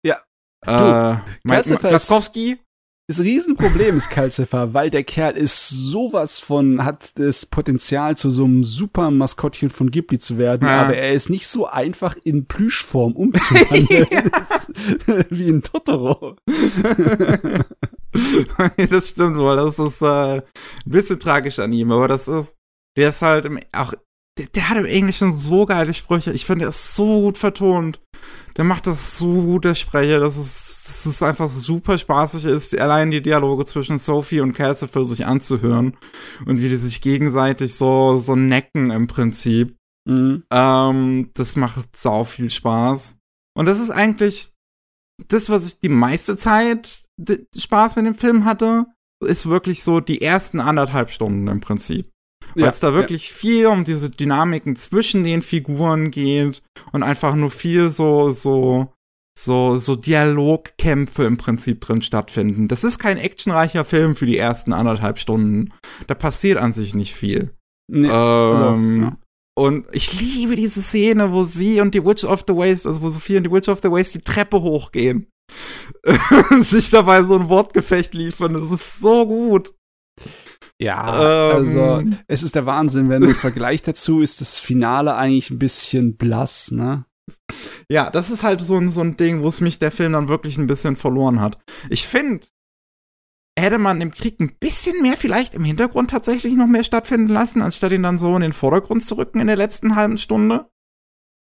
Ja. 0.05 0.23
Äh, 0.67 1.17
Mike 1.43 1.77
Klaskowski. 1.79 2.59
Das 3.09 3.21
Riesenproblem 3.21 3.97
ist 3.97 4.11
Calcifer, 4.11 4.75
weil 4.75 4.89
der 4.91 5.03
Kerl 5.03 5.37
ist 5.37 5.69
sowas 5.69 6.39
von, 6.39 6.85
hat 6.85 7.19
das 7.19 7.47
Potenzial 7.47 8.17
zu 8.17 8.31
so 8.31 8.45
einem 8.45 8.63
super 8.63 9.11
Maskottchen 9.11 9.71
von 9.71 9.91
Ghibli 9.91 10.21
zu 10.21 10.39
werden, 10.39 10.69
ja. 10.69 10.83
aber 10.83 10.95
er 10.95 11.13
ist 11.13 11.29
nicht 11.29 11.49
so 11.49 11.67
einfach 11.67 12.17
in 12.23 12.47
Plüschform 12.47 13.13
umzuwandeln 13.15 14.07
wie 15.31 15.49
ein 15.49 15.63
Totoro. 15.63 16.37
das 18.89 19.09
stimmt 19.09 19.37
wohl, 19.37 19.57
das 19.57 19.79
ist 19.81 20.01
äh, 20.01 20.37
ein 20.37 20.43
bisschen 20.85 21.19
tragisch 21.19 21.59
an 21.59 21.73
ihm, 21.73 21.91
aber 21.91 22.07
das 22.07 22.29
ist, 22.29 22.57
der 22.97 23.09
ist 23.09 23.23
halt 23.23 23.47
im, 23.47 23.59
auch, 23.73 23.95
der, 24.39 24.47
der 24.47 24.69
hat 24.69 24.79
im 24.79 24.87
Englischen 24.87 25.35
so 25.35 25.67
geile 25.67 25.95
Sprüche, 25.95 26.33
ich 26.33 26.47
finde, 26.47 26.65
er 26.65 26.71
ist 26.71 26.95
so 26.95 27.21
gut 27.21 27.39
vertont 27.39 28.01
der 28.57 28.65
macht 28.65 28.87
das 28.87 29.19
so 29.19 29.43
gut, 29.43 29.65
der 29.65 29.75
Sprecher, 29.75 30.21
dass 30.21 30.37
es, 30.37 30.85
dass 30.85 31.07
es 31.07 31.23
einfach 31.23 31.49
super 31.49 31.97
spaßig 31.97 32.45
ist, 32.45 32.79
allein 32.79 33.11
die 33.11 33.23
Dialoge 33.23 33.65
zwischen 33.65 33.99
Sophie 33.99 34.41
und 34.41 34.53
Calcifer 34.53 35.07
sich 35.07 35.27
anzuhören 35.27 35.97
und 36.45 36.61
wie 36.61 36.69
die 36.69 36.77
sich 36.77 37.01
gegenseitig 37.01 37.75
so, 37.75 38.19
so 38.19 38.37
necken 38.37 38.91
im 38.91 39.07
Prinzip. 39.07 39.77
Mhm. 40.09 40.45
Ähm, 40.51 41.31
das 41.35 41.57
macht 41.57 41.97
sau 41.97 42.25
viel 42.25 42.51
Spaß. 42.51 43.17
Und 43.57 43.67
das 43.67 43.81
ist 43.81 43.91
eigentlich 43.91 44.51
das, 45.29 45.49
was 45.49 45.67
ich 45.67 45.79
die 45.79 45.89
meiste 45.89 46.37
Zeit 46.37 47.03
Spaß 47.57 47.97
mit 47.97 48.07
dem 48.07 48.15
Film 48.15 48.45
hatte, 48.45 48.87
ist 49.25 49.49
wirklich 49.49 49.85
so 49.85 50.01
die 50.01 50.21
ersten 50.21 50.61
anderthalb 50.61 51.11
Stunden 51.11 51.47
im 51.49 51.61
Prinzip 51.61 52.11
weil 52.55 52.71
es 52.71 52.81
da 52.81 52.95
wirklich 52.95 53.29
ja. 53.29 53.35
viel 53.35 53.67
um 53.67 53.85
diese 53.85 54.11
Dynamiken 54.11 54.77
zwischen 54.77 55.25
den 55.25 55.43
Figuren 55.43 56.11
geht 56.11 56.63
und 56.93 57.03
einfach 57.03 57.35
nur 57.35 57.51
viel 57.51 57.91
so, 57.91 58.31
so, 58.31 58.93
so, 59.39 59.79
so 59.79 59.97
Dialogkämpfe 59.97 61.25
im 61.25 61.37
Prinzip 61.37 61.81
drin 61.81 62.03
stattfinden. 62.03 62.69
Das 62.69 62.85
ist 62.85 62.99
kein 62.99 63.19
actionreicher 63.19 63.85
Film 63.85 64.17
für 64.17 64.27
die 64.27 64.39
ersten 64.39 64.73
anderthalb 64.73 65.19
Stunden. 65.19 65.73
Da 66.07 66.15
passiert 66.15 66.59
an 66.59 66.73
sich 66.73 66.95
nicht 66.95 67.15
viel. 67.15 67.55
Nee, 67.91 68.09
also, 68.09 68.65
ähm, 68.65 69.05
also, 69.05 69.05
ja. 69.05 69.17
Und 69.55 69.87
ich 69.93 70.19
liebe 70.19 70.57
diese 70.57 70.81
Szene, 70.81 71.33
wo 71.33 71.45
sie 71.45 71.81
und 71.81 71.95
die 71.95 72.05
Witch 72.05 72.25
of 72.25 72.45
the 72.47 72.55
Waste, 72.55 72.89
also 72.89 73.03
wo 73.03 73.09
Sophie 73.11 73.37
und 73.37 73.45
die 73.45 73.51
Witch 73.51 73.69
of 73.69 73.81
the 73.83 73.91
Waste 73.91 74.19
die 74.19 74.25
Treppe 74.25 74.63
hochgehen. 74.63 75.27
sich 76.61 76.89
dabei 76.89 77.23
so 77.23 77.39
ein 77.39 77.49
Wortgefecht 77.49 78.15
liefern. 78.15 78.55
Das 78.55 78.71
ist 78.71 79.01
so 79.01 79.27
gut. 79.27 79.75
Ja, 80.83 81.05
also, 81.05 81.79
ähm, 81.79 81.85
also 81.85 82.17
es 82.27 82.43
ist 82.43 82.57
der 82.57 82.67
Wahnsinn, 82.67 83.09
wenn 83.09 83.23
du 83.23 83.31
es 83.31 83.41
vergleichst 83.41 83.87
dazu, 83.87 84.21
ist 84.21 84.41
das 84.41 84.59
Finale 84.59 85.15
eigentlich 85.15 85.51
ein 85.51 85.61
bisschen 85.61 86.17
blass, 86.17 86.73
ne? 86.73 87.05
Ja, 87.89 88.11
das 88.11 88.31
ist 88.31 88.43
halt 88.43 88.63
so 88.63 88.79
ein, 88.79 88.91
so 88.91 89.01
ein 89.01 89.17
Ding, 89.17 89.43
wo 89.43 89.49
es 89.49 89.61
mich 89.61 89.79
der 89.79 89.93
Film 89.93 90.15
dann 90.15 90.27
wirklich 90.27 90.59
ein 90.59 90.67
bisschen 90.67 90.97
verloren 90.97 91.41
hat. 91.41 91.59
Ich 91.89 92.09
finde, 92.09 92.49
hätte 93.57 93.79
man 93.79 94.01
im 94.01 94.11
Krieg 94.11 94.41
ein 94.41 94.57
bisschen 94.59 95.01
mehr 95.03 95.17
vielleicht 95.17 95.55
im 95.55 95.63
Hintergrund 95.63 96.11
tatsächlich 96.11 96.55
noch 96.55 96.67
mehr 96.67 96.83
stattfinden 96.83 97.29
lassen, 97.29 97.63
anstatt 97.63 97.93
ihn 97.93 98.03
dann 98.03 98.19
so 98.19 98.35
in 98.35 98.43
den 98.43 98.53
Vordergrund 98.53 99.05
zu 99.05 99.17
rücken 99.17 99.39
in 99.39 99.47
der 99.47 99.57
letzten 99.57 99.95
halben 99.95 100.19
Stunde, 100.19 100.69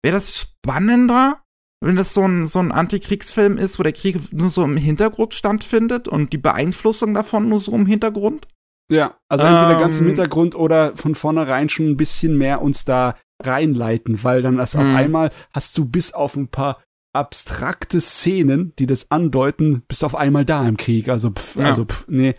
wäre 0.04 0.16
das 0.16 0.38
spannender, 0.38 1.44
wenn 1.82 1.96
das 1.96 2.14
so 2.14 2.28
ein, 2.28 2.48
so 2.48 2.60
ein 2.60 2.74
Antikriegsfilm 2.74 3.58
ist, 3.58 3.80
wo 3.80 3.84
der 3.84 3.94
Krieg 3.94 4.34
nur 4.34 4.50
so 4.50 4.66
im 4.66 4.76
Hintergrund 4.76 5.34
stattfindet 5.34 6.10
und 6.10 6.34
die 6.34 6.38
Beeinflussung 6.38 7.14
davon 7.14 7.48
nur 7.48 7.60
so 7.60 7.74
im 7.74 7.86
Hintergrund. 7.86 8.50
Ja, 8.92 9.18
also 9.28 9.44
entweder 9.44 9.74
ähm, 9.74 9.80
ganz 9.80 9.98
im 9.98 10.04
ähm. 10.04 10.08
Hintergrund 10.10 10.56
oder 10.56 10.96
von 10.98 11.16
vornherein 11.16 11.70
schon 11.70 11.88
ein 11.88 11.98
bisschen 11.98 12.38
mehr 12.38 12.62
uns 12.62 12.86
da 12.86 13.16
reinleiten, 13.42 14.24
weil 14.24 14.42
dann 14.42 14.60
erst 14.60 14.76
auf 14.76 14.84
mhm. 14.84 14.96
einmal 14.96 15.32
hast 15.54 15.78
du 15.78 15.86
bis 15.86 16.14
auf 16.14 16.36
ein 16.36 16.48
paar 16.48 16.84
abstrakte 17.14 18.02
Szenen, 18.02 18.74
die 18.78 18.88
das 18.88 19.12
andeuten, 19.12 19.84
bist 19.88 20.04
auf 20.04 20.16
einmal 20.16 20.46
da 20.46 20.68
im 20.68 20.78
Krieg. 20.78 21.10
Also, 21.10 21.32
pff, 21.32 21.56
ja. 21.56 21.70
also, 21.70 21.86
pff, 21.86 22.08
nee. 22.08 22.36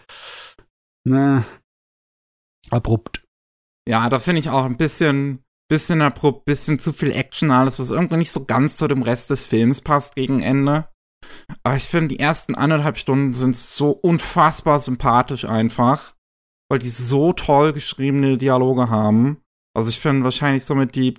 Na, 1.04 1.44
abrupt. 2.70 3.24
Ja, 3.88 4.08
da 4.08 4.18
finde 4.18 4.40
ich 4.40 4.50
auch 4.50 4.64
ein 4.64 4.76
bisschen, 4.76 5.42
bisschen 5.68 6.02
abrupt, 6.02 6.44
bisschen 6.44 6.78
zu 6.78 6.92
viel 6.92 7.10
Action 7.10 7.50
alles, 7.50 7.78
was 7.78 7.90
irgendwie 7.90 8.18
nicht 8.18 8.32
so 8.32 8.44
ganz 8.44 8.76
zu 8.76 8.86
dem 8.86 9.02
Rest 9.02 9.30
des 9.30 9.46
Films 9.46 9.80
passt 9.80 10.14
gegen 10.14 10.42
Ende. 10.42 10.88
Aber 11.62 11.76
ich 11.76 11.84
finde, 11.84 12.08
die 12.08 12.20
ersten 12.20 12.54
anderthalb 12.54 12.98
Stunden 12.98 13.34
sind 13.34 13.56
so 13.56 13.90
unfassbar 13.90 14.80
sympathisch 14.80 15.44
einfach 15.44 16.14
weil 16.70 16.78
die 16.78 16.88
so 16.88 17.32
toll 17.32 17.72
geschriebene 17.72 18.38
Dialoge 18.38 18.88
haben. 18.88 19.38
Also 19.76 19.90
ich 19.90 19.98
finde 19.98 20.24
wahrscheinlich 20.24 20.64
somit 20.64 20.94
die 20.94 21.14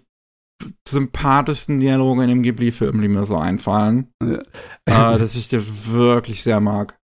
sympathischsten 0.87 1.79
Dialoge 1.79 2.23
in 2.23 2.29
dem 2.29 2.43
Ghibli-Film, 2.43 3.01
die 3.01 3.07
mir 3.07 3.25
so 3.25 3.37
einfallen. 3.37 4.11
Ja. 4.23 5.15
äh, 5.15 5.19
dass 5.19 5.35
ich 5.35 5.49
dir 5.49 5.63
wirklich 5.87 6.43
sehr 6.43 6.59
mag. 6.59 6.97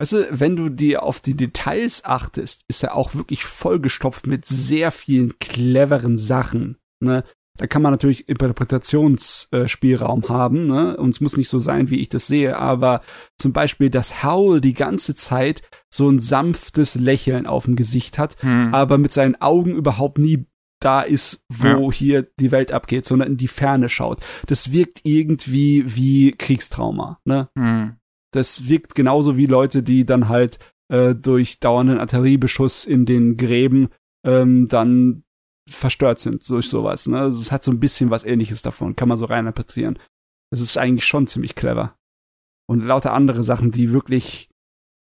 Weißt 0.00 0.12
du, 0.12 0.40
wenn 0.40 0.56
du 0.56 0.70
dir 0.70 1.04
auf 1.04 1.20
die 1.20 1.36
Details 1.36 2.04
achtest, 2.04 2.62
ist 2.68 2.82
er 2.82 2.96
auch 2.96 3.14
wirklich 3.14 3.44
vollgestopft 3.44 4.26
mit 4.26 4.44
sehr 4.44 4.90
vielen 4.90 5.38
cleveren 5.38 6.18
Sachen. 6.18 6.78
Ne? 7.00 7.22
Da 7.56 7.68
kann 7.68 7.82
man 7.82 7.92
natürlich 7.92 8.28
Interpretationsspielraum 8.28 10.28
haben, 10.28 10.66
ne? 10.66 10.96
Und 10.96 11.10
es 11.10 11.20
muss 11.20 11.36
nicht 11.36 11.48
so 11.48 11.60
sein, 11.60 11.88
wie 11.88 12.00
ich 12.00 12.08
das 12.08 12.26
sehe, 12.26 12.58
aber 12.58 13.00
zum 13.38 13.52
Beispiel, 13.52 13.90
dass 13.90 14.24
Howl 14.24 14.60
die 14.60 14.74
ganze 14.74 15.14
Zeit 15.14 15.62
so 15.88 16.08
ein 16.08 16.18
sanftes 16.18 16.96
Lächeln 16.96 17.46
auf 17.46 17.66
dem 17.66 17.76
Gesicht 17.76 18.18
hat, 18.18 18.42
hm. 18.42 18.74
aber 18.74 18.98
mit 18.98 19.12
seinen 19.12 19.40
Augen 19.40 19.76
überhaupt 19.76 20.18
nie 20.18 20.46
da 20.80 21.02
ist, 21.02 21.44
wo 21.48 21.90
ja. 21.90 21.92
hier 21.92 22.28
die 22.40 22.50
Welt 22.50 22.72
abgeht, 22.72 23.06
sondern 23.06 23.32
in 23.32 23.36
die 23.36 23.48
Ferne 23.48 23.88
schaut. 23.88 24.20
Das 24.46 24.72
wirkt 24.72 25.02
irgendwie 25.04 25.84
wie 25.86 26.32
Kriegstrauma, 26.32 27.18
ne? 27.24 27.48
Hm. 27.56 27.94
Das 28.32 28.68
wirkt 28.68 28.96
genauso 28.96 29.36
wie 29.36 29.46
Leute, 29.46 29.84
die 29.84 30.04
dann 30.04 30.28
halt 30.28 30.58
äh, 30.88 31.14
durch 31.14 31.60
dauernden 31.60 31.98
Artilleriebeschuss 31.98 32.84
in 32.84 33.06
den 33.06 33.36
Gräben 33.36 33.90
ähm, 34.24 34.66
dann 34.66 35.23
verstört 35.68 36.20
sind 36.20 36.48
durch 36.48 36.68
sowas. 36.68 37.06
Ne? 37.06 37.18
Also 37.18 37.40
es 37.40 37.52
hat 37.52 37.64
so 37.64 37.70
ein 37.70 37.80
bisschen 37.80 38.10
was 38.10 38.24
ähnliches 38.24 38.62
davon, 38.62 38.96
kann 38.96 39.08
man 39.08 39.16
so 39.16 39.24
rein 39.24 39.46
interpretieren. 39.46 39.98
Das 40.50 40.60
ist 40.60 40.76
eigentlich 40.76 41.06
schon 41.06 41.26
ziemlich 41.26 41.54
clever. 41.54 41.96
Und 42.68 42.80
lauter 42.80 43.12
andere 43.12 43.42
Sachen, 43.42 43.70
die 43.70 43.92
wirklich, 43.92 44.50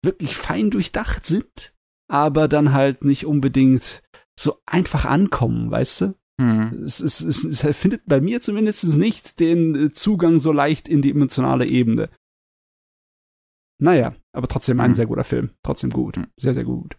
wirklich 0.04 0.36
fein 0.36 0.72
durchdacht 0.72 1.26
sind, 1.26 1.74
aber 2.10 2.48
dann 2.48 2.74
halt 2.74 3.04
nicht 3.04 3.26
unbedingt 3.26 4.02
so 4.40 4.62
einfach 4.66 5.06
ankommen, 5.06 5.70
weißt 5.72 6.02
du? 6.02 6.16
Mhm. 6.40 6.84
Es, 6.86 7.00
es, 7.00 7.22
es, 7.22 7.44
es 7.44 7.78
findet 7.78 8.06
bei 8.06 8.20
mir 8.20 8.42
zumindest 8.42 8.98
nicht 8.98 9.40
den 9.40 9.92
Zugang 9.94 10.40
so 10.40 10.52
leicht 10.52 10.88
in 10.88 11.02
die 11.02 11.12
emotionale 11.12 11.66
Ebene. 11.66 12.10
Naja, 13.80 14.16
aber 14.32 14.48
trotzdem 14.48 14.80
ein 14.80 14.92
mhm. 14.92 14.96
sehr 14.96 15.08
guter 15.08 15.24
Film. 15.24 15.52
Trotzdem 15.64 15.90
gut. 15.90 16.18
Mhm. 16.18 16.28
Sehr, 16.38 16.54
sehr 16.54 16.64
gut. 16.64 16.98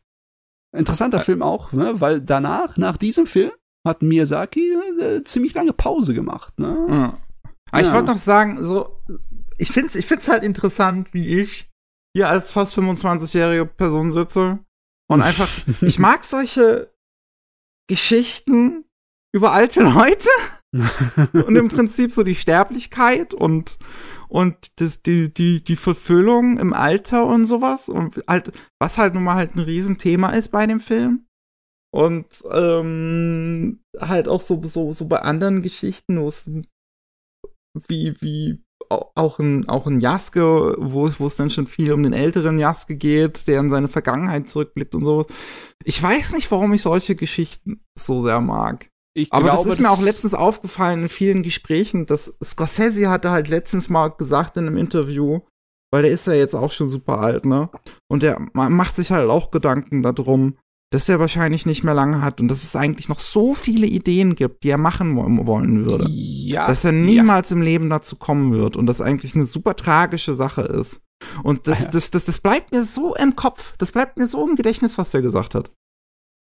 Interessanter 0.77 1.19
äh, 1.19 1.25
Film 1.25 1.43
auch, 1.43 1.73
ne? 1.73 2.01
weil 2.01 2.21
danach, 2.21 2.77
nach 2.77 2.97
diesem 2.97 3.27
Film, 3.27 3.53
hat 3.87 4.03
Miyazaki 4.03 4.77
äh, 5.01 5.25
ziemlich 5.25 5.55
lange 5.55 5.73
Pause 5.73 6.15
gemacht. 6.15 6.59
Ne? 6.59 6.87
Ja. 6.89 7.19
Aber 7.71 7.83
ja. 7.83 7.89
ich 7.89 7.93
wollte 7.93 8.13
noch 8.13 8.19
sagen, 8.19 8.65
so, 8.67 9.01
ich 9.59 9.71
finde 9.71 9.89
es 9.89 9.95
ich 9.97 10.07
find's 10.07 10.29
halt 10.29 10.45
interessant, 10.45 11.13
wie 11.15 11.41
ich 11.41 11.71
hier 12.17 12.29
als 12.29 12.51
fast 12.51 12.77
25-jährige 12.77 13.67
Person 13.67 14.13
sitze 14.13 14.61
und 15.11 15.23
einfach, 15.23 15.49
ich 15.81 15.99
mag 15.99 16.25
solche 16.25 16.93
Geschichten 17.89 18.85
über 19.35 19.53
alte 19.53 19.83
Leute 19.83 20.29
und 21.33 21.57
im 21.57 21.69
Prinzip 21.69 22.13
so 22.13 22.23
die 22.23 22.35
Sterblichkeit 22.35 23.35
und 23.35 23.79
und 24.33 24.81
das, 24.81 25.03
die, 25.03 25.33
die, 25.33 25.63
die 25.63 25.77
Verfüllung 25.77 26.59
im 26.59 26.73
Alter 26.73 27.27
und 27.27 27.45
sowas. 27.45 27.91
Und 27.91 28.25
halt, 28.27 28.51
was 28.81 28.97
halt 28.97 29.13
nun 29.13 29.25
mal 29.25 29.35
halt 29.35 29.55
ein 29.55 29.61
Riesenthema 29.61 30.31
ist 30.31 30.49
bei 30.49 30.67
dem 30.67 30.81
Film. 30.81 31.27
Und 31.95 32.43
ähm, 32.51 33.83
halt 34.01 34.29
auch 34.29 34.41
so, 34.41 34.63
so, 34.65 34.95
so 34.95 35.07
bei 35.07 35.19
anderen 35.19 35.61
Geschichten, 35.61 36.19
wo 36.19 36.29
es 36.29 36.47
wie, 37.89 38.17
wie 38.23 38.63
auch 38.89 39.39
ein, 39.39 39.69
auch 39.69 39.87
ein 39.87 40.01
Jaske, 40.01 40.77
wo, 40.79 41.11
wo 41.19 41.27
es 41.27 41.37
dann 41.37 41.51
schon 41.51 41.67
viel 41.67 41.93
um 41.93 42.03
den 42.03 42.15
älteren 42.15 42.59
Jaske 42.59 42.97
geht, 42.97 43.47
der 43.47 43.61
in 43.61 43.69
seine 43.69 43.89
Vergangenheit 43.89 44.49
zurückblickt 44.49 44.95
und 44.95 45.05
so. 45.05 45.27
Ich 45.85 46.03
weiß 46.03 46.33
nicht, 46.33 46.51
warum 46.51 46.73
ich 46.73 46.81
solche 46.81 47.17
Geschichten 47.17 47.85
so 47.99 48.23
sehr 48.23 48.41
mag. 48.41 48.89
Ich 49.15 49.33
Aber 49.33 49.45
glaube, 49.45 49.69
das 49.69 49.79
ist 49.79 49.83
mir 49.83 49.91
auch 49.91 50.03
letztens 50.03 50.35
aufgefallen 50.35 51.03
in 51.03 51.09
vielen 51.09 51.43
Gesprächen, 51.43 52.07
dass 52.07 52.35
Scorsese 52.43 53.11
hatte 53.11 53.31
halt 53.31 53.49
letztens 53.49 53.91
mal 53.91 54.09
gesagt 54.09 54.57
in 54.57 54.67
einem 54.67 54.79
Interview, 54.79 55.41
weil 55.93 56.03
der 56.03 56.13
ist 56.13 56.27
ja 56.27 56.33
jetzt 56.33 56.55
auch 56.55 56.73
schon 56.73 56.89
super 56.89 57.19
alt, 57.19 57.45
ne? 57.45 57.69
Und 58.09 58.23
der 58.23 58.41
macht 58.55 58.97
sich 58.97 59.11
halt 59.11 59.29
auch 59.29 59.51
Gedanken 59.51 60.03
darum, 60.03 60.57
dass 60.93 61.09
er 61.09 61.19
wahrscheinlich 61.19 61.67
nicht 61.67 61.85
mehr 61.85 61.95
lange 61.95 62.21
hat 62.21 62.41
und 62.41 62.49
dass 62.49 62.65
es 62.65 62.77
eigentlich 62.77 63.09
noch 63.09 63.19
so 63.19 63.55
viele 63.55 63.87
Ideen 63.87 64.35
gibt, 64.35 64.63
die 64.63 64.71
er 64.71 64.79
machen 64.79 65.17
wollen 65.17 65.87
würde. 65.87 66.07
Ja. 66.09 66.67
Dass 66.67 66.85
er 66.85 66.93
niemals 66.93 67.51
ja. 67.51 67.57
im 67.57 67.63
Leben 67.63 67.89
dazu 67.89 68.17
kommen 68.17 68.53
wird 68.53 68.77
und 68.77 68.87
das 68.87 69.01
eigentlich 69.01 69.35
eine 69.35 69.47
super 69.47 69.75
tragische 69.75 70.35
Sache 70.35 70.63
ist. 70.63 71.03
Und 71.43 71.67
das, 71.67 71.83
ah, 71.83 71.85
ja. 71.85 71.91
das, 71.93 72.11
das, 72.11 72.25
das 72.27 72.41
bleibt 72.41 72.73
mir 72.73 72.85
so 72.85 73.15
im 73.15 73.37
Kopf, 73.37 73.75
das 73.79 73.93
bleibt 73.93 74.19
mir 74.19 74.27
so 74.27 74.47
im 74.47 74.55
Gedächtnis, 74.55 74.99
was 74.99 75.15
er 75.15 75.23
gesagt 75.23 75.55
hat. 75.55 75.71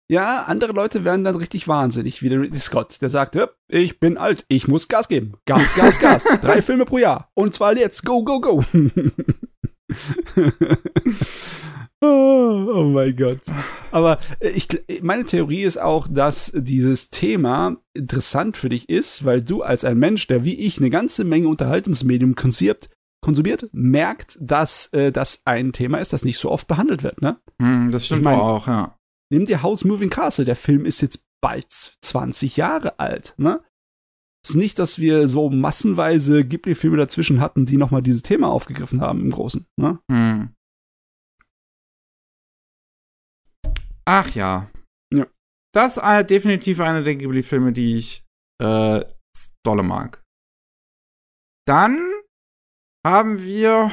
Ja, 0.09 0.43
andere 0.43 0.71
Leute 0.71 1.03
werden 1.03 1.25
dann 1.25 1.35
richtig 1.35 1.67
wahnsinnig, 1.67 2.21
wie 2.21 2.29
der 2.29 2.39
Ridley 2.39 2.59
Scott. 2.59 3.01
Der 3.01 3.09
sagt, 3.09 3.37
ich 3.67 3.99
bin 3.99 4.17
alt, 4.17 4.45
ich 4.47 4.67
muss 4.67 4.87
Gas 4.87 5.09
geben. 5.09 5.33
Gas, 5.45 5.75
Gas, 5.75 5.99
Gas. 5.99 6.23
Drei 6.41 6.61
Filme 6.61 6.85
pro 6.85 6.97
Jahr. 6.97 7.29
Und 7.33 7.55
zwar 7.55 7.75
jetzt. 7.75 8.05
Go, 8.05 8.23
go, 8.23 8.39
go. 8.39 8.63
Oh, 11.99 12.67
oh 12.75 12.83
mein 12.83 13.15
Gott. 13.15 13.39
Aber 13.89 14.19
ich, 14.39 14.67
meine 15.01 15.25
Theorie 15.25 15.63
ist 15.63 15.81
auch, 15.81 16.07
dass 16.07 16.51
dieses 16.53 17.09
Thema 17.09 17.77
interessant 17.95 18.55
für 18.55 18.69
dich 18.69 18.87
ist, 18.87 19.25
weil 19.25 19.41
du 19.41 19.63
als 19.63 19.83
ein 19.83 19.97
Mensch, 19.97 20.27
der 20.27 20.43
wie 20.43 20.53
ich 20.53 20.77
eine 20.77 20.91
ganze 20.91 21.23
Menge 21.23 21.47
Unterhaltungsmedium 21.47 22.35
konsumiert, 22.35 22.89
konsumiert 23.19 23.67
merkt, 23.71 24.37
dass 24.39 24.93
äh, 24.93 25.11
das 25.11 25.41
ein 25.45 25.73
Thema 25.73 25.97
ist, 25.97 26.13
das 26.13 26.23
nicht 26.23 26.37
so 26.37 26.51
oft 26.51 26.67
behandelt 26.67 27.01
wird. 27.01 27.19
Ne? 27.23 27.37
Hm, 27.59 27.89
das 27.89 28.05
stimmt 28.05 28.19
ich 28.19 28.25
mein, 28.25 28.39
auch, 28.39 28.67
ja. 28.67 28.95
Nimm 29.31 29.45
dir 29.45 29.61
House 29.61 29.83
Moving 29.83 30.09
Castle. 30.09 30.45
Der 30.45 30.55
Film 30.55 30.85
ist 30.85 31.01
jetzt 31.01 31.25
bald 31.41 31.71
20 31.71 32.57
Jahre 32.57 32.99
alt. 32.99 33.33
Ne? 33.37 33.63
Es 34.43 34.51
ist 34.51 34.55
nicht, 34.55 34.79
dass 34.79 34.99
wir 34.99 35.27
so 35.27 35.49
massenweise 35.49 36.45
Ghibli-Filme 36.45 36.97
dazwischen 36.97 37.41
hatten, 37.41 37.65
die 37.65 37.77
nochmal 37.77 38.01
dieses 38.01 38.21
Thema 38.21 38.47
aufgegriffen 38.47 39.01
haben 39.01 39.21
im 39.21 39.31
Großen. 39.31 39.65
Ne? 39.77 39.99
Hm. 40.09 40.53
Ach 44.05 44.33
ja. 44.35 44.71
Ja. 45.13 45.27
Das 45.73 45.97
ist 45.97 46.29
definitiv 46.29 46.79
einer 46.79 47.03
der 47.03 47.15
Ghibli-Filme, 47.15 47.73
die 47.73 47.97
ich 47.97 48.25
äh, 48.63 49.03
dolle 49.63 49.83
mag. 49.83 50.23
Dann 51.67 51.99
haben 53.05 53.43
wir. 53.43 53.91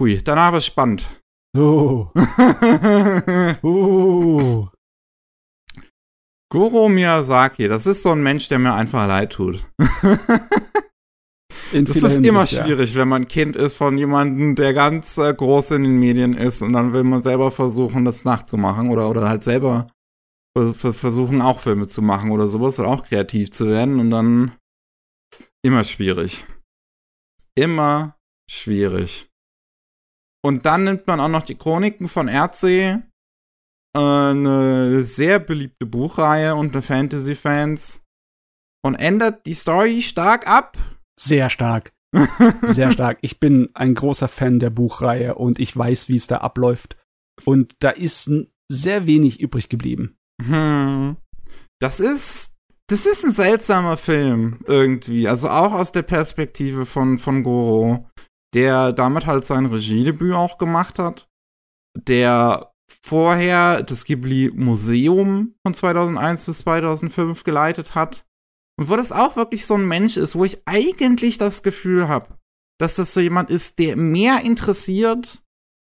Hui, 0.00 0.22
danach 0.24 0.52
wird 0.52 0.64
spannend. 0.64 1.21
Oh. 1.54 2.08
oh. 3.62 4.68
Goro 6.50 6.88
Miyazaki, 6.88 7.68
das 7.68 7.86
ist 7.86 8.02
so 8.02 8.10
ein 8.10 8.22
Mensch, 8.22 8.48
der 8.48 8.58
mir 8.58 8.74
einfach 8.74 9.06
leid 9.06 9.32
tut. 9.32 9.64
das 9.78 9.88
ist 11.70 11.70
Hinsicht, 11.70 12.26
immer 12.26 12.46
schwierig, 12.46 12.92
ja. 12.92 13.00
wenn 13.00 13.08
man 13.08 13.28
Kind 13.28 13.56
ist 13.56 13.76
von 13.76 13.96
jemandem, 13.96 14.54
der 14.54 14.74
ganz 14.74 15.16
äh, 15.18 15.32
groß 15.32 15.72
in 15.72 15.84
den 15.84 15.98
Medien 15.98 16.34
ist 16.34 16.62
und 16.62 16.74
dann 16.74 16.92
will 16.92 17.04
man 17.04 17.22
selber 17.22 17.50
versuchen, 17.50 18.04
das 18.04 18.24
nachzumachen 18.24 18.90
oder, 18.90 19.08
oder 19.08 19.28
halt 19.28 19.44
selber 19.44 19.86
versuchen, 20.54 21.40
auch 21.40 21.60
Filme 21.60 21.86
zu 21.86 22.02
machen 22.02 22.30
oder 22.30 22.46
sowas 22.46 22.78
oder 22.78 22.88
auch 22.88 23.06
kreativ 23.06 23.50
zu 23.50 23.68
werden 23.68 23.98
und 23.98 24.10
dann 24.10 24.52
immer 25.62 25.84
schwierig. 25.84 26.44
Immer 27.54 28.16
schwierig. 28.50 29.31
Und 30.44 30.66
dann 30.66 30.84
nimmt 30.84 31.06
man 31.06 31.20
auch 31.20 31.28
noch 31.28 31.42
die 31.42 31.54
Chroniken 31.54 32.08
von 32.08 32.28
Erdsee, 32.28 32.98
äh, 33.94 33.98
eine 33.98 35.02
sehr 35.02 35.38
beliebte 35.38 35.86
Buchreihe 35.86 36.54
unter 36.54 36.82
Fantasy-Fans 36.82 38.02
und 38.84 38.96
ändert 38.96 39.46
die 39.46 39.54
Story 39.54 40.02
stark 40.02 40.48
ab 40.48 40.76
sehr 41.22 41.50
stark. 41.50 41.92
Sehr 42.62 42.92
stark. 42.92 43.18
Ich 43.22 43.40
bin 43.40 43.70
ein 43.72 43.94
großer 43.94 44.28
Fan 44.28 44.58
der 44.58 44.68
Buchreihe 44.68 45.34
und 45.34 45.58
ich 45.58 45.74
weiß, 45.74 46.10
wie 46.10 46.16
es 46.16 46.26
da 46.26 46.38
abläuft. 46.38 46.98
Und 47.46 47.74
da 47.78 47.88
ist 47.88 48.30
sehr 48.70 49.06
wenig 49.06 49.40
übrig 49.40 49.70
geblieben. 49.70 50.16
Hm. 50.44 51.16
Das 51.80 52.00
ist, 52.00 52.56
das 52.88 53.06
ist 53.06 53.24
ein 53.24 53.32
seltsamer 53.32 53.96
Film 53.96 54.60
irgendwie. 54.66 55.26
Also 55.26 55.48
auch 55.48 55.72
aus 55.72 55.92
der 55.92 56.02
Perspektive 56.02 56.84
von, 56.84 57.18
von 57.18 57.42
Goro, 57.42 58.10
der 58.54 58.92
damit 58.92 59.26
halt 59.26 59.44
sein 59.44 59.66
Regiedebüt 59.66 60.34
auch 60.34 60.58
gemacht 60.58 60.98
hat. 60.98 61.28
Der 61.96 62.72
vorher 63.02 63.82
das 63.82 64.04
Ghibli 64.04 64.50
Museum 64.54 65.54
von 65.62 65.74
2001 65.74 66.44
bis 66.44 66.58
2005 66.58 67.44
geleitet 67.44 67.94
hat 67.94 68.26
und 68.78 68.88
wo 68.88 68.96
das 68.96 69.12
auch 69.12 69.36
wirklich 69.36 69.66
so 69.66 69.74
ein 69.74 69.86
Mensch 69.86 70.16
ist, 70.16 70.36
wo 70.36 70.44
ich 70.44 70.62
eigentlich 70.66 71.38
das 71.38 71.62
Gefühl 71.62 72.08
habe, 72.08 72.38
dass 72.78 72.96
das 72.96 73.14
so 73.14 73.20
jemand 73.20 73.50
ist, 73.50 73.78
der 73.78 73.96
mehr 73.96 74.42
interessiert 74.42 75.42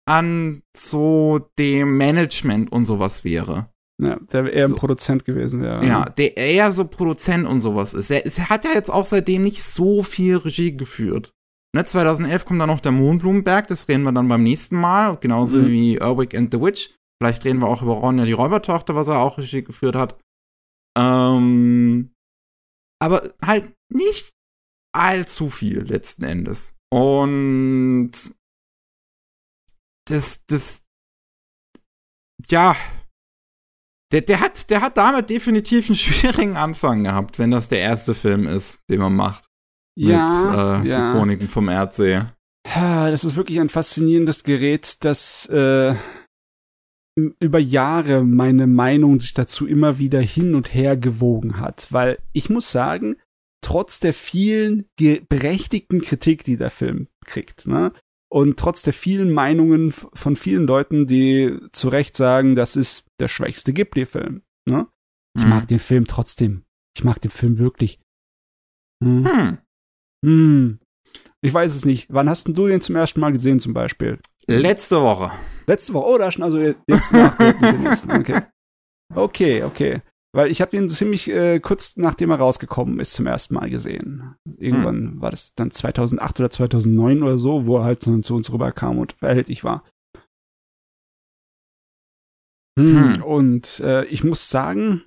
an 0.08 0.62
so 0.76 1.50
dem 1.58 1.98
Management 1.98 2.72
und 2.72 2.86
sowas 2.86 3.24
wäre. 3.24 3.70
Ja, 4.02 4.18
der 4.32 4.52
eher 4.52 4.68
so. 4.68 4.76
ein 4.76 4.80
Produzent 4.80 5.26
gewesen 5.26 5.62
wäre. 5.62 5.86
Ja, 5.86 6.10
der 6.10 6.36
eher 6.36 6.72
so 6.74 6.86
Produzent 6.86 7.48
und 7.48 7.62
sowas 7.62 7.94
ist. 7.94 8.12
Er, 8.12 8.26
er, 8.26 8.50
hat 8.50 8.66
ja 8.66 8.72
jetzt 8.74 8.90
auch 8.92 9.06
seitdem 9.06 9.44
nicht 9.44 9.64
so 9.64 10.04
viel 10.04 10.36
Regie 10.38 10.76
geführt. 10.76 11.34
Ne, 11.76 11.84
2011 11.84 12.46
kommt 12.46 12.62
dann 12.62 12.70
noch 12.70 12.80
der 12.80 12.94
Mondblumenberg, 12.94 13.68
das 13.68 13.90
reden 13.90 14.04
wir 14.04 14.14
dann 14.14 14.30
beim 14.30 14.44
nächsten 14.44 14.78
Mal, 14.78 15.18
genauso 15.18 15.58
mhm. 15.58 15.68
wie 15.68 15.98
Erwick 15.98 16.34
and 16.34 16.54
the 16.54 16.62
Witch. 16.62 16.96
Vielleicht 17.22 17.44
reden 17.44 17.60
wir 17.60 17.68
auch 17.68 17.82
über 17.82 17.96
Ronja 17.96 18.24
die 18.24 18.32
Räubertochter, 18.32 18.96
was 18.96 19.10
er 19.10 19.20
auch 19.20 19.38
Regie 19.38 19.62
geführt 19.62 19.96
hat. 19.96 20.18
Ähm, 20.98 22.14
aber 23.02 23.30
halt 23.46 23.76
nicht 23.92 24.32
allzu 24.96 25.50
viel 25.50 25.80
letzten 25.80 26.24
Endes. 26.24 26.78
Und 26.94 28.14
das, 30.08 30.46
das, 30.46 30.82
ja, 32.48 32.78
der, 34.14 34.22
der 34.22 34.40
hat, 34.40 34.70
der 34.70 34.80
hat 34.80 34.96
damit 34.96 35.30
definitiv 35.30 35.90
einen 35.90 35.98
schwierigen 35.98 36.56
Anfang 36.56 37.04
gehabt, 37.04 37.38
wenn 37.38 37.52
das 37.52 37.68
der 37.68 37.80
erste 37.80 38.14
Film 38.14 38.48
ist, 38.48 38.82
den 38.90 39.02
man 39.02 39.14
macht. 39.14 39.50
Ja, 39.96 40.82
mit, 40.82 40.86
äh, 40.86 40.90
ja. 40.90 41.12
Die 41.12 41.18
Chroniken 41.18 41.48
vom 41.48 41.70
Erdsee. 41.70 42.22
Das 42.64 43.24
ist 43.24 43.36
wirklich 43.36 43.60
ein 43.60 43.70
faszinierendes 43.70 44.44
Gerät, 44.44 45.04
das 45.06 45.46
äh, 45.48 45.96
über 47.16 47.60
Jahre 47.60 48.24
meine 48.24 48.68
Meinung 48.68 49.22
sich 49.22 49.34
dazu 49.34 49.66
immer 49.68 49.98
wieder 49.98 50.20
hin 50.20 50.56
und 50.56 50.74
her 50.74 50.98
gewogen 50.98 51.60
hat, 51.60 51.88
weil 51.92 52.18
ich 52.34 52.50
muss 52.50 52.72
sagen, 52.72 53.16
trotz 53.62 54.00
der 54.00 54.14
vielen 54.14 54.90
berechtigten 54.98 56.02
Kritik, 56.02 56.44
die 56.44 56.58
der 56.58 56.70
Film 56.70 57.08
kriegt, 57.26 57.68
ne, 57.68 57.94
und 58.30 58.60
trotz 58.60 58.82
der 58.82 58.94
vielen 58.94 59.32
Meinungen 59.32 59.92
von 59.92 60.36
vielen 60.36 60.68
Leuten, 60.68 61.08
die 61.08 61.58
zu 61.72 61.88
Recht 61.88 62.18
sagen, 62.18 62.56
das 62.56 62.76
ist 62.76 63.06
der 63.20 63.30
schwächste 63.30 63.72
Ghibli-Film, 63.72 64.42
ne, 64.68 64.88
ich 65.38 65.44
mhm. 65.44 65.50
mag 65.50 65.68
den 65.68 65.80
Film 65.80 66.06
trotzdem. 66.08 66.64
Ich 66.98 67.04
mag 67.04 67.20
den 67.20 67.32
Film 67.32 67.60
wirklich. 67.60 68.00
Hm. 69.04 69.28
Hm. 69.28 69.58
Hm. 70.26 70.80
Ich 71.42 71.54
weiß 71.54 71.76
es 71.76 71.86
nicht. 71.86 72.08
Wann 72.10 72.30
hast 72.30 72.48
du 72.48 72.68
den 72.68 72.82
zum 72.82 72.96
ersten 72.96 73.20
Mal 73.20 73.32
gesehen, 73.32 73.60
zum 73.60 73.74
Beispiel? 73.74 74.20
Letzte 74.48 75.02
Woche. 75.02 75.32
Letzte 75.68 75.94
Woche. 75.94 76.10
Oh, 76.10 76.18
da 76.18 76.32
schon 76.32 76.44
also 76.44 76.58
jetzt 76.60 76.80
nächsten. 76.88 78.12
Okay. 78.12 78.42
Okay, 79.14 79.64
okay. 79.64 80.02
Weil 80.34 80.50
ich 80.50 80.62
habe 80.62 80.76
ihn 80.76 80.90
ziemlich 80.90 81.30
äh, 81.30 81.60
kurz 81.60 81.96
nachdem 81.96 82.32
er 82.32 82.38
rausgekommen 82.38 83.00
ist 83.00 83.14
zum 83.14 83.28
ersten 83.28 83.54
Mal 83.54 83.70
gesehen. 83.70 84.36
Irgendwann 84.58 85.04
hm. 85.04 85.22
war 85.22 85.32
das 85.32 85.54
dann 85.56 85.72
2008 85.72 86.40
oder 86.40 86.50
2009 86.50 87.24
oder 87.24 87.38
so, 87.38 87.68
wo 87.68 87.78
er 87.78 87.84
halt 87.84 88.02
zu, 88.02 88.20
zu 88.22 88.36
uns 88.36 88.52
rüberkam 88.52 88.98
und 88.98 89.16
erhältlich 89.22 89.64
war. 89.64 89.84
Hm. 92.78 93.14
Hm. 93.16 93.24
Und 93.24 93.80
äh, 93.80 94.06
ich 94.06 94.24
muss 94.24 94.50
sagen, 94.50 95.04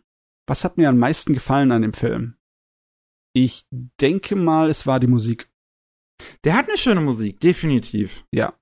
was 0.47 0.65
hat 0.65 0.79
mir 0.79 0.89
am 0.89 0.99
meisten 0.99 1.35
gefallen 1.35 1.73
an 1.73 1.83
dem 1.83 1.93
Film? 1.93 2.38
Ich 3.45 3.67
denke 4.01 4.35
mal, 4.35 4.69
es 4.69 4.87
war 4.87 4.99
die 4.99 5.07
Musik. 5.07 5.49
Der 6.43 6.55
hat 6.55 6.69
eine 6.69 6.77
schöne 6.77 7.01
Musik, 7.01 7.39
definitiv. 7.41 8.25
Ja. 8.33 8.55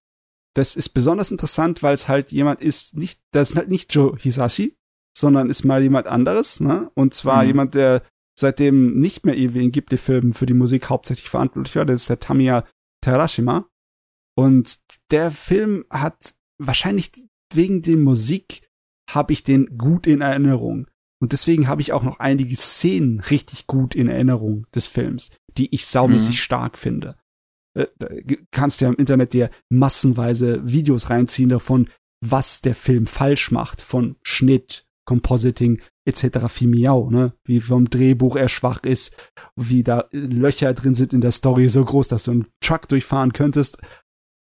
Das 0.54 0.76
ist 0.76 0.90
besonders 0.90 1.30
interessant, 1.30 1.82
weil 1.82 1.94
es 1.94 2.08
halt 2.08 2.30
jemand 2.32 2.60
ist, 2.60 2.96
nicht, 2.96 3.20
das 3.32 3.50
ist 3.50 3.56
halt 3.56 3.68
nicht 3.68 3.94
Joe 3.94 4.16
Hisashi, 4.18 4.76
sondern 5.16 5.48
ist 5.48 5.64
mal 5.64 5.82
jemand 5.82 6.06
anderes, 6.06 6.60
ne? 6.60 6.90
Und 6.94 7.14
zwar 7.14 7.42
mhm. 7.42 7.48
jemand, 7.48 7.74
der 7.74 8.02
seitdem 8.38 8.98
nicht 8.98 9.24
mehr 9.24 9.36
irgendwie 9.36 9.64
in 9.64 9.72
Ghibli-Filmen 9.72 10.34
für 10.34 10.46
die 10.46 10.54
Musik 10.54 10.90
hauptsächlich 10.90 11.30
verantwortlich 11.30 11.76
war, 11.76 11.86
das 11.86 12.02
ist 12.02 12.10
der 12.10 12.20
Tamiya 12.20 12.66
Terashima. 13.02 13.66
Und 14.36 14.78
der 15.10 15.30
Film 15.30 15.86
hat 15.88 16.34
wahrscheinlich 16.58 17.12
wegen 17.54 17.80
der 17.80 17.96
Musik 17.96 18.68
habe 19.10 19.32
ich 19.32 19.42
den 19.42 19.78
gut 19.78 20.06
in 20.06 20.20
Erinnerung. 20.20 20.86
Und 21.20 21.32
deswegen 21.32 21.68
habe 21.68 21.80
ich 21.80 21.92
auch 21.92 22.02
noch 22.02 22.20
einige 22.20 22.56
Szenen 22.56 23.20
richtig 23.20 23.66
gut 23.66 23.94
in 23.94 24.08
Erinnerung 24.08 24.66
des 24.74 24.86
Films, 24.86 25.30
die 25.56 25.74
ich 25.74 25.86
saumäßig 25.86 26.34
mhm. 26.34 26.40
stark 26.40 26.78
finde 26.78 27.16
äh, 27.76 27.86
kannst 28.50 28.80
ja 28.80 28.88
im 28.88 28.96
Internet 28.96 29.32
dir 29.32 29.50
massenweise 29.68 30.60
Videos 30.64 31.10
reinziehen 31.10 31.48
davon, 31.48 31.88
was 32.24 32.62
der 32.62 32.74
Film 32.74 33.06
falsch 33.06 33.50
macht, 33.50 33.80
von 33.80 34.16
Schnitt, 34.22 34.86
Compositing 35.06 35.80
etc. 36.04 36.48
viel 36.48 36.68
miau, 36.68 37.10
ne? 37.10 37.34
Wie 37.44 37.60
vom 37.60 37.88
Drehbuch 37.88 38.36
er 38.36 38.48
schwach 38.48 38.82
ist, 38.82 39.14
wie 39.54 39.82
da 39.82 40.08
Löcher 40.10 40.74
drin 40.74 40.94
sind 40.94 41.12
in 41.12 41.20
der 41.20 41.32
Story 41.32 41.68
so 41.68 41.84
groß, 41.84 42.08
dass 42.08 42.24
du 42.24 42.32
einen 42.32 42.46
Truck 42.60 42.88
durchfahren 42.88 43.32
könntest. 43.32 43.78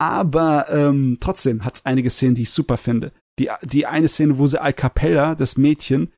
Aber 0.02 0.70
ähm, 0.70 1.18
trotzdem 1.20 1.66
hat's 1.66 1.86
einige 1.86 2.10
Szenen, 2.10 2.36
die 2.36 2.44
ich 2.44 2.52
super 2.52 2.78
finde. 2.78 3.12
Die, 3.38 3.50
die 3.64 3.86
eine 3.86 4.08
Szene, 4.08 4.38
wo 4.38 4.48
sie 4.48 4.62
a 4.62 4.72
cappella, 4.72 5.36
das 5.36 5.58
Mädchen, 5.58 6.12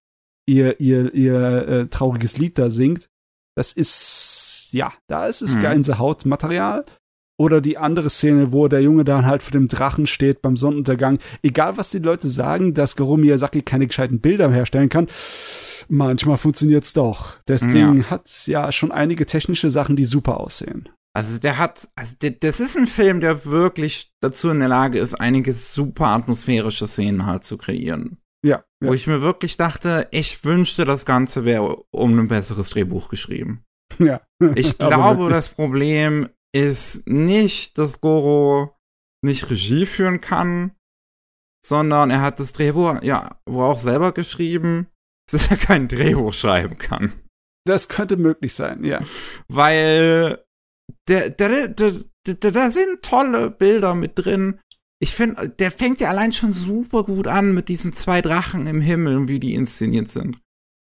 ihr, 0.46 0.80
ihr, 0.80 1.14
ihr 1.14 1.68
äh, 1.68 1.88
trauriges 1.88 2.38
Lied 2.38 2.58
da 2.58 2.70
singt, 2.70 3.10
das 3.56 3.72
ist, 3.74 4.70
ja, 4.72 4.94
da 5.08 5.28
ist 5.28 5.42
es 5.42 5.56
mhm. 5.56 5.62
Gänsehautmaterial. 5.62 6.86
Oder 7.38 7.60
die 7.60 7.80
andere 7.80 8.12
Szene, 8.12 8.52
wo 8.52 8.68
der 8.68 8.84
Junge 8.84 9.04
dann 9.04 9.26
halt 9.26 9.42
vor 9.42 9.52
dem 9.52 9.68
Drachen 9.68 10.06
steht 10.06 10.44
beim 10.44 10.58
Sonnenuntergang. 10.58 11.18
Egal, 11.42 11.76
was 11.76 11.90
die 11.90 11.98
Leute 11.98 12.28
sagen, 12.28 12.76
dass 12.76 12.96
Goro 12.96 13.18
Miyazaki 13.18 13.64
keine 13.64 13.88
gescheiten 13.88 14.20
Bilder 14.20 14.52
herstellen 14.52 14.90
kann, 14.90 15.08
manchmal 15.88 16.38
funktioniert's 16.38 16.94
doch. 16.94 17.38
Das 17.46 17.62
ja. 17.62 17.70
Ding 17.70 18.04
hat 18.12 18.30
ja 18.46 18.72
schon 18.72 18.92
einige 18.92 19.26
technische 19.26 19.72
Sachen, 19.72 19.96
die 19.96 20.06
super 20.06 20.40
aussehen. 20.40 20.90
Also 21.14 21.40
der 21.40 21.58
hat, 21.58 21.90
also 21.96 22.16
der, 22.22 22.32
das 22.32 22.60
ist 22.60 22.78
ein 22.78 22.88
Film, 22.88 23.20
der 23.20 23.44
wirklich 23.46 24.12
dazu 24.22 24.50
in 24.50 24.60
der 24.60 24.70
Lage 24.70 25.00
ist, 25.00 25.16
einige 25.16 25.52
super 25.52 26.08
atmosphärische 26.08 26.86
Szenen 26.86 27.26
halt 27.26 27.44
zu 27.44 27.58
kreieren. 27.58 28.21
Ja. 28.82 28.90
Wo 28.90 28.94
ich 28.94 29.08
mir 29.08 29.22
wirklich 29.22 29.58
dachte, 29.58 30.08
ich 30.12 30.44
wünschte, 30.44 30.86
das 30.86 31.06
Ganze 31.06 31.46
wäre 31.46 31.84
um 31.92 32.18
ein 32.18 32.28
besseres 32.28 32.72
Drehbuch 32.72 33.10
geschrieben. 33.10 33.64
Ja. 34.00 34.22
Ich 34.56 34.78
glaube, 34.78 35.30
das 35.30 35.50
Problem 35.50 36.30
ist 36.56 37.08
nicht, 37.08 37.78
dass 37.78 38.00
Goro 38.00 38.76
nicht 39.22 39.50
Regie 39.50 39.86
führen 39.86 40.22
kann, 40.22 40.72
sondern 41.66 42.10
er 42.10 42.22
hat 42.22 42.40
das 42.40 42.54
Drehbuch 42.54 43.04
ja 43.04 43.38
wohl 43.46 43.66
auch 43.66 43.80
selber 43.80 44.14
geschrieben, 44.14 44.88
dass 45.32 45.52
er 45.52 45.58
kein 45.58 45.90
Drehbuch 45.90 46.34
schreiben 46.34 46.78
kann. 46.78 47.12
Das 47.68 47.90
könnte 47.90 48.16
möglich 48.18 48.56
sein, 48.56 48.86
ja. 48.86 49.02
Weil 49.50 50.44
da, 51.08 51.30
da, 51.30 51.68
da, 51.68 52.52
da 52.52 52.72
sind 52.72 53.04
tolle 53.04 53.52
Bilder 53.52 53.94
mit 53.94 54.14
drin. 54.16 54.61
Ich 55.02 55.16
finde, 55.16 55.50
der 55.50 55.72
fängt 55.72 56.00
ja 56.00 56.10
allein 56.10 56.32
schon 56.32 56.54
super 56.54 57.04
gut 57.04 57.28
an 57.28 57.54
mit 57.54 57.70
diesen 57.70 57.92
zwei 57.94 58.22
Drachen 58.22 58.68
im 58.68 58.82
Himmel 58.82 59.18
und 59.18 59.28
wie 59.28 59.40
die 59.40 59.56
inszeniert 59.56 60.12
sind. 60.12 60.38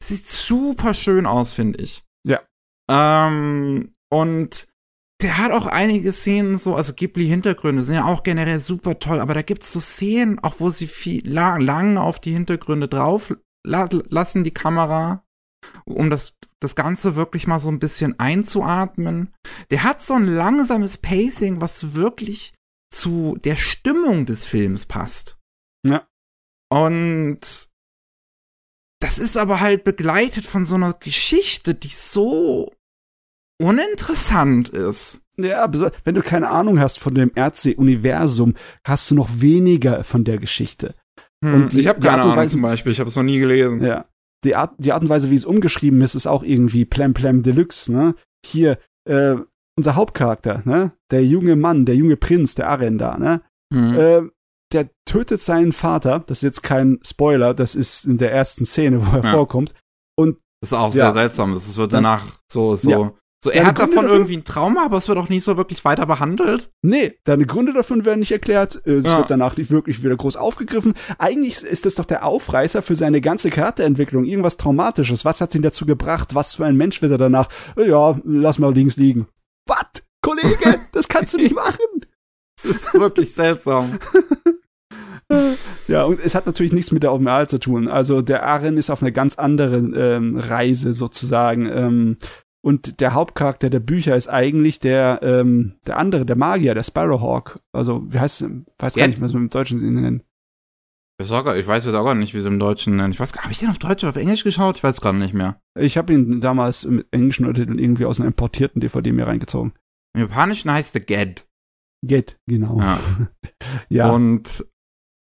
Sieht 0.04 0.26
super 0.26 0.94
schön 0.94 1.26
aus, 1.26 1.54
finde 1.54 1.84
ich. 1.84 2.04
Ja. 2.26 2.42
Ähm, 2.90 3.94
und 4.12 4.68
der 5.22 5.38
hat 5.38 5.52
auch 5.52 5.68
einige 5.68 6.12
Szenen 6.12 6.58
so, 6.58 6.76
also 6.76 6.94
Ghibli-Hintergründe 6.94 7.84
sind 7.84 7.96
ja 7.96 8.06
auch 8.06 8.24
generell 8.24 8.60
super 8.60 9.00
toll, 9.00 9.20
aber 9.20 9.34
da 9.34 9.42
gibt's 9.42 9.72
so 9.72 9.80
Szenen, 9.80 10.40
auch 10.40 10.60
wo 10.60 10.70
sie 10.70 10.88
viel 10.88 11.28
lang, 11.28 11.62
lang 11.62 11.98
auf 11.98 12.20
die 12.20 12.34
Hintergründe 12.34 12.88
drauf 12.88 13.36
la 13.66 13.90
lassen, 14.10 14.44
die 14.44 14.52
Kamera, 14.52 15.24
um 15.86 16.10
das, 16.10 16.38
das 16.60 16.76
Ganze 16.76 17.16
wirklich 17.16 17.46
mal 17.46 17.60
so 17.60 17.70
ein 17.70 17.80
bisschen 17.80 18.20
einzuatmen. 18.20 19.34
Der 19.70 19.84
hat 19.84 20.02
so 20.02 20.14
ein 20.14 20.26
langsames 20.26 20.98
Pacing, 20.98 21.62
was 21.62 21.94
wirklich 21.94 22.54
zu 22.92 23.38
der 23.44 23.56
Stimmung 23.56 24.26
des 24.26 24.46
Films 24.46 24.86
passt. 24.86 25.38
Ja. 25.86 26.08
Und 26.70 27.70
das 29.00 29.20
ist 29.20 29.38
aber 29.38 29.60
halt 29.60 29.84
begleitet 29.84 30.46
von 30.46 30.66
so 30.66 30.76
einer 30.76 30.94
Geschichte, 30.94 31.76
die 31.76 31.90
so 31.90 32.74
uninteressant 33.62 34.70
ist. 34.70 35.22
Ja, 35.38 35.72
wenn 36.04 36.16
du 36.16 36.22
keine 36.22 36.50
Ahnung 36.50 36.80
hast 36.80 36.98
von 36.98 37.14
dem 37.14 37.32
Erdsee-Universum, 37.36 38.56
hast 38.84 39.12
du 39.12 39.16
noch 39.16 39.30
weniger 39.40 40.04
von 40.04 40.24
der 40.24 40.40
Geschichte. 40.40 40.96
Hm, 41.44 41.54
und 41.54 41.74
die, 41.74 41.82
ich 41.82 41.88
habe 41.88 42.00
keine 42.00 42.24
Ahnung 42.24 42.36
Weise, 42.36 42.54
zum 42.54 42.64
Beispiel, 42.64 42.92
ich 42.92 43.00
habe 43.00 43.10
es 43.10 43.16
noch 43.16 43.24
nie 43.24 43.38
gelesen. 43.38 43.84
Ja, 43.84 44.10
die 44.44 44.56
Art, 44.56 44.74
die 44.80 44.92
Art 44.92 45.04
und 45.04 45.10
Weise, 45.10 45.30
wie 45.30 45.36
es 45.36 45.46
umgeschrieben 45.46 46.02
ist, 46.02 46.16
ist 46.16 46.26
auch 46.26 46.44
irgendwie 46.44 46.86
Plem 46.86 47.14
Plem 47.14 47.44
Deluxe, 47.44 47.92
ne? 47.92 48.16
Hier, 48.46 48.80
äh, 49.08 49.36
unser 49.78 49.96
Hauptcharakter, 49.96 50.64
ne? 50.66 50.92
Der 51.12 51.26
junge 51.26 51.56
Mann, 51.56 51.86
der 51.86 51.96
junge 51.96 52.18
Prinz, 52.18 52.56
der 52.56 52.70
Arenda, 52.70 53.18
ne? 53.18 53.42
Hm. 53.74 53.96
Äh, 53.96 54.22
der 54.74 54.90
tötet 55.06 55.42
seinen 55.42 55.72
Vater, 55.72 56.20
das 56.28 56.40
ist 56.40 56.44
jetzt 56.44 56.64
kein 56.64 57.00
Spoiler, 57.06 57.54
das 57.54 57.76
ist 57.76 58.06
in 58.06 58.18
der 58.18 58.34
ersten 58.34 58.66
Szene, 58.66 59.06
wo 59.06 59.18
er 59.18 59.24
ja. 59.24 59.32
vorkommt. 59.32 59.74
Und 60.18 60.40
das 60.62 60.72
ist 60.72 60.78
auch 60.78 60.94
ja, 60.94 61.06
sehr 61.06 61.14
seltsam. 61.14 61.54
Das 61.54 61.78
wird 61.78 61.94
danach 61.94 62.26
so, 62.52 62.76
so 62.76 62.90
ja. 62.90 63.14
So, 63.44 63.52
er 63.52 63.68
hat 63.68 63.76
Gründe 63.76 63.92
davon 63.92 64.06
dafür, 64.06 64.18
irgendwie 64.18 64.38
ein 64.38 64.44
Trauma, 64.44 64.86
aber 64.86 64.98
es 64.98 65.08
wird 65.08 65.20
auch 65.20 65.30
nicht 65.30 65.44
so 65.44 65.58
wirklich 65.58 65.86
weiter 65.86 66.08
behandelt. 66.08 66.72
Nee, 66.82 67.20
deine 67.24 67.46
Gründe 67.46 67.72
davon 67.72 68.04
werden 68.04 68.20
nicht 68.20 68.32
erklärt. 68.32 68.82
Es 68.84 69.06
ja. 69.06 69.20
wird 69.20 69.30
danach 69.30 69.56
nicht 69.56 69.70
wirklich 69.70 70.04
wieder 70.04 70.16
groß 70.16 70.38
aufgegriffen. 70.38 70.96
Eigentlich 71.20 71.62
ist 71.62 71.86
das 71.86 71.96
doch 71.96 72.06
der 72.06 72.26
Aufreißer 72.26 72.82
für 72.82 72.96
seine 72.96 73.22
ganze 73.22 73.52
Charakterentwicklung. 73.52 74.26
Irgendwas 74.26 74.58
Traumatisches. 74.58 75.24
Was 75.24 75.40
hat 75.40 75.54
ihn 75.54 75.62
dazu 75.62 75.86
gebracht? 75.86 76.34
Was 76.34 76.56
für 76.56 76.66
ein 76.66 76.78
Mensch 76.78 77.04
wird 77.04 77.12
er 77.12 77.20
danach? 77.20 77.48
Ja, 77.78 78.20
lass 78.26 78.58
mal 78.58 78.74
links 78.74 78.98
liegen. 78.98 79.28
Kollege, 80.22 80.80
das 80.92 81.08
kannst 81.08 81.34
du 81.34 81.38
nicht 81.38 81.56
machen. 81.56 82.06
Das 82.56 82.66
ist 82.66 82.94
wirklich 82.94 83.34
seltsam. 83.34 84.00
ja, 85.88 86.06
und 86.06 86.20
es 86.20 86.36
hat 86.36 86.46
natürlich 86.46 86.74
nichts 86.74 86.92
mit 86.92 87.04
der 87.04 87.12
Original 87.12 87.48
zu 87.48 87.60
tun. 87.60 87.88
Also 87.88 88.22
der 88.22 88.46
Aren 88.46 88.78
ist 88.78 88.90
auf 88.90 89.02
einer 89.02 89.12
ganz 89.12 89.36
anderen 89.36 89.94
ähm, 89.96 90.38
Reise 90.38 90.94
sozusagen. 90.94 91.68
Ähm, 91.68 92.18
und 92.64 93.00
der 93.00 93.14
Hauptcharakter 93.14 93.70
der 93.70 93.80
Bücher 93.80 94.16
ist 94.16 94.28
eigentlich 94.28 94.80
der, 94.80 95.20
ähm, 95.22 95.76
der 95.86 95.98
andere, 95.98 96.26
der 96.26 96.36
Magier, 96.36 96.74
der 96.74 96.84
Sparrowhawk. 96.84 97.60
Also, 97.72 98.04
wie 98.12 98.20
heißt 98.20 98.42
es? 98.42 98.50
Weiß 98.80 98.96
gar 98.96 99.08
nicht, 99.08 99.22
was 99.22 99.34
man 99.34 99.44
im 99.44 99.50
Deutschen 99.50 99.80
nennen. 99.80 100.24
Ich, 101.20 101.30
weiß 101.32 101.86
jetzt 101.86 101.96
auch 101.96 102.04
gar 102.04 102.14
nicht, 102.14 102.36
wie 102.36 102.42
sie 102.42 102.48
im 102.48 102.60
Deutschen 102.60 102.96
nennen. 102.96 103.12
Ich 103.12 103.20
weiß 103.20 103.34
gar 103.34 103.44
habe 103.44 103.52
ich 103.52 103.60
den 103.60 103.70
auf 103.70 103.80
Deutsch 103.80 104.04
oder 104.04 104.12
auf 104.12 104.18
Englisch 104.18 104.44
geschaut? 104.44 104.78
Ich 104.78 104.84
weiß 104.84 105.02
gerade 105.02 105.18
nicht 105.18 105.34
mehr. 105.34 105.60
Ich 105.80 105.98
habe 105.98 106.14
ihn 106.14 106.42
damals 106.42 106.86
mit 106.86 107.08
englischen 107.12 107.46
Untertiteln 107.46 107.80
irgendwie 107.80 108.06
aus 108.06 108.20
einer 108.20 108.28
importierten 108.28 108.82
DVD 108.82 109.12
mir 109.12 109.28
reingezogen. 109.28 109.74
Im 110.18 110.22
Japanischen 110.22 110.72
heißt 110.72 110.96
der 110.96 111.02
Get. 111.02 111.48
Get, 112.04 112.40
genau. 112.48 112.80
Ja. 112.80 113.00
ja. 113.90 114.12
Und 114.12 114.66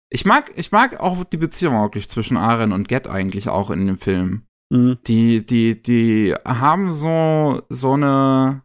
ich 0.10 0.26
mag, 0.26 0.54
ich 0.56 0.72
mag 0.72 1.02
auch 1.02 1.26
die 1.26 1.36
Beziehung 1.36 1.82
wirklich 1.82 2.08
zwischen 2.08 2.38
Aren 2.38 2.72
und 2.72 2.88
Get 2.88 3.10
eigentlich 3.10 3.50
auch 3.50 3.72
in 3.72 3.86
dem 3.86 3.98
Film. 3.98 4.46
Mhm. 4.72 4.98
Die, 5.06 5.46
die, 5.46 5.82
die 5.82 6.34
haben 6.46 6.92
so, 6.92 7.62
so 7.68 7.94
eine, 7.94 8.62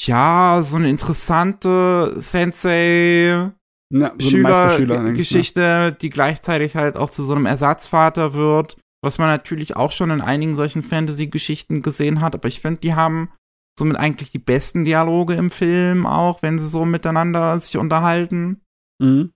ja, 0.00 0.60
so 0.64 0.76
eine 0.76 0.90
interessante 0.90 2.12
Sensei, 2.16 3.52
ja, 3.92 4.12
so 4.18 4.30
Schüler-Geschichte, 4.30 5.60
ja. 5.60 5.90
die 5.92 6.10
gleichzeitig 6.10 6.74
halt 6.74 6.96
auch 6.96 7.10
zu 7.10 7.22
so 7.22 7.34
einem 7.34 7.46
Ersatzvater 7.46 8.34
wird, 8.34 8.76
was 9.04 9.18
man 9.18 9.28
natürlich 9.28 9.76
auch 9.76 9.92
schon 9.92 10.10
in 10.10 10.20
einigen 10.20 10.56
solchen 10.56 10.82
Fantasy-Geschichten 10.82 11.82
gesehen 11.82 12.20
hat, 12.20 12.34
aber 12.34 12.48
ich 12.48 12.58
finde, 12.58 12.80
die 12.80 12.94
haben 12.94 13.30
somit 13.78 13.96
eigentlich 13.96 14.30
die 14.30 14.38
besten 14.38 14.84
Dialoge 14.84 15.34
im 15.34 15.50
Film 15.50 16.06
auch, 16.06 16.42
wenn 16.42 16.58
sie 16.58 16.68
so 16.68 16.84
miteinander 16.84 17.58
sich 17.58 17.76
unterhalten. 17.76 18.60
Mhm 18.98 19.32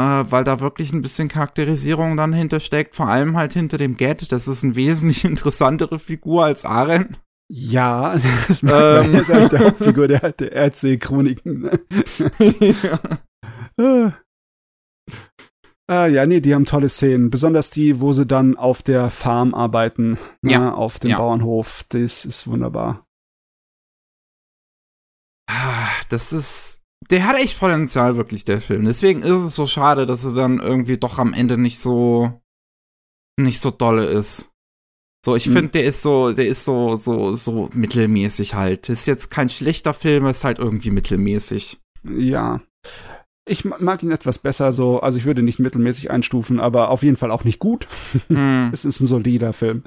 äh, 0.00 0.24
weil 0.30 0.44
da 0.44 0.60
wirklich 0.60 0.92
ein 0.92 1.02
bisschen 1.02 1.28
Charakterisierung 1.28 2.16
dann 2.16 2.32
hintersteckt, 2.32 2.96
vor 2.96 3.08
allem 3.08 3.36
halt 3.36 3.52
hinter 3.52 3.76
dem 3.76 3.96
Get. 3.96 4.32
Das 4.32 4.48
ist 4.48 4.64
eine 4.64 4.76
wesentlich 4.76 5.24
interessantere 5.24 5.98
Figur 5.98 6.44
als 6.44 6.64
Aren. 6.64 7.16
Ja, 7.52 8.14
das 8.48 8.62
ähm. 8.62 9.14
ist 9.14 9.28
halt 9.28 9.52
der 9.52 9.60
Hauptfigur 9.60 10.08
der, 10.08 10.32
der 10.32 10.52
Erdsee-Chroniken. 10.52 11.62
Ne? 11.62 11.80
ja. 13.76 14.14
Ah, 15.88 16.06
ja, 16.06 16.24
nee, 16.24 16.38
die 16.40 16.54
haben 16.54 16.66
tolle 16.66 16.88
Szenen. 16.88 17.30
Besonders 17.30 17.70
die, 17.70 17.98
wo 17.98 18.12
sie 18.12 18.24
dann 18.24 18.56
auf 18.56 18.82
der 18.84 19.10
Farm 19.10 19.54
arbeiten, 19.54 20.18
ne, 20.40 20.52
ja. 20.52 20.72
auf 20.72 21.00
dem 21.00 21.10
ja. 21.10 21.18
Bauernhof. 21.18 21.84
Das 21.88 22.24
ist 22.24 22.46
wunderbar. 22.46 23.04
Das 26.08 26.32
ist 26.32 26.80
der 27.08 27.26
hat 27.26 27.36
echt 27.36 27.58
Potenzial, 27.58 28.16
wirklich, 28.16 28.44
der 28.44 28.60
Film. 28.60 28.84
Deswegen 28.84 29.22
ist 29.22 29.30
es 29.30 29.54
so 29.54 29.66
schade, 29.66 30.06
dass 30.06 30.24
er 30.24 30.34
dann 30.34 30.60
irgendwie 30.60 30.98
doch 30.98 31.18
am 31.18 31.32
Ende 31.32 31.56
nicht 31.56 31.78
so, 31.78 32.40
nicht 33.38 33.60
so 33.60 33.70
dolle 33.70 34.04
ist. 34.04 34.50
So, 35.24 35.34
ich 35.36 35.46
mhm. 35.46 35.52
finde, 35.52 35.70
der 35.70 35.84
ist 35.84 36.02
so, 36.02 36.32
der 36.32 36.46
ist 36.46 36.64
so, 36.64 36.96
so, 36.96 37.36
so 37.36 37.68
mittelmäßig 37.72 38.54
halt. 38.54 38.88
Ist 38.88 39.06
jetzt 39.06 39.30
kein 39.30 39.48
schlechter 39.48 39.94
Film, 39.94 40.26
ist 40.26 40.44
halt 40.44 40.58
irgendwie 40.58 40.90
mittelmäßig. 40.90 41.80
Ja. 42.04 42.60
Ich 43.48 43.64
mag 43.64 44.02
ihn 44.02 44.12
etwas 44.12 44.38
besser 44.38 44.72
so, 44.72 45.00
also 45.00 45.18
ich 45.18 45.24
würde 45.24 45.42
nicht 45.42 45.58
mittelmäßig 45.58 46.10
einstufen, 46.10 46.60
aber 46.60 46.90
auf 46.90 47.02
jeden 47.02 47.16
Fall 47.16 47.30
auch 47.30 47.44
nicht 47.44 47.58
gut. 47.58 47.88
Mhm. 48.28 48.70
es 48.72 48.84
ist 48.84 49.00
ein 49.00 49.06
solider 49.06 49.52
Film. 49.52 49.84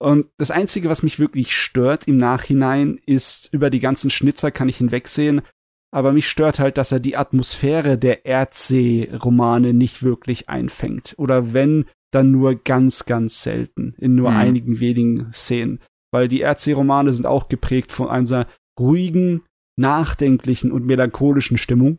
Und 0.00 0.26
das 0.36 0.50
Einzige, 0.50 0.88
was 0.88 1.02
mich 1.02 1.18
wirklich 1.18 1.56
stört 1.56 2.06
im 2.06 2.16
Nachhinein, 2.16 3.00
ist, 3.04 3.52
über 3.52 3.68
die 3.68 3.80
ganzen 3.80 4.10
Schnitzer 4.10 4.50
kann 4.50 4.68
ich 4.68 4.76
hinwegsehen, 4.76 5.42
aber 5.90 6.12
mich 6.12 6.28
stört 6.28 6.58
halt, 6.58 6.78
dass 6.78 6.92
er 6.92 7.00
die 7.00 7.16
Atmosphäre 7.16 7.98
der 7.98 8.26
Erdsee-Romane 8.26 9.72
nicht 9.72 10.02
wirklich 10.02 10.48
einfängt. 10.48 11.14
Oder 11.16 11.52
wenn, 11.52 11.86
dann 12.12 12.30
nur 12.30 12.54
ganz, 12.56 13.06
ganz 13.06 13.42
selten, 13.42 13.94
in 13.98 14.14
nur 14.14 14.30
mhm. 14.30 14.36
einigen 14.36 14.80
wenigen 14.80 15.32
Szenen. 15.32 15.80
Weil 16.12 16.28
die 16.28 16.40
Erdsee-Romane 16.40 17.12
sind 17.12 17.26
auch 17.26 17.48
geprägt 17.48 17.92
von 17.92 18.08
einer 18.08 18.46
ruhigen, 18.78 19.42
nachdenklichen 19.76 20.72
und 20.72 20.86
melancholischen 20.86 21.56
Stimmung, 21.56 21.98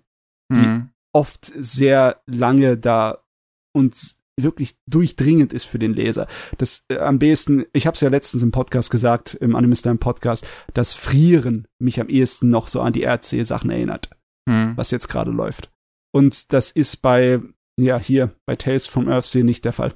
die 0.52 0.68
mhm. 0.68 0.90
oft 1.14 1.46
sehr 1.46 2.22
lange 2.26 2.78
da 2.78 3.24
uns 3.74 4.19
wirklich 4.44 4.78
durchdringend 4.88 5.54
ist 5.54 5.66
für 5.66 5.80
den 5.80 5.94
Leser. 5.94 6.28
Das 6.58 6.86
äh, 6.90 6.98
am 6.98 7.20
besten, 7.20 7.66
ich 7.74 7.88
habe 7.88 7.96
es 7.96 8.02
ja 8.02 8.10
letztens 8.10 8.44
im 8.44 8.52
Podcast 8.52 8.92
gesagt, 8.92 9.34
im 9.36 9.56
Animista 9.56 9.94
Podcast, 9.94 10.48
das 10.74 10.94
Frieren 10.94 11.68
mich 11.80 12.00
am 12.00 12.10
ehesten 12.10 12.50
noch 12.50 12.68
so 12.68 12.82
an 12.82 12.94
die 12.94 13.02
Erdsee-Sachen 13.02 13.70
erinnert, 13.70 14.10
hm. 14.48 14.76
was 14.76 14.92
jetzt 14.92 15.08
gerade 15.08 15.32
läuft. 15.32 15.72
Und 16.12 16.54
das 16.54 16.72
ist 16.72 16.98
bei, 17.02 17.42
ja, 17.80 17.98
hier, 17.98 18.36
bei 18.46 18.56
Tales 18.56 18.88
from 18.88 19.08
Earthsea 19.08 19.44
nicht 19.44 19.66
der 19.66 19.74
Fall. 19.74 19.94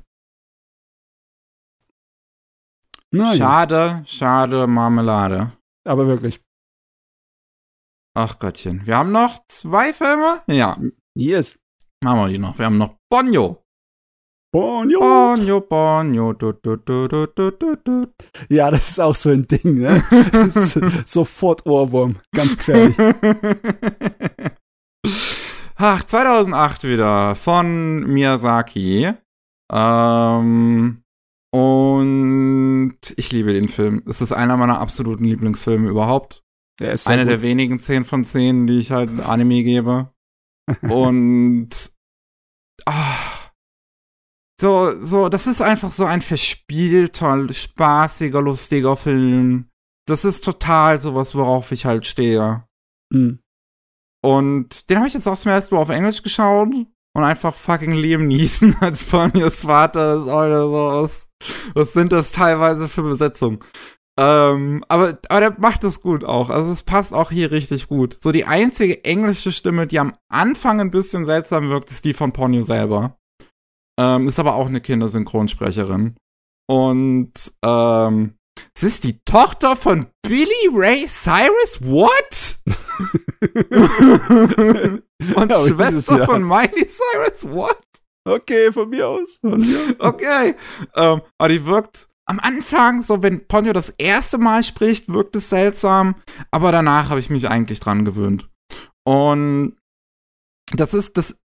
Na, 3.12 3.36
schade, 3.36 4.04
schade 4.08 4.66
Marmelade. 4.66 5.52
Aber 5.86 6.08
wirklich. 6.08 6.42
Ach 8.16 8.40
Gottchen. 8.40 8.86
Wir 8.86 8.98
haben 8.98 9.12
noch 9.12 9.40
zwei 9.48 9.94
Filme? 9.94 10.42
Ja. 10.48 10.78
Yes. 11.16 11.60
Machen 12.04 12.20
wir 12.20 12.30
die 12.30 12.38
noch. 12.38 12.58
Wir 12.58 12.66
haben 12.66 12.78
noch 12.78 12.98
Bonjo. 13.10 13.63
Ponyo. 14.54 15.00
Ponyo, 15.00 15.62
Ponyo, 15.62 16.34
du, 16.34 16.54
du, 16.54 16.78
du, 16.78 17.08
du, 17.08 17.26
du, 17.26 17.52
du, 17.52 17.76
du. 17.84 18.08
Ja, 18.50 18.70
das 18.70 18.88
ist 18.88 19.00
auch 19.00 19.16
so 19.16 19.32
ein 19.32 19.48
Ding, 19.48 19.80
ne? 19.80 20.04
Sofort 21.06 21.66
Ohrwurm. 21.66 22.18
Ganz 22.36 22.56
gefährlich. 22.56 22.96
Ach, 25.76 26.04
2008 26.04 26.84
wieder 26.84 27.36
von 27.36 28.02
Miyazaki. 28.04 29.12
Ähm, 29.72 31.02
und 31.52 32.98
ich 33.18 33.32
liebe 33.32 33.54
den 33.54 33.70
Film. 33.70 34.04
Es 34.06 34.22
ist 34.22 34.34
einer 34.34 34.56
meiner 34.56 34.80
absoluten 34.80 35.26
Lieblingsfilme 35.26 35.90
überhaupt. 35.90 36.44
Der 36.80 36.94
ist 36.94 37.08
Einer 37.08 37.26
der 37.26 37.42
wenigen 37.42 37.80
10 37.80 38.06
von 38.06 38.24
10, 38.24 38.68
die 38.68 38.78
ich 38.78 38.92
halt 38.92 39.10
Anime 39.20 39.64
gebe. 39.64 40.14
und 40.84 41.92
ah, 42.86 43.33
so, 44.64 44.96
so, 45.02 45.28
das 45.28 45.46
ist 45.46 45.62
einfach 45.62 45.92
so 45.92 46.06
ein 46.06 46.22
verspielter, 46.22 47.54
spaßiger, 47.54 48.42
lustiger 48.42 48.96
Film. 48.96 49.68
Das 50.08 50.24
ist 50.24 50.46
total 50.46 51.02
sowas, 51.02 51.36
worauf 51.36 51.74
ich 51.74 51.86
halt 51.86 52.08
stehe. 52.08 52.64
Mhm. 53.12 53.40
Und 54.24 54.90
den 54.90 55.00
habe 55.00 55.08
ich 55.10 55.16
jetzt 55.16 55.28
auch 55.28 55.38
zum 55.38 55.52
ersten 55.52 55.76
Mal 55.76 55.82
auf 55.82 55.90
Englisch 55.90 56.24
geschaut 56.24 56.70
und 56.70 57.24
einfach 57.24 57.54
fucking 57.54 57.92
Liam 57.92 58.26
Neeson 58.26 58.78
als 58.80 59.04
Ponyos 59.04 59.64
Vater 59.64 60.20
ist 60.20 60.28
oder 60.28 60.62
sowas. 60.62 61.28
Was 61.74 61.92
sind 61.92 62.14
das 62.14 62.32
teilweise 62.32 62.88
für 62.88 63.04
Besetzungen? 63.04 63.60
Ähm, 64.18 64.86
aber, 64.88 65.20
aber 65.28 65.40
der 65.42 65.60
macht 65.60 65.84
das 65.84 66.00
gut 66.00 66.24
auch. 66.24 66.50
Also 66.50 66.72
es 66.72 66.84
passt 66.84 67.14
auch 67.14 67.32
hier 67.32 67.52
richtig 67.52 67.90
gut. 67.90 68.18
So 68.24 68.32
die 68.32 68.46
einzige 68.46 69.04
englische 69.04 69.52
Stimme, 69.52 69.88
die 69.88 70.00
am 70.00 70.14
Anfang 70.30 70.80
ein 70.80 70.92
bisschen 70.92 71.26
seltsam 71.26 71.68
wirkt, 71.68 71.92
ist 71.92 72.06
die 72.06 72.14
von 72.14 72.32
Ponyo 72.32 72.62
selber. 72.62 73.18
Ähm, 74.00 74.28
ist 74.28 74.40
aber 74.40 74.56
auch 74.56 74.68
eine 74.68 74.82
Kindersynchronsprecherin. 74.82 76.16
Und 76.70 77.54
ähm, 77.64 78.36
es 78.76 78.84
ist 78.84 79.04
die 79.04 79.20
Tochter 79.26 79.76
von 79.76 80.08
Billy 80.24 80.70
Ray 80.72 81.06
Cyrus? 81.08 81.82
What? 81.82 82.60
Und 85.36 85.52
ja, 85.52 85.60
Schwester 85.60 86.26
von 86.26 86.44
Miley 86.44 86.88
Cyrus? 86.88 87.48
What? 87.50 87.78
Okay, 88.26 88.72
von 88.72 88.90
mir 88.90 89.08
aus. 89.08 89.40
Von 89.42 89.60
mir 89.60 89.78
aus. 89.78 89.96
Okay. 90.00 90.56
Ähm, 90.96 91.22
aber 91.38 91.50
die 91.50 91.66
wirkt 91.66 92.08
am 92.26 92.40
Anfang, 92.40 93.02
so 93.02 93.22
wenn 93.22 93.48
Ponyo 93.48 93.74
das 93.74 93.90
erste 93.90 94.38
Mal 94.38 94.64
spricht, 94.64 95.14
wirkt 95.14 95.36
es 95.36 95.50
seltsam. 95.50 96.16
Aber 96.52 96.72
danach 96.72 97.10
habe 97.10 97.20
ich 97.20 97.30
mich 97.30 97.50
eigentlich 97.50 97.80
dran 97.80 98.06
gewöhnt. 98.06 98.50
Und 99.06 99.76
das 100.72 100.94
ist 100.94 101.18
das 101.18 101.38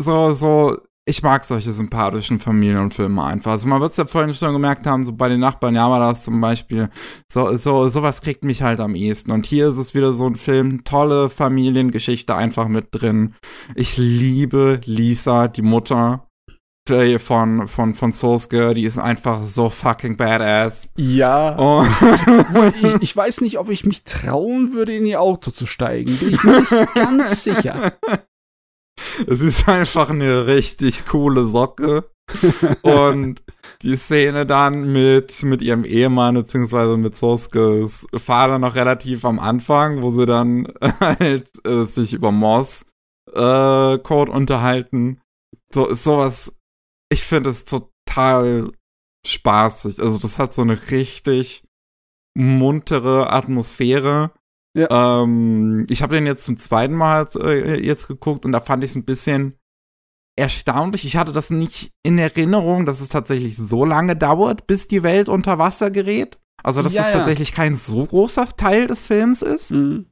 so, 0.00 0.32
so 0.32 0.80
ich 1.04 1.22
mag 1.22 1.44
solche 1.44 1.72
sympathischen 1.72 2.38
Familienfilme 2.38 3.24
einfach. 3.24 3.52
Also 3.52 3.66
man 3.66 3.80
wird 3.80 3.90
es 3.90 3.96
ja 3.96 4.06
vorhin 4.06 4.34
schon 4.34 4.52
gemerkt 4.52 4.86
haben, 4.86 5.04
so 5.04 5.12
bei 5.12 5.28
den 5.28 5.40
Nachbarn 5.40 5.74
Yamadas 5.74 6.22
zum 6.22 6.40
Beispiel, 6.40 6.90
so, 7.30 7.56
so, 7.56 7.88
sowas 7.88 8.22
kriegt 8.22 8.44
mich 8.44 8.62
halt 8.62 8.78
am 8.78 8.94
ehesten. 8.94 9.32
Und 9.32 9.46
hier 9.46 9.68
ist 9.68 9.78
es 9.78 9.94
wieder 9.94 10.12
so 10.12 10.26
ein 10.26 10.36
Film, 10.36 10.84
tolle 10.84 11.28
Familiengeschichte 11.28 12.36
einfach 12.36 12.68
mit 12.68 12.88
drin. 12.92 13.34
Ich 13.74 13.96
liebe 13.96 14.80
Lisa, 14.84 15.48
die 15.48 15.62
Mutter 15.62 16.28
von, 17.18 17.68
von, 17.68 17.94
von 17.94 18.12
Sosuke, 18.12 18.74
die 18.74 18.84
ist 18.84 18.98
einfach 18.98 19.42
so 19.44 19.70
fucking 19.70 20.16
badass. 20.16 20.88
Ja. 20.96 21.56
Oh. 21.56 21.86
ich, 22.82 23.02
ich 23.02 23.16
weiß 23.16 23.40
nicht, 23.40 23.58
ob 23.58 23.70
ich 23.70 23.84
mich 23.84 24.02
trauen 24.02 24.72
würde, 24.72 24.94
in 24.94 25.06
ihr 25.06 25.20
Auto 25.20 25.52
zu 25.52 25.66
steigen. 25.66 26.16
Bin 26.16 26.30
ich 26.30 26.42
mir 26.42 26.60
nicht 26.60 26.72
ganz 26.94 27.44
sicher. 27.44 27.92
Es 29.26 29.40
ist 29.40 29.68
einfach 29.68 30.10
eine 30.10 30.46
richtig 30.46 31.06
coole 31.06 31.46
Socke. 31.46 32.10
und 32.82 33.42
die 33.82 33.96
Szene 33.96 34.46
dann 34.46 34.92
mit, 34.92 35.42
mit 35.42 35.60
ihrem 35.60 35.84
Ehemann, 35.84 36.34
beziehungsweise 36.34 36.96
mit 36.96 37.16
Soskes 37.16 38.06
Vater 38.14 38.58
noch 38.58 38.74
relativ 38.74 39.24
am 39.24 39.38
Anfang, 39.38 40.02
wo 40.02 40.10
sie 40.10 40.26
dann 40.26 40.72
halt 41.00 41.50
äh, 41.66 41.84
sich 41.84 42.12
über 42.12 42.30
Moss 42.30 42.86
äh, 43.32 43.98
Code 43.98 44.30
unterhalten. 44.30 45.20
So 45.72 45.88
ist 45.88 46.04
sowas, 46.04 46.56
ich 47.10 47.22
finde 47.22 47.50
es 47.50 47.64
total 47.64 48.72
spaßig. 49.26 50.00
Also 50.00 50.18
das 50.18 50.38
hat 50.38 50.54
so 50.54 50.62
eine 50.62 50.90
richtig 50.90 51.64
muntere 52.34 53.32
Atmosphäre. 53.32 54.32
Ja. 54.74 55.22
Ähm, 55.22 55.86
ich 55.90 56.02
habe 56.02 56.14
den 56.14 56.26
jetzt 56.26 56.44
zum 56.44 56.56
zweiten 56.56 56.94
Mal 56.94 57.28
äh, 57.36 57.84
jetzt 57.84 58.08
geguckt 58.08 58.44
und 58.44 58.52
da 58.52 58.60
fand 58.60 58.82
ich 58.84 58.90
es 58.90 58.96
ein 58.96 59.04
bisschen 59.04 59.58
erstaunlich. 60.36 61.04
Ich 61.04 61.16
hatte 61.16 61.32
das 61.32 61.50
nicht 61.50 61.92
in 62.02 62.18
Erinnerung, 62.18 62.86
dass 62.86 63.00
es 63.00 63.10
tatsächlich 63.10 63.56
so 63.56 63.84
lange 63.84 64.16
dauert, 64.16 64.66
bis 64.66 64.88
die 64.88 65.02
Welt 65.02 65.28
unter 65.28 65.58
Wasser 65.58 65.90
gerät. 65.90 66.38
Also, 66.62 66.82
dass 66.82 66.94
ja, 66.94 67.06
es 67.06 67.12
tatsächlich 67.12 67.52
kein 67.52 67.74
so 67.74 68.06
großer 68.06 68.46
Teil 68.56 68.86
des 68.86 69.06
Films 69.06 69.42
ist. 69.42 69.72
Mhm 69.72 70.06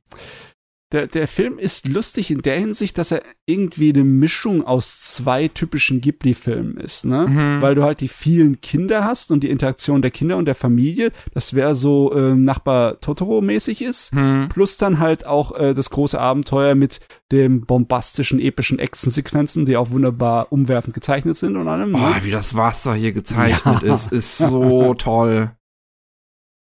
der, 0.93 1.07
der 1.07 1.29
Film 1.29 1.59
ist 1.59 1.87
lustig 1.87 2.31
in 2.31 2.43
der 2.43 2.59
Hinsicht, 2.59 2.99
dass 2.99 3.13
er 3.13 3.23
irgendwie 3.47 3.93
eine 3.93 4.03
Mischung 4.03 4.65
aus 4.67 5.01
zwei 5.01 5.47
typischen 5.49 6.01
Ghibli-Filmen 6.01 6.79
ist, 6.79 7.05
ne? 7.05 7.29
Mhm. 7.29 7.63
Weil 7.63 7.77
du 7.77 7.85
halt 7.85 8.01
die 8.01 8.09
vielen 8.09 8.61
Kinder 8.61 9.05
hast 9.05 9.31
und 9.31 9.45
die 9.45 9.51
Interaktion 9.51 10.03
der 10.03 10.11
Kinder 10.11 10.37
und 10.37 10.47
der 10.47 10.57
Familie, 10.57 11.13
das 11.33 11.55
wäre 11.55 11.77
so 11.77 12.13
äh, 12.13 12.35
Nachbar 12.35 13.01
Totoro-mäßig 13.01 13.83
ist, 13.83 14.13
mhm. 14.13 14.49
plus 14.49 14.79
dann 14.79 14.99
halt 14.99 15.27
auch 15.27 15.57
äh, 15.57 15.75
das 15.75 15.91
große 15.91 16.21
Abenteuer 16.21 16.75
mit 16.75 17.01
dem 17.31 17.61
bombastischen, 17.63 18.41
epischen 18.41 18.81
Actionsequenzen, 18.81 19.67
die 19.67 19.77
auch 19.77 19.91
wunderbar 19.91 20.51
umwerfend 20.51 20.95
gezeichnet 20.95 21.37
sind 21.37 21.57
und 21.57 21.69
allem. 21.69 21.93
Ne? 21.93 21.99
Oh, 22.01 22.25
wie 22.25 22.33
das 22.33 22.57
Wasser 22.57 22.95
hier 22.95 23.13
gezeichnet 23.13 23.83
ja. 23.83 23.95
ist, 23.95 24.13
ist 24.13 24.39
so 24.39 24.95
toll. 24.99 25.53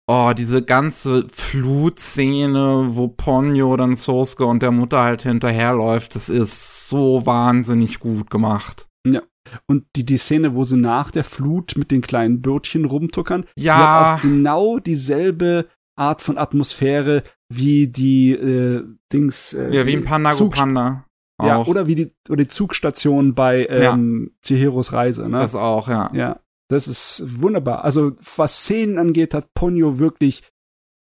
Oh, 0.08 0.32
diese 0.36 0.62
ganze 0.62 1.26
Flutszene, 1.32 2.88
wo 2.90 3.08
Ponyo 3.08 3.76
dann 3.76 3.96
Sosuke 3.96 4.44
und 4.44 4.62
der 4.62 4.72
Mutter 4.72 5.00
halt 5.00 5.22
hinterherläuft, 5.22 6.14
das 6.16 6.28
ist 6.28 6.88
so 6.88 7.24
wahnsinnig 7.24 8.00
gut 8.00 8.28
gemacht. 8.28 8.88
Ja. 9.06 9.22
Und 9.66 9.84
die, 9.96 10.04
die 10.04 10.16
Szene, 10.16 10.54
wo 10.54 10.64
sie 10.64 10.76
nach 10.76 11.10
der 11.10 11.24
Flut 11.24 11.74
mit 11.76 11.90
den 11.90 12.00
kleinen 12.00 12.42
Bötchen 12.42 12.84
rumtuckern, 12.84 13.44
ja. 13.56 13.76
die 13.76 13.82
hat 13.82 14.18
auch 14.18 14.22
genau 14.22 14.78
dieselbe 14.78 15.66
Art 15.96 16.22
von 16.22 16.38
Atmosphäre 16.38 17.22
wie 17.48 17.86
die 17.86 18.32
äh, 18.32 18.84
Dings. 19.12 19.52
Äh, 19.52 19.74
ja, 19.74 19.86
wie 19.86 19.96
ein 19.96 20.04
Panago 20.04 20.48
Panda. 20.48 21.04
Auch. 21.38 21.46
Ja, 21.46 21.64
oder 21.64 21.86
wie 21.86 21.94
die, 21.94 22.14
oder 22.28 22.44
die 22.44 22.48
Zugstation 22.48 23.34
bei 23.34 23.66
ähm, 23.66 24.30
ja. 24.30 24.38
Chihiros 24.42 24.92
Reise, 24.92 25.28
ne? 25.28 25.40
Das 25.40 25.54
auch, 25.54 25.88
ja. 25.88 26.10
Ja. 26.14 26.40
Das 26.72 26.88
ist 26.88 27.22
wunderbar. 27.40 27.84
Also, 27.84 28.12
was 28.36 28.62
Szenen 28.62 28.98
angeht, 28.98 29.34
hat 29.34 29.54
Ponyo 29.54 29.98
wirklich 29.98 30.42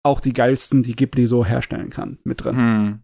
auch 0.04 0.20
die 0.20 0.34
geilsten, 0.34 0.84
die 0.84 0.96
Ghibli 0.96 1.28
so 1.28 1.46
herstellen 1.46 1.90
kann, 1.90 2.20
mit 2.24 2.44
drin. 2.44 2.58
Hm. 2.58 3.00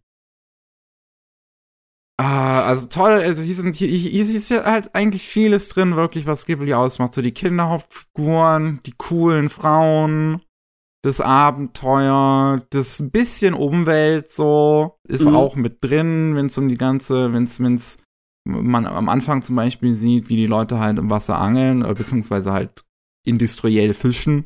Ah, 2.17 2.61
also 2.67 2.87
toll, 2.87 3.11
also 3.11 3.41
hier 3.41 3.55
sind 3.55 3.75
hier, 3.75 3.87
hier 3.87 4.23
ist 4.23 4.49
ja 4.49 4.63
halt 4.63 4.93
eigentlich 4.93 5.27
vieles 5.27 5.69
drin, 5.69 5.95
wirklich, 5.95 6.25
was 6.27 6.45
Ghibli 6.45 6.73
ausmacht. 6.73 7.13
So 7.13 7.21
die 7.21 7.33
Kinderhauptfiguren, 7.33 8.79
die 8.85 8.93
coolen 8.97 9.49
Frauen, 9.49 10.41
das 11.01 11.19
Abenteuer, 11.19 12.61
das 12.69 13.11
bisschen 13.11 13.53
Umwelt 13.55 14.31
so 14.31 14.99
ist 15.07 15.25
mhm. 15.25 15.35
auch 15.35 15.55
mit 15.55 15.83
drin, 15.83 16.35
wenn 16.35 16.45
es 16.45 16.57
um 16.57 16.69
die 16.69 16.77
ganze, 16.77 17.33
wenn 17.33 17.43
es, 17.43 17.59
wenn 17.59 17.75
es 17.75 17.97
man 18.45 18.85
am 18.85 19.09
Anfang 19.09 19.41
zum 19.41 19.55
Beispiel 19.55 19.93
sieht, 19.95 20.29
wie 20.29 20.35
die 20.35 20.47
Leute 20.47 20.79
halt 20.79 20.97
im 20.97 21.09
Wasser 21.09 21.37
angeln, 21.37 21.83
äh, 21.83 21.93
beziehungsweise 21.93 22.51
halt 22.51 22.83
industriell 23.25 23.93
fischen. 23.93 24.45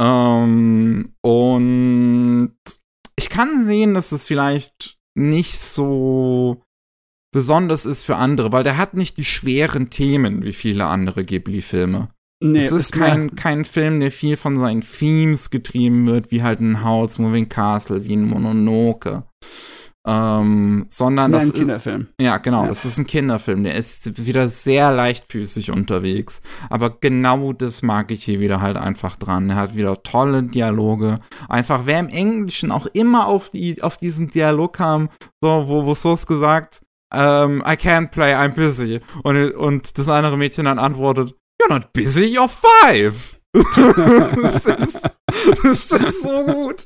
Ähm, 0.00 1.14
und 1.22 2.54
ich 3.16 3.28
kann 3.28 3.66
sehen, 3.66 3.94
dass 3.94 4.12
es 4.12 4.26
vielleicht 4.26 4.98
nicht 5.14 5.58
so 5.58 6.62
besonders 7.32 7.86
ist 7.86 8.04
für 8.04 8.16
andere, 8.16 8.52
weil 8.52 8.64
der 8.64 8.76
hat 8.76 8.94
nicht 8.94 9.16
die 9.16 9.24
schweren 9.24 9.90
Themen 9.90 10.42
wie 10.42 10.52
viele 10.52 10.86
andere 10.86 11.24
Ghibli-Filme. 11.24 12.08
Nee, 12.42 12.60
es 12.60 12.72
ist 12.72 12.92
kein, 12.92 13.34
kein 13.36 13.66
Film, 13.66 14.00
der 14.00 14.10
viel 14.10 14.38
von 14.38 14.58
seinen 14.58 14.80
Themes 14.80 15.50
getrieben 15.50 16.06
wird, 16.06 16.30
wie 16.30 16.42
halt 16.42 16.60
ein 16.60 16.82
House 16.82 17.18
Moving 17.18 17.50
Castle, 17.50 18.04
wie 18.04 18.14
ein 18.14 18.24
Mononoke. 18.24 19.24
Ähm, 20.06 20.86
sondern 20.88 21.32
das 21.32 21.44
ist 21.44 21.50
ein 21.50 21.58
Kinderfilm. 21.58 22.06
ja, 22.18 22.38
genau, 22.38 22.62
ja. 22.62 22.68
das 22.68 22.86
ist 22.86 22.96
ein 22.96 23.06
Kinderfilm. 23.06 23.64
Der 23.64 23.74
ist 23.74 24.26
wieder 24.26 24.48
sehr 24.48 24.92
leichtfüßig 24.92 25.70
unterwegs. 25.70 26.40
Aber 26.70 26.96
genau 27.00 27.52
das 27.52 27.82
mag 27.82 28.10
ich 28.10 28.24
hier 28.24 28.40
wieder 28.40 28.62
halt 28.62 28.76
einfach 28.76 29.16
dran. 29.16 29.50
Er 29.50 29.56
hat 29.56 29.76
wieder 29.76 30.02
tolle 30.02 30.44
Dialoge. 30.44 31.18
Einfach, 31.48 31.82
wer 31.84 32.00
im 32.00 32.08
Englischen 32.08 32.72
auch 32.72 32.86
immer 32.86 33.26
auf, 33.26 33.50
die, 33.50 33.82
auf 33.82 33.98
diesen 33.98 34.28
Dialog 34.28 34.74
kam, 34.74 35.10
so, 35.42 35.68
wo, 35.68 35.84
wo 35.84 35.94
Sos 35.94 36.26
gesagt, 36.26 36.82
um, 37.12 37.20
ähm, 37.20 37.62
I 37.66 37.72
can't 37.72 38.08
play, 38.08 38.34
I'm 38.34 38.54
busy. 38.54 39.00
Und, 39.24 39.52
und 39.54 39.98
das 39.98 40.08
andere 40.08 40.36
Mädchen 40.36 40.66
dann 40.66 40.78
antwortet, 40.78 41.34
You're 41.60 41.68
not 41.68 41.92
busy, 41.92 42.38
you're 42.38 42.48
five. 42.48 43.36
das, 44.42 44.64
ist, 44.64 45.02
das 45.74 45.90
ist 45.90 46.22
so 46.22 46.44
gut. 46.44 46.84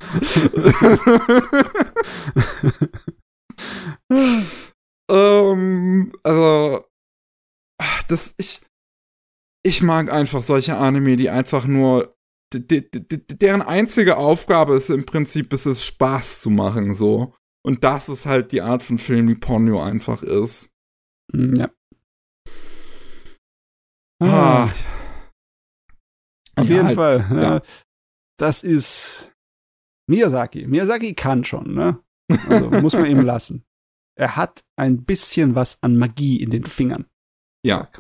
ähm, 5.11 6.13
also, 6.23 6.85
das, 8.09 8.35
ich, 8.39 8.61
ich 9.65 9.83
mag 9.83 10.13
einfach 10.13 10.43
solche 10.43 10.77
Anime, 10.77 11.17
die 11.17 11.31
einfach 11.31 11.67
nur 11.67 12.15
deren 12.53 13.63
einzige 13.63 14.17
Aufgabe 14.17 14.77
ist 14.77 14.91
im 14.91 15.05
Prinzip, 15.07 15.53
ist 15.53 15.67
es 15.67 15.85
Spaß 15.85 16.41
zu 16.41 16.51
machen, 16.51 16.95
so. 16.95 17.35
Und 17.67 17.83
das 17.83 18.09
ist 18.09 18.27
halt 18.27 18.53
die 18.53 18.63
Art 18.63 18.83
von 18.83 18.99
Film, 18.99 19.29
wie 19.29 19.35
Ponyo 19.35 19.83
einfach 19.83 20.23
ist. 20.23 20.71
Hm, 21.33 21.55
ja. 21.57 21.71
Ah. 24.23 24.69
Auf 26.57 26.69
ja, 26.69 26.77
jeden 26.77 26.87
halt, 26.87 26.97
Fall. 26.97 27.27
Ja. 27.31 27.63
Das 28.39 28.63
ist 28.63 29.33
Miyazaki. 30.09 30.67
Miyazaki 30.67 31.15
kann 31.15 31.45
schon, 31.45 31.75
ne? 31.75 32.01
Also 32.49 32.71
muss 32.71 32.95
man 32.95 33.07
ihm 33.07 33.21
lassen. 33.21 33.65
Er 34.17 34.37
hat 34.37 34.65
ein 34.77 35.05
bisschen 35.05 35.55
was 35.55 35.83
an 35.83 35.97
Magie 35.97 36.41
in 36.41 36.51
den 36.51 36.65
Fingern. 36.65 37.07
Ja. 37.65 37.91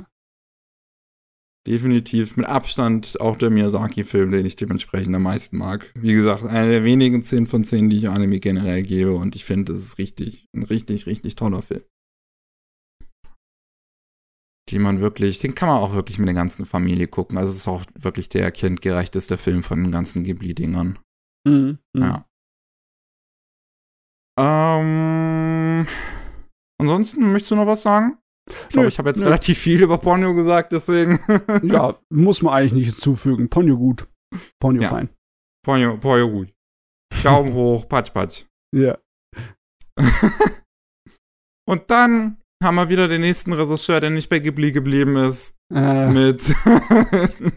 Definitiv 1.66 2.36
mit 2.36 2.47
Abstand 2.47 3.19
auch 3.20 3.39
der 3.39 3.49
Miyazaki-Film, 3.49 4.31
den 4.31 4.45
ich 4.45 4.55
dementsprechend 4.55 5.16
am 5.16 5.23
meisten 5.23 5.57
mag. 5.57 5.91
Wie 5.95 6.12
gesagt, 6.12 6.45
einer 6.45 6.69
der 6.69 6.85
wenigen 6.85 7.23
10 7.23 7.47
von 7.47 7.65
10, 7.65 7.89
die 7.89 7.97
ich 7.97 8.09
Anime 8.09 8.39
generell 8.39 8.82
gebe 8.82 9.15
und 9.15 9.35
ich 9.35 9.45
finde, 9.47 9.73
das 9.73 9.81
ist 9.82 9.99
richtig, 9.99 10.47
ein 10.55 10.62
richtig, 10.62 11.07
richtig 11.07 11.36
toller 11.36 11.62
Film. 11.62 11.82
Den 14.70 14.82
man 14.82 15.01
wirklich, 15.01 15.39
den 15.39 15.55
kann 15.55 15.69
man 15.69 15.78
auch 15.78 15.95
wirklich 15.95 16.19
mit 16.19 16.27
der 16.27 16.35
ganzen 16.35 16.65
Familie 16.66 17.09
gucken. 17.09 17.39
Also 17.39 17.53
es 17.53 17.59
ist 17.59 17.69
auch 17.69 17.85
wirklich 17.99 18.28
der 18.28 18.51
kindgerechteste 18.51 19.39
Film 19.39 19.62
von 19.62 19.82
den 19.82 19.93
ganzen 19.93 20.23
Ghibli-Dingern. 20.23 20.99
Mhm, 21.47 21.78
ja. 21.95 22.28
Ähm, 24.39 25.86
ansonsten 26.81 27.32
möchtest 27.32 27.52
du 27.52 27.56
noch 27.56 27.66
was 27.66 27.82
sagen? 27.82 28.19
Ich 28.51 28.69
glaube, 28.70 28.89
ich 28.89 28.98
habe 28.98 29.09
jetzt 29.09 29.20
nö. 29.20 29.27
relativ 29.27 29.59
viel 29.59 29.82
über 29.82 29.98
Ponyo 29.98 30.35
gesagt, 30.35 30.73
deswegen. 30.73 31.20
ja, 31.62 31.98
muss 32.11 32.43
man 32.43 32.55
eigentlich 32.55 32.73
nicht 32.73 32.94
hinzufügen. 32.94 33.48
Ponyo 33.48 33.77
gut. 33.77 34.06
Ponyo 34.61 34.82
ja. 34.82 34.89
fein. 34.89 35.09
Ponyo, 35.65 35.97
Ponyo 35.97 36.28
gut. 36.31 36.52
Daumen 37.23 37.52
hoch, 37.55 37.89
patsch, 37.89 38.12
patsch. 38.12 38.44
Ja. 38.77 38.98
Und 41.66 41.90
dann 41.90 42.36
haben 42.62 42.74
wir 42.74 42.89
wieder 42.90 43.09
den 43.09 43.23
nächsten 43.23 43.52
Regisseur, 43.52 44.01
der 44.01 44.11
nicht 44.11 44.28
bei 44.28 44.39
Ghibli 44.40 44.73
geblieben 44.73 45.16
ist. 45.16 45.56
Äh. 45.73 46.11
Mit 46.11 46.55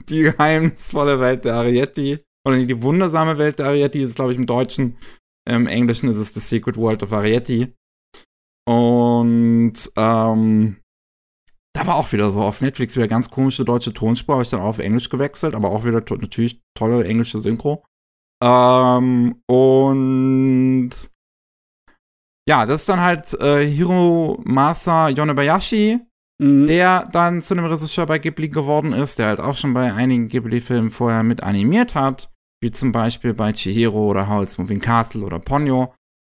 Die 0.09 0.21
geheimnisvolle 0.21 1.19
Welt 1.19 1.43
der 1.45 1.55
Arietti. 1.55 2.23
Oder 2.47 2.63
die 2.63 2.81
wundersame 2.81 3.37
Welt 3.37 3.59
der 3.59 3.67
Arietti 3.67 4.01
ist, 4.01 4.15
glaube 4.15 4.31
ich, 4.31 4.37
im 4.37 4.45
Deutschen. 4.45 4.97
Im 5.47 5.65
Englischen 5.65 6.09
ist 6.09 6.17
es 6.17 6.33
The 6.33 6.41
Secret 6.41 6.75
World 6.75 7.03
of 7.03 7.13
Arietti. 7.13 7.73
Und 8.67 9.91
ähm, 9.95 10.77
da 11.73 11.87
war 11.87 11.95
auch 11.95 12.11
wieder 12.11 12.31
so 12.31 12.41
auf 12.41 12.59
Netflix 12.59 12.97
wieder 12.97 13.07
ganz 13.07 13.29
komische 13.29 13.63
deutsche 13.63 13.93
Tonspur, 13.93 14.35
habe 14.35 14.43
ich 14.43 14.49
dann 14.49 14.59
auch 14.59 14.65
auf 14.65 14.79
Englisch 14.79 15.09
gewechselt, 15.09 15.55
aber 15.55 15.69
auch 15.69 15.85
wieder 15.85 16.03
to 16.03 16.15
natürlich 16.15 16.59
tolle 16.75 17.05
englische 17.05 17.39
Synchro. 17.39 17.85
Ähm, 18.43 19.41
und 19.47 20.89
ja, 22.49 22.65
das 22.65 22.81
ist 22.81 22.89
dann 22.89 23.01
halt 23.01 23.33
äh, 23.39 23.65
Hiromasa 23.65 25.09
Yonebayashi, 25.09 25.99
mhm. 26.41 26.67
der 26.67 27.05
dann 27.05 27.41
zu 27.41 27.53
einem 27.53 27.65
Regisseur 27.65 28.05
bei 28.05 28.19
Ghibli 28.19 28.49
geworden 28.49 28.91
ist, 28.91 29.19
der 29.19 29.27
halt 29.27 29.39
auch 29.39 29.55
schon 29.55 29.73
bei 29.73 29.93
einigen 29.93 30.27
Ghibli-Filmen 30.27 30.91
vorher 30.91 31.23
mit 31.23 31.41
animiert 31.43 31.95
hat, 31.95 32.29
wie 32.61 32.71
zum 32.71 32.91
Beispiel 32.91 33.33
bei 33.33 33.51
Chihiro 33.53 34.07
oder 34.09 34.27
Howl's 34.27 34.57
Moving 34.57 34.79
Castle 34.79 35.23
oder 35.23 35.39
Ponyo 35.39 35.93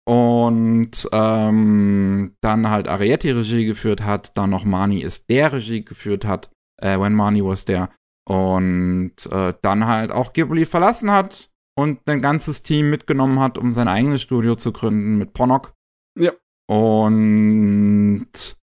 und 0.08 1.08
ähm, 1.12 2.36
dann 2.42 2.70
halt 2.70 2.88
Arietti 2.88 3.32
Regie 3.32 3.66
geführt 3.66 4.02
hat, 4.02 4.38
dann 4.38 4.50
noch 4.50 4.66
Mani 4.66 5.02
ist 5.02 5.30
der 5.30 5.54
Regie 5.54 5.86
geführt 5.86 6.26
hat, 6.26 6.50
äh, 6.82 7.00
When 7.00 7.14
Mani 7.14 7.44
was 7.44 7.66
der 7.66 7.90
und 8.28 9.14
äh, 9.32 9.54
dann 9.62 9.88
halt 9.88 10.12
auch 10.12 10.34
Ghibli 10.34 10.66
verlassen 10.66 11.12
hat 11.12 11.52
und 11.78 12.08
ein 12.10 12.22
ganzes 12.22 12.64
Team 12.64 12.90
mitgenommen 12.90 13.40
hat, 13.40 13.58
um 13.58 13.72
sein 13.72 13.88
eigenes 13.88 14.22
Studio 14.22 14.56
zu 14.56 14.72
gründen 14.72 15.18
mit 15.18 15.34
Ponok. 15.34 15.74
Ja. 16.20 16.34
Und 16.68 18.58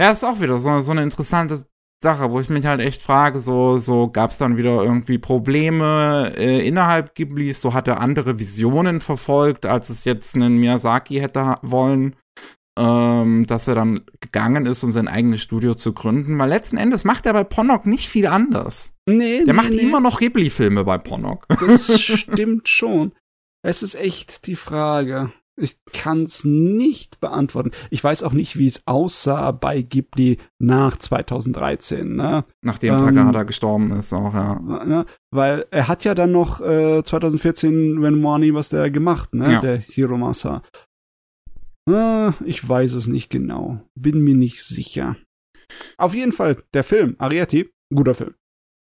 ja, 0.00 0.10
ist 0.10 0.24
auch 0.24 0.40
wieder 0.40 0.58
so, 0.58 0.80
so 0.80 0.90
eine 0.90 1.02
interessante 1.02 1.64
Sache, 2.04 2.30
wo 2.30 2.38
ich 2.38 2.50
mich 2.50 2.66
halt 2.66 2.80
echt 2.80 3.02
frage, 3.02 3.40
so, 3.40 3.78
so 3.78 4.08
gab 4.08 4.30
es 4.30 4.38
dann 4.38 4.56
wieder 4.56 4.84
irgendwie 4.84 5.18
Probleme 5.18 6.32
äh, 6.36 6.66
innerhalb 6.66 7.14
Ghiblis, 7.14 7.60
so 7.60 7.74
hat 7.74 7.88
er 7.88 8.00
andere 8.00 8.38
Visionen 8.38 9.00
verfolgt, 9.00 9.66
als 9.66 9.88
es 9.88 10.04
jetzt 10.04 10.36
einen 10.36 10.58
Miyazaki 10.58 11.16
hätte 11.16 11.56
wollen, 11.62 12.14
ähm, 12.78 13.46
dass 13.46 13.68
er 13.68 13.74
dann 13.74 14.02
gegangen 14.20 14.66
ist, 14.66 14.84
um 14.84 14.92
sein 14.92 15.08
eigenes 15.08 15.42
Studio 15.42 15.74
zu 15.74 15.92
gründen, 15.94 16.38
weil 16.38 16.48
letzten 16.48 16.76
Endes 16.76 17.04
macht 17.04 17.24
er 17.26 17.32
bei 17.32 17.44
Ponok 17.44 17.86
nicht 17.86 18.08
viel 18.08 18.26
anders. 18.26 18.92
Nee, 19.08 19.38
Der 19.38 19.46
nee, 19.46 19.52
macht 19.52 19.70
nee. 19.70 19.78
immer 19.78 20.00
noch 20.00 20.20
Ghibli-Filme 20.20 20.84
bei 20.84 20.98
Ponok. 20.98 21.46
Das 21.48 22.00
stimmt 22.00 22.68
schon. 22.68 23.12
Es 23.62 23.82
ist 23.82 23.94
echt 23.94 24.46
die 24.46 24.56
Frage. 24.56 25.32
Ich 25.56 25.78
kann 25.92 26.24
es 26.24 26.44
nicht 26.44 27.20
beantworten. 27.20 27.70
Ich 27.90 28.02
weiß 28.02 28.24
auch 28.24 28.32
nicht, 28.32 28.58
wie 28.58 28.66
es 28.66 28.86
aussah 28.86 29.52
bei 29.52 29.82
Ghibli 29.82 30.38
nach 30.58 30.96
2013. 30.96 32.16
Ne? 32.16 32.44
Nachdem 32.62 32.94
ähm, 32.94 32.98
Takahata 32.98 33.44
gestorben 33.44 33.92
ist, 33.92 34.12
auch, 34.12 34.34
ja. 34.34 34.58
Ne? 34.60 35.04
Weil 35.30 35.66
er 35.70 35.86
hat 35.86 36.02
ja 36.02 36.14
dann 36.14 36.32
noch 36.32 36.60
äh, 36.60 37.02
2014 37.04 38.02
When 38.02 38.20
Money 38.20 38.52
was 38.52 38.68
der 38.68 38.90
gemacht, 38.90 39.34
ne? 39.34 39.52
Ja. 39.52 39.60
Der 39.60 39.78
Hiromasa. 39.78 40.62
Äh, 41.88 42.30
ich 42.44 42.68
weiß 42.68 42.94
es 42.94 43.06
nicht 43.06 43.30
genau. 43.30 43.80
Bin 43.94 44.20
mir 44.20 44.34
nicht 44.34 44.64
sicher. 44.64 45.16
Auf 45.98 46.14
jeden 46.14 46.32
Fall, 46.32 46.62
der 46.74 46.82
Film, 46.84 47.14
Arieti, 47.18 47.70
guter 47.94 48.14
Film. 48.14 48.34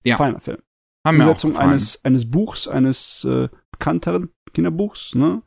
Ja. 0.05 0.15
Feiner 0.15 0.39
Film. 0.39 0.59
Haben 1.05 1.19
Umsetzung 1.19 1.57
eines, 1.57 2.03
eines 2.05 2.29
Buchs, 2.29 2.67
eines 2.67 3.25
äh, 3.25 3.49
bekannteren 3.71 4.29
Kinderbuchs, 4.53 5.15
ne? 5.15 5.41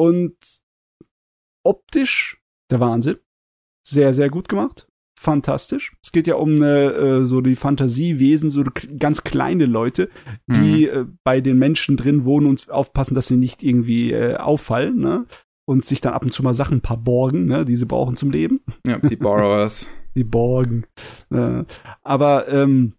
Und 0.00 0.34
optisch 1.62 2.42
der 2.70 2.80
Wahnsinn. 2.80 3.18
Sehr, 3.86 4.14
sehr 4.14 4.30
gut 4.30 4.48
gemacht. 4.48 4.88
Fantastisch. 5.18 5.94
Es 6.02 6.10
geht 6.12 6.26
ja 6.26 6.36
um 6.36 6.54
eine, 6.54 6.92
äh, 6.92 7.24
so 7.26 7.42
die 7.42 7.54
Fantasiewesen, 7.54 8.48
so 8.48 8.64
ganz 8.98 9.24
kleine 9.24 9.66
Leute, 9.66 10.08
die 10.46 10.88
mhm. 10.90 11.00
äh, 11.00 11.04
bei 11.22 11.42
den 11.42 11.58
Menschen 11.58 11.98
drin 11.98 12.24
wohnen 12.24 12.46
und 12.46 12.70
aufpassen, 12.70 13.14
dass 13.14 13.26
sie 13.26 13.36
nicht 13.36 13.62
irgendwie 13.62 14.12
äh, 14.12 14.36
auffallen, 14.36 14.98
ne? 14.98 15.26
Und 15.68 15.84
sich 15.84 16.00
dann 16.00 16.14
ab 16.14 16.22
und 16.22 16.32
zu 16.32 16.42
mal 16.42 16.54
Sachen 16.54 16.78
ein 16.78 16.82
paar 16.82 16.96
borgen, 16.96 17.44
ne, 17.44 17.66
die 17.66 17.76
sie 17.76 17.84
brauchen 17.84 18.16
zum 18.16 18.30
Leben. 18.30 18.58
Ja, 18.86 18.98
die 18.98 19.16
Borrowers. 19.16 19.86
die 20.16 20.24
Borgen. 20.24 20.86
Äh, 21.28 21.64
aber 22.02 22.48
ähm, 22.48 22.94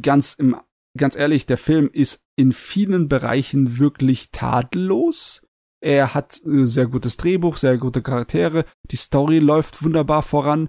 ganz 0.00 0.34
im 0.34 0.56
ganz 0.96 1.16
ehrlich, 1.16 1.46
der 1.46 1.58
Film 1.58 1.90
ist 1.92 2.24
in 2.36 2.52
vielen 2.52 3.08
Bereichen 3.08 3.78
wirklich 3.78 4.30
tadellos. 4.30 5.46
Er 5.80 6.14
hat 6.14 6.40
äh, 6.44 6.66
sehr 6.66 6.86
gutes 6.86 7.16
Drehbuch, 7.16 7.56
sehr 7.56 7.78
gute 7.78 8.02
Charaktere, 8.02 8.64
die 8.90 8.96
Story 8.96 9.38
läuft 9.38 9.82
wunderbar 9.82 10.22
voran, 10.22 10.68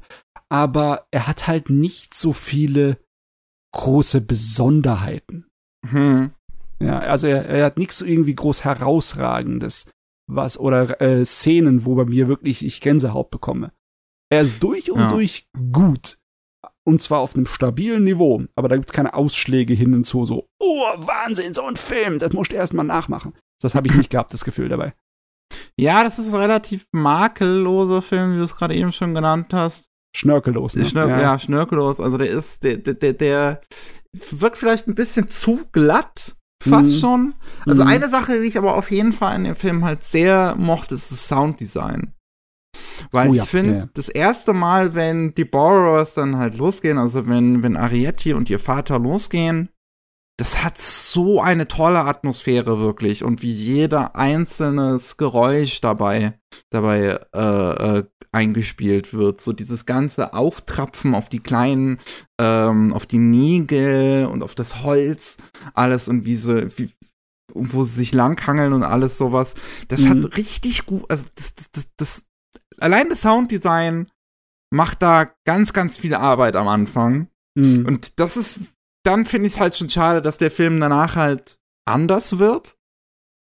aber 0.50 1.08
er 1.12 1.28
hat 1.28 1.48
halt 1.48 1.70
nicht 1.70 2.14
so 2.14 2.34
viele 2.34 2.98
große 3.74 4.22
Besonderheiten. 4.22 5.48
Hm. 5.88 6.32
Ja, 6.80 7.00
also 7.00 7.28
er, 7.28 7.46
er 7.46 7.66
hat 7.66 7.78
nichts 7.78 8.00
so 8.00 8.06
irgendwie 8.06 8.36
groß 8.36 8.64
herausragendes, 8.64 9.90
was 10.28 10.60
oder 10.60 11.02
äh, 11.02 11.24
Szenen, 11.26 11.86
wo 11.86 11.96
bei 11.96 12.06
mir 12.06 12.28
wirklich 12.28 12.66
ich 12.66 12.82
Gänsehaut 12.82 13.30
bekomme. 13.30 13.72
Er 14.32 14.42
ist 14.42 14.64
durch 14.64 14.92
und 14.92 15.00
ja. 15.00 15.08
durch 15.10 15.48
gut 15.72 16.18
und 16.86 17.02
zwar 17.02 17.20
auf 17.20 17.36
einem 17.36 17.46
stabilen 17.46 18.04
Niveau. 18.04 18.44
Aber 18.56 18.68
da 18.68 18.76
gibt 18.76 18.90
es 18.90 18.94
keine 18.94 19.14
Ausschläge 19.14 19.74
hin 19.74 19.94
und 19.94 20.06
zu, 20.06 20.26
so, 20.26 20.48
oh, 20.60 20.84
Wahnsinn, 20.98 21.54
so 21.54 21.66
ein 21.66 21.76
Film, 21.76 22.20
das 22.20 22.34
musst 22.34 22.52
du 22.52 22.56
erstmal 22.56 22.86
nachmachen. 22.86 23.34
Das 23.62 23.76
habe 23.76 23.88
ich 23.88 23.96
nicht 23.96 24.10
gehabt, 24.10 24.34
das 24.34 24.44
Gefühl 24.44 24.70
dabei. 24.70 24.94
Ja, 25.80 26.04
das 26.04 26.20
ist 26.20 26.34
ein 26.34 26.40
relativ 26.40 26.88
makelloser 26.92 28.02
Film, 28.02 28.34
wie 28.34 28.38
du 28.38 28.44
es 28.44 28.56
gerade 28.56 28.76
eben 28.76 28.92
schon 28.92 29.14
genannt 29.14 29.54
hast. 29.54 29.86
Schnörkellos, 30.16 30.76
ne? 30.76 30.86
Schnör 30.86 31.10
ja. 31.10 31.22
ja. 31.22 31.40
schnörkellos. 31.40 32.00
Also 32.00 32.18
der 32.18 32.30
ist, 32.30 32.64
der, 32.64 32.78
der, 32.78 33.14
der 33.14 33.62
wirkt 34.32 34.58
vielleicht 34.58 34.88
ein 34.88 34.96
bisschen 34.96 35.28
zu 35.28 35.62
glatt, 35.72 36.36
fast 36.62 36.96
mhm. 36.96 37.00
schon. 37.00 37.34
Also 37.66 37.84
mhm. 37.84 37.90
eine 37.90 38.10
Sache, 38.10 38.40
die 38.40 38.48
ich 38.48 38.58
aber 38.58 38.76
auf 38.76 38.92
jeden 38.92 39.14
Fall 39.14 39.36
in 39.36 39.44
dem 39.46 39.56
Film 39.56 39.84
halt 39.84 40.04
sehr 40.04 40.56
mochte, 40.56 40.96
ist 40.96 41.12
das 41.12 41.28
Sounddesign. 41.28 42.14
Weil 43.12 43.30
oh, 43.30 43.34
ja. 43.34 43.44
ich 43.44 43.50
finde, 43.50 43.78
ja. 43.78 43.90
das 43.94 44.10
erste 44.10 44.54
Mal, 44.54 44.96
wenn 44.96 45.34
die 45.36 45.46
Borrowers 45.46 46.14
dann 46.14 46.38
halt 46.38 46.56
losgehen, 46.58 46.98
also 46.98 47.28
wenn, 47.28 47.64
wenn 47.64 47.78
Arietti 47.78 48.34
und 48.34 48.50
ihr 48.50 48.60
Vater 48.60 49.00
losgehen, 49.00 49.70
das 50.38 50.64
hat 50.64 50.80
so 50.80 51.42
eine 51.42 51.68
tolle 51.68 52.00
Atmosphäre 52.00 52.80
wirklich 52.80 53.24
und 53.24 53.44
wie 53.44 53.52
jeder 53.52 54.16
einzelnes 54.16 55.18
Geräusch 55.18 55.80
dabei 55.80 56.34
dabei 56.70 57.20
äh, 57.34 58.00
äh, 58.00 58.04
eingespielt 58.32 59.14
wird, 59.14 59.42
so 59.42 59.54
dieses 59.54 59.86
ganze 59.86 60.34
Auftrapfen 60.34 61.14
auf 61.14 61.30
die 61.30 61.40
kleinen, 61.40 62.00
ähm, 62.42 62.94
auf 62.94 63.06
die 63.06 63.20
Nägel 63.20 64.26
und 64.26 64.44
auf 64.44 64.56
das 64.56 64.84
Holz, 64.84 65.38
alles 65.74 66.08
und 66.08 66.26
wie 66.26 66.36
sie, 66.36 66.78
wie, 66.78 66.90
wo 67.54 67.84
sie 67.84 67.94
sich 67.94 68.14
langhangeln 68.14 68.74
und 68.74 68.84
alles 68.84 69.18
sowas, 69.18 69.54
das 69.88 70.02
mhm. 70.02 70.10
hat 70.24 70.38
richtig 70.38 70.86
gut, 70.86 71.04
also 71.10 71.26
das, 71.36 71.56
das, 71.56 71.72
das, 71.72 71.88
das 71.98 72.26
allein 72.84 73.10
das 73.10 73.22
Sounddesign 73.22 74.08
macht 74.72 75.02
da 75.02 75.34
ganz, 75.46 75.74
ganz 75.74 75.98
viel 75.98 76.14
Arbeit 76.14 76.56
am 76.56 76.68
Anfang. 76.68 77.30
Mhm. 77.56 77.86
Und 77.86 78.20
das 78.20 78.38
ist, 78.38 78.60
dann 79.04 79.26
finde 79.26 79.48
ich 79.48 79.54
es 79.54 79.60
halt 79.60 79.76
schon 79.76 79.90
schade, 79.90 80.22
dass 80.22 80.38
der 80.38 80.52
Film 80.52 80.80
danach 80.80 81.16
halt 81.16 81.60
anders 81.86 82.40
wird. 82.40 82.78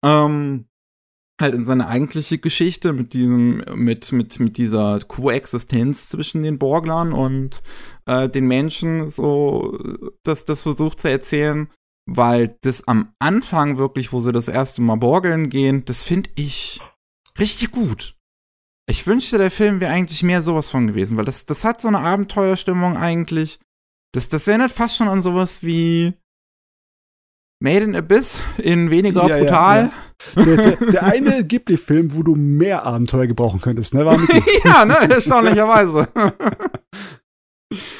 Ähm, 0.04 0.66
halt 1.40 1.54
in 1.54 1.64
seine 1.64 1.86
eigentliche 1.86 2.38
Geschichte 2.38 2.92
mit 2.92 3.12
diesem, 3.12 3.64
mit, 3.74 4.10
mit, 4.12 4.40
mit 4.40 4.56
dieser 4.56 4.98
Koexistenz 5.00 6.08
zwischen 6.08 6.42
den 6.42 6.58
Borglern 6.58 7.12
und 7.12 7.62
äh, 8.06 8.28
den 8.28 8.46
Menschen, 8.46 9.08
so, 9.08 9.78
das, 10.24 10.46
das 10.46 10.62
versucht 10.62 11.00
zu 11.00 11.08
erzählen, 11.08 11.68
weil 12.06 12.56
das 12.62 12.88
am 12.88 13.12
Anfang 13.20 13.78
wirklich, 13.78 14.12
wo 14.12 14.20
sie 14.20 14.32
das 14.32 14.48
erste 14.48 14.82
Mal 14.82 14.96
Borgeln 14.96 15.48
gehen, 15.48 15.84
das 15.84 16.02
finde 16.02 16.30
ich 16.34 16.80
richtig 17.38 17.70
gut. 17.70 18.17
Ich 18.90 19.06
wünschte, 19.06 19.36
der 19.36 19.50
Film 19.50 19.80
wäre 19.80 19.92
eigentlich 19.92 20.22
mehr 20.22 20.42
sowas 20.42 20.70
von 20.70 20.86
gewesen, 20.86 21.18
weil 21.18 21.26
das, 21.26 21.44
das 21.44 21.64
hat 21.64 21.80
so 21.80 21.88
eine 21.88 22.00
Abenteuerstimmung 22.00 22.96
eigentlich. 22.96 23.60
Das, 24.12 24.30
das 24.30 24.48
erinnert 24.48 24.72
fast 24.72 24.96
schon 24.96 25.08
an 25.08 25.20
sowas 25.20 25.62
wie 25.62 26.14
Made 27.60 27.84
in 27.84 27.96
Abyss 27.96 28.42
in 28.56 28.90
weniger 28.90 29.28
ja, 29.28 29.38
brutal. 29.38 29.92
Ja, 30.36 30.42
ja. 30.42 30.44
Der, 30.44 30.56
der, 30.56 30.90
der, 30.90 31.02
eine 31.02 31.44
Ghibli-Film, 31.44 32.14
wo 32.14 32.22
du 32.22 32.34
mehr 32.34 32.86
Abenteuer 32.86 33.26
gebrauchen 33.26 33.60
könntest, 33.60 33.92
ne? 33.92 34.04
Ja, 34.64 34.84
ne? 34.84 34.96
Erstaunlicherweise. 35.10 36.08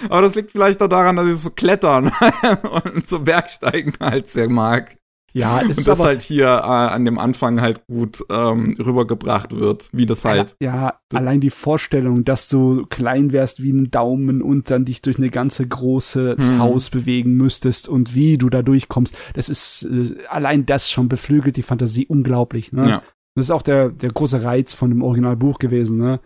Aber 0.09 0.23
das 0.23 0.35
liegt 0.37 0.53
vielleicht 0.53 0.83
auch 0.83 0.89
daran, 0.89 1.17
dass 1.17 1.27
ich 1.27 1.37
so 1.37 1.51
klettern 1.51 2.11
und 2.85 3.09
so 3.09 3.21
Bergsteigen 3.21 3.93
halt 4.01 4.27
sehr 4.29 4.49
mag. 4.49 4.98
Ja, 5.33 5.61
es 5.69 5.79
und 5.79 5.87
das 5.87 6.01
halt 6.01 6.23
hier 6.23 6.47
äh, 6.47 6.49
an 6.49 7.05
dem 7.05 7.19
Anfang 7.19 7.61
halt 7.61 7.87
gut 7.87 8.25
ähm, 8.31 8.77
rübergebracht 8.79 9.55
wird, 9.55 9.91
wie 9.93 10.07
das 10.07 10.25
halt. 10.25 10.57
Ja, 10.61 10.99
das 11.09 11.21
allein 11.21 11.41
die 11.41 11.51
Vorstellung, 11.51 12.25
dass 12.25 12.49
du 12.49 12.87
klein 12.87 13.33
wärst 13.33 13.63
wie 13.63 13.73
ein 13.73 13.91
Daumen 13.91 14.43
und 14.43 14.71
dann 14.71 14.85
dich 14.85 15.03
durch 15.03 15.19
eine 15.19 15.31
ganze 15.31 15.67
große 15.67 16.37
hm. 16.39 16.59
Haus 16.59 16.91
bewegen 16.91 17.35
müsstest 17.35 17.89
und 17.89 18.15
wie 18.15 18.39
du 18.39 18.49
da 18.49 18.63
durchkommst, 18.63 19.17
das 19.35 19.49
ist 19.49 19.85
äh, 19.85 20.17
allein 20.29 20.67
das 20.67 20.91
schon 20.91 21.09
beflügelt 21.09 21.57
die 21.57 21.63
Fantasie 21.63 22.07
unglaublich. 22.07 22.73
Ne? 22.73 22.89
Ja. 22.89 23.03
Das 23.35 23.47
ist 23.47 23.51
auch 23.51 23.63
der 23.63 23.91
der 23.91 24.11
große 24.11 24.43
Reiz 24.43 24.73
von 24.73 24.91
dem 24.91 25.03
Originalbuch 25.03 25.59
gewesen. 25.59 25.99
Ne? 25.99 26.21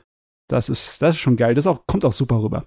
Das 0.49 0.69
ist 0.69 1.03
das 1.03 1.17
ist 1.17 1.21
schon 1.21 1.37
geil. 1.37 1.55
Das 1.55 1.67
auch, 1.67 1.87
kommt 1.87 2.05
auch 2.05 2.13
super 2.13 2.43
rüber. 2.43 2.67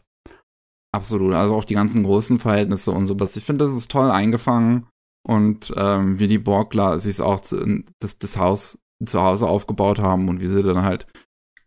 Absolut. 0.93 1.33
Also 1.33 1.55
auch 1.55 1.65
die 1.65 1.73
ganzen 1.73 2.03
großen 2.03 2.39
Verhältnisse 2.39 2.91
und 2.91 3.05
sowas. 3.05 3.35
Ich 3.35 3.43
finde, 3.43 3.65
das 3.65 3.75
ist 3.75 3.91
toll 3.91 4.09
eingefangen. 4.09 4.87
Und 5.25 5.73
ähm, 5.75 6.19
wie 6.19 6.27
die 6.27 6.37
Borgler 6.37 6.99
sich 6.99 7.19
auch 7.19 7.39
zu, 7.39 7.83
das, 7.99 8.19
das 8.19 8.37
Haus 8.37 8.77
zu 9.03 9.21
Hause 9.21 9.47
aufgebaut 9.47 9.99
haben 9.99 10.29
und 10.29 10.39
wie 10.39 10.47
sie 10.47 10.61
dann 10.61 10.83
halt 10.83 11.07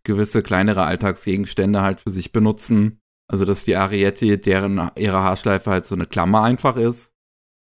gewisse 0.03 0.41
kleinere 0.41 0.85
Alltagsgegenstände 0.85 1.81
halt 1.81 2.01
für 2.01 2.09
sich 2.09 2.31
benutzen. 2.31 3.01
Also 3.29 3.43
dass 3.45 3.65
die 3.65 3.75
Ariette, 3.75 4.37
deren 4.37 4.91
ihre 4.95 5.21
Haarschleife 5.21 5.69
halt 5.69 5.85
so 5.85 5.93
eine 5.93 6.05
Klammer 6.05 6.43
einfach 6.43 6.77
ist. 6.77 7.13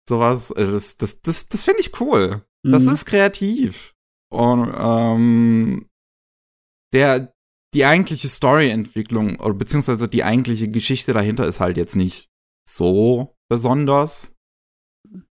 Sowas. 0.07 0.51
Also 0.53 0.71
das, 0.71 0.97
das, 0.97 1.21
das, 1.21 1.49
das 1.49 1.63
finde 1.63 1.81
ich 1.81 1.99
cool. 1.99 2.45
Mhm. 2.63 2.71
Das 2.71 2.85
ist 2.85 3.05
kreativ. 3.05 3.93
Und 4.31 4.73
ähm, 4.77 5.89
der, 6.93 7.33
die 7.73 7.85
eigentliche 7.85 8.29
Storyentwicklung 8.29 9.39
oder 9.39 9.53
beziehungsweise 9.53 10.07
die 10.07 10.23
eigentliche 10.23 10.69
Geschichte 10.69 11.11
dahinter 11.11 11.47
ist 11.47 11.59
halt 11.59 11.75
jetzt 11.75 11.95
nicht 11.95 12.29
so 12.67 13.35
besonders, 13.49 14.30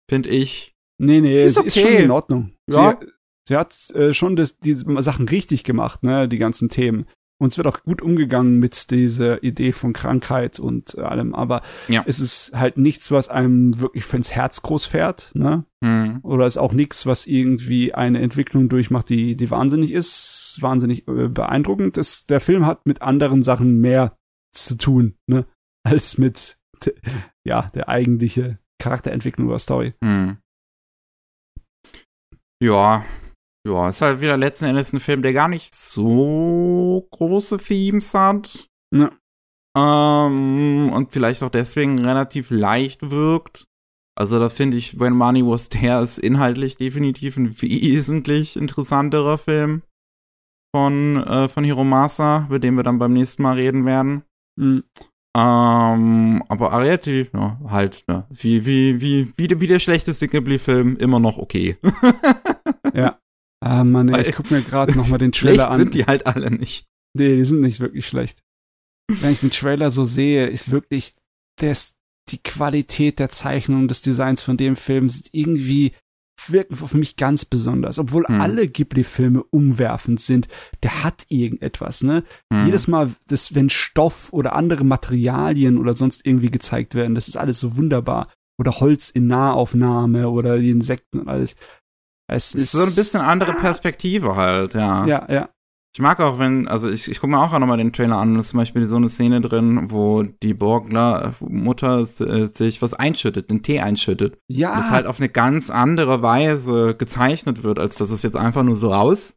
finde 0.09 0.29
ich. 0.29 0.73
Nee, 0.97 1.21
nee, 1.21 1.43
ist, 1.43 1.57
okay. 1.57 1.67
ist 1.67 1.79
schon 1.79 1.91
in 1.91 2.11
Ordnung. 2.11 2.53
Ja. 2.69 2.97
Sie, 2.99 3.07
sie 3.49 3.57
hat 3.57 3.89
äh, 3.95 4.13
schon 4.13 4.35
das, 4.35 4.59
diese 4.59 4.85
Sachen 5.01 5.27
richtig 5.27 5.63
gemacht, 5.63 6.03
ne, 6.03 6.27
die 6.27 6.37
ganzen 6.37 6.69
Themen. 6.69 7.05
Und 7.43 7.51
es 7.51 7.57
wird 7.57 7.67
auch 7.67 7.83
gut 7.83 8.01
umgegangen 8.01 8.59
mit 8.59 8.89
dieser 8.89 9.43
Idee 9.43 9.73
von 9.73 9.91
Krankheit 9.91 10.59
und 10.59 10.97
allem. 10.97 11.35
Aber 11.35 11.61
ja. 11.89 12.01
es 12.07 12.21
ist 12.21 12.51
halt 12.53 12.77
nichts, 12.77 13.11
was 13.11 13.27
einem 13.27 13.81
wirklich 13.81 14.11
ins 14.13 14.31
Herz 14.31 14.61
groß 14.61 14.85
fährt, 14.85 15.31
ne? 15.33 15.65
Mhm. 15.81 16.19
Oder 16.21 16.47
ist 16.47 16.57
auch 16.57 16.71
nichts, 16.71 17.05
was 17.05 17.25
irgendwie 17.25 17.93
eine 17.93 18.21
Entwicklung 18.21 18.69
durchmacht, 18.69 19.09
die, 19.09 19.35
die 19.35 19.51
wahnsinnig 19.51 19.91
ist, 19.91 20.59
wahnsinnig 20.61 21.05
äh, 21.09 21.27
beeindruckend. 21.27 21.97
Das, 21.97 22.25
der 22.25 22.39
Film 22.39 22.65
hat 22.65 22.85
mit 22.85 23.01
anderen 23.01 23.43
Sachen 23.43 23.81
mehr 23.81 24.15
zu 24.53 24.77
tun, 24.77 25.15
ne? 25.27 25.45
Als 25.83 26.17
mit, 26.17 26.57
ja, 27.43 27.63
der 27.73 27.89
eigentliche 27.89 28.57
Charakterentwicklung 28.81 29.47
oder 29.47 29.59
Story. 29.59 29.93
Mhm. 30.01 30.37
Ja, 32.61 33.05
ja, 33.65 33.89
ist 33.89 34.01
halt 34.01 34.19
wieder 34.19 34.35
letzten 34.35 34.65
Endes 34.65 34.91
ein 34.91 34.99
Film, 34.99 35.21
der 35.21 35.33
gar 35.33 35.47
nicht 35.47 35.73
so 35.73 37.07
große 37.11 37.57
Themes 37.57 38.13
hat. 38.13 38.69
Ja. 38.93 39.11
Ähm, 39.75 40.91
und 40.93 41.11
vielleicht 41.11 41.43
auch 41.43 41.49
deswegen 41.49 41.99
relativ 41.99 42.51
leicht 42.51 43.09
wirkt. 43.09 43.65
Also 44.15 44.37
da 44.37 44.49
finde 44.49 44.77
ich, 44.77 44.99
When 44.99 45.13
Money 45.13 45.45
Was 45.45 45.69
There 45.69 46.03
ist 46.03 46.19
inhaltlich 46.19 46.77
definitiv 46.77 47.37
ein 47.37 47.61
wesentlich 47.61 48.57
interessanterer 48.57 49.37
Film 49.37 49.81
von, 50.75 51.17
äh, 51.17 51.49
von 51.49 51.63
Hiromasa, 51.63 52.45
über 52.47 52.59
den 52.59 52.75
wir 52.75 52.83
dann 52.83 52.99
beim 52.99 53.13
nächsten 53.13 53.43
Mal 53.43 53.55
reden 53.55 53.85
werden. 53.85 54.23
Mhm. 54.59 54.83
Ähm, 55.35 56.43
aber 56.47 56.73
Arietti, 56.73 57.29
ja, 57.33 57.59
halt, 57.67 58.03
ne, 58.07 58.27
wie, 58.29 58.65
wie, 58.65 59.01
wie, 59.01 59.33
wie, 59.35 59.59
wie 59.59 59.67
der 59.67 59.79
schlechteste 59.79 60.27
Ghibli-Film 60.27 60.97
immer 60.97 61.19
noch 61.19 61.37
okay. 61.37 61.77
ja. 62.93 63.19
Ah, 63.59 63.83
Mann, 63.83 64.09
ey, 64.09 64.29
ich 64.29 64.35
guck 64.35 64.51
mir 64.51 64.61
gerade 64.61 64.95
noch 64.95 65.07
mal 65.07 65.17
den 65.17 65.31
Trailer 65.31 65.71
an. 65.71 65.77
sind 65.77 65.95
die 65.95 66.05
halt 66.05 66.27
alle 66.27 66.51
nicht. 66.51 66.85
Nee, 67.17 67.35
die 67.35 67.45
sind 67.45 67.61
nicht 67.61 67.79
wirklich 67.79 68.05
schlecht. 68.05 68.43
Wenn 69.07 69.31
ich 69.31 69.39
den 69.39 69.49
Trailer 69.49 69.89
so 69.89 70.03
sehe, 70.03 70.47
ist 70.47 70.69
wirklich 70.69 71.13
das, 71.59 71.95
die 72.29 72.41
Qualität 72.41 73.19
der 73.19 73.29
Zeichnung 73.29 73.87
des 73.87 74.01
Designs 74.01 74.41
von 74.41 74.57
dem 74.57 74.75
Film 74.75 75.09
irgendwie 75.31 75.93
wirken 76.47 76.75
für 76.75 76.97
mich 76.97 77.15
ganz 77.15 77.45
besonders. 77.45 77.99
Obwohl 77.99 78.25
hm. 78.25 78.41
alle 78.41 78.67
Ghibli-Filme 78.67 79.43
umwerfend 79.43 80.19
sind, 80.19 80.47
der 80.81 81.03
hat 81.03 81.25
irgendetwas, 81.29 82.03
ne? 82.03 82.23
Hm. 82.51 82.65
Jedes 82.65 82.87
Mal, 82.87 83.11
das, 83.27 83.55
wenn 83.55 83.69
Stoff 83.69 84.31
oder 84.33 84.55
andere 84.55 84.83
Materialien 84.83 85.77
oder 85.77 85.93
sonst 85.93 86.25
irgendwie 86.25 86.51
gezeigt 86.51 86.95
werden, 86.95 87.15
das 87.15 87.27
ist 87.27 87.37
alles 87.37 87.59
so 87.59 87.77
wunderbar. 87.77 88.27
Oder 88.59 88.79
Holz 88.79 89.09
in 89.09 89.27
Nahaufnahme 89.27 90.29
oder 90.29 90.59
die 90.59 90.69
Insekten 90.69 91.19
und 91.19 91.27
alles. 91.27 91.55
Es 92.27 92.53
ist 92.53 92.71
so 92.71 92.83
ein 92.83 92.95
bisschen 92.95 93.21
andere 93.21 93.53
Perspektive 93.53 94.35
halt, 94.35 94.73
ja. 94.73 95.05
Ja, 95.05 95.27
ja. 95.31 95.49
Ich 95.95 96.01
mag 96.01 96.19
auch, 96.21 96.39
wenn, 96.39 96.67
also 96.67 96.89
ich, 96.89 97.09
ich 97.09 97.19
gucke 97.19 97.31
mir 97.31 97.39
auch 97.39 97.57
nochmal 97.59 97.77
den 97.77 97.93
Trailer 97.93 98.17
an, 98.17 98.33
da 98.33 98.39
ist 98.39 98.49
zum 98.49 98.57
Beispiel 98.57 98.87
so 98.87 98.95
eine 98.95 99.09
Szene 99.09 99.41
drin, 99.41 99.91
wo 99.91 100.23
die 100.23 100.55
Borgler 100.55 101.35
Mutter 101.39 102.07
äh, 102.19 102.47
sich 102.47 102.81
was 102.81 102.95
einschüttet, 102.95 103.51
den 103.51 103.61
Tee 103.61 103.79
einschüttet. 103.79 104.39
Ja. 104.47 104.75
Das 104.75 104.89
halt 104.89 105.05
auf 105.05 105.19
eine 105.19 105.29
ganz 105.29 105.69
andere 105.69 106.23
Weise 106.23 106.95
gezeichnet 106.97 107.63
wird, 107.63 107.77
als 107.77 107.95
dass 107.97 108.09
es 108.09 108.23
jetzt 108.23 108.35
einfach 108.35 108.63
nur 108.63 108.75
so 108.75 108.91
raus 108.91 109.35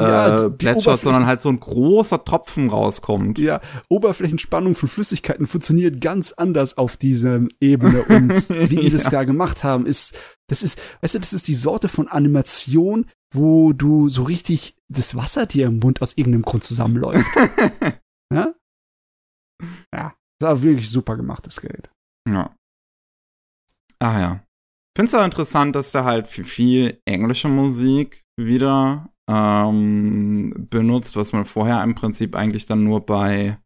ja, 0.00 0.46
äh, 0.46 0.50
plätschert, 0.50 1.02
sondern 1.02 1.26
halt 1.26 1.40
so 1.40 1.50
ein 1.50 1.60
großer 1.60 2.24
Tropfen 2.24 2.68
rauskommt. 2.68 3.38
Ja, 3.38 3.60
Oberflächenspannung 3.88 4.74
von 4.74 4.88
Flüssigkeiten 4.88 5.46
funktioniert 5.46 6.00
ganz 6.00 6.32
anders 6.32 6.78
auf 6.78 6.96
dieser 6.96 7.42
Ebene 7.60 8.02
und 8.02 8.30
wie 8.70 8.76
die 8.76 8.90
das 8.90 9.04
da 9.04 9.24
gemacht 9.24 9.64
haben, 9.64 9.86
ist, 9.86 10.16
das 10.48 10.62
ist, 10.62 10.80
weißt 11.00 11.14
du, 11.14 11.18
das 11.20 11.32
ist 11.32 11.48
die 11.48 11.54
Sorte 11.54 11.88
von 11.88 12.08
Animation, 12.08 13.06
wo 13.32 13.72
du 13.72 14.08
so 14.08 14.24
richtig 14.24 14.74
das 14.92 15.16
Wasser 15.16 15.46
dir 15.46 15.66
im 15.66 15.78
Mund 15.78 16.02
aus 16.02 16.16
irgendeinem 16.16 16.42
Grund 16.42 16.64
zusammenläuft. 16.64 17.26
ja? 18.32 18.54
Ja, 19.94 20.14
das 20.38 20.48
war 20.48 20.62
wirklich 20.62 20.90
super 20.90 21.16
gemacht, 21.16 21.46
das 21.46 21.60
Gerät. 21.60 21.90
Ja. 22.28 22.54
Ah 24.00 24.20
ja. 24.20 24.46
Find's 24.96 25.14
auch 25.14 25.24
interessant, 25.24 25.74
dass 25.74 25.92
da 25.92 26.04
halt 26.04 26.26
viel 26.26 27.00
englische 27.06 27.48
Musik 27.48 28.24
wieder 28.36 29.10
ähm, 29.30 30.66
benutzt, 30.70 31.16
was 31.16 31.32
man 31.32 31.44
vorher 31.44 31.82
im 31.82 31.94
Prinzip 31.94 32.34
eigentlich 32.34 32.66
dann 32.66 32.84
nur 32.84 33.06
bei 33.06 33.58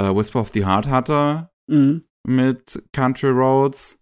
äh, 0.00 0.14
Whisper 0.14 0.40
of 0.40 0.50
the 0.52 0.64
Heart 0.66 0.86
hatte 0.86 1.50
mhm. 1.68 2.02
mit 2.26 2.82
Country 2.92 3.30
Roads. 3.30 4.00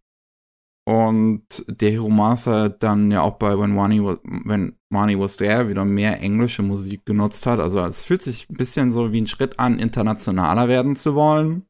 Und 0.88 1.64
der 1.66 1.90
Hiromasa 1.90 2.68
dann 2.68 3.10
ja 3.10 3.22
auch 3.22 3.38
bei 3.38 3.58
When 3.58 3.72
Money, 3.72 4.04
Was, 4.04 4.18
When 4.22 4.76
Money 4.88 5.18
Was 5.18 5.36
There 5.36 5.68
wieder 5.68 5.84
mehr 5.84 6.22
englische 6.22 6.62
Musik 6.62 7.04
genutzt 7.04 7.44
hat. 7.46 7.58
Also 7.58 7.84
es 7.84 8.04
fühlt 8.04 8.22
sich 8.22 8.48
ein 8.48 8.56
bisschen 8.56 8.92
so 8.92 9.10
wie 9.10 9.20
ein 9.20 9.26
Schritt 9.26 9.58
an, 9.58 9.80
internationaler 9.80 10.68
werden 10.68 10.94
zu 10.94 11.16
wollen. 11.16 11.66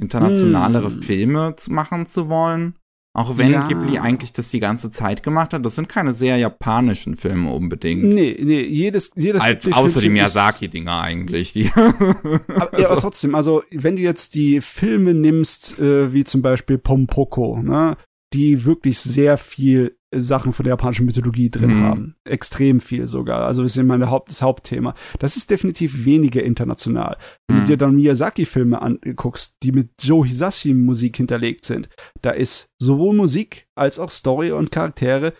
Internationalere 0.00 0.90
mm. 0.90 1.02
Filme 1.02 1.56
zu 1.56 1.72
machen 1.72 2.06
zu 2.06 2.28
wollen. 2.28 2.76
Auch 3.12 3.36
wenn 3.36 3.50
ja. 3.50 3.66
Ghibli 3.66 3.98
eigentlich 3.98 4.32
das 4.32 4.52
die 4.52 4.60
ganze 4.60 4.92
Zeit 4.92 5.24
gemacht 5.24 5.52
hat. 5.52 5.66
Das 5.66 5.74
sind 5.74 5.88
keine 5.88 6.14
sehr 6.14 6.36
japanischen 6.36 7.16
Filme 7.16 7.50
unbedingt. 7.50 8.04
Nee, 8.04 8.38
nee, 8.40 8.62
jedes, 8.62 9.10
jedes 9.16 9.42
Al 9.42 9.58
Außer 9.72 10.00
die 10.00 10.10
Miyazaki-Dinger 10.10 11.00
eigentlich. 11.00 11.54
Die 11.54 11.72
aber, 11.74 12.78
ja, 12.78 12.88
aber 12.88 13.00
trotzdem, 13.00 13.34
also 13.34 13.64
wenn 13.72 13.96
du 13.96 14.02
jetzt 14.02 14.36
die 14.36 14.60
Filme 14.60 15.14
nimmst, 15.14 15.80
äh, 15.80 16.12
wie 16.12 16.22
zum 16.22 16.42
Beispiel 16.42 16.78
Pompoko, 16.78 17.60
ne, 17.60 17.96
die 18.32 18.64
wirklich 18.64 18.98
sehr 19.00 19.38
viel 19.38 19.96
Sachen 20.14 20.52
von 20.52 20.64
der 20.64 20.72
japanischen 20.72 21.04
Mythologie 21.06 21.50
drin 21.50 21.78
mhm. 21.78 21.82
haben. 21.82 22.16
Extrem 22.24 22.80
viel 22.80 23.06
sogar. 23.06 23.46
Also 23.46 23.62
das 23.62 23.72
ist 23.72 23.76
immer 23.76 24.10
Haupt, 24.10 24.30
das 24.30 24.42
Hauptthema. 24.42 24.94
Das 25.18 25.36
ist 25.36 25.50
definitiv 25.50 26.04
weniger 26.06 26.42
international. 26.42 27.18
Wenn 27.46 27.58
mhm. 27.58 27.60
du 27.60 27.66
dir 27.66 27.76
dann 27.76 27.94
Miyazaki-Filme 27.94 28.80
anguckst, 28.80 29.56
die 29.62 29.72
mit 29.72 29.90
Joe 30.00 30.26
Hisashi-Musik 30.26 31.16
hinterlegt 31.16 31.64
sind, 31.64 31.88
da 32.22 32.30
ist 32.30 32.70
sowohl 32.78 33.14
Musik 33.14 33.66
als 33.74 33.98
auch 33.98 34.10
Story 34.10 34.50
und 34.50 34.70
Charaktere 34.70 35.34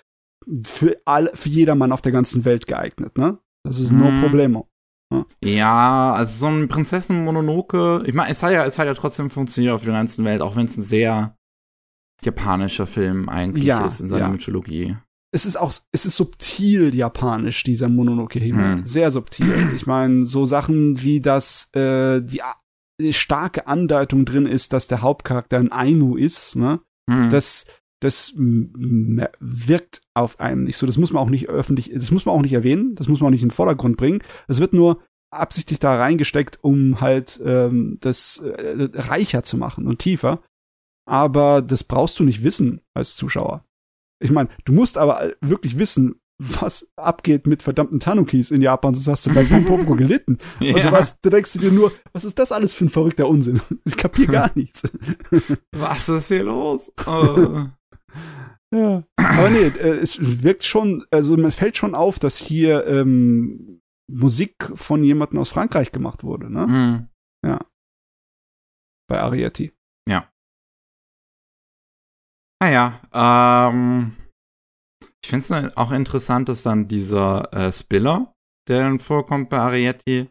für 0.66 1.00
alle, 1.04 1.30
für 1.34 1.48
jedermann 1.48 1.92
auf 1.92 2.02
der 2.02 2.12
ganzen 2.12 2.44
Welt 2.44 2.66
geeignet, 2.66 3.16
ne? 3.18 3.38
Das 3.64 3.78
ist 3.78 3.90
mhm. 3.92 3.98
no 3.98 4.20
problemo. 4.20 4.68
Ja. 5.12 5.24
ja, 5.42 6.12
also 6.14 6.38
so 6.38 6.46
ein 6.48 6.68
Prinzessin 6.68 7.24
Mononoke, 7.24 8.02
ich 8.04 8.12
meine, 8.12 8.30
es 8.30 8.42
hat 8.42 8.52
ja, 8.52 8.66
es 8.66 8.78
hat 8.78 8.86
ja 8.86 8.92
trotzdem 8.92 9.30
funktioniert 9.30 9.74
auf 9.74 9.82
der 9.82 9.94
ganzen 9.94 10.24
Welt, 10.26 10.42
auch 10.42 10.54
wenn 10.54 10.66
es 10.66 10.76
ein 10.76 10.82
sehr 10.82 11.37
japanischer 12.24 12.86
Film 12.86 13.28
eigentlich 13.28 13.64
ja, 13.64 13.86
ist 13.86 14.00
in 14.00 14.08
seiner 14.08 14.26
ja. 14.26 14.30
Mythologie. 14.30 14.96
Es 15.30 15.44
ist 15.44 15.56
auch, 15.56 15.72
es 15.92 16.06
ist 16.06 16.16
subtil 16.16 16.94
japanisch, 16.94 17.62
dieser 17.62 17.88
Mononoke-Himmel. 17.88 18.76
Hm. 18.76 18.84
Sehr 18.84 19.10
subtil. 19.10 19.72
Ich 19.76 19.86
meine, 19.86 20.24
so 20.24 20.46
Sachen 20.46 21.02
wie, 21.02 21.20
dass 21.20 21.68
äh, 21.74 22.22
die, 22.22 22.40
die, 23.00 23.12
starke 23.12 23.66
Andeutung 23.66 24.24
drin 24.24 24.46
ist, 24.46 24.72
dass 24.72 24.86
der 24.86 25.02
Hauptcharakter 25.02 25.58
ein 25.58 25.70
Ainu 25.70 26.16
ist, 26.16 26.56
ne? 26.56 26.80
Hm. 27.10 27.28
Das, 27.28 27.66
das 28.00 28.32
wirkt 28.36 30.00
auf 30.14 30.40
einem 30.40 30.64
nicht 30.64 30.78
so. 30.78 30.86
Das 30.86 30.96
muss 30.96 31.12
man 31.12 31.22
auch 31.22 31.30
nicht 31.30 31.48
öffentlich, 31.48 31.90
das 31.92 32.10
muss 32.10 32.24
man 32.24 32.34
auch 32.34 32.42
nicht 32.42 32.54
erwähnen, 32.54 32.94
das 32.94 33.08
muss 33.08 33.20
man 33.20 33.28
auch 33.28 33.32
nicht 33.32 33.42
in 33.42 33.48
den 33.48 33.54
Vordergrund 33.54 33.98
bringen. 33.98 34.22
Es 34.46 34.60
wird 34.60 34.72
nur 34.72 35.02
absichtlich 35.30 35.78
da 35.78 35.94
reingesteckt, 35.96 36.58
um 36.62 37.02
halt 37.02 37.38
ähm, 37.44 37.98
das 38.00 38.38
äh, 38.38 38.88
reicher 38.94 39.42
zu 39.42 39.58
machen 39.58 39.86
und 39.86 39.98
tiefer 39.98 40.40
aber 41.08 41.62
das 41.62 41.84
brauchst 41.84 42.18
du 42.18 42.24
nicht 42.24 42.42
wissen 42.42 42.80
als 42.94 43.16
Zuschauer. 43.16 43.64
Ich 44.22 44.30
meine, 44.30 44.50
du 44.64 44.72
musst 44.72 44.98
aber 44.98 45.32
wirklich 45.40 45.78
wissen, 45.78 46.20
was 46.40 46.88
abgeht 46.96 47.46
mit 47.46 47.62
verdammten 47.62 47.98
Tanukis 47.98 48.50
in 48.50 48.62
Japan, 48.62 48.94
sonst 48.94 49.08
hast 49.08 49.26
du 49.26 49.34
bei 49.34 49.44
Pompoko 49.44 49.96
gelitten. 49.96 50.38
ja. 50.60 50.74
Und 50.74 50.82
sowas, 50.82 51.20
da 51.20 51.30
denkst 51.30 51.54
du 51.54 51.58
dir 51.58 51.72
nur, 51.72 51.92
was 52.12 52.24
ist 52.24 52.38
das 52.38 52.52
alles 52.52 52.74
für 52.74 52.84
ein 52.84 52.90
verrückter 52.90 53.28
Unsinn? 53.28 53.60
Ich 53.84 53.96
kapier 53.96 54.26
gar 54.26 54.50
nichts. 54.54 54.82
was 55.72 56.08
ist 56.08 56.28
hier 56.28 56.44
los? 56.44 56.92
Oh. 57.06 57.66
ja, 58.72 59.02
aber 59.16 59.50
nee, 59.50 59.66
äh, 59.66 59.98
es 59.98 60.42
wirkt 60.42 60.64
schon, 60.64 61.04
also 61.10 61.36
man 61.36 61.50
fällt 61.50 61.76
schon 61.76 61.94
auf, 61.94 62.18
dass 62.18 62.36
hier 62.36 62.86
ähm, 62.86 63.80
Musik 64.10 64.54
von 64.74 65.02
jemandem 65.02 65.38
aus 65.38 65.48
Frankreich 65.48 65.90
gemacht 65.90 66.22
wurde, 66.22 66.52
ne? 66.52 66.66
Mhm. 66.66 67.08
Ja. 67.48 67.60
Bei 69.08 69.20
Arietti. 69.20 69.72
Ja. 72.62 72.68
Naja, 72.68 73.00
ah 73.12 73.70
ähm, 73.72 74.16
ich 75.22 75.30
finde 75.30 75.66
es 75.66 75.76
auch 75.76 75.90
interessant, 75.90 76.48
dass 76.48 76.62
dann 76.62 76.88
dieser 76.88 77.52
äh, 77.52 77.70
Spiller, 77.70 78.32
der 78.68 78.80
dann 78.80 78.98
vorkommt 78.98 79.50
bei 79.50 79.58
Arietti, 79.58 80.30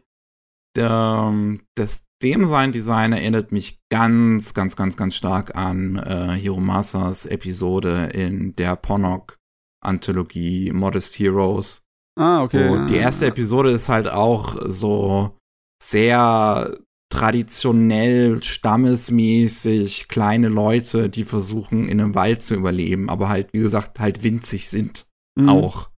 der, 0.76 1.28
ähm, 1.30 1.60
das 1.76 2.02
Dem-Sein-Design 2.22 3.12
erinnert 3.12 3.52
mich 3.52 3.78
ganz, 3.92 4.54
ganz, 4.54 4.74
ganz, 4.74 4.96
ganz 4.96 5.14
stark 5.14 5.56
an 5.56 5.96
äh, 5.96 6.32
Hiromasas 6.32 7.26
Episode 7.26 8.06
in 8.06 8.56
der 8.56 8.74
Ponok-Anthologie 8.74 10.72
Modest 10.72 11.18
Heroes. 11.18 11.82
Ah, 12.18 12.42
okay. 12.42 12.68
Und 12.68 12.88
die 12.88 12.96
erste 12.96 13.26
Episode 13.26 13.70
ist 13.70 13.88
halt 13.88 14.08
auch 14.08 14.56
so 14.66 15.36
sehr 15.80 16.76
traditionell, 17.10 18.42
stammesmäßig 18.42 20.08
kleine 20.08 20.48
Leute, 20.48 21.08
die 21.08 21.24
versuchen, 21.24 21.88
in 21.88 22.00
einem 22.00 22.14
Wald 22.14 22.42
zu 22.42 22.54
überleben, 22.54 23.08
aber 23.08 23.28
halt, 23.28 23.52
wie 23.52 23.60
gesagt, 23.60 23.98
halt 23.98 24.22
winzig 24.22 24.68
sind 24.68 25.08
mhm. 25.36 25.48
auch. 25.48 25.90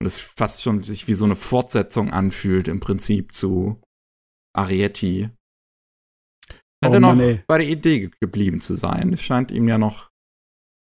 Und 0.00 0.06
es 0.06 0.18
fast 0.18 0.62
schon 0.62 0.82
sich 0.82 1.06
wie 1.06 1.14
so 1.14 1.24
eine 1.24 1.36
Fortsetzung 1.36 2.12
anfühlt, 2.12 2.68
im 2.68 2.80
Prinzip 2.80 3.34
zu 3.34 3.80
Arietti. 4.54 5.30
Scheint 6.82 6.92
oh, 6.92 6.94
er 6.94 7.00
noch 7.00 7.14
Mann, 7.14 7.42
bei 7.46 7.58
der 7.58 7.68
Idee 7.68 8.10
geblieben 8.20 8.60
zu 8.60 8.74
sein. 8.74 9.12
Es 9.12 9.22
scheint 9.22 9.50
ihm 9.50 9.68
ja 9.68 9.78
noch 9.78 10.10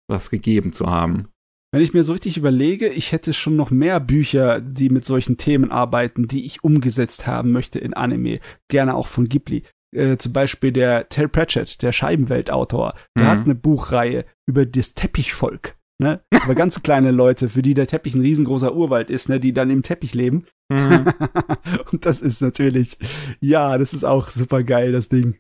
was 0.08 0.30
gegeben 0.30 0.72
zu 0.72 0.86
haben. 0.86 1.28
Wenn 1.70 1.82
ich 1.82 1.92
mir 1.92 2.02
so 2.02 2.12
richtig 2.12 2.38
überlege, 2.38 2.88
ich 2.88 3.12
hätte 3.12 3.34
schon 3.34 3.56
noch 3.56 3.70
mehr 3.70 4.00
Bücher, 4.00 4.60
die 4.60 4.88
mit 4.88 5.04
solchen 5.04 5.36
Themen 5.36 5.70
arbeiten, 5.70 6.26
die 6.26 6.46
ich 6.46 6.64
umgesetzt 6.64 7.26
haben 7.26 7.52
möchte 7.52 7.78
in 7.78 7.92
Anime. 7.92 8.40
Gerne 8.68 8.94
auch 8.94 9.06
von 9.06 9.28
Ghibli. 9.28 9.64
Äh, 9.94 10.16
zum 10.16 10.32
Beispiel 10.32 10.72
der 10.72 11.08
Terry 11.08 11.28
Pratchett, 11.28 11.82
der 11.82 11.92
Scheibenweltautor, 11.92 12.94
der 13.16 13.24
mhm. 13.24 13.28
hat 13.28 13.44
eine 13.44 13.54
Buchreihe 13.54 14.24
über 14.46 14.64
das 14.64 14.94
Teppichvolk. 14.94 15.76
Ne? 16.00 16.22
Über 16.44 16.54
ganz 16.54 16.80
kleine 16.82 17.10
Leute, 17.10 17.48
für 17.48 17.62
die 17.62 17.74
der 17.74 17.86
Teppich 17.86 18.14
ein 18.14 18.22
riesengroßer 18.22 18.74
Urwald 18.74 19.10
ist, 19.10 19.28
ne? 19.28 19.38
die 19.40 19.52
dann 19.52 19.70
im 19.70 19.82
Teppich 19.82 20.14
leben. 20.14 20.46
Mhm. 20.70 21.06
Und 21.92 22.06
das 22.06 22.22
ist 22.22 22.40
natürlich, 22.40 22.98
ja, 23.40 23.76
das 23.76 23.92
ist 23.92 24.04
auch 24.04 24.28
super 24.28 24.62
geil, 24.62 24.92
das 24.92 25.08
Ding. 25.08 25.38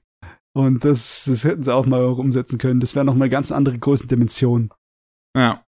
Und 0.54 0.84
das, 0.84 1.24
das 1.26 1.44
hätten 1.44 1.62
sie 1.62 1.74
auch 1.74 1.86
mal 1.86 2.04
umsetzen 2.04 2.58
können. 2.58 2.80
Das 2.80 2.94
wäre 2.94 3.04
noch 3.04 3.14
mal 3.14 3.28
ganz 3.28 3.52
andere 3.52 3.78
Größendimension. 3.78 4.70
Ja. 5.36 5.62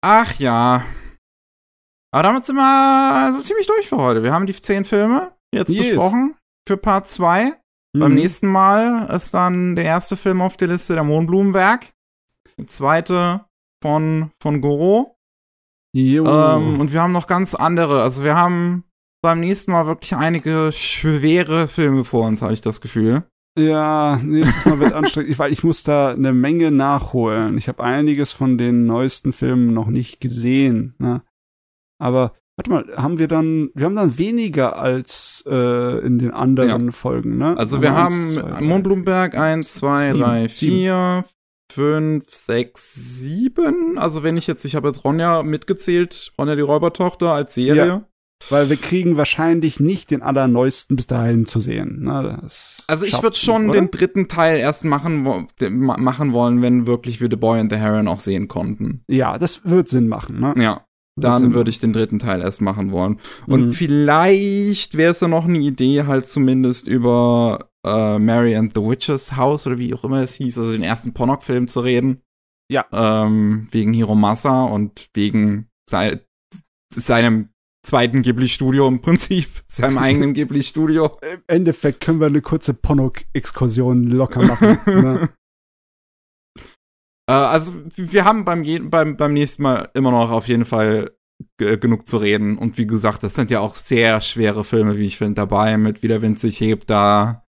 Ach 0.00 0.38
ja. 0.38 0.84
Aber 2.10 2.22
damit 2.22 2.44
sind 2.44 2.56
wir 2.56 2.62
also 2.62 3.40
ziemlich 3.42 3.66
durch 3.66 3.88
für 3.88 3.98
heute. 3.98 4.22
Wir 4.22 4.32
haben 4.32 4.46
die 4.46 4.54
zehn 4.54 4.84
Filme 4.84 5.32
jetzt 5.54 5.70
yes. 5.70 5.88
besprochen 5.88 6.36
für 6.66 6.76
Part 6.76 7.06
2. 7.08 7.52
Mhm. 7.94 8.00
Beim 8.00 8.14
nächsten 8.14 8.46
Mal 8.48 9.06
ist 9.14 9.34
dann 9.34 9.76
der 9.76 9.84
erste 9.84 10.16
Film 10.16 10.40
auf 10.40 10.56
der 10.56 10.68
Liste 10.68 10.94
der 10.94 11.04
Mondblumenwerk. 11.04 11.92
Der 12.58 12.66
zweite 12.66 13.44
von, 13.82 14.30
von 14.40 14.60
Goro. 14.60 15.16
Ähm, 16.64 16.80
und 16.80 16.92
wir 16.92 17.02
haben 17.02 17.12
noch 17.12 17.26
ganz 17.26 17.54
andere. 17.54 18.02
Also 18.02 18.24
wir 18.24 18.36
haben 18.36 18.84
beim 19.22 19.40
nächsten 19.40 19.72
Mal 19.72 19.86
wirklich 19.86 20.14
einige 20.14 20.70
schwere 20.72 21.68
Filme 21.68 22.04
vor 22.04 22.26
uns, 22.26 22.42
habe 22.42 22.52
ich 22.52 22.60
das 22.60 22.80
Gefühl. 22.80 23.24
Ja, 23.56 24.20
nächstes 24.22 24.64
Mal 24.66 24.78
wird 24.78 24.92
anstrengend, 24.92 25.38
weil 25.38 25.52
ich 25.52 25.64
muss 25.64 25.82
da 25.82 26.10
eine 26.10 26.32
Menge 26.32 26.70
nachholen. 26.70 27.58
Ich 27.58 27.68
habe 27.68 27.82
einiges 27.82 28.32
von 28.32 28.58
den 28.58 28.86
neuesten 28.86 29.32
Filmen 29.32 29.74
noch 29.74 29.88
nicht 29.88 30.20
gesehen. 30.20 30.94
Ne? 30.98 31.22
Aber 31.98 32.34
warte 32.56 32.70
mal, 32.70 32.96
haben 32.96 33.18
wir 33.18 33.28
dann, 33.28 33.70
wir 33.74 33.86
haben 33.86 33.96
dann 33.96 34.18
weniger 34.18 34.78
als 34.78 35.44
äh, 35.48 35.98
in 36.06 36.18
den 36.18 36.32
anderen 36.32 36.86
ja. 36.86 36.92
Folgen, 36.92 37.38
ne? 37.38 37.56
Also 37.56 37.82
wir 37.82 37.94
haben 37.94 38.36
Mondblumenberg 38.60 39.34
1, 39.36 39.74
2, 39.74 40.12
3, 40.12 40.48
4, 40.48 41.24
5, 41.72 42.24
6, 42.28 42.94
7. 42.94 43.98
Also 43.98 44.22
wenn 44.22 44.36
ich 44.36 44.46
jetzt, 44.46 44.64
ich 44.64 44.74
habe 44.74 44.88
jetzt 44.88 45.04
Ronja 45.04 45.42
mitgezählt, 45.42 46.32
Ronja 46.38 46.56
die 46.56 46.62
Räubertochter 46.62 47.32
als 47.32 47.54
Serie. 47.54 47.86
Ja. 47.86 48.08
Weil 48.50 48.70
wir 48.70 48.76
kriegen 48.76 49.16
wahrscheinlich 49.16 49.80
nicht 49.80 50.10
den 50.10 50.22
allerneuesten 50.22 50.96
bis 50.96 51.06
dahin 51.06 51.44
zu 51.44 51.58
sehen. 51.60 52.04
Ne? 52.04 52.38
also 52.86 53.04
ich 53.04 53.22
würde 53.22 53.36
schon 53.36 53.70
oder? 53.70 53.80
den 53.80 53.90
dritten 53.90 54.28
Teil 54.28 54.58
erst 54.58 54.84
machen, 54.84 55.24
wo, 55.24 55.46
machen 55.70 56.32
wollen, 56.32 56.62
wenn 56.62 56.86
wirklich 56.86 57.20
wir 57.20 57.28
The 57.28 57.36
Boy 57.36 57.60
and 57.60 57.72
the 57.72 57.78
Heron 57.78 58.08
auch 58.08 58.20
sehen 58.20 58.48
konnten. 58.48 59.02
Ja, 59.08 59.38
das 59.38 59.68
wird 59.68 59.88
Sinn 59.88 60.08
machen. 60.08 60.40
Ne? 60.40 60.54
Ja. 60.56 60.84
Dann 61.16 61.52
würde 61.52 61.70
ich 61.70 61.80
den 61.80 61.92
dritten 61.92 62.20
Teil 62.20 62.40
erst 62.40 62.60
machen 62.60 62.92
wollen. 62.92 63.18
Und 63.48 63.66
mhm. 63.66 63.72
vielleicht 63.72 64.96
wäre 64.96 65.10
es 65.10 65.20
ja 65.20 65.26
noch 65.26 65.46
eine 65.46 65.58
Idee, 65.58 66.04
halt 66.04 66.26
zumindest 66.26 66.86
über 66.86 67.70
äh, 67.84 68.18
Mary 68.20 68.54
and 68.54 68.72
the 68.74 68.80
Witches 68.80 69.36
House 69.36 69.66
oder 69.66 69.78
wie 69.78 69.92
auch 69.94 70.04
immer 70.04 70.22
es 70.22 70.34
hieß, 70.34 70.58
also 70.58 70.72
den 70.72 70.82
ersten 70.82 71.14
Ponok-Film 71.14 71.66
zu 71.66 71.80
reden. 71.80 72.22
Ja. 72.70 72.84
Ähm, 72.92 73.66
wegen 73.70 73.92
Hiromasa 73.92 74.64
und 74.64 75.08
wegen 75.14 75.68
sei 75.88 76.20
seinem 76.90 77.48
zweiten 77.88 78.22
Ghibli-Studio 78.22 78.86
im 78.86 79.00
Prinzip, 79.00 79.48
seinem 79.66 79.98
eigenen 79.98 80.34
Ghibli-Studio. 80.34 81.16
Im 81.22 81.42
Endeffekt 81.46 82.00
können 82.00 82.20
wir 82.20 82.26
eine 82.26 82.42
kurze 82.42 82.74
Ponok-Exkursion 82.74 84.08
locker 84.08 84.42
machen. 84.42 84.78
ne? 84.86 85.28
äh, 87.28 87.32
also 87.32 87.72
wir 87.96 88.24
haben 88.24 88.44
beim, 88.44 88.90
beim, 88.90 89.16
beim 89.16 89.32
nächsten 89.32 89.62
Mal 89.62 89.88
immer 89.94 90.10
noch 90.10 90.30
auf 90.30 90.48
jeden 90.48 90.66
Fall 90.66 91.12
genug 91.56 92.08
zu 92.08 92.18
reden. 92.18 92.58
Und 92.58 92.78
wie 92.78 92.86
gesagt, 92.86 93.22
das 93.22 93.34
sind 93.34 93.50
ja 93.50 93.60
auch 93.60 93.74
sehr 93.74 94.20
schwere 94.20 94.64
Filme, 94.64 94.96
wie 94.96 95.06
ich 95.06 95.16
finde, 95.16 95.34
dabei 95.34 95.78
mit 95.78 96.02
Wie 96.02 96.08
der 96.08 96.20
Wind 96.20 96.38
sich 96.38 96.60
hebt. 96.60 96.90
Da 96.90 97.46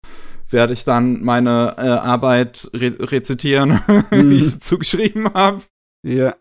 werde 0.50 0.72
ich 0.72 0.84
dann 0.84 1.22
meine 1.22 1.74
äh, 1.78 1.82
Arbeit 1.82 2.70
re 2.72 2.96
rezitieren, 2.98 3.80
mhm. 4.10 4.30
wie 4.30 4.38
ich 4.38 4.58
zugeschrieben 4.58 5.32
habe. 5.32 5.62
Ja. 6.04 6.34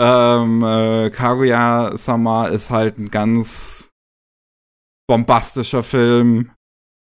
Ähm, 0.00 0.62
äh, 0.62 1.10
Kaguya-sama 1.10 2.46
ist 2.48 2.70
halt 2.70 2.98
ein 2.98 3.10
ganz 3.10 3.90
bombastischer 5.08 5.82
Film. 5.82 6.50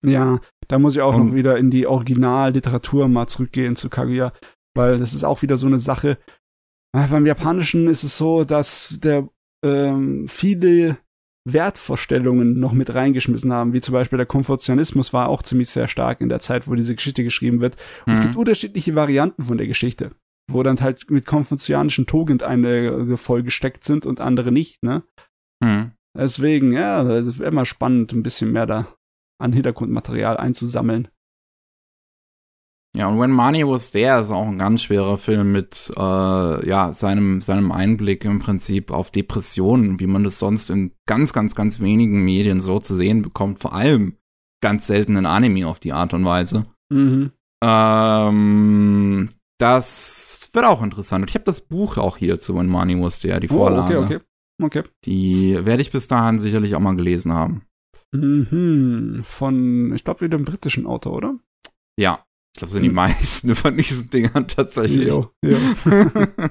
Ja, 0.03 0.40
da 0.68 0.80
muss 0.80 0.95
ich 0.95 1.02
auch 1.02 1.16
Und 1.16 1.30
noch 1.30 1.36
wieder 1.36 1.57
in 1.57 1.72
die 1.72 1.88
Originalliteratur 1.88 3.07
mal 3.07 3.28
zurückgehen 3.28 3.76
zu 3.76 3.90
Kaguya, 3.90 4.34
weil 4.76 4.98
das 4.98 5.14
ist 5.14 5.24
auch 5.24 5.41
wieder 5.41 5.57
so 5.57 5.68
eine 5.68 5.80
Sache. 5.80 6.18
Äh, 6.95 7.07
beim 7.07 7.26
Japanischen 7.26 7.88
ist 7.88 8.03
es 8.03 8.18
so, 8.18 8.44
dass 8.44 8.98
der 9.02 9.30
ähm, 9.64 10.28
viele 10.28 10.98
Wertvorstellungen 11.45 12.60
noch 12.60 12.74
mit 12.74 12.94
reingeschmissen 12.94 13.52
haben, 13.52 13.74
wie 13.74 13.82
zum 13.82 13.94
Beispiel 13.94 14.18
der 14.18 14.26
Konfuzianismus 14.26 15.14
war 15.14 15.30
auch 15.30 15.41
ziemlich 15.41 15.70
sehr 15.70 15.88
stark 15.88 16.22
in 16.22 16.30
der 16.30 16.40
Zeit, 16.40 16.68
wo 16.68 16.76
diese 16.76 16.95
Geschichte 16.95 17.24
geschrieben 17.24 17.61
wird. 17.61 17.76
Und 18.06 18.07
mhm. 18.07 18.14
es 18.14 18.22
gibt 18.22 18.36
unterschiedliche 18.36 18.95
Varianten 18.95 19.44
von 19.44 19.57
der 19.57 19.68
Geschichte. 19.68 20.11
Wo 20.51 20.63
dann 20.63 20.81
halt 20.81 21.09
mit 21.09 21.26
konfuzianischen 21.26 22.05
Tugend 22.05 22.43
eine 22.43 23.17
vollgesteckt 23.17 23.84
sind 23.84 24.05
und 24.05 24.21
andere 24.21 24.51
nicht, 24.51 24.84
ne? 24.84 25.03
Hm. 25.63 25.91
Deswegen, 26.17 26.73
ja, 26.73 27.03
es 27.03 27.39
wäre 27.39 27.51
mal 27.51 27.65
spannend, 27.65 28.13
ein 28.13 28.23
bisschen 28.23 28.51
mehr 28.51 28.65
da 28.65 28.88
an 29.39 29.53
Hintergrundmaterial 29.53 30.38
einzusammeln. 30.38 31.07
Ja, 32.95 33.07
und 33.07 33.19
When 33.19 33.31
Money 33.31 33.67
Was 33.67 33.91
There 33.91 34.19
ist 34.21 34.31
auch 34.31 34.47
ein 34.47 34.57
ganz 34.57 34.81
schwerer 34.81 35.19
Film 35.19 35.51
mit 35.51 35.91
äh, 35.95 36.67
ja, 36.67 36.91
seinem, 36.91 37.41
seinem 37.41 37.71
Einblick 37.71 38.26
im 38.26 38.39
Prinzip 38.39 38.89
auf 38.89 39.11
Depressionen, 39.11 39.99
wie 39.99 40.07
man 40.07 40.23
das 40.23 40.39
sonst 40.39 40.71
in 40.71 40.91
ganz, 41.07 41.31
ganz, 41.31 41.53
ganz 41.53 41.80
wenigen 41.80 42.23
Medien 42.23 42.61
so 42.61 42.80
zu 42.80 42.95
sehen 42.95 43.21
bekommt. 43.21 43.59
Vor 43.59 43.73
allem 43.73 44.17
ganz 44.61 44.88
selten 44.88 45.17
in 45.17 45.27
Anime 45.27 45.67
auf 45.67 45.80
die 45.80 45.93
Art 45.93 46.15
und 46.15 46.26
Weise. 46.26 46.65
Mhm. 46.91 47.31
Ähm, 47.63 49.30
das 49.59 50.39
wird 50.53 50.65
auch 50.65 50.81
interessant. 50.81 51.23
Und 51.23 51.30
ich 51.30 51.35
habe 51.35 51.45
das 51.45 51.61
Buch 51.61 51.97
auch 51.97 52.17
hier 52.17 52.39
zu 52.39 52.55
When 52.55 52.67
Money 52.67 53.01
Was 53.01 53.19
There, 53.19 53.39
die 53.39 53.47
Vorlage. 53.47 53.97
Oh, 53.97 54.03
okay, 54.03 54.15
okay. 54.15 54.26
Okay. 54.61 54.84
Die 55.05 55.57
werde 55.65 55.81
ich 55.81 55.91
bis 55.91 56.07
dahin 56.07 56.39
sicherlich 56.39 56.76
auch 56.76 56.80
mal 56.80 56.95
gelesen 56.95 57.34
haben. 57.34 57.65
Mhm. 58.11 59.21
Von, 59.23 59.93
ich 59.93 60.03
glaube, 60.03 60.21
wieder 60.21 60.35
einem 60.35 60.45
britischen 60.45 60.85
Autor, 60.85 61.13
oder? 61.13 61.39
Ja, 61.97 62.26
ich 62.55 62.59
glaube, 62.59 62.73
sind 62.73 62.84
die 62.84 62.89
hm. 62.89 62.95
meisten 62.95 63.55
von 63.55 63.77
diesen 63.77 64.09
Dingern 64.09 64.47
tatsächlich. 64.47 65.07
Jo, 65.07 65.31
jo. 65.43 65.57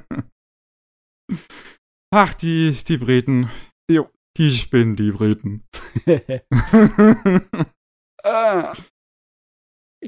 Ach, 2.10 2.32
die, 2.34 2.76
die 2.86 2.98
Briten. 2.98 3.50
Jo. 3.90 4.08
Die 4.36 4.54
spinnen, 4.54 4.96
die 4.96 5.10
Briten. 5.10 5.64
ah. 8.24 8.74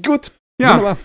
Gut. 0.03 0.31
Ja. 0.59 0.77
Wunderbar. 0.77 0.97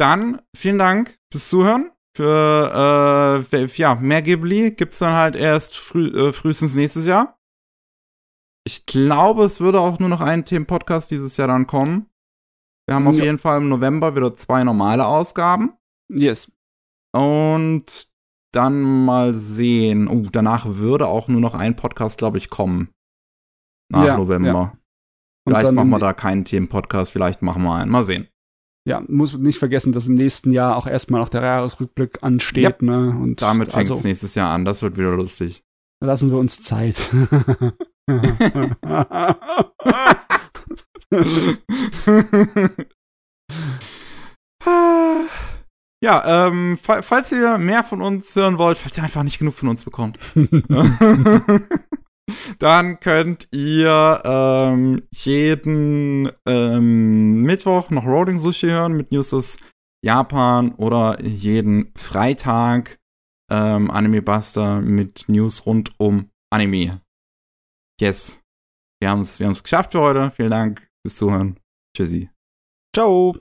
Dann 0.00 0.42
vielen 0.56 0.78
Dank 0.78 1.18
fürs 1.30 1.48
Zuhören. 1.48 1.92
Für 2.16 3.42
äh, 3.52 3.66
ja, 3.76 3.94
mehr 3.94 4.22
Ghibli 4.22 4.72
gibt's 4.72 4.98
dann 4.98 5.14
halt 5.14 5.36
erst 5.36 5.76
früh, 5.76 6.08
äh, 6.08 6.32
frühestens 6.32 6.74
nächstes 6.74 7.06
Jahr. 7.06 7.38
Ich 8.66 8.86
glaube, 8.86 9.44
es 9.44 9.60
würde 9.60 9.80
auch 9.80 9.98
nur 9.98 10.08
noch 10.08 10.20
ein 10.20 10.44
Themenpodcast 10.44 11.10
dieses 11.10 11.36
Jahr 11.36 11.48
dann 11.48 11.66
kommen. 11.66 12.10
Wir 12.86 12.94
haben 12.94 13.06
auf 13.06 13.16
ja. 13.16 13.24
jeden 13.24 13.38
Fall 13.38 13.58
im 13.58 13.68
November 13.68 14.16
wieder 14.16 14.34
zwei 14.34 14.64
normale 14.64 15.06
Ausgaben. 15.06 15.74
Yes. 16.10 16.50
Und 17.14 18.08
dann 18.52 19.04
mal 19.04 19.34
sehen. 19.34 20.08
Oh, 20.08 20.26
danach 20.30 20.66
würde 20.66 21.06
auch 21.06 21.28
nur 21.28 21.40
noch 21.40 21.54
ein 21.54 21.76
Podcast, 21.76 22.18
glaube 22.18 22.38
ich, 22.38 22.50
kommen. 22.50 22.90
Nach 23.90 24.04
ja, 24.04 24.16
November. 24.16 24.50
Ja. 24.50 24.78
Vielleicht 25.46 25.72
machen 25.72 25.90
wir 25.90 25.98
da 25.98 26.12
keinen 26.12 26.44
Themenpodcast, 26.44 27.10
vielleicht 27.10 27.42
machen 27.42 27.62
wir 27.62 27.74
einen. 27.74 27.90
Mal 27.90 28.04
sehen 28.04 28.28
ja, 28.88 29.02
muss 29.06 29.36
nicht 29.36 29.58
vergessen, 29.58 29.92
dass 29.92 30.06
im 30.06 30.14
nächsten 30.14 30.50
Jahr 30.50 30.76
auch 30.76 30.86
erstmal 30.86 31.20
noch 31.20 31.28
der 31.28 31.42
Jahresrückblick 31.42 32.22
ansteht. 32.22 32.64
Yep. 32.64 32.82
Ne? 32.82 33.10
Und 33.10 33.42
damit 33.42 33.70
fängt 33.72 33.84
es 33.84 33.90
also, 33.90 34.08
nächstes 34.08 34.34
Jahr 34.34 34.52
an. 34.52 34.64
Das 34.64 34.80
wird 34.82 34.96
wieder 34.96 35.14
lustig. 35.14 35.62
Lassen 36.02 36.30
wir 36.30 36.38
uns 36.38 36.62
Zeit. 36.62 37.10
ja, 46.02 46.46
ähm, 46.46 46.78
falls 46.80 47.32
ihr 47.32 47.58
mehr 47.58 47.84
von 47.84 48.00
uns 48.00 48.34
hören 48.34 48.56
wollt, 48.56 48.78
falls 48.78 48.96
ihr 48.96 49.02
einfach 49.04 49.22
nicht 49.24 49.38
genug 49.38 49.54
von 49.54 49.68
uns 49.68 49.84
bekommt, 49.84 50.18
dann 52.58 53.00
könnt 53.00 53.48
ihr 53.52 54.22
ähm, 54.24 55.02
jeden 55.12 56.30
ähm, 56.46 57.42
Mittwoch 57.42 57.90
noch 57.90 58.06
Rolling 58.06 58.38
Sushi 58.38 58.68
hören 58.68 58.96
mit 58.96 59.12
News 59.12 59.32
aus 59.34 59.58
Japan 60.04 60.72
oder 60.74 61.20
jeden 61.22 61.92
Freitag 61.96 62.98
ähm, 63.50 63.90
Anime 63.90 64.22
Buster 64.22 64.80
mit 64.80 65.24
News 65.28 65.66
rund 65.66 65.92
um 65.98 66.30
Anime. 66.50 67.00
Yes. 68.00 68.40
Wir 69.00 69.10
haben 69.10 69.22
es 69.22 69.38
wir 69.38 69.52
geschafft 69.52 69.92
für 69.92 70.00
heute. 70.00 70.30
Vielen 70.30 70.50
Dank 70.50 70.88
fürs 71.02 71.16
Zuhören. 71.16 71.58
Tschüssi. 71.96 72.30
Ciao. 72.94 73.36